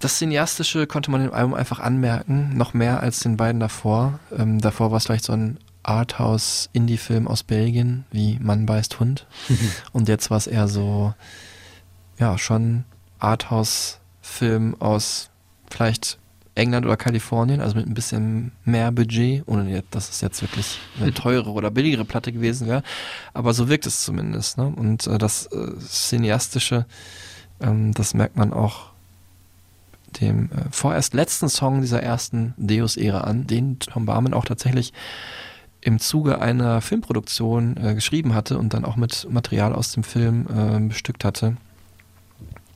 Das 0.00 0.18
Cineastische 0.18 0.86
konnte 0.86 1.10
man 1.10 1.22
dem 1.22 1.32
Album 1.32 1.54
einfach 1.54 1.78
anmerken, 1.78 2.56
noch 2.56 2.74
mehr 2.74 3.00
als 3.00 3.20
den 3.20 3.36
beiden 3.36 3.60
davor. 3.60 4.18
Ähm, 4.36 4.60
davor 4.60 4.90
war 4.90 4.98
es 4.98 5.04
vielleicht 5.04 5.24
so 5.24 5.32
ein 5.32 5.58
Arthouse-Indie-Film 5.84 7.28
aus 7.28 7.44
Belgien, 7.44 8.04
wie 8.10 8.38
Mann 8.40 8.66
beißt 8.66 8.98
Hund. 8.98 9.26
Und 9.92 10.08
jetzt 10.08 10.30
war 10.30 10.38
es 10.38 10.46
eher 10.46 10.66
so, 10.66 11.14
ja, 12.18 12.36
schon 12.36 12.84
Arthouse-Film 13.18 14.80
aus 14.80 15.30
vielleicht 15.70 16.18
England 16.54 16.86
oder 16.86 16.96
Kalifornien, 16.96 17.60
also 17.60 17.76
mit 17.76 17.86
ein 17.86 17.94
bisschen 17.94 18.52
mehr 18.64 18.92
Budget, 18.92 19.42
ohne 19.46 19.82
dass 19.90 20.08
es 20.08 20.20
jetzt 20.20 20.40
wirklich 20.42 20.78
eine 21.00 21.12
teure 21.12 21.50
oder 21.50 21.70
billigere 21.70 22.04
Platte 22.04 22.32
gewesen 22.32 22.68
wäre. 22.68 22.82
Aber 23.32 23.54
so 23.54 23.68
wirkt 23.68 23.86
es 23.86 24.04
zumindest. 24.04 24.58
Ne? 24.58 24.66
Und 24.66 25.06
äh, 25.06 25.18
das 25.18 25.46
äh, 25.46 25.78
Cineastische, 25.80 26.86
ähm, 27.60 27.92
das 27.92 28.14
merkt 28.14 28.36
man 28.36 28.52
auch 28.52 28.92
dem 30.20 30.50
äh, 30.52 30.64
vorerst 30.70 31.14
letzten 31.14 31.48
Song 31.48 31.80
dieser 31.80 32.02
ersten 32.02 32.54
Deus-Ära 32.56 33.22
an, 33.22 33.46
den 33.46 33.80
Tom 33.80 34.06
Barman 34.06 34.34
auch 34.34 34.44
tatsächlich 34.44 34.92
im 35.80 35.98
Zuge 35.98 36.40
einer 36.40 36.80
Filmproduktion 36.80 37.76
äh, 37.76 37.94
geschrieben 37.94 38.34
hatte 38.34 38.58
und 38.58 38.72
dann 38.74 38.84
auch 38.84 38.96
mit 38.96 39.26
Material 39.28 39.74
aus 39.74 39.92
dem 39.92 40.04
Film 40.04 40.46
äh, 40.46 40.80
bestückt 40.88 41.24
hatte. 41.24 41.56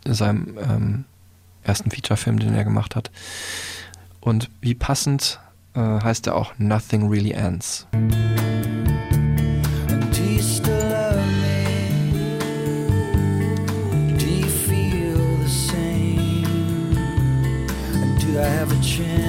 In 0.05 0.15
seinem 0.15 0.59
ähm, 0.59 1.05
ersten 1.69 1.91
Featurefilm, 1.91 2.39
den 2.39 2.55
er 2.55 2.65
gemacht 2.65 2.97
hat. 2.97 3.11
Und 4.21 4.51
wie 4.61 4.75
passend 4.75 5.39
äh, 5.75 5.81
heißt 5.81 6.27
er 6.27 6.37
auch 6.37 6.55
Nothing 6.59 7.09
Really 7.09 7.33
Ends. 7.33 7.87
I 18.39 18.43
have 18.43 18.71
a 18.71 18.81
chance 18.81 19.28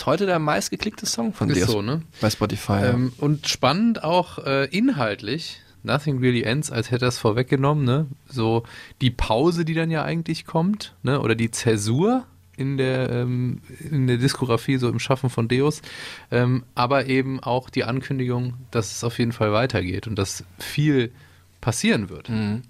Ist 0.00 0.06
heute 0.06 0.24
der 0.24 0.38
meistgeklickte 0.38 1.04
Song 1.04 1.34
von 1.34 1.50
Ist 1.50 1.58
dir 1.58 1.66
so, 1.66 1.82
ne? 1.82 2.00
bei 2.22 2.30
Spotify. 2.30 2.72
ja. 2.72 2.90
Ähm, 2.94 3.12
und 3.18 3.46
spannend 3.46 4.02
auch 4.02 4.38
äh, 4.38 4.64
inhaltlich. 4.74 5.60
Nothing 5.82 6.20
really 6.20 6.42
ends, 6.42 6.70
als 6.70 6.90
hätte 6.90 7.04
er 7.04 7.10
es 7.10 7.18
vorweggenommen, 7.18 7.84
ne? 7.84 8.06
So 8.26 8.62
die 9.02 9.10
Pause, 9.10 9.66
die 9.66 9.74
dann 9.74 9.90
ja 9.90 10.02
eigentlich 10.02 10.46
kommt, 10.46 10.94
ne? 11.02 11.20
Oder 11.20 11.34
die 11.34 11.50
Zäsur 11.50 12.24
in 12.56 12.78
der, 12.78 13.10
ähm, 13.10 13.60
in 13.78 14.06
der 14.06 14.16
Diskografie, 14.16 14.78
so 14.78 14.88
im 14.88 15.00
Schaffen 15.00 15.28
von 15.28 15.48
Deus. 15.48 15.82
Ähm, 16.30 16.64
aber 16.74 17.04
eben 17.04 17.38
auch 17.38 17.68
die 17.68 17.84
Ankündigung, 17.84 18.54
dass 18.70 18.92
es 18.92 19.04
auf 19.04 19.18
jeden 19.18 19.32
Fall 19.32 19.52
weitergeht 19.52 20.06
und 20.06 20.16
dass 20.16 20.44
viel 20.58 21.12
passieren 21.60 22.08
wird. 22.08 22.30
Mhm. 22.30 22.62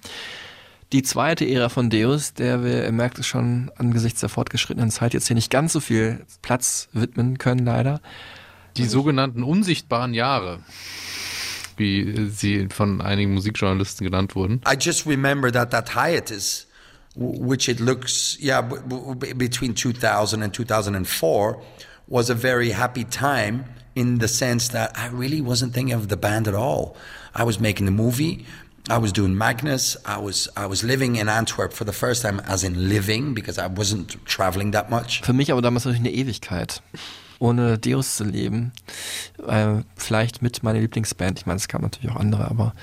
Die 0.92 1.02
zweite 1.04 1.44
Ära 1.48 1.68
von 1.68 1.88
Deus, 1.88 2.34
der 2.34 2.64
wir, 2.64 2.84
ihr 2.84 2.92
merkt 2.92 3.18
es 3.20 3.26
schon, 3.26 3.70
angesichts 3.76 4.20
der 4.20 4.28
fortgeschrittenen 4.28 4.90
Zeit 4.90 5.14
jetzt 5.14 5.28
hier 5.28 5.36
nicht 5.36 5.50
ganz 5.50 5.72
so 5.72 5.78
viel 5.78 6.26
Platz 6.42 6.88
widmen 6.92 7.38
können, 7.38 7.64
leider. 7.64 8.00
Die 8.76 8.86
sogenannten 8.86 9.44
unsichtbaren 9.44 10.14
Jahre, 10.14 10.60
wie 11.76 12.28
sie 12.30 12.68
von 12.70 13.00
einigen 13.00 13.34
Musikjournalisten 13.34 14.04
genannt 14.04 14.34
wurden. 14.34 14.62
I 14.66 14.76
just 14.80 15.06
remember 15.06 15.52
that 15.52 15.70
that 15.70 15.94
hiatus, 15.94 16.66
which 17.14 17.68
it 17.68 17.78
looks, 17.78 18.36
yeah, 18.40 18.60
between 18.60 19.76
2000 19.76 20.42
and 20.42 20.52
2004, 20.52 21.62
was 22.08 22.30
a 22.30 22.34
very 22.34 22.70
happy 22.70 23.04
time 23.04 23.64
in 23.94 24.18
the 24.18 24.26
sense 24.26 24.72
that 24.72 24.96
I 24.96 25.08
really 25.12 25.40
wasn't 25.40 25.72
thinking 25.72 25.94
of 25.94 26.08
the 26.08 26.16
band 26.16 26.48
at 26.48 26.54
all. 26.54 26.96
I 27.32 27.44
was 27.44 27.60
making 27.60 27.86
the 27.86 27.92
movie. 27.92 28.44
I 28.90 29.00
was 29.00 29.12
doing 29.12 29.34
Magnus. 29.34 29.96
I 30.04 30.20
was 30.20 30.50
I 30.56 30.68
was 30.68 30.82
living 30.82 31.14
in 31.14 31.28
Antwerp 31.28 31.72
for 31.72 31.86
the 31.86 31.92
first 31.92 32.22
time, 32.22 32.40
as 32.40 32.64
in 32.64 32.88
living, 32.88 33.34
because 33.34 33.56
I 33.56 33.68
wasn't 33.68 34.16
traveling 34.26 34.72
that 34.72 34.90
much. 34.90 35.22
Für 35.22 35.32
mich 35.32 35.52
aber 35.52 35.62
damals 35.62 35.84
natürlich 35.84 36.06
eine 36.06 36.12
Ewigkeit. 36.12 36.82
Ohne 37.38 37.78
Deus 37.78 38.16
zu 38.16 38.24
leben. 38.24 38.72
Äh, 39.46 39.82
vielleicht 39.96 40.42
mit 40.42 40.62
meiner 40.62 40.80
Lieblingsband. 40.80 41.38
Ich 41.38 41.46
meine, 41.46 41.56
es 41.56 41.68
gab 41.68 41.80
natürlich 41.80 42.10
auch 42.10 42.20
andere, 42.20 42.50
aber 42.50 42.74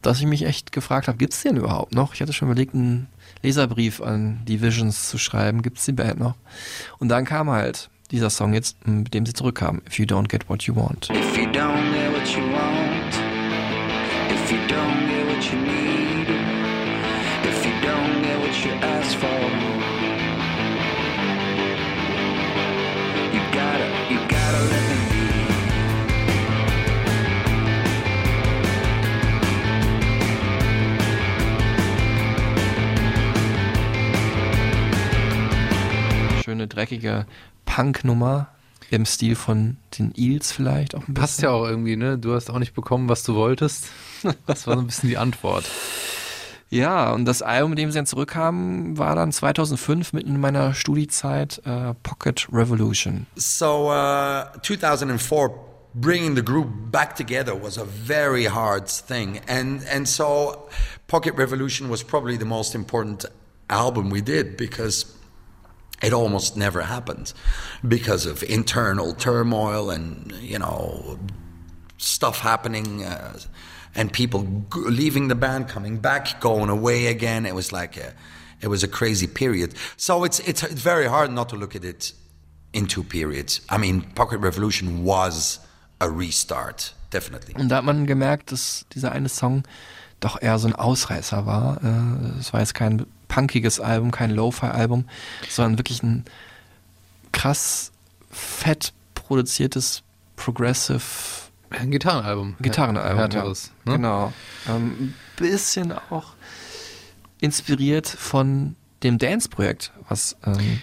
dass 0.00 0.18
ich 0.18 0.26
mich 0.26 0.44
echt 0.44 0.72
gefragt 0.72 1.06
habe, 1.06 1.18
gibt's 1.18 1.42
den 1.42 1.56
überhaupt 1.56 1.94
noch? 1.94 2.14
Ich 2.14 2.20
hatte 2.20 2.32
schon 2.32 2.48
überlegt, 2.48 2.74
ein 2.74 3.06
Leserbrief 3.42 4.00
an 4.00 4.40
die 4.46 4.60
Visions 4.60 5.08
zu 5.08 5.18
schreiben, 5.18 5.62
gibt's 5.62 5.84
die 5.84 5.92
Band 5.92 6.18
noch. 6.18 6.34
Und 6.98 7.08
dann 7.08 7.24
kam 7.24 7.50
halt 7.50 7.90
dieser 8.10 8.30
Song 8.30 8.54
jetzt, 8.54 8.86
mit 8.86 9.14
dem 9.14 9.24
sie 9.24 9.32
zurückkamen, 9.32 9.82
If 9.86 9.98
You 9.98 10.04
Don't 10.04 10.28
Get 10.28 10.48
What 10.48 10.64
You 10.64 10.76
Want. 10.76 11.08
If 11.10 11.36
you 11.36 11.44
don't 11.44 11.92
get 11.92 12.12
what 12.12 12.28
you 12.36 12.42
want, 12.52 12.61
dreckige 36.74 37.26
Punk-Nummer 37.64 38.48
im 38.90 39.06
Stil 39.06 39.36
von 39.36 39.78
den 39.98 40.12
Eels 40.16 40.52
vielleicht 40.52 40.94
auch 40.94 41.06
ein 41.08 41.14
Passt 41.14 41.36
bisschen. 41.38 41.50
ja 41.50 41.54
auch 41.54 41.64
irgendwie, 41.66 41.96
ne? 41.96 42.18
Du 42.18 42.34
hast 42.34 42.50
auch 42.50 42.58
nicht 42.58 42.74
bekommen, 42.74 43.08
was 43.08 43.22
du 43.22 43.34
wolltest. 43.34 43.86
Das 44.46 44.66
war 44.66 44.74
so 44.74 44.80
ein 44.80 44.86
bisschen 44.86 45.08
die 45.08 45.18
Antwort. 45.18 45.64
Ja, 46.70 47.10
und 47.12 47.24
das 47.26 47.42
Album, 47.42 47.70
mit 47.70 47.78
dem 47.78 47.90
sie 47.90 47.96
dann 47.98 48.06
zurückkamen, 48.06 48.96
war 48.96 49.14
dann 49.14 49.30
2005 49.32 50.12
mitten 50.14 50.36
in 50.36 50.40
meiner 50.40 50.72
Studiezeit 50.74 51.60
äh, 51.66 51.92
Pocket 52.02 52.46
Revolution. 52.52 53.26
So 53.36 53.90
uh, 53.90 54.44
2004, 54.62 55.50
bringing 55.94 56.34
the 56.34 56.42
group 56.42 56.68
back 56.90 57.14
together 57.14 57.52
was 57.60 57.76
a 57.78 57.84
very 57.84 58.44
hard 58.44 58.86
thing, 58.88 59.40
and 59.48 59.82
and 59.92 60.08
so 60.08 60.68
Pocket 61.08 61.36
Revolution 61.36 61.90
was 61.90 62.02
probably 62.02 62.38
the 62.38 62.46
most 62.46 62.74
important 62.74 63.26
album 63.68 64.10
we 64.10 64.22
did 64.22 64.56
because 64.56 65.06
it 66.02 66.12
almost 66.12 66.56
never 66.56 66.82
happens 66.82 67.34
because 67.86 68.26
of 68.26 68.42
internal 68.42 69.14
turmoil 69.14 69.90
and 69.90 70.32
you 70.40 70.58
know 70.58 71.18
stuff 71.98 72.40
happening. 72.40 73.04
Uh, 73.04 73.38
and 73.94 74.10
people 74.10 74.42
g- 74.72 74.80
leaving 74.88 75.28
the 75.28 75.34
band, 75.34 75.68
coming 75.68 75.98
back, 76.00 76.40
going 76.40 76.70
away 76.70 77.08
again. 77.08 77.44
It 77.46 77.54
was 77.54 77.72
like 77.72 77.98
a, 77.98 78.14
it 78.62 78.68
was 78.68 78.82
a 78.82 78.88
crazy 78.88 79.26
period. 79.26 79.74
So 79.96 80.24
it's 80.24 80.40
it's 80.40 80.62
it's 80.62 80.80
very 80.82 81.06
hard 81.06 81.30
not 81.30 81.48
to 81.50 81.56
look 81.56 81.76
at 81.76 81.84
it 81.84 82.12
in 82.72 82.86
two 82.86 83.02
periods. 83.04 83.60
I 83.68 83.76
mean, 83.78 84.00
Pocket 84.14 84.38
Revolution 84.40 85.04
was 85.04 85.58
a 86.00 86.08
restart, 86.08 86.94
definitely. 87.10 87.54
Und 87.54 87.68
da 87.68 87.76
hat 87.76 87.84
man 87.84 88.06
gemerkt, 88.06 88.50
dass 88.50 88.86
dieser 88.94 89.12
eine 89.12 89.28
Song 89.28 89.62
doch 90.20 90.40
eher 90.40 90.58
so 90.58 90.68
ein 90.68 90.74
Ausreißer 90.74 91.44
war. 91.46 91.78
Äh, 91.84 92.38
Es 92.40 92.52
war 92.54 92.60
jetzt 92.60 92.74
kein 92.74 93.04
punkiges 93.32 93.80
Album, 93.80 94.10
kein 94.10 94.30
Lo-Fi-Album, 94.30 95.06
sondern 95.48 95.78
wirklich 95.78 96.02
ein 96.02 96.24
krass 97.32 97.92
fett 98.30 98.92
produziertes 99.14 100.02
Progressive 100.36 101.00
Ein 101.70 101.90
Gitarrenalbum. 101.90 102.56
Gitarrenalbum. 102.60 103.18
Härteres. 103.18 103.72
ja. 103.86 103.92
Ne? 103.92 103.96
Genau. 103.96 104.32
Ähm, 104.68 104.84
ein 105.00 105.14
bisschen 105.36 105.92
auch 106.10 106.34
inspiriert 107.40 108.06
von 108.06 108.76
dem 109.02 109.16
Dance-Projekt, 109.18 109.92
was 110.08 110.36
ähm, 110.44 110.82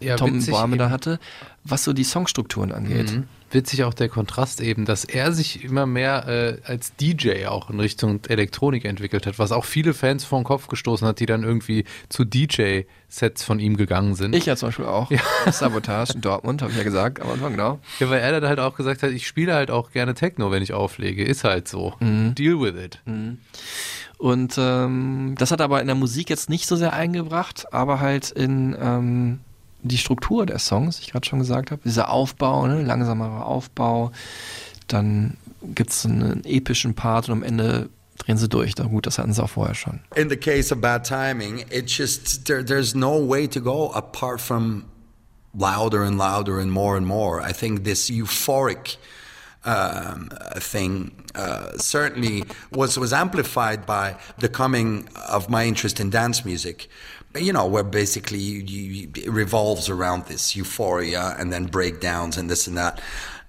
Ja, 0.00 0.16
Tom 0.16 0.44
Barme 0.46 0.78
da 0.78 0.88
hatte, 0.88 1.20
was 1.64 1.84
so 1.84 1.92
die 1.92 2.04
Songstrukturen 2.04 2.72
angeht. 2.72 3.12
Mhm. 3.12 3.28
Witzig 3.52 3.84
auch 3.84 3.94
der 3.94 4.08
Kontrast 4.08 4.60
eben, 4.60 4.84
dass 4.84 5.04
er 5.04 5.32
sich 5.32 5.64
immer 5.64 5.86
mehr 5.86 6.28
äh, 6.28 6.58
als 6.64 6.94
DJ 6.94 7.46
auch 7.46 7.70
in 7.70 7.80
Richtung 7.80 8.20
Elektronik 8.28 8.84
entwickelt 8.84 9.26
hat, 9.26 9.38
was 9.38 9.50
auch 9.50 9.64
viele 9.64 9.92
Fans 9.92 10.24
vor 10.24 10.38
den 10.40 10.44
Kopf 10.44 10.68
gestoßen 10.68 11.06
hat, 11.06 11.18
die 11.18 11.26
dann 11.26 11.42
irgendwie 11.42 11.84
zu 12.08 12.24
DJ-Sets 12.24 13.42
von 13.42 13.58
ihm 13.58 13.76
gegangen 13.76 14.14
sind. 14.14 14.34
Ich 14.36 14.46
ja 14.46 14.56
zum 14.56 14.68
Beispiel 14.68 14.84
auch. 14.86 15.10
Sabotage 15.50 16.14
in 16.14 16.20
Dortmund, 16.20 16.62
habe 16.62 16.70
ich 16.70 16.78
ja 16.78 16.84
gesagt, 16.84 17.20
am 17.20 17.30
Anfang, 17.30 17.52
genau. 17.52 17.80
Ja, 17.98 18.08
weil 18.08 18.20
er 18.20 18.40
dann 18.40 18.48
halt 18.48 18.60
auch 18.60 18.76
gesagt 18.76 19.02
hat, 19.02 19.10
ich 19.10 19.26
spiele 19.26 19.54
halt 19.54 19.70
auch 19.70 19.90
gerne 19.90 20.14
Techno, 20.14 20.50
wenn 20.50 20.62
ich 20.62 20.72
auflege. 20.72 21.24
Ist 21.24 21.44
halt 21.44 21.66
so. 21.66 21.94
Deal 22.00 22.60
with 22.60 22.74
it. 22.80 23.00
Und 24.18 24.54
ähm, 24.58 25.34
das 25.38 25.50
hat 25.50 25.60
aber 25.60 25.80
in 25.80 25.86
der 25.86 25.96
Musik 25.96 26.28
jetzt 26.30 26.50
nicht 26.50 26.66
so 26.66 26.76
sehr 26.76 26.92
eingebracht, 26.92 27.72
aber 27.72 28.00
halt 28.00 28.30
in 28.30 28.76
ähm, 28.78 29.40
die 29.82 29.98
Struktur 29.98 30.46
der 30.46 30.58
Songs, 30.58 31.00
ich 31.00 31.12
gerade 31.12 31.26
schon 31.26 31.38
gesagt 31.38 31.70
habe, 31.70 31.82
dieser 31.84 32.10
Aufbau, 32.10 32.66
ne, 32.66 32.82
langsamerer 32.82 33.46
Aufbau, 33.46 34.12
dann 34.86 35.36
gibt 35.62 35.90
es 35.90 36.04
einen 36.04 36.44
epischen 36.44 36.94
Part 36.94 37.28
und 37.28 37.32
am 37.32 37.42
Ende 37.42 37.88
drehen 38.18 38.36
sie 38.36 38.48
durch. 38.48 38.74
Da, 38.74 38.84
gut, 38.84 39.06
das 39.06 39.18
hatten 39.18 39.32
sie 39.32 39.42
auch 39.42 39.50
vorher 39.50 39.74
schon. 39.74 40.00
In 40.16 40.28
the 40.28 40.36
case 40.36 40.72
of 40.72 40.80
bad 40.80 41.06
timing, 41.06 41.64
it 41.70 41.88
just 41.88 42.44
there, 42.46 42.64
there's 42.64 42.94
no 42.94 43.18
way 43.18 43.46
to 43.46 43.60
go 43.60 43.90
apart 43.92 44.40
from 44.40 44.84
louder 45.54 46.02
and 46.04 46.18
louder 46.18 46.58
and 46.58 46.70
more 46.70 46.96
and 46.96 47.06
more. 47.06 47.42
I 47.42 47.52
think 47.52 47.84
this 47.84 48.10
euphoric 48.10 48.96
um, 49.64 50.30
thing 50.56 51.12
uh, 51.34 51.76
certainly 51.76 52.44
was 52.72 52.98
was 52.98 53.12
amplified 53.12 53.84
by 53.86 54.16
the 54.38 54.48
coming 54.48 55.08
of 55.28 55.50
my 55.50 55.64
interest 55.66 56.00
in 56.00 56.10
dance 56.10 56.44
music. 56.44 56.88
You 57.36 57.52
know, 57.52 57.66
where 57.66 57.84
basically 57.84 58.38
you, 58.38 58.60
you, 58.60 59.08
it 59.14 59.30
revolves 59.30 59.88
around 59.88 60.26
this 60.26 60.56
euphoria 60.56 61.36
and 61.38 61.52
then 61.52 61.66
breakdowns 61.66 62.36
and 62.36 62.50
this 62.50 62.66
and 62.66 62.76
that. 62.76 63.00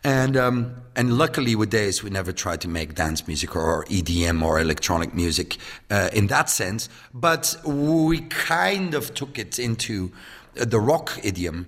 And 0.03 0.35
um, 0.35 0.75
and 0.95 1.17
luckily 1.17 1.55
with 1.55 1.69
Days 1.69 2.03
we 2.03 2.09
never 2.09 2.31
tried 2.31 2.61
to 2.61 2.67
make 2.67 2.95
dance 2.95 3.27
music 3.27 3.55
or 3.55 3.85
EDM 3.85 4.41
or 4.41 4.59
electronic 4.59 5.13
music 5.13 5.57
uh, 5.91 6.09
in 6.11 6.27
that 6.27 6.49
sense, 6.49 6.89
but 7.13 7.55
we 7.63 8.21
kind 8.21 8.95
of 8.95 9.13
took 9.13 9.37
it 9.37 9.59
into 9.59 10.11
the 10.55 10.79
rock 10.79 11.19
idiom, 11.23 11.67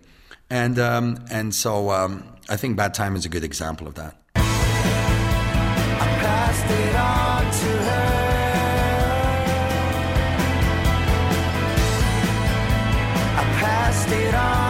and 0.50 0.80
um, 0.80 1.24
and 1.30 1.54
so 1.54 1.92
um, 1.92 2.24
I 2.50 2.58
think 2.58 2.76
Bad 2.76 2.96
Time 2.96 3.16
is 3.16 3.24
a 3.26 3.30
good 3.30 3.44
example 3.44 3.88
of 3.88 3.94
that. 3.96 4.16
It 14.14 14.36
on 14.36 14.63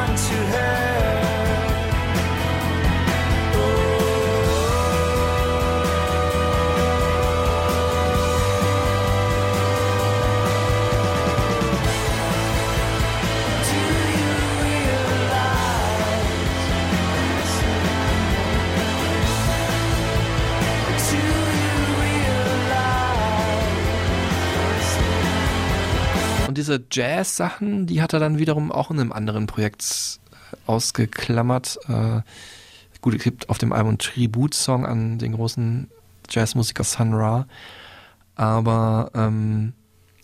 Und 26.54 26.60
diese 26.60 26.84
Jazz-Sachen, 26.92 27.88
die 27.88 28.00
hat 28.04 28.14
er 28.14 28.20
dann 28.20 28.38
wiederum 28.38 28.72
auch 28.72 28.92
in 28.92 29.00
einem 29.00 29.12
anderen 29.12 29.48
Projekt 29.48 30.20
ausgeklammert. 30.68 31.80
Äh, 31.88 32.22
gut, 33.02 33.16
es 33.16 33.24
gibt 33.24 33.50
auf 33.50 33.58
dem 33.58 33.74
Album 33.74 33.98
Tribut-Song 33.98 34.86
an 34.86 35.18
den 35.18 35.32
großen 35.34 35.90
Jazzmusiker 36.30 36.84
Sun 36.84 37.16
Ra. 37.16 37.48
Aber 38.36 39.10
ähm, 39.16 39.74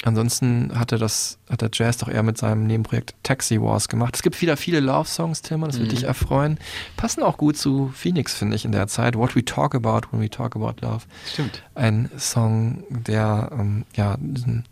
ansonsten 0.04 0.72
hat 0.78 0.92
er 0.92 1.00
das, 1.00 1.40
hat 1.50 1.62
der 1.62 1.72
Jazz 1.74 1.98
doch 1.98 2.10
eher 2.10 2.22
mit 2.22 2.38
seinem 2.38 2.68
Nebenprojekt 2.68 3.16
Taxi 3.24 3.60
Wars 3.60 3.90
gemacht. 3.90 4.16
Es 4.16 4.22
gibt 4.22 4.40
wieder 4.40 4.56
viele 4.56 4.82
Love-Songs, 4.82 5.42
Tilman, 5.42 5.72
das 5.72 5.80
Mhm. 5.80 5.90
dich 5.90 6.04
erfreuen. 6.04 6.60
Passen 6.96 7.24
auch 7.24 7.38
gut 7.38 7.58
zu 7.58 7.92
Phoenix, 7.96 8.36
finde 8.36 8.56
ich, 8.56 8.66
in 8.66 8.72
der 8.72 8.86
Zeit. 8.86 9.16
What 9.16 9.36
We 9.36 9.44
Talk 9.44 9.74
About 9.74 10.02
When 10.12 10.22
We 10.22 10.30
Talk 10.30 10.56
About 10.56 10.76
Love. 10.86 11.06
Stimmt. 11.34 11.64
Ein 11.74 12.12
Song, 12.20 12.84
der 12.92 13.50
ähm, 13.52 13.86
ja 13.96 14.16
diesen 14.20 14.66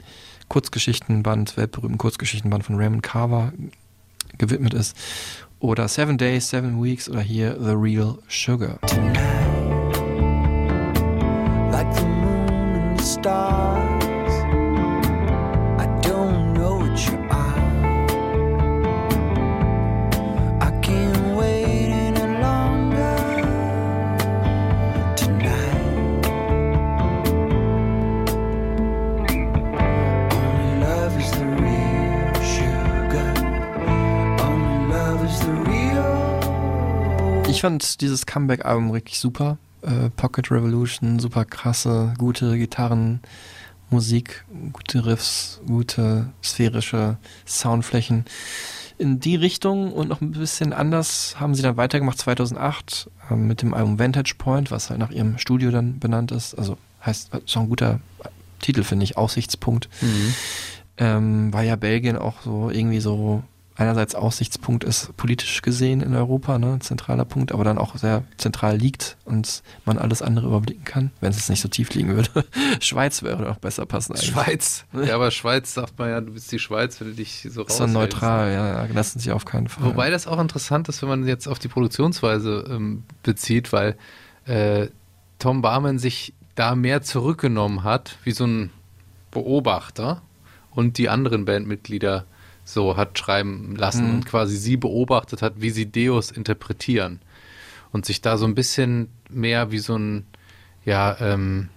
Kurzgeschichtenband, 0.49 1.57
weltberühmten 1.57 1.97
Kurzgeschichtenband 1.97 2.63
von 2.63 2.75
Raymond 2.75 3.03
Carver 3.03 3.53
gewidmet 4.37 4.73
ist. 4.73 4.95
Oder 5.59 5.87
Seven 5.87 6.17
Days, 6.17 6.49
Seven 6.49 6.81
Weeks 6.83 7.09
oder 7.09 7.21
hier 7.21 7.57
The 7.59 7.71
Real 7.71 8.19
Sugar. 8.27 8.79
like 11.77 11.93
the 11.93 12.05
moon 12.05 12.75
and 12.75 12.99
the 12.99 13.05
stars. 13.05 13.96
Ich 37.57 37.61
fand 37.61 38.01
dieses 38.01 38.27
Comeback-Album 38.27 38.91
richtig 38.91 39.17
super. 39.17 39.57
Äh, 39.81 40.11
Pocket 40.15 40.51
Revolution, 40.51 41.17
super 41.17 41.43
krasse, 41.43 42.13
gute 42.19 42.55
Gitarren, 42.55 43.19
Musik, 43.89 44.45
gute 44.73 45.07
Riffs, 45.07 45.59
gute 45.65 46.29
sphärische 46.43 47.17
Soundflächen. 47.47 48.25
In 48.99 49.19
die 49.19 49.35
Richtung 49.35 49.91
und 49.91 50.07
noch 50.07 50.21
ein 50.21 50.33
bisschen 50.33 50.71
anders 50.71 51.37
haben 51.39 51.55
sie 51.55 51.63
dann 51.63 51.77
weitergemacht 51.77 52.19
2008 52.19 53.09
äh, 53.31 53.33
mit 53.33 53.63
dem 53.63 53.73
Album 53.73 53.97
Vantage 53.97 54.35
Point, 54.37 54.69
was 54.69 54.91
halt 54.91 54.99
nach 54.99 55.09
ihrem 55.09 55.39
Studio 55.39 55.71
dann 55.71 55.97
benannt 55.97 56.31
ist. 56.31 56.53
Also 56.53 56.77
heißt 57.03 57.31
schon 57.47 57.63
ein 57.63 57.69
guter 57.69 58.01
Titel, 58.59 58.83
finde 58.83 59.03
ich, 59.03 59.17
Aussichtspunkt. 59.17 59.89
Mhm. 60.01 60.35
Ähm, 60.97 61.53
weil 61.53 61.65
ja 61.65 61.75
Belgien 61.75 62.17
auch 62.17 62.35
so 62.43 62.69
irgendwie 62.69 62.99
so 62.99 63.43
einerseits 63.77 64.15
Aussichtspunkt 64.15 64.83
ist, 64.83 65.15
politisch 65.17 65.61
gesehen 65.61 66.01
in 66.01 66.15
Europa, 66.15 66.57
ne, 66.57 66.73
ein 66.73 66.81
zentraler 66.81 67.25
Punkt, 67.25 67.51
aber 67.51 67.63
dann 67.63 67.77
auch 67.77 67.95
sehr 67.95 68.23
zentral 68.37 68.75
liegt 68.75 69.17
und 69.23 69.61
man 69.85 69.99
alles 69.99 70.23
andere 70.23 70.47
überblicken 70.47 70.83
kann, 70.83 71.11
wenn 71.21 71.29
es 71.29 71.37
jetzt 71.37 71.49
nicht 71.49 71.61
so 71.61 71.67
tief 71.67 71.93
liegen 71.93 72.15
würde. 72.15 72.29
Schweiz 72.79 73.21
wäre 73.21 73.43
noch 73.43 73.57
besser 73.57 73.85
passen 73.85 74.13
eigentlich. 74.13 74.31
Schweiz. 74.31 74.85
Ja, 75.05 75.15
aber 75.15 75.29
Schweiz 75.29 75.73
sagt 75.75 75.97
man 75.99 76.09
ja, 76.09 76.21
du 76.21 76.33
bist 76.33 76.51
die 76.51 76.59
Schweiz, 76.59 76.99
wenn 76.99 77.09
du 77.09 77.13
dich 77.13 77.47
so 77.49 77.63
Ist 77.63 77.79
dann 77.79 77.93
neutral, 77.93 78.51
ja, 78.51 78.67
ja, 78.67 78.93
lassen 78.93 79.19
sich 79.19 79.31
auf 79.31 79.45
keinen 79.45 79.67
Fall. 79.67 79.85
Wobei 79.85 80.09
das 80.09 80.25
auch 80.25 80.39
interessant 80.39 80.89
ist, 80.89 81.03
wenn 81.03 81.09
man 81.09 81.27
jetzt 81.27 81.47
auf 81.47 81.59
die 81.59 81.67
Produktionsweise 81.67 82.65
ähm, 82.69 83.03
bezieht, 83.21 83.71
weil 83.71 83.95
äh, 84.45 84.87
Tom 85.37 85.61
Barman 85.61 85.99
sich 85.99 86.33
da 86.55 86.73
mehr 86.73 87.03
zurückgenommen 87.03 87.83
hat, 87.83 88.17
wie 88.23 88.31
so 88.31 88.45
ein 88.45 88.71
Beobachter 89.29 90.23
und 90.71 90.97
die 90.97 91.09
anderen 91.09 91.45
Bandmitglieder 91.45 92.25
so 92.69 92.97
hat 92.97 93.17
schreiben 93.17 93.75
lassen 93.77 94.05
Mhm. 94.07 94.13
und 94.15 94.25
quasi 94.25 94.57
sie 94.57 94.75
beobachtet 94.77 95.41
hat, 95.41 95.53
wie 95.61 95.69
sie 95.69 95.89
Deus 95.89 96.31
interpretieren 96.31 97.19
und 97.93 98.05
sich 98.05 98.19
da 98.21 98.37
so 98.37 98.45
ein 98.45 98.55
bisschen 98.55 99.07
mehr 99.29 99.71
wie 99.71 99.79
so 99.79 99.95
ein, 99.97 100.25
ja, 100.83 101.15
ähm, 101.21 101.69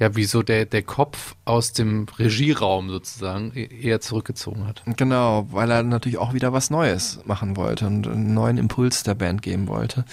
ja, 0.00 0.14
wie 0.14 0.24
so 0.24 0.42
der, 0.42 0.64
der 0.64 0.82
Kopf 0.82 1.34
aus 1.44 1.72
dem 1.72 2.06
Regieraum 2.18 2.88
sozusagen 2.88 3.52
e- 3.54 3.64
eher 3.82 4.00
zurückgezogen 4.00 4.66
hat. 4.66 4.82
Genau, 4.96 5.46
weil 5.50 5.70
er 5.70 5.82
natürlich 5.82 6.18
auch 6.18 6.34
wieder 6.34 6.52
was 6.52 6.70
Neues 6.70 7.20
machen 7.24 7.56
wollte 7.56 7.86
und 7.86 8.06
einen 8.06 8.32
neuen 8.34 8.58
Impuls 8.58 9.02
der 9.02 9.14
Band 9.14 9.42
geben 9.42 9.66
wollte. 9.68 10.04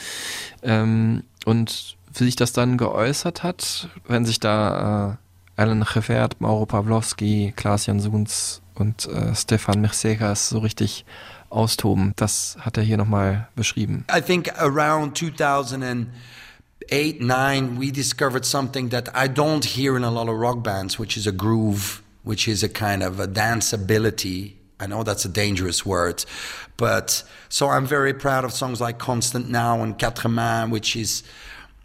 Ähm, 0.63 1.23
und 1.45 1.97
wie 2.13 2.23
sich 2.23 2.35
das 2.35 2.53
dann 2.53 2.77
geäußert 2.77 3.43
hat, 3.43 3.89
wenn 4.07 4.25
sich 4.25 4.39
da 4.39 5.17
äh, 5.57 5.61
Alan 5.61 5.83
Gevert, 5.93 6.41
Mauro 6.41 6.65
Pawlowski, 6.65 7.53
Klaas-Jan 7.55 7.99
Soens 7.99 8.61
und 8.75 9.07
äh, 9.07 9.35
Stefan 9.35 9.81
Mercegas 9.81 10.49
so 10.49 10.59
richtig 10.59 11.05
austoben, 11.49 12.13
das 12.15 12.57
hat 12.59 12.77
er 12.77 12.83
hier 12.83 12.97
nochmal 12.97 13.47
beschrieben. 13.55 14.05
I 14.13 14.21
think 14.21 14.51
around 14.59 15.15
2008, 15.15 17.21
9, 17.21 17.79
we 17.79 17.91
discovered 17.91 18.45
something 18.45 18.89
that 18.89 19.09
I 19.15 19.27
don't 19.27 19.63
hear 19.63 19.95
in 19.95 20.03
a 20.03 20.11
lot 20.11 20.27
of 20.27 20.39
rock 20.39 20.63
bands, 20.63 20.99
which 20.99 21.17
is 21.17 21.27
a 21.27 21.31
groove, 21.31 22.01
which 22.23 22.47
is 22.47 22.63
a 22.63 22.69
kind 22.69 23.03
of 23.03 23.19
a 23.19 23.27
danceability. 23.27 24.53
I 24.79 24.87
know 24.87 25.03
that's 25.03 25.25
a 25.25 25.29
dangerous 25.29 25.85
word, 25.85 26.25
but 26.75 27.23
so 27.47 27.69
I'm 27.69 27.85
very 27.85 28.13
proud 28.13 28.43
of 28.43 28.51
songs 28.51 28.81
like 28.81 28.97
Constant 28.97 29.49
Now 29.49 29.81
and 29.81 29.97
Quatre 29.97 30.27
Mains, 30.27 30.69
which 30.69 30.97
is, 30.97 31.23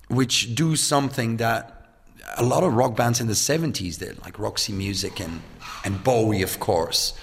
which 0.08 0.56
do 0.56 0.74
something 0.74 1.36
that 1.36 1.76
a 2.36 2.42
lot 2.42 2.64
of 2.64 2.74
rock 2.74 2.96
bands 2.96 3.20
in 3.20 3.28
the 3.28 3.34
70s 3.34 3.98
did, 3.98 4.20
like 4.24 4.38
Roxy 4.38 4.72
Music 4.72 5.20
and, 5.20 5.42
and 5.84 6.02
Bowie, 6.02 6.42
of 6.42 6.60
course. 6.60 7.14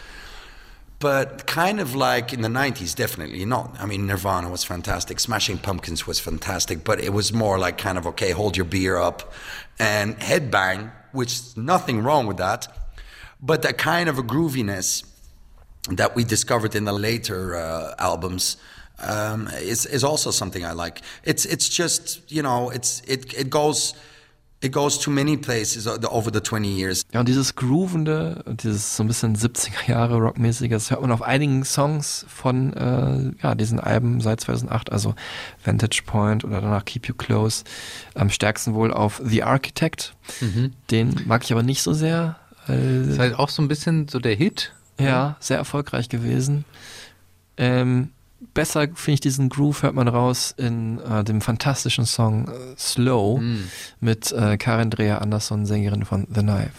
But 0.99 1.45
kind 1.45 1.79
of 1.79 1.93
like 1.95 2.33
in 2.33 2.41
the 2.41 2.47
90s 2.47 2.95
definitely 2.95 3.45
not. 3.45 3.75
I 3.79 3.85
mean 3.85 4.07
nirvana 4.07 4.49
was 4.49 4.63
fantastic. 4.63 5.19
Smashing 5.19 5.59
pumpkins 5.59 6.07
was 6.07 6.19
fantastic 6.19 6.83
but 6.83 6.99
it 6.99 7.13
was 7.13 7.31
more 7.31 7.59
like 7.59 7.77
kind 7.77 7.97
of 7.97 8.07
okay 8.07 8.31
hold 8.31 8.57
your 8.57 8.65
beer 8.65 8.97
up. 8.97 9.31
And 9.77 10.17
headbang 10.19 10.91
which 11.11 11.55
nothing 11.55 12.01
wrong 12.01 12.25
with 12.25 12.37
that 12.37 12.67
but 13.41 13.61
that 13.61 13.77
kind 13.77 14.09
of 14.09 14.17
a 14.17 14.23
grooviness 14.23 15.05
that 15.91 16.15
we 16.15 16.23
discovered 16.23 16.75
in 16.75 16.85
the 16.85 16.93
later 16.93 17.55
uh, 17.55 17.93
albums 17.99 18.57
um, 18.99 19.47
is, 19.53 19.85
is 19.85 20.03
also 20.03 20.31
something 20.31 20.65
i 20.65 20.71
like. 20.71 21.01
It's 21.23 21.45
it's 21.45 21.69
just 21.69 22.31
you 22.31 22.41
know 22.41 22.71
it's 22.71 23.01
it, 23.01 23.33
it 23.33 23.49
goes 23.49 23.93
it 24.63 24.71
goes 24.71 24.97
to 24.99 25.11
many 25.11 25.37
places 25.37 25.87
over 25.87 26.31
the 26.33 26.39
20 26.41 26.67
years 26.67 27.03
Ja, 27.13 27.19
und 27.19 27.29
dieses 27.29 27.55
Groovende, 27.55 28.43
dieses 28.63 28.95
so 28.97 29.03
ein 29.03 29.07
bisschen 29.07 29.35
70er 29.35 29.87
Jahre 29.89 30.17
Rockmäßige, 30.17 30.69
das 30.69 30.89
hört 30.91 31.01
man 31.01 31.11
auf 31.11 31.21
einigen 31.21 31.63
Songs 31.63 32.25
von 32.27 32.73
äh, 32.73 33.31
ja, 33.43 33.55
diesen 33.55 33.79
Alben 33.79 34.19
seit 34.21 34.41
2008, 34.41 34.91
also 34.91 35.13
Vantage 35.63 36.01
Point 36.05 36.43
oder 36.43 36.61
danach 36.61 36.85
Keep 36.85 37.07
You 37.07 37.13
Close. 37.13 37.63
Am 38.15 38.29
stärksten 38.29 38.73
wohl 38.73 38.91
auf 38.91 39.21
The 39.23 39.43
Architect. 39.43 40.15
Mhm. 40.41 40.73
Den 40.89 41.21
mag 41.27 41.43
ich 41.43 41.51
aber 41.51 41.63
nicht 41.63 41.83
so 41.83 41.93
sehr. 41.93 42.37
Äh, 42.67 43.03
Ist 43.09 43.19
halt 43.19 43.35
auch 43.37 43.49
so 43.49 43.61
ein 43.61 43.67
bisschen 43.67 44.07
so 44.07 44.19
der 44.19 44.35
Hit. 44.35 44.73
ja, 44.99 45.37
sehr 45.39 45.57
erfolgreich 45.57 46.09
gewesen. 46.09 46.65
Ähm, 47.57 48.09
besser 48.53 48.87
finde 48.93 49.13
ich 49.15 49.19
diesen 49.21 49.49
Groove, 49.49 49.83
hört 49.83 49.95
man 49.95 50.07
raus 50.07 50.53
in 50.57 50.99
äh, 50.99 51.23
dem 51.23 51.41
fantastischen 51.41 52.05
Song 52.05 52.47
äh, 52.47 52.51
Slow 52.77 53.39
Mhm. 53.39 53.63
mit 53.99 54.31
äh, 54.31 54.57
Karin 54.57 54.89
Drea 54.89 55.17
Andersson, 55.19 55.65
Sängerin 55.65 56.05
von 56.05 56.27
The 56.33 56.41
Knife. 56.41 56.71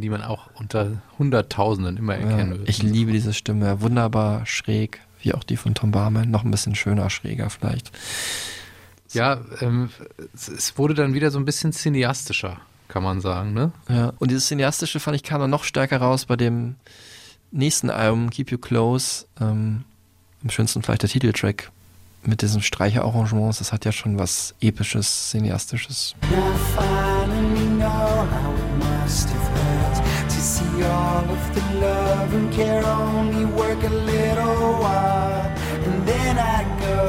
Stimme, 0.00 0.02
die 0.02 0.10
man 0.10 0.22
auch 0.22 0.48
unter 0.54 1.02
Hunderttausenden 1.18 1.96
immer 1.96 2.14
erkennen 2.14 2.52
Ja, 2.52 2.58
wird. 2.58 2.68
ich 2.68 2.82
liebe 2.82 3.12
diese 3.12 3.32
Stimme. 3.32 3.80
Wunderbar 3.80 4.46
schräg, 4.46 5.00
wie 5.22 5.34
auch 5.34 5.44
die 5.44 5.56
von 5.56 5.74
Tom 5.74 5.90
Barman. 5.90 6.30
Noch 6.30 6.44
ein 6.44 6.50
bisschen 6.50 6.74
schöner, 6.74 7.10
schräger 7.10 7.50
vielleicht. 7.50 7.92
Ja, 9.12 9.40
ähm, 9.60 9.90
es, 10.34 10.78
wurde 10.78 10.94
dann 10.94 11.14
wieder 11.14 11.30
so 11.30 11.38
ein 11.38 11.44
bisschen 11.44 11.72
cineastischer, 11.72 12.58
kann 12.88 13.02
man 13.02 13.20
sagen, 13.20 13.52
ne? 13.52 13.72
Ja. 13.88 14.12
Und 14.18 14.30
dieses 14.30 14.46
Cineastische 14.46 15.00
fand 15.00 15.16
ich 15.16 15.24
kam 15.24 15.40
dann 15.40 15.50
noch 15.50 15.64
stärker 15.64 15.98
raus 15.98 16.26
bei 16.26 16.36
dem 16.36 16.76
nächsten 17.50 17.90
Album, 17.90 18.30
Keep 18.30 18.52
You 18.52 18.58
Close. 18.58 19.26
Ähm, 19.40 19.84
am 20.42 20.50
schönsten 20.50 20.82
vielleicht 20.82 21.02
der 21.02 21.10
Titeltrack 21.10 21.70
mit 22.22 22.40
diesen 22.42 22.62
Streicherarrangements. 22.62 23.58
Das 23.58 23.72
hat 23.72 23.84
ja 23.84 23.92
schon 23.92 24.18
was 24.18 24.54
Episches, 24.60 25.30
Cineastisches. 25.30 26.14
Now 26.30 26.52
finally 26.76 27.66
know 27.66 27.88
how 27.88 28.54
it 28.54 29.02
must 29.04 29.28
have 29.30 29.49
all 30.82 31.24
of 31.30 31.54
the 31.54 31.60
love 31.80 32.32
and 32.34 32.52
care 32.52 32.84
only 32.84 33.44
work 33.44 33.82
a 33.82 33.88
little 33.88 34.72
while, 34.82 35.46
and 35.86 36.06
then 36.06 36.38
I 36.38 36.64
go. 36.80 37.00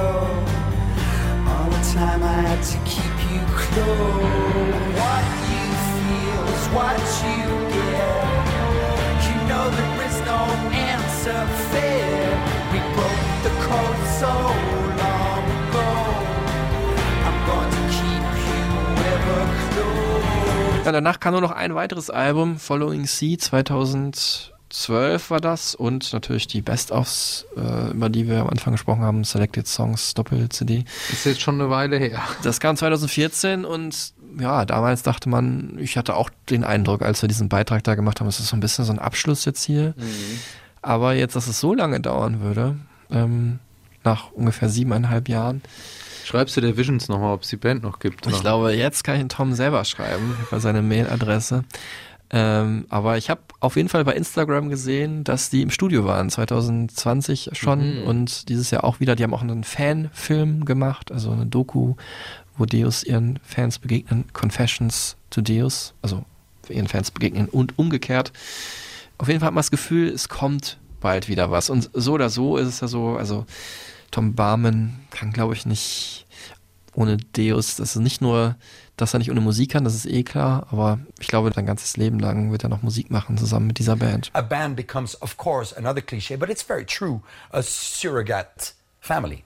All 1.49 1.69
the 1.69 1.84
time 1.93 2.22
I 2.23 2.38
had 2.48 2.61
to 2.73 2.77
keep 2.93 3.15
you 3.31 3.41
close. 3.64 4.81
What 5.02 5.26
you 5.52 5.65
feel 5.95 6.43
is 6.56 6.65
what 6.77 6.99
you 7.26 7.43
get. 7.76 8.41
You 9.27 9.35
know 9.49 9.65
there 9.77 9.98
is 10.07 10.18
no 10.31 10.41
answer 10.91 11.41
fair. 11.72 12.23
We 12.72 12.80
broke 12.95 13.30
the 13.45 13.53
code 13.68 14.02
so 14.22 14.34
long 15.02 15.43
ago. 15.60 15.89
I'm 17.27 17.38
going 17.48 17.81
Ja, 20.84 20.91
danach 20.91 21.20
kam 21.20 21.34
nur 21.34 21.41
noch 21.41 21.52
ein 21.52 21.76
weiteres 21.76 22.10
Album, 22.10 22.58
Following 22.58 23.06
Sea 23.06 23.38
2012 23.38 25.30
war 25.30 25.40
das 25.40 25.76
und 25.76 26.12
natürlich 26.12 26.48
die 26.48 26.62
Best-ofs, 26.62 27.45
äh, 27.56 27.91
über 27.91 28.10
die 28.10 28.28
wir 28.28 28.40
am 28.41 28.49
Anfang 28.49 28.74
gesprochen 28.74 29.03
haben, 29.03 29.24
Selected 29.24 29.68
Songs, 29.68 30.16
Doppel-CD. 30.16 30.86
Ist 31.12 31.26
jetzt 31.26 31.41
schon 31.41 31.62
eine 31.62 31.70
Weile 31.70 31.98
her. 31.98 32.20
Das 32.41 32.60
kam 32.60 32.76
2014 32.76 33.64
und 33.64 34.14
ja, 34.40 34.66
damals 34.66 35.03
dachte 35.03 35.30
man, 35.30 35.78
ich 35.78 35.98
hatte 35.98 36.16
auch 36.16 36.32
den 36.49 36.64
Eindruck, 36.64 37.03
als 37.03 37.22
wir 37.22 37.28
diesen 37.28 37.48
Beitrag 37.48 37.84
da 37.84 37.94
gemacht 37.94 38.20
haben, 38.20 38.28
es 38.28 38.40
ist 38.40 38.48
so 38.48 38.58
ein 38.58 38.62
bisschen 38.62 38.84
so 38.86 38.91
ein 38.91 38.99
Abschluss 38.99 39.45
jetzt 39.45 39.64
hier. 39.64 39.94
Aber 40.82 41.14
jetzt, 41.14 41.36
dass 41.36 41.45
es 41.45 41.60
so 41.60 41.76
lange 41.76 41.99
dauern 41.99 42.41
würde, 42.41 42.78
ähm, 43.12 43.60
nach 44.03 44.32
ungefähr 44.32 44.70
siebeneinhalb 44.70 45.30
Jahren, 45.30 45.62
Schreibst 46.26 46.56
du 46.57 46.61
der 46.61 46.77
Visions 46.77 47.07
nochmal, 47.10 47.34
ob 47.34 47.41
es 47.43 47.49
die 47.49 47.57
Band 47.57 47.84
noch 47.84 47.99
gibt? 47.99 48.26
ich 48.27 48.39
glaube, 48.41 48.73
jetzt 48.73 49.03
kann 49.03 49.15
ich 49.15 49.22
den 49.22 49.30
Tom 49.30 49.53
selber 49.53 49.84
schreiben 49.85 50.35
über 50.48 50.60
seine 50.60 50.81
Mailadresse. 50.81 51.64
Ähm, 52.34 52.85
aber 52.89 53.18
ich 53.18 53.30
habe 53.30 53.41
auf 53.60 53.76
jeden 53.76 53.89
Fall 53.89 54.06
bei 54.06 54.14
Instagram 54.14 54.69
gesehen, 54.69 55.26
dass 55.26 55.49
die 55.49 55.61
im 55.61 55.69
Studio 55.69 56.06
waren, 56.06 56.30
2020 56.30 57.49
schon 57.53 58.02
Mhm. 58.02 58.07
und 58.07 58.48
dieses 58.49 58.72
Jahr 58.72 58.84
auch 58.85 58.99
wieder. 59.02 59.15
Die 59.15 59.23
haben 59.23 59.34
auch 59.34 59.41
einen 59.41 59.64
Fanfilm 59.65 60.64
gemacht, 60.65 61.11
also 61.11 61.31
eine 61.31 61.45
Doku, 61.45 61.95
wo 62.57 62.65
Deus 62.65 63.03
ihren 63.03 63.39
Fans 63.43 63.80
begegnen, 63.80 64.26
Confessions 64.34 65.18
to 65.30 65.41
Deus, 65.41 65.93
also 66.02 66.23
ihren 66.69 66.88
Fans 66.88 67.11
begegnen 67.11 67.48
und 67.49 67.77
umgekehrt. 67.77 68.31
auf 69.18 69.27
jeden 69.27 69.39
Fall 69.41 69.48
hat 69.48 69.53
man 69.53 69.60
das 69.61 69.72
Gefühl, 69.72 70.07
es 70.10 70.30
kommt 70.30 70.77
bald 71.02 71.27
wieder 71.27 71.52
was. 71.52 71.69
Und 71.69 71.89
so 71.93 72.14
oder 72.14 72.30
so 72.30 72.56
ist 72.57 72.68
es 72.68 72.80
ja 72.80 72.88
so, 72.88 73.18
also 73.18 73.45
Tom 74.12 74.36
Barman 74.36 75.00
kann, 75.10 75.32
glaube 75.32 75.54
ich, 75.54 75.66
nicht 75.66 76.28
ohne 76.94 77.18
Deus, 77.18 77.78
das 77.78 77.96
ist 77.96 78.02
nicht 78.02 78.22
nur, 78.22 78.56
dass 78.98 79.14
er 79.14 79.20
nicht 79.20 79.32
ohne 79.32 79.42
Musik 79.42 79.72
kann, 79.72 79.86
das 79.86 79.96
ist 79.96 80.06
eh 80.06 80.24
klar, 80.24 80.68
aber 80.72 81.00
ich 81.20 81.28
glaube, 81.28 81.52
sein 81.54 81.66
ganzes 81.66 81.96
Leben 81.96 82.20
lang 82.20 82.52
wird 82.52 82.64
er 82.64 82.70
noch 82.70 82.82
Musik 82.82 83.10
machen 83.10 83.38
zusammen 83.38 83.68
mit 83.68 83.80
dieser 83.80 83.96
Band. 83.96 84.30
A 84.34 84.42
band 84.42 84.76
becomes, 84.76 85.20
of 85.22 85.38
course, 85.38 85.76
another 85.78 86.02
cliche, 86.02 86.38
but 86.38 86.50
it's 86.50 86.64
very 86.64 86.86
true, 86.86 87.22
a 87.52 87.64
surrogate 87.64 88.74
family. 89.00 89.44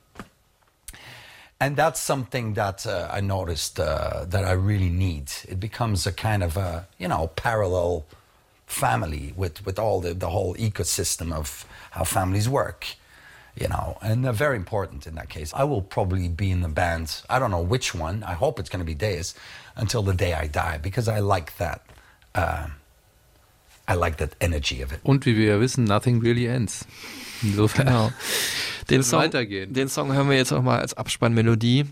And 1.60 1.78
that's 1.78 2.02
something 2.02 2.56
that 2.56 2.86
uh, 2.86 3.08
I 3.14 3.22
noticed 3.22 3.80
uh, 3.80 4.26
that 4.30 4.44
I 4.44 4.52
really 4.52 4.90
need. 4.90 5.32
It 5.48 5.60
becomes 5.60 6.06
a 6.06 6.12
kind 6.12 6.44
of 6.44 6.58
a, 6.58 6.88
you 6.98 7.08
know, 7.08 7.32
parallel 7.36 8.06
family 8.68 9.34
with, 9.38 9.66
with 9.66 9.80
all 9.80 10.02
the, 10.02 10.14
the 10.14 10.32
whole 10.32 10.56
ecosystem 10.56 11.32
of 11.32 11.66
how 11.92 12.04
families 12.04 12.50
work, 12.50 12.98
you 13.56 13.68
know, 13.68 13.98
and 14.02 14.24
they're 14.24 14.34
very 14.34 14.56
important 14.58 15.08
in 15.08 15.16
that 15.16 15.30
case. 15.30 15.54
I 15.54 15.64
will 15.64 15.82
probably 15.82 16.28
be 16.30 16.52
in 16.52 16.62
the 16.62 16.68
band, 16.68 17.22
I 17.30 17.40
don't 17.40 17.52
know 17.52 17.62
which 17.62 17.94
one, 17.96 18.24
I 18.24 18.34
hope 18.34 18.60
it's 18.60 18.70
going 18.70 18.80
to 18.80 18.86
be 18.86 18.96
Deus, 18.96 19.34
until 19.76 20.04
the 20.04 20.14
day 20.14 20.34
I 20.34 20.48
die, 20.48 20.78
because 20.78 21.08
I 21.08 21.20
like 21.20 21.58
that. 21.58 21.82
Uh, 22.34 22.68
I 23.88 23.94
like 23.94 24.18
that 24.18 24.36
energy 24.42 24.82
of 24.82 24.92
it. 24.92 25.00
Und 25.04 25.26
wie 25.26 25.36
wir 25.38 25.54
ja 25.54 25.60
wissen, 25.60 25.86
nothing 25.86 26.20
really 26.20 26.48
ends. 26.48 26.86
Insofern. 27.44 27.86
Genau. 27.86 28.12
Den 28.90 28.98
Wird 28.98 29.06
Song, 29.06 29.20
weitergehen. 29.22 29.74
den 29.74 29.88
Song 29.90 30.14
hören 30.14 30.30
wir 30.30 30.38
jetzt 30.38 30.52
auch 30.54 30.62
mal 30.62 30.80
als 30.80 30.94
Abspannmelodie. 30.94 31.86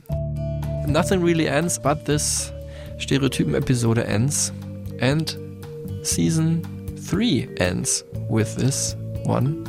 Nothing 0.86 1.24
really 1.24 1.48
ends, 1.48 1.82
but 1.82 2.06
this 2.06 2.52
Stereotypen-Episode 3.00 4.06
ends. 4.06 4.52
And 5.02 5.36
Season 6.04 6.62
3 7.10 7.48
ends 7.58 8.06
with 8.30 8.56
this 8.56 8.96
one. 9.26 9.64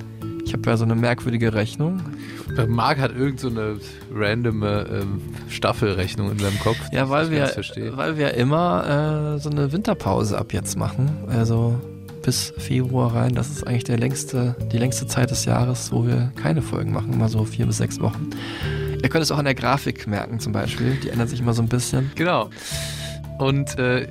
Ich 0.45 0.53
habe 0.53 0.69
ja 0.71 0.77
so 0.77 0.85
eine 0.85 0.95
merkwürdige 0.95 1.55
Rechnung. 1.55 2.01
Marc 2.69 2.99
hat 2.99 3.17
irgend 3.17 3.41
so 3.41 3.49
eine 3.49 3.79
randome 4.15 4.87
ähm, 4.91 5.23
Staffelrechnung 5.49 6.31
in 6.31 6.39
seinem 6.39 6.59
Kopf. 6.59 6.79
Ja, 6.93 7.09
weil 7.09 7.31
wir, 7.31 7.51
weil 7.97 8.17
wir 8.17 8.35
immer 8.35 9.37
äh, 9.37 9.41
so 9.41 9.51
eine 9.51 9.73
Winterpause 9.73 10.39
ab 10.39 10.53
jetzt 10.53 10.77
machen. 10.77 11.11
Also 11.29 11.81
bis 12.23 12.53
Februar 12.57 13.15
rein. 13.15 13.35
Das 13.35 13.51
ist 13.51 13.67
eigentlich 13.67 13.85
der 13.85 13.99
längste, 13.99 14.57
die 14.73 14.79
längste 14.79 15.07
Zeit 15.07 15.31
des 15.31 15.45
Jahres, 15.45 15.93
wo 15.93 16.07
wir 16.07 16.33
keine 16.37 16.63
Folgen 16.63 16.93
machen. 16.93 17.13
Immer 17.13 17.29
so 17.29 17.45
vier 17.45 17.67
bis 17.67 17.79
sechs 17.79 18.01
Wochen. 18.01 18.31
Ihr 19.03 19.09
könnt 19.09 19.23
es 19.23 19.31
auch 19.31 19.39
an 19.39 19.45
der 19.45 19.55
Grafik 19.55 20.07
merken 20.07 20.41
zum 20.41 20.53
Beispiel. 20.53 20.97
Die 21.03 21.11
ändert 21.11 21.29
sich 21.29 21.41
immer 21.41 21.53
so 21.53 21.63
ein 21.63 21.69
bisschen. 21.69 22.11
Genau. 22.15 22.49
Und 23.39 23.79
äh, 23.79 24.09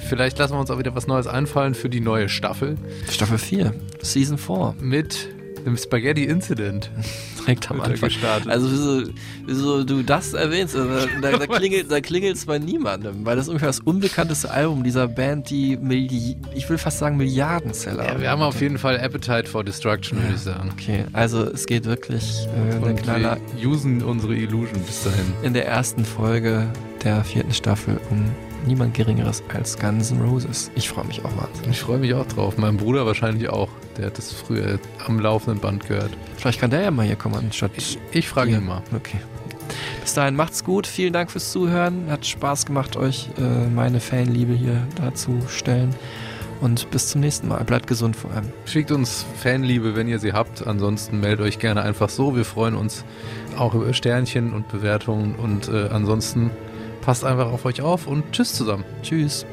vielleicht 0.00 0.38
lassen 0.38 0.54
wir 0.54 0.60
uns 0.60 0.70
auch 0.70 0.78
wieder 0.78 0.94
was 0.94 1.06
Neues 1.06 1.26
einfallen 1.26 1.74
für 1.74 1.88
die 1.88 2.00
neue 2.00 2.28
Staffel 2.28 2.76
Staffel 3.08 3.38
4, 3.38 3.72
Season 4.02 4.38
4. 4.38 4.74
mit 4.80 5.28
dem 5.64 5.76
Spaghetti 5.76 6.24
Incident. 6.24 6.90
Direkt 7.40 7.70
am 7.70 7.80
Anfang. 7.80 8.08
gestartet. 8.08 8.48
Also 8.48 8.70
wieso, 8.70 9.12
wieso 9.46 9.84
du 9.84 10.02
das 10.02 10.32
erwähnst, 10.34 10.76
also, 10.76 11.06
da, 11.20 11.32
da 11.32 11.46
klingelt 11.58 11.90
da 11.90 12.00
klingelt's 12.00 12.46
bei 12.46 12.58
niemandem, 12.58 13.24
weil 13.24 13.36
das 13.36 13.46
ist 13.46 13.48
ungefähr 13.48 13.68
das 13.68 13.80
unbekannteste 13.80 14.50
Album 14.50 14.82
dieser 14.84 15.08
Band, 15.08 15.50
die 15.50 15.76
Milli 15.76 16.36
ich 16.54 16.68
will 16.68 16.78
fast 16.78 16.98
sagen 16.98 17.16
Milliardenseller. 17.16 18.04
Ja, 18.06 18.20
wir 18.20 18.30
haben 18.30 18.42
auf 18.42 18.60
jeden 18.60 18.78
Fall 18.78 18.98
Appetite 18.98 19.46
for 19.46 19.64
Destruction, 19.64 20.18
würde 20.22 20.34
ich 20.34 20.40
sagen. 20.40 20.70
Okay, 20.72 21.04
also 21.12 21.44
es 21.44 21.66
geht 21.66 21.84
wirklich 21.84 22.46
äh, 22.72 22.84
Und 22.84 22.96
Knaller 23.02 23.38
wir 23.56 23.68
usen 23.68 24.02
unsere 24.02 24.34
Illusion 24.34 24.80
bis 24.86 25.04
dahin. 25.04 25.32
in 25.42 25.52
der 25.54 25.66
ersten 25.66 26.04
Folge 26.04 26.66
der 27.02 27.24
vierten 27.24 27.52
Staffel 27.52 28.00
um 28.10 28.24
niemand 28.66 28.94
Geringeres 28.94 29.42
als 29.52 29.78
Guns 29.78 30.10
N' 30.10 30.20
Roses. 30.20 30.70
Ich 30.74 30.88
freue 30.88 31.04
mich 31.04 31.24
auch 31.24 31.36
wahnsinnig. 31.36 31.70
Ich 31.70 31.80
freue 31.80 31.98
mich 31.98 32.14
auch 32.14 32.26
drauf. 32.26 32.56
Mein 32.58 32.76
Bruder 32.76 33.06
wahrscheinlich 33.06 33.48
auch. 33.48 33.68
Der 33.96 34.06
hat 34.06 34.18
das 34.18 34.32
früher 34.32 34.78
am 35.06 35.20
laufenden 35.20 35.60
Band 35.60 35.86
gehört. 35.86 36.10
Vielleicht 36.36 36.60
kann 36.60 36.70
der 36.70 36.82
ja 36.82 36.90
mal 36.90 37.06
hier 37.06 37.16
kommen 37.16 37.36
anstatt 37.36 37.72
Ich, 37.76 37.98
ich 38.12 38.28
frage 38.28 38.52
ihn 38.52 38.64
mal. 38.64 38.82
Okay. 38.94 39.20
Bis 40.02 40.14
dahin 40.14 40.36
macht's 40.36 40.64
gut. 40.64 40.86
Vielen 40.86 41.12
Dank 41.12 41.30
fürs 41.30 41.50
Zuhören. 41.50 42.10
Hat 42.10 42.26
Spaß 42.26 42.66
gemacht, 42.66 42.96
euch 42.96 43.30
äh, 43.38 43.68
meine 43.68 44.00
Fanliebe 44.00 44.52
hier 44.52 44.86
darzustellen. 44.96 45.94
Und 46.60 46.90
bis 46.90 47.08
zum 47.08 47.20
nächsten 47.20 47.48
Mal. 47.48 47.64
Bleibt 47.64 47.86
gesund 47.86 48.16
vor 48.16 48.30
allem. 48.30 48.50
Schickt 48.64 48.90
uns 48.90 49.26
Fanliebe, 49.42 49.96
wenn 49.96 50.08
ihr 50.08 50.18
sie 50.18 50.32
habt. 50.32 50.66
Ansonsten 50.66 51.20
meldet 51.20 51.44
euch 51.44 51.58
gerne 51.58 51.82
einfach 51.82 52.08
so. 52.08 52.36
Wir 52.36 52.44
freuen 52.44 52.74
uns 52.74 53.04
auch 53.58 53.74
über 53.74 53.92
Sternchen 53.92 54.52
und 54.52 54.68
Bewertungen. 54.68 55.34
Und 55.34 55.68
äh, 55.68 55.88
ansonsten 55.90 56.50
passt 57.04 57.24
einfach 57.24 57.52
auf 57.52 57.64
euch 57.66 57.82
auf 57.82 58.06
und 58.06 58.32
tschüss 58.32 58.54
zusammen. 58.54 58.84
Tschüss. 59.02 59.44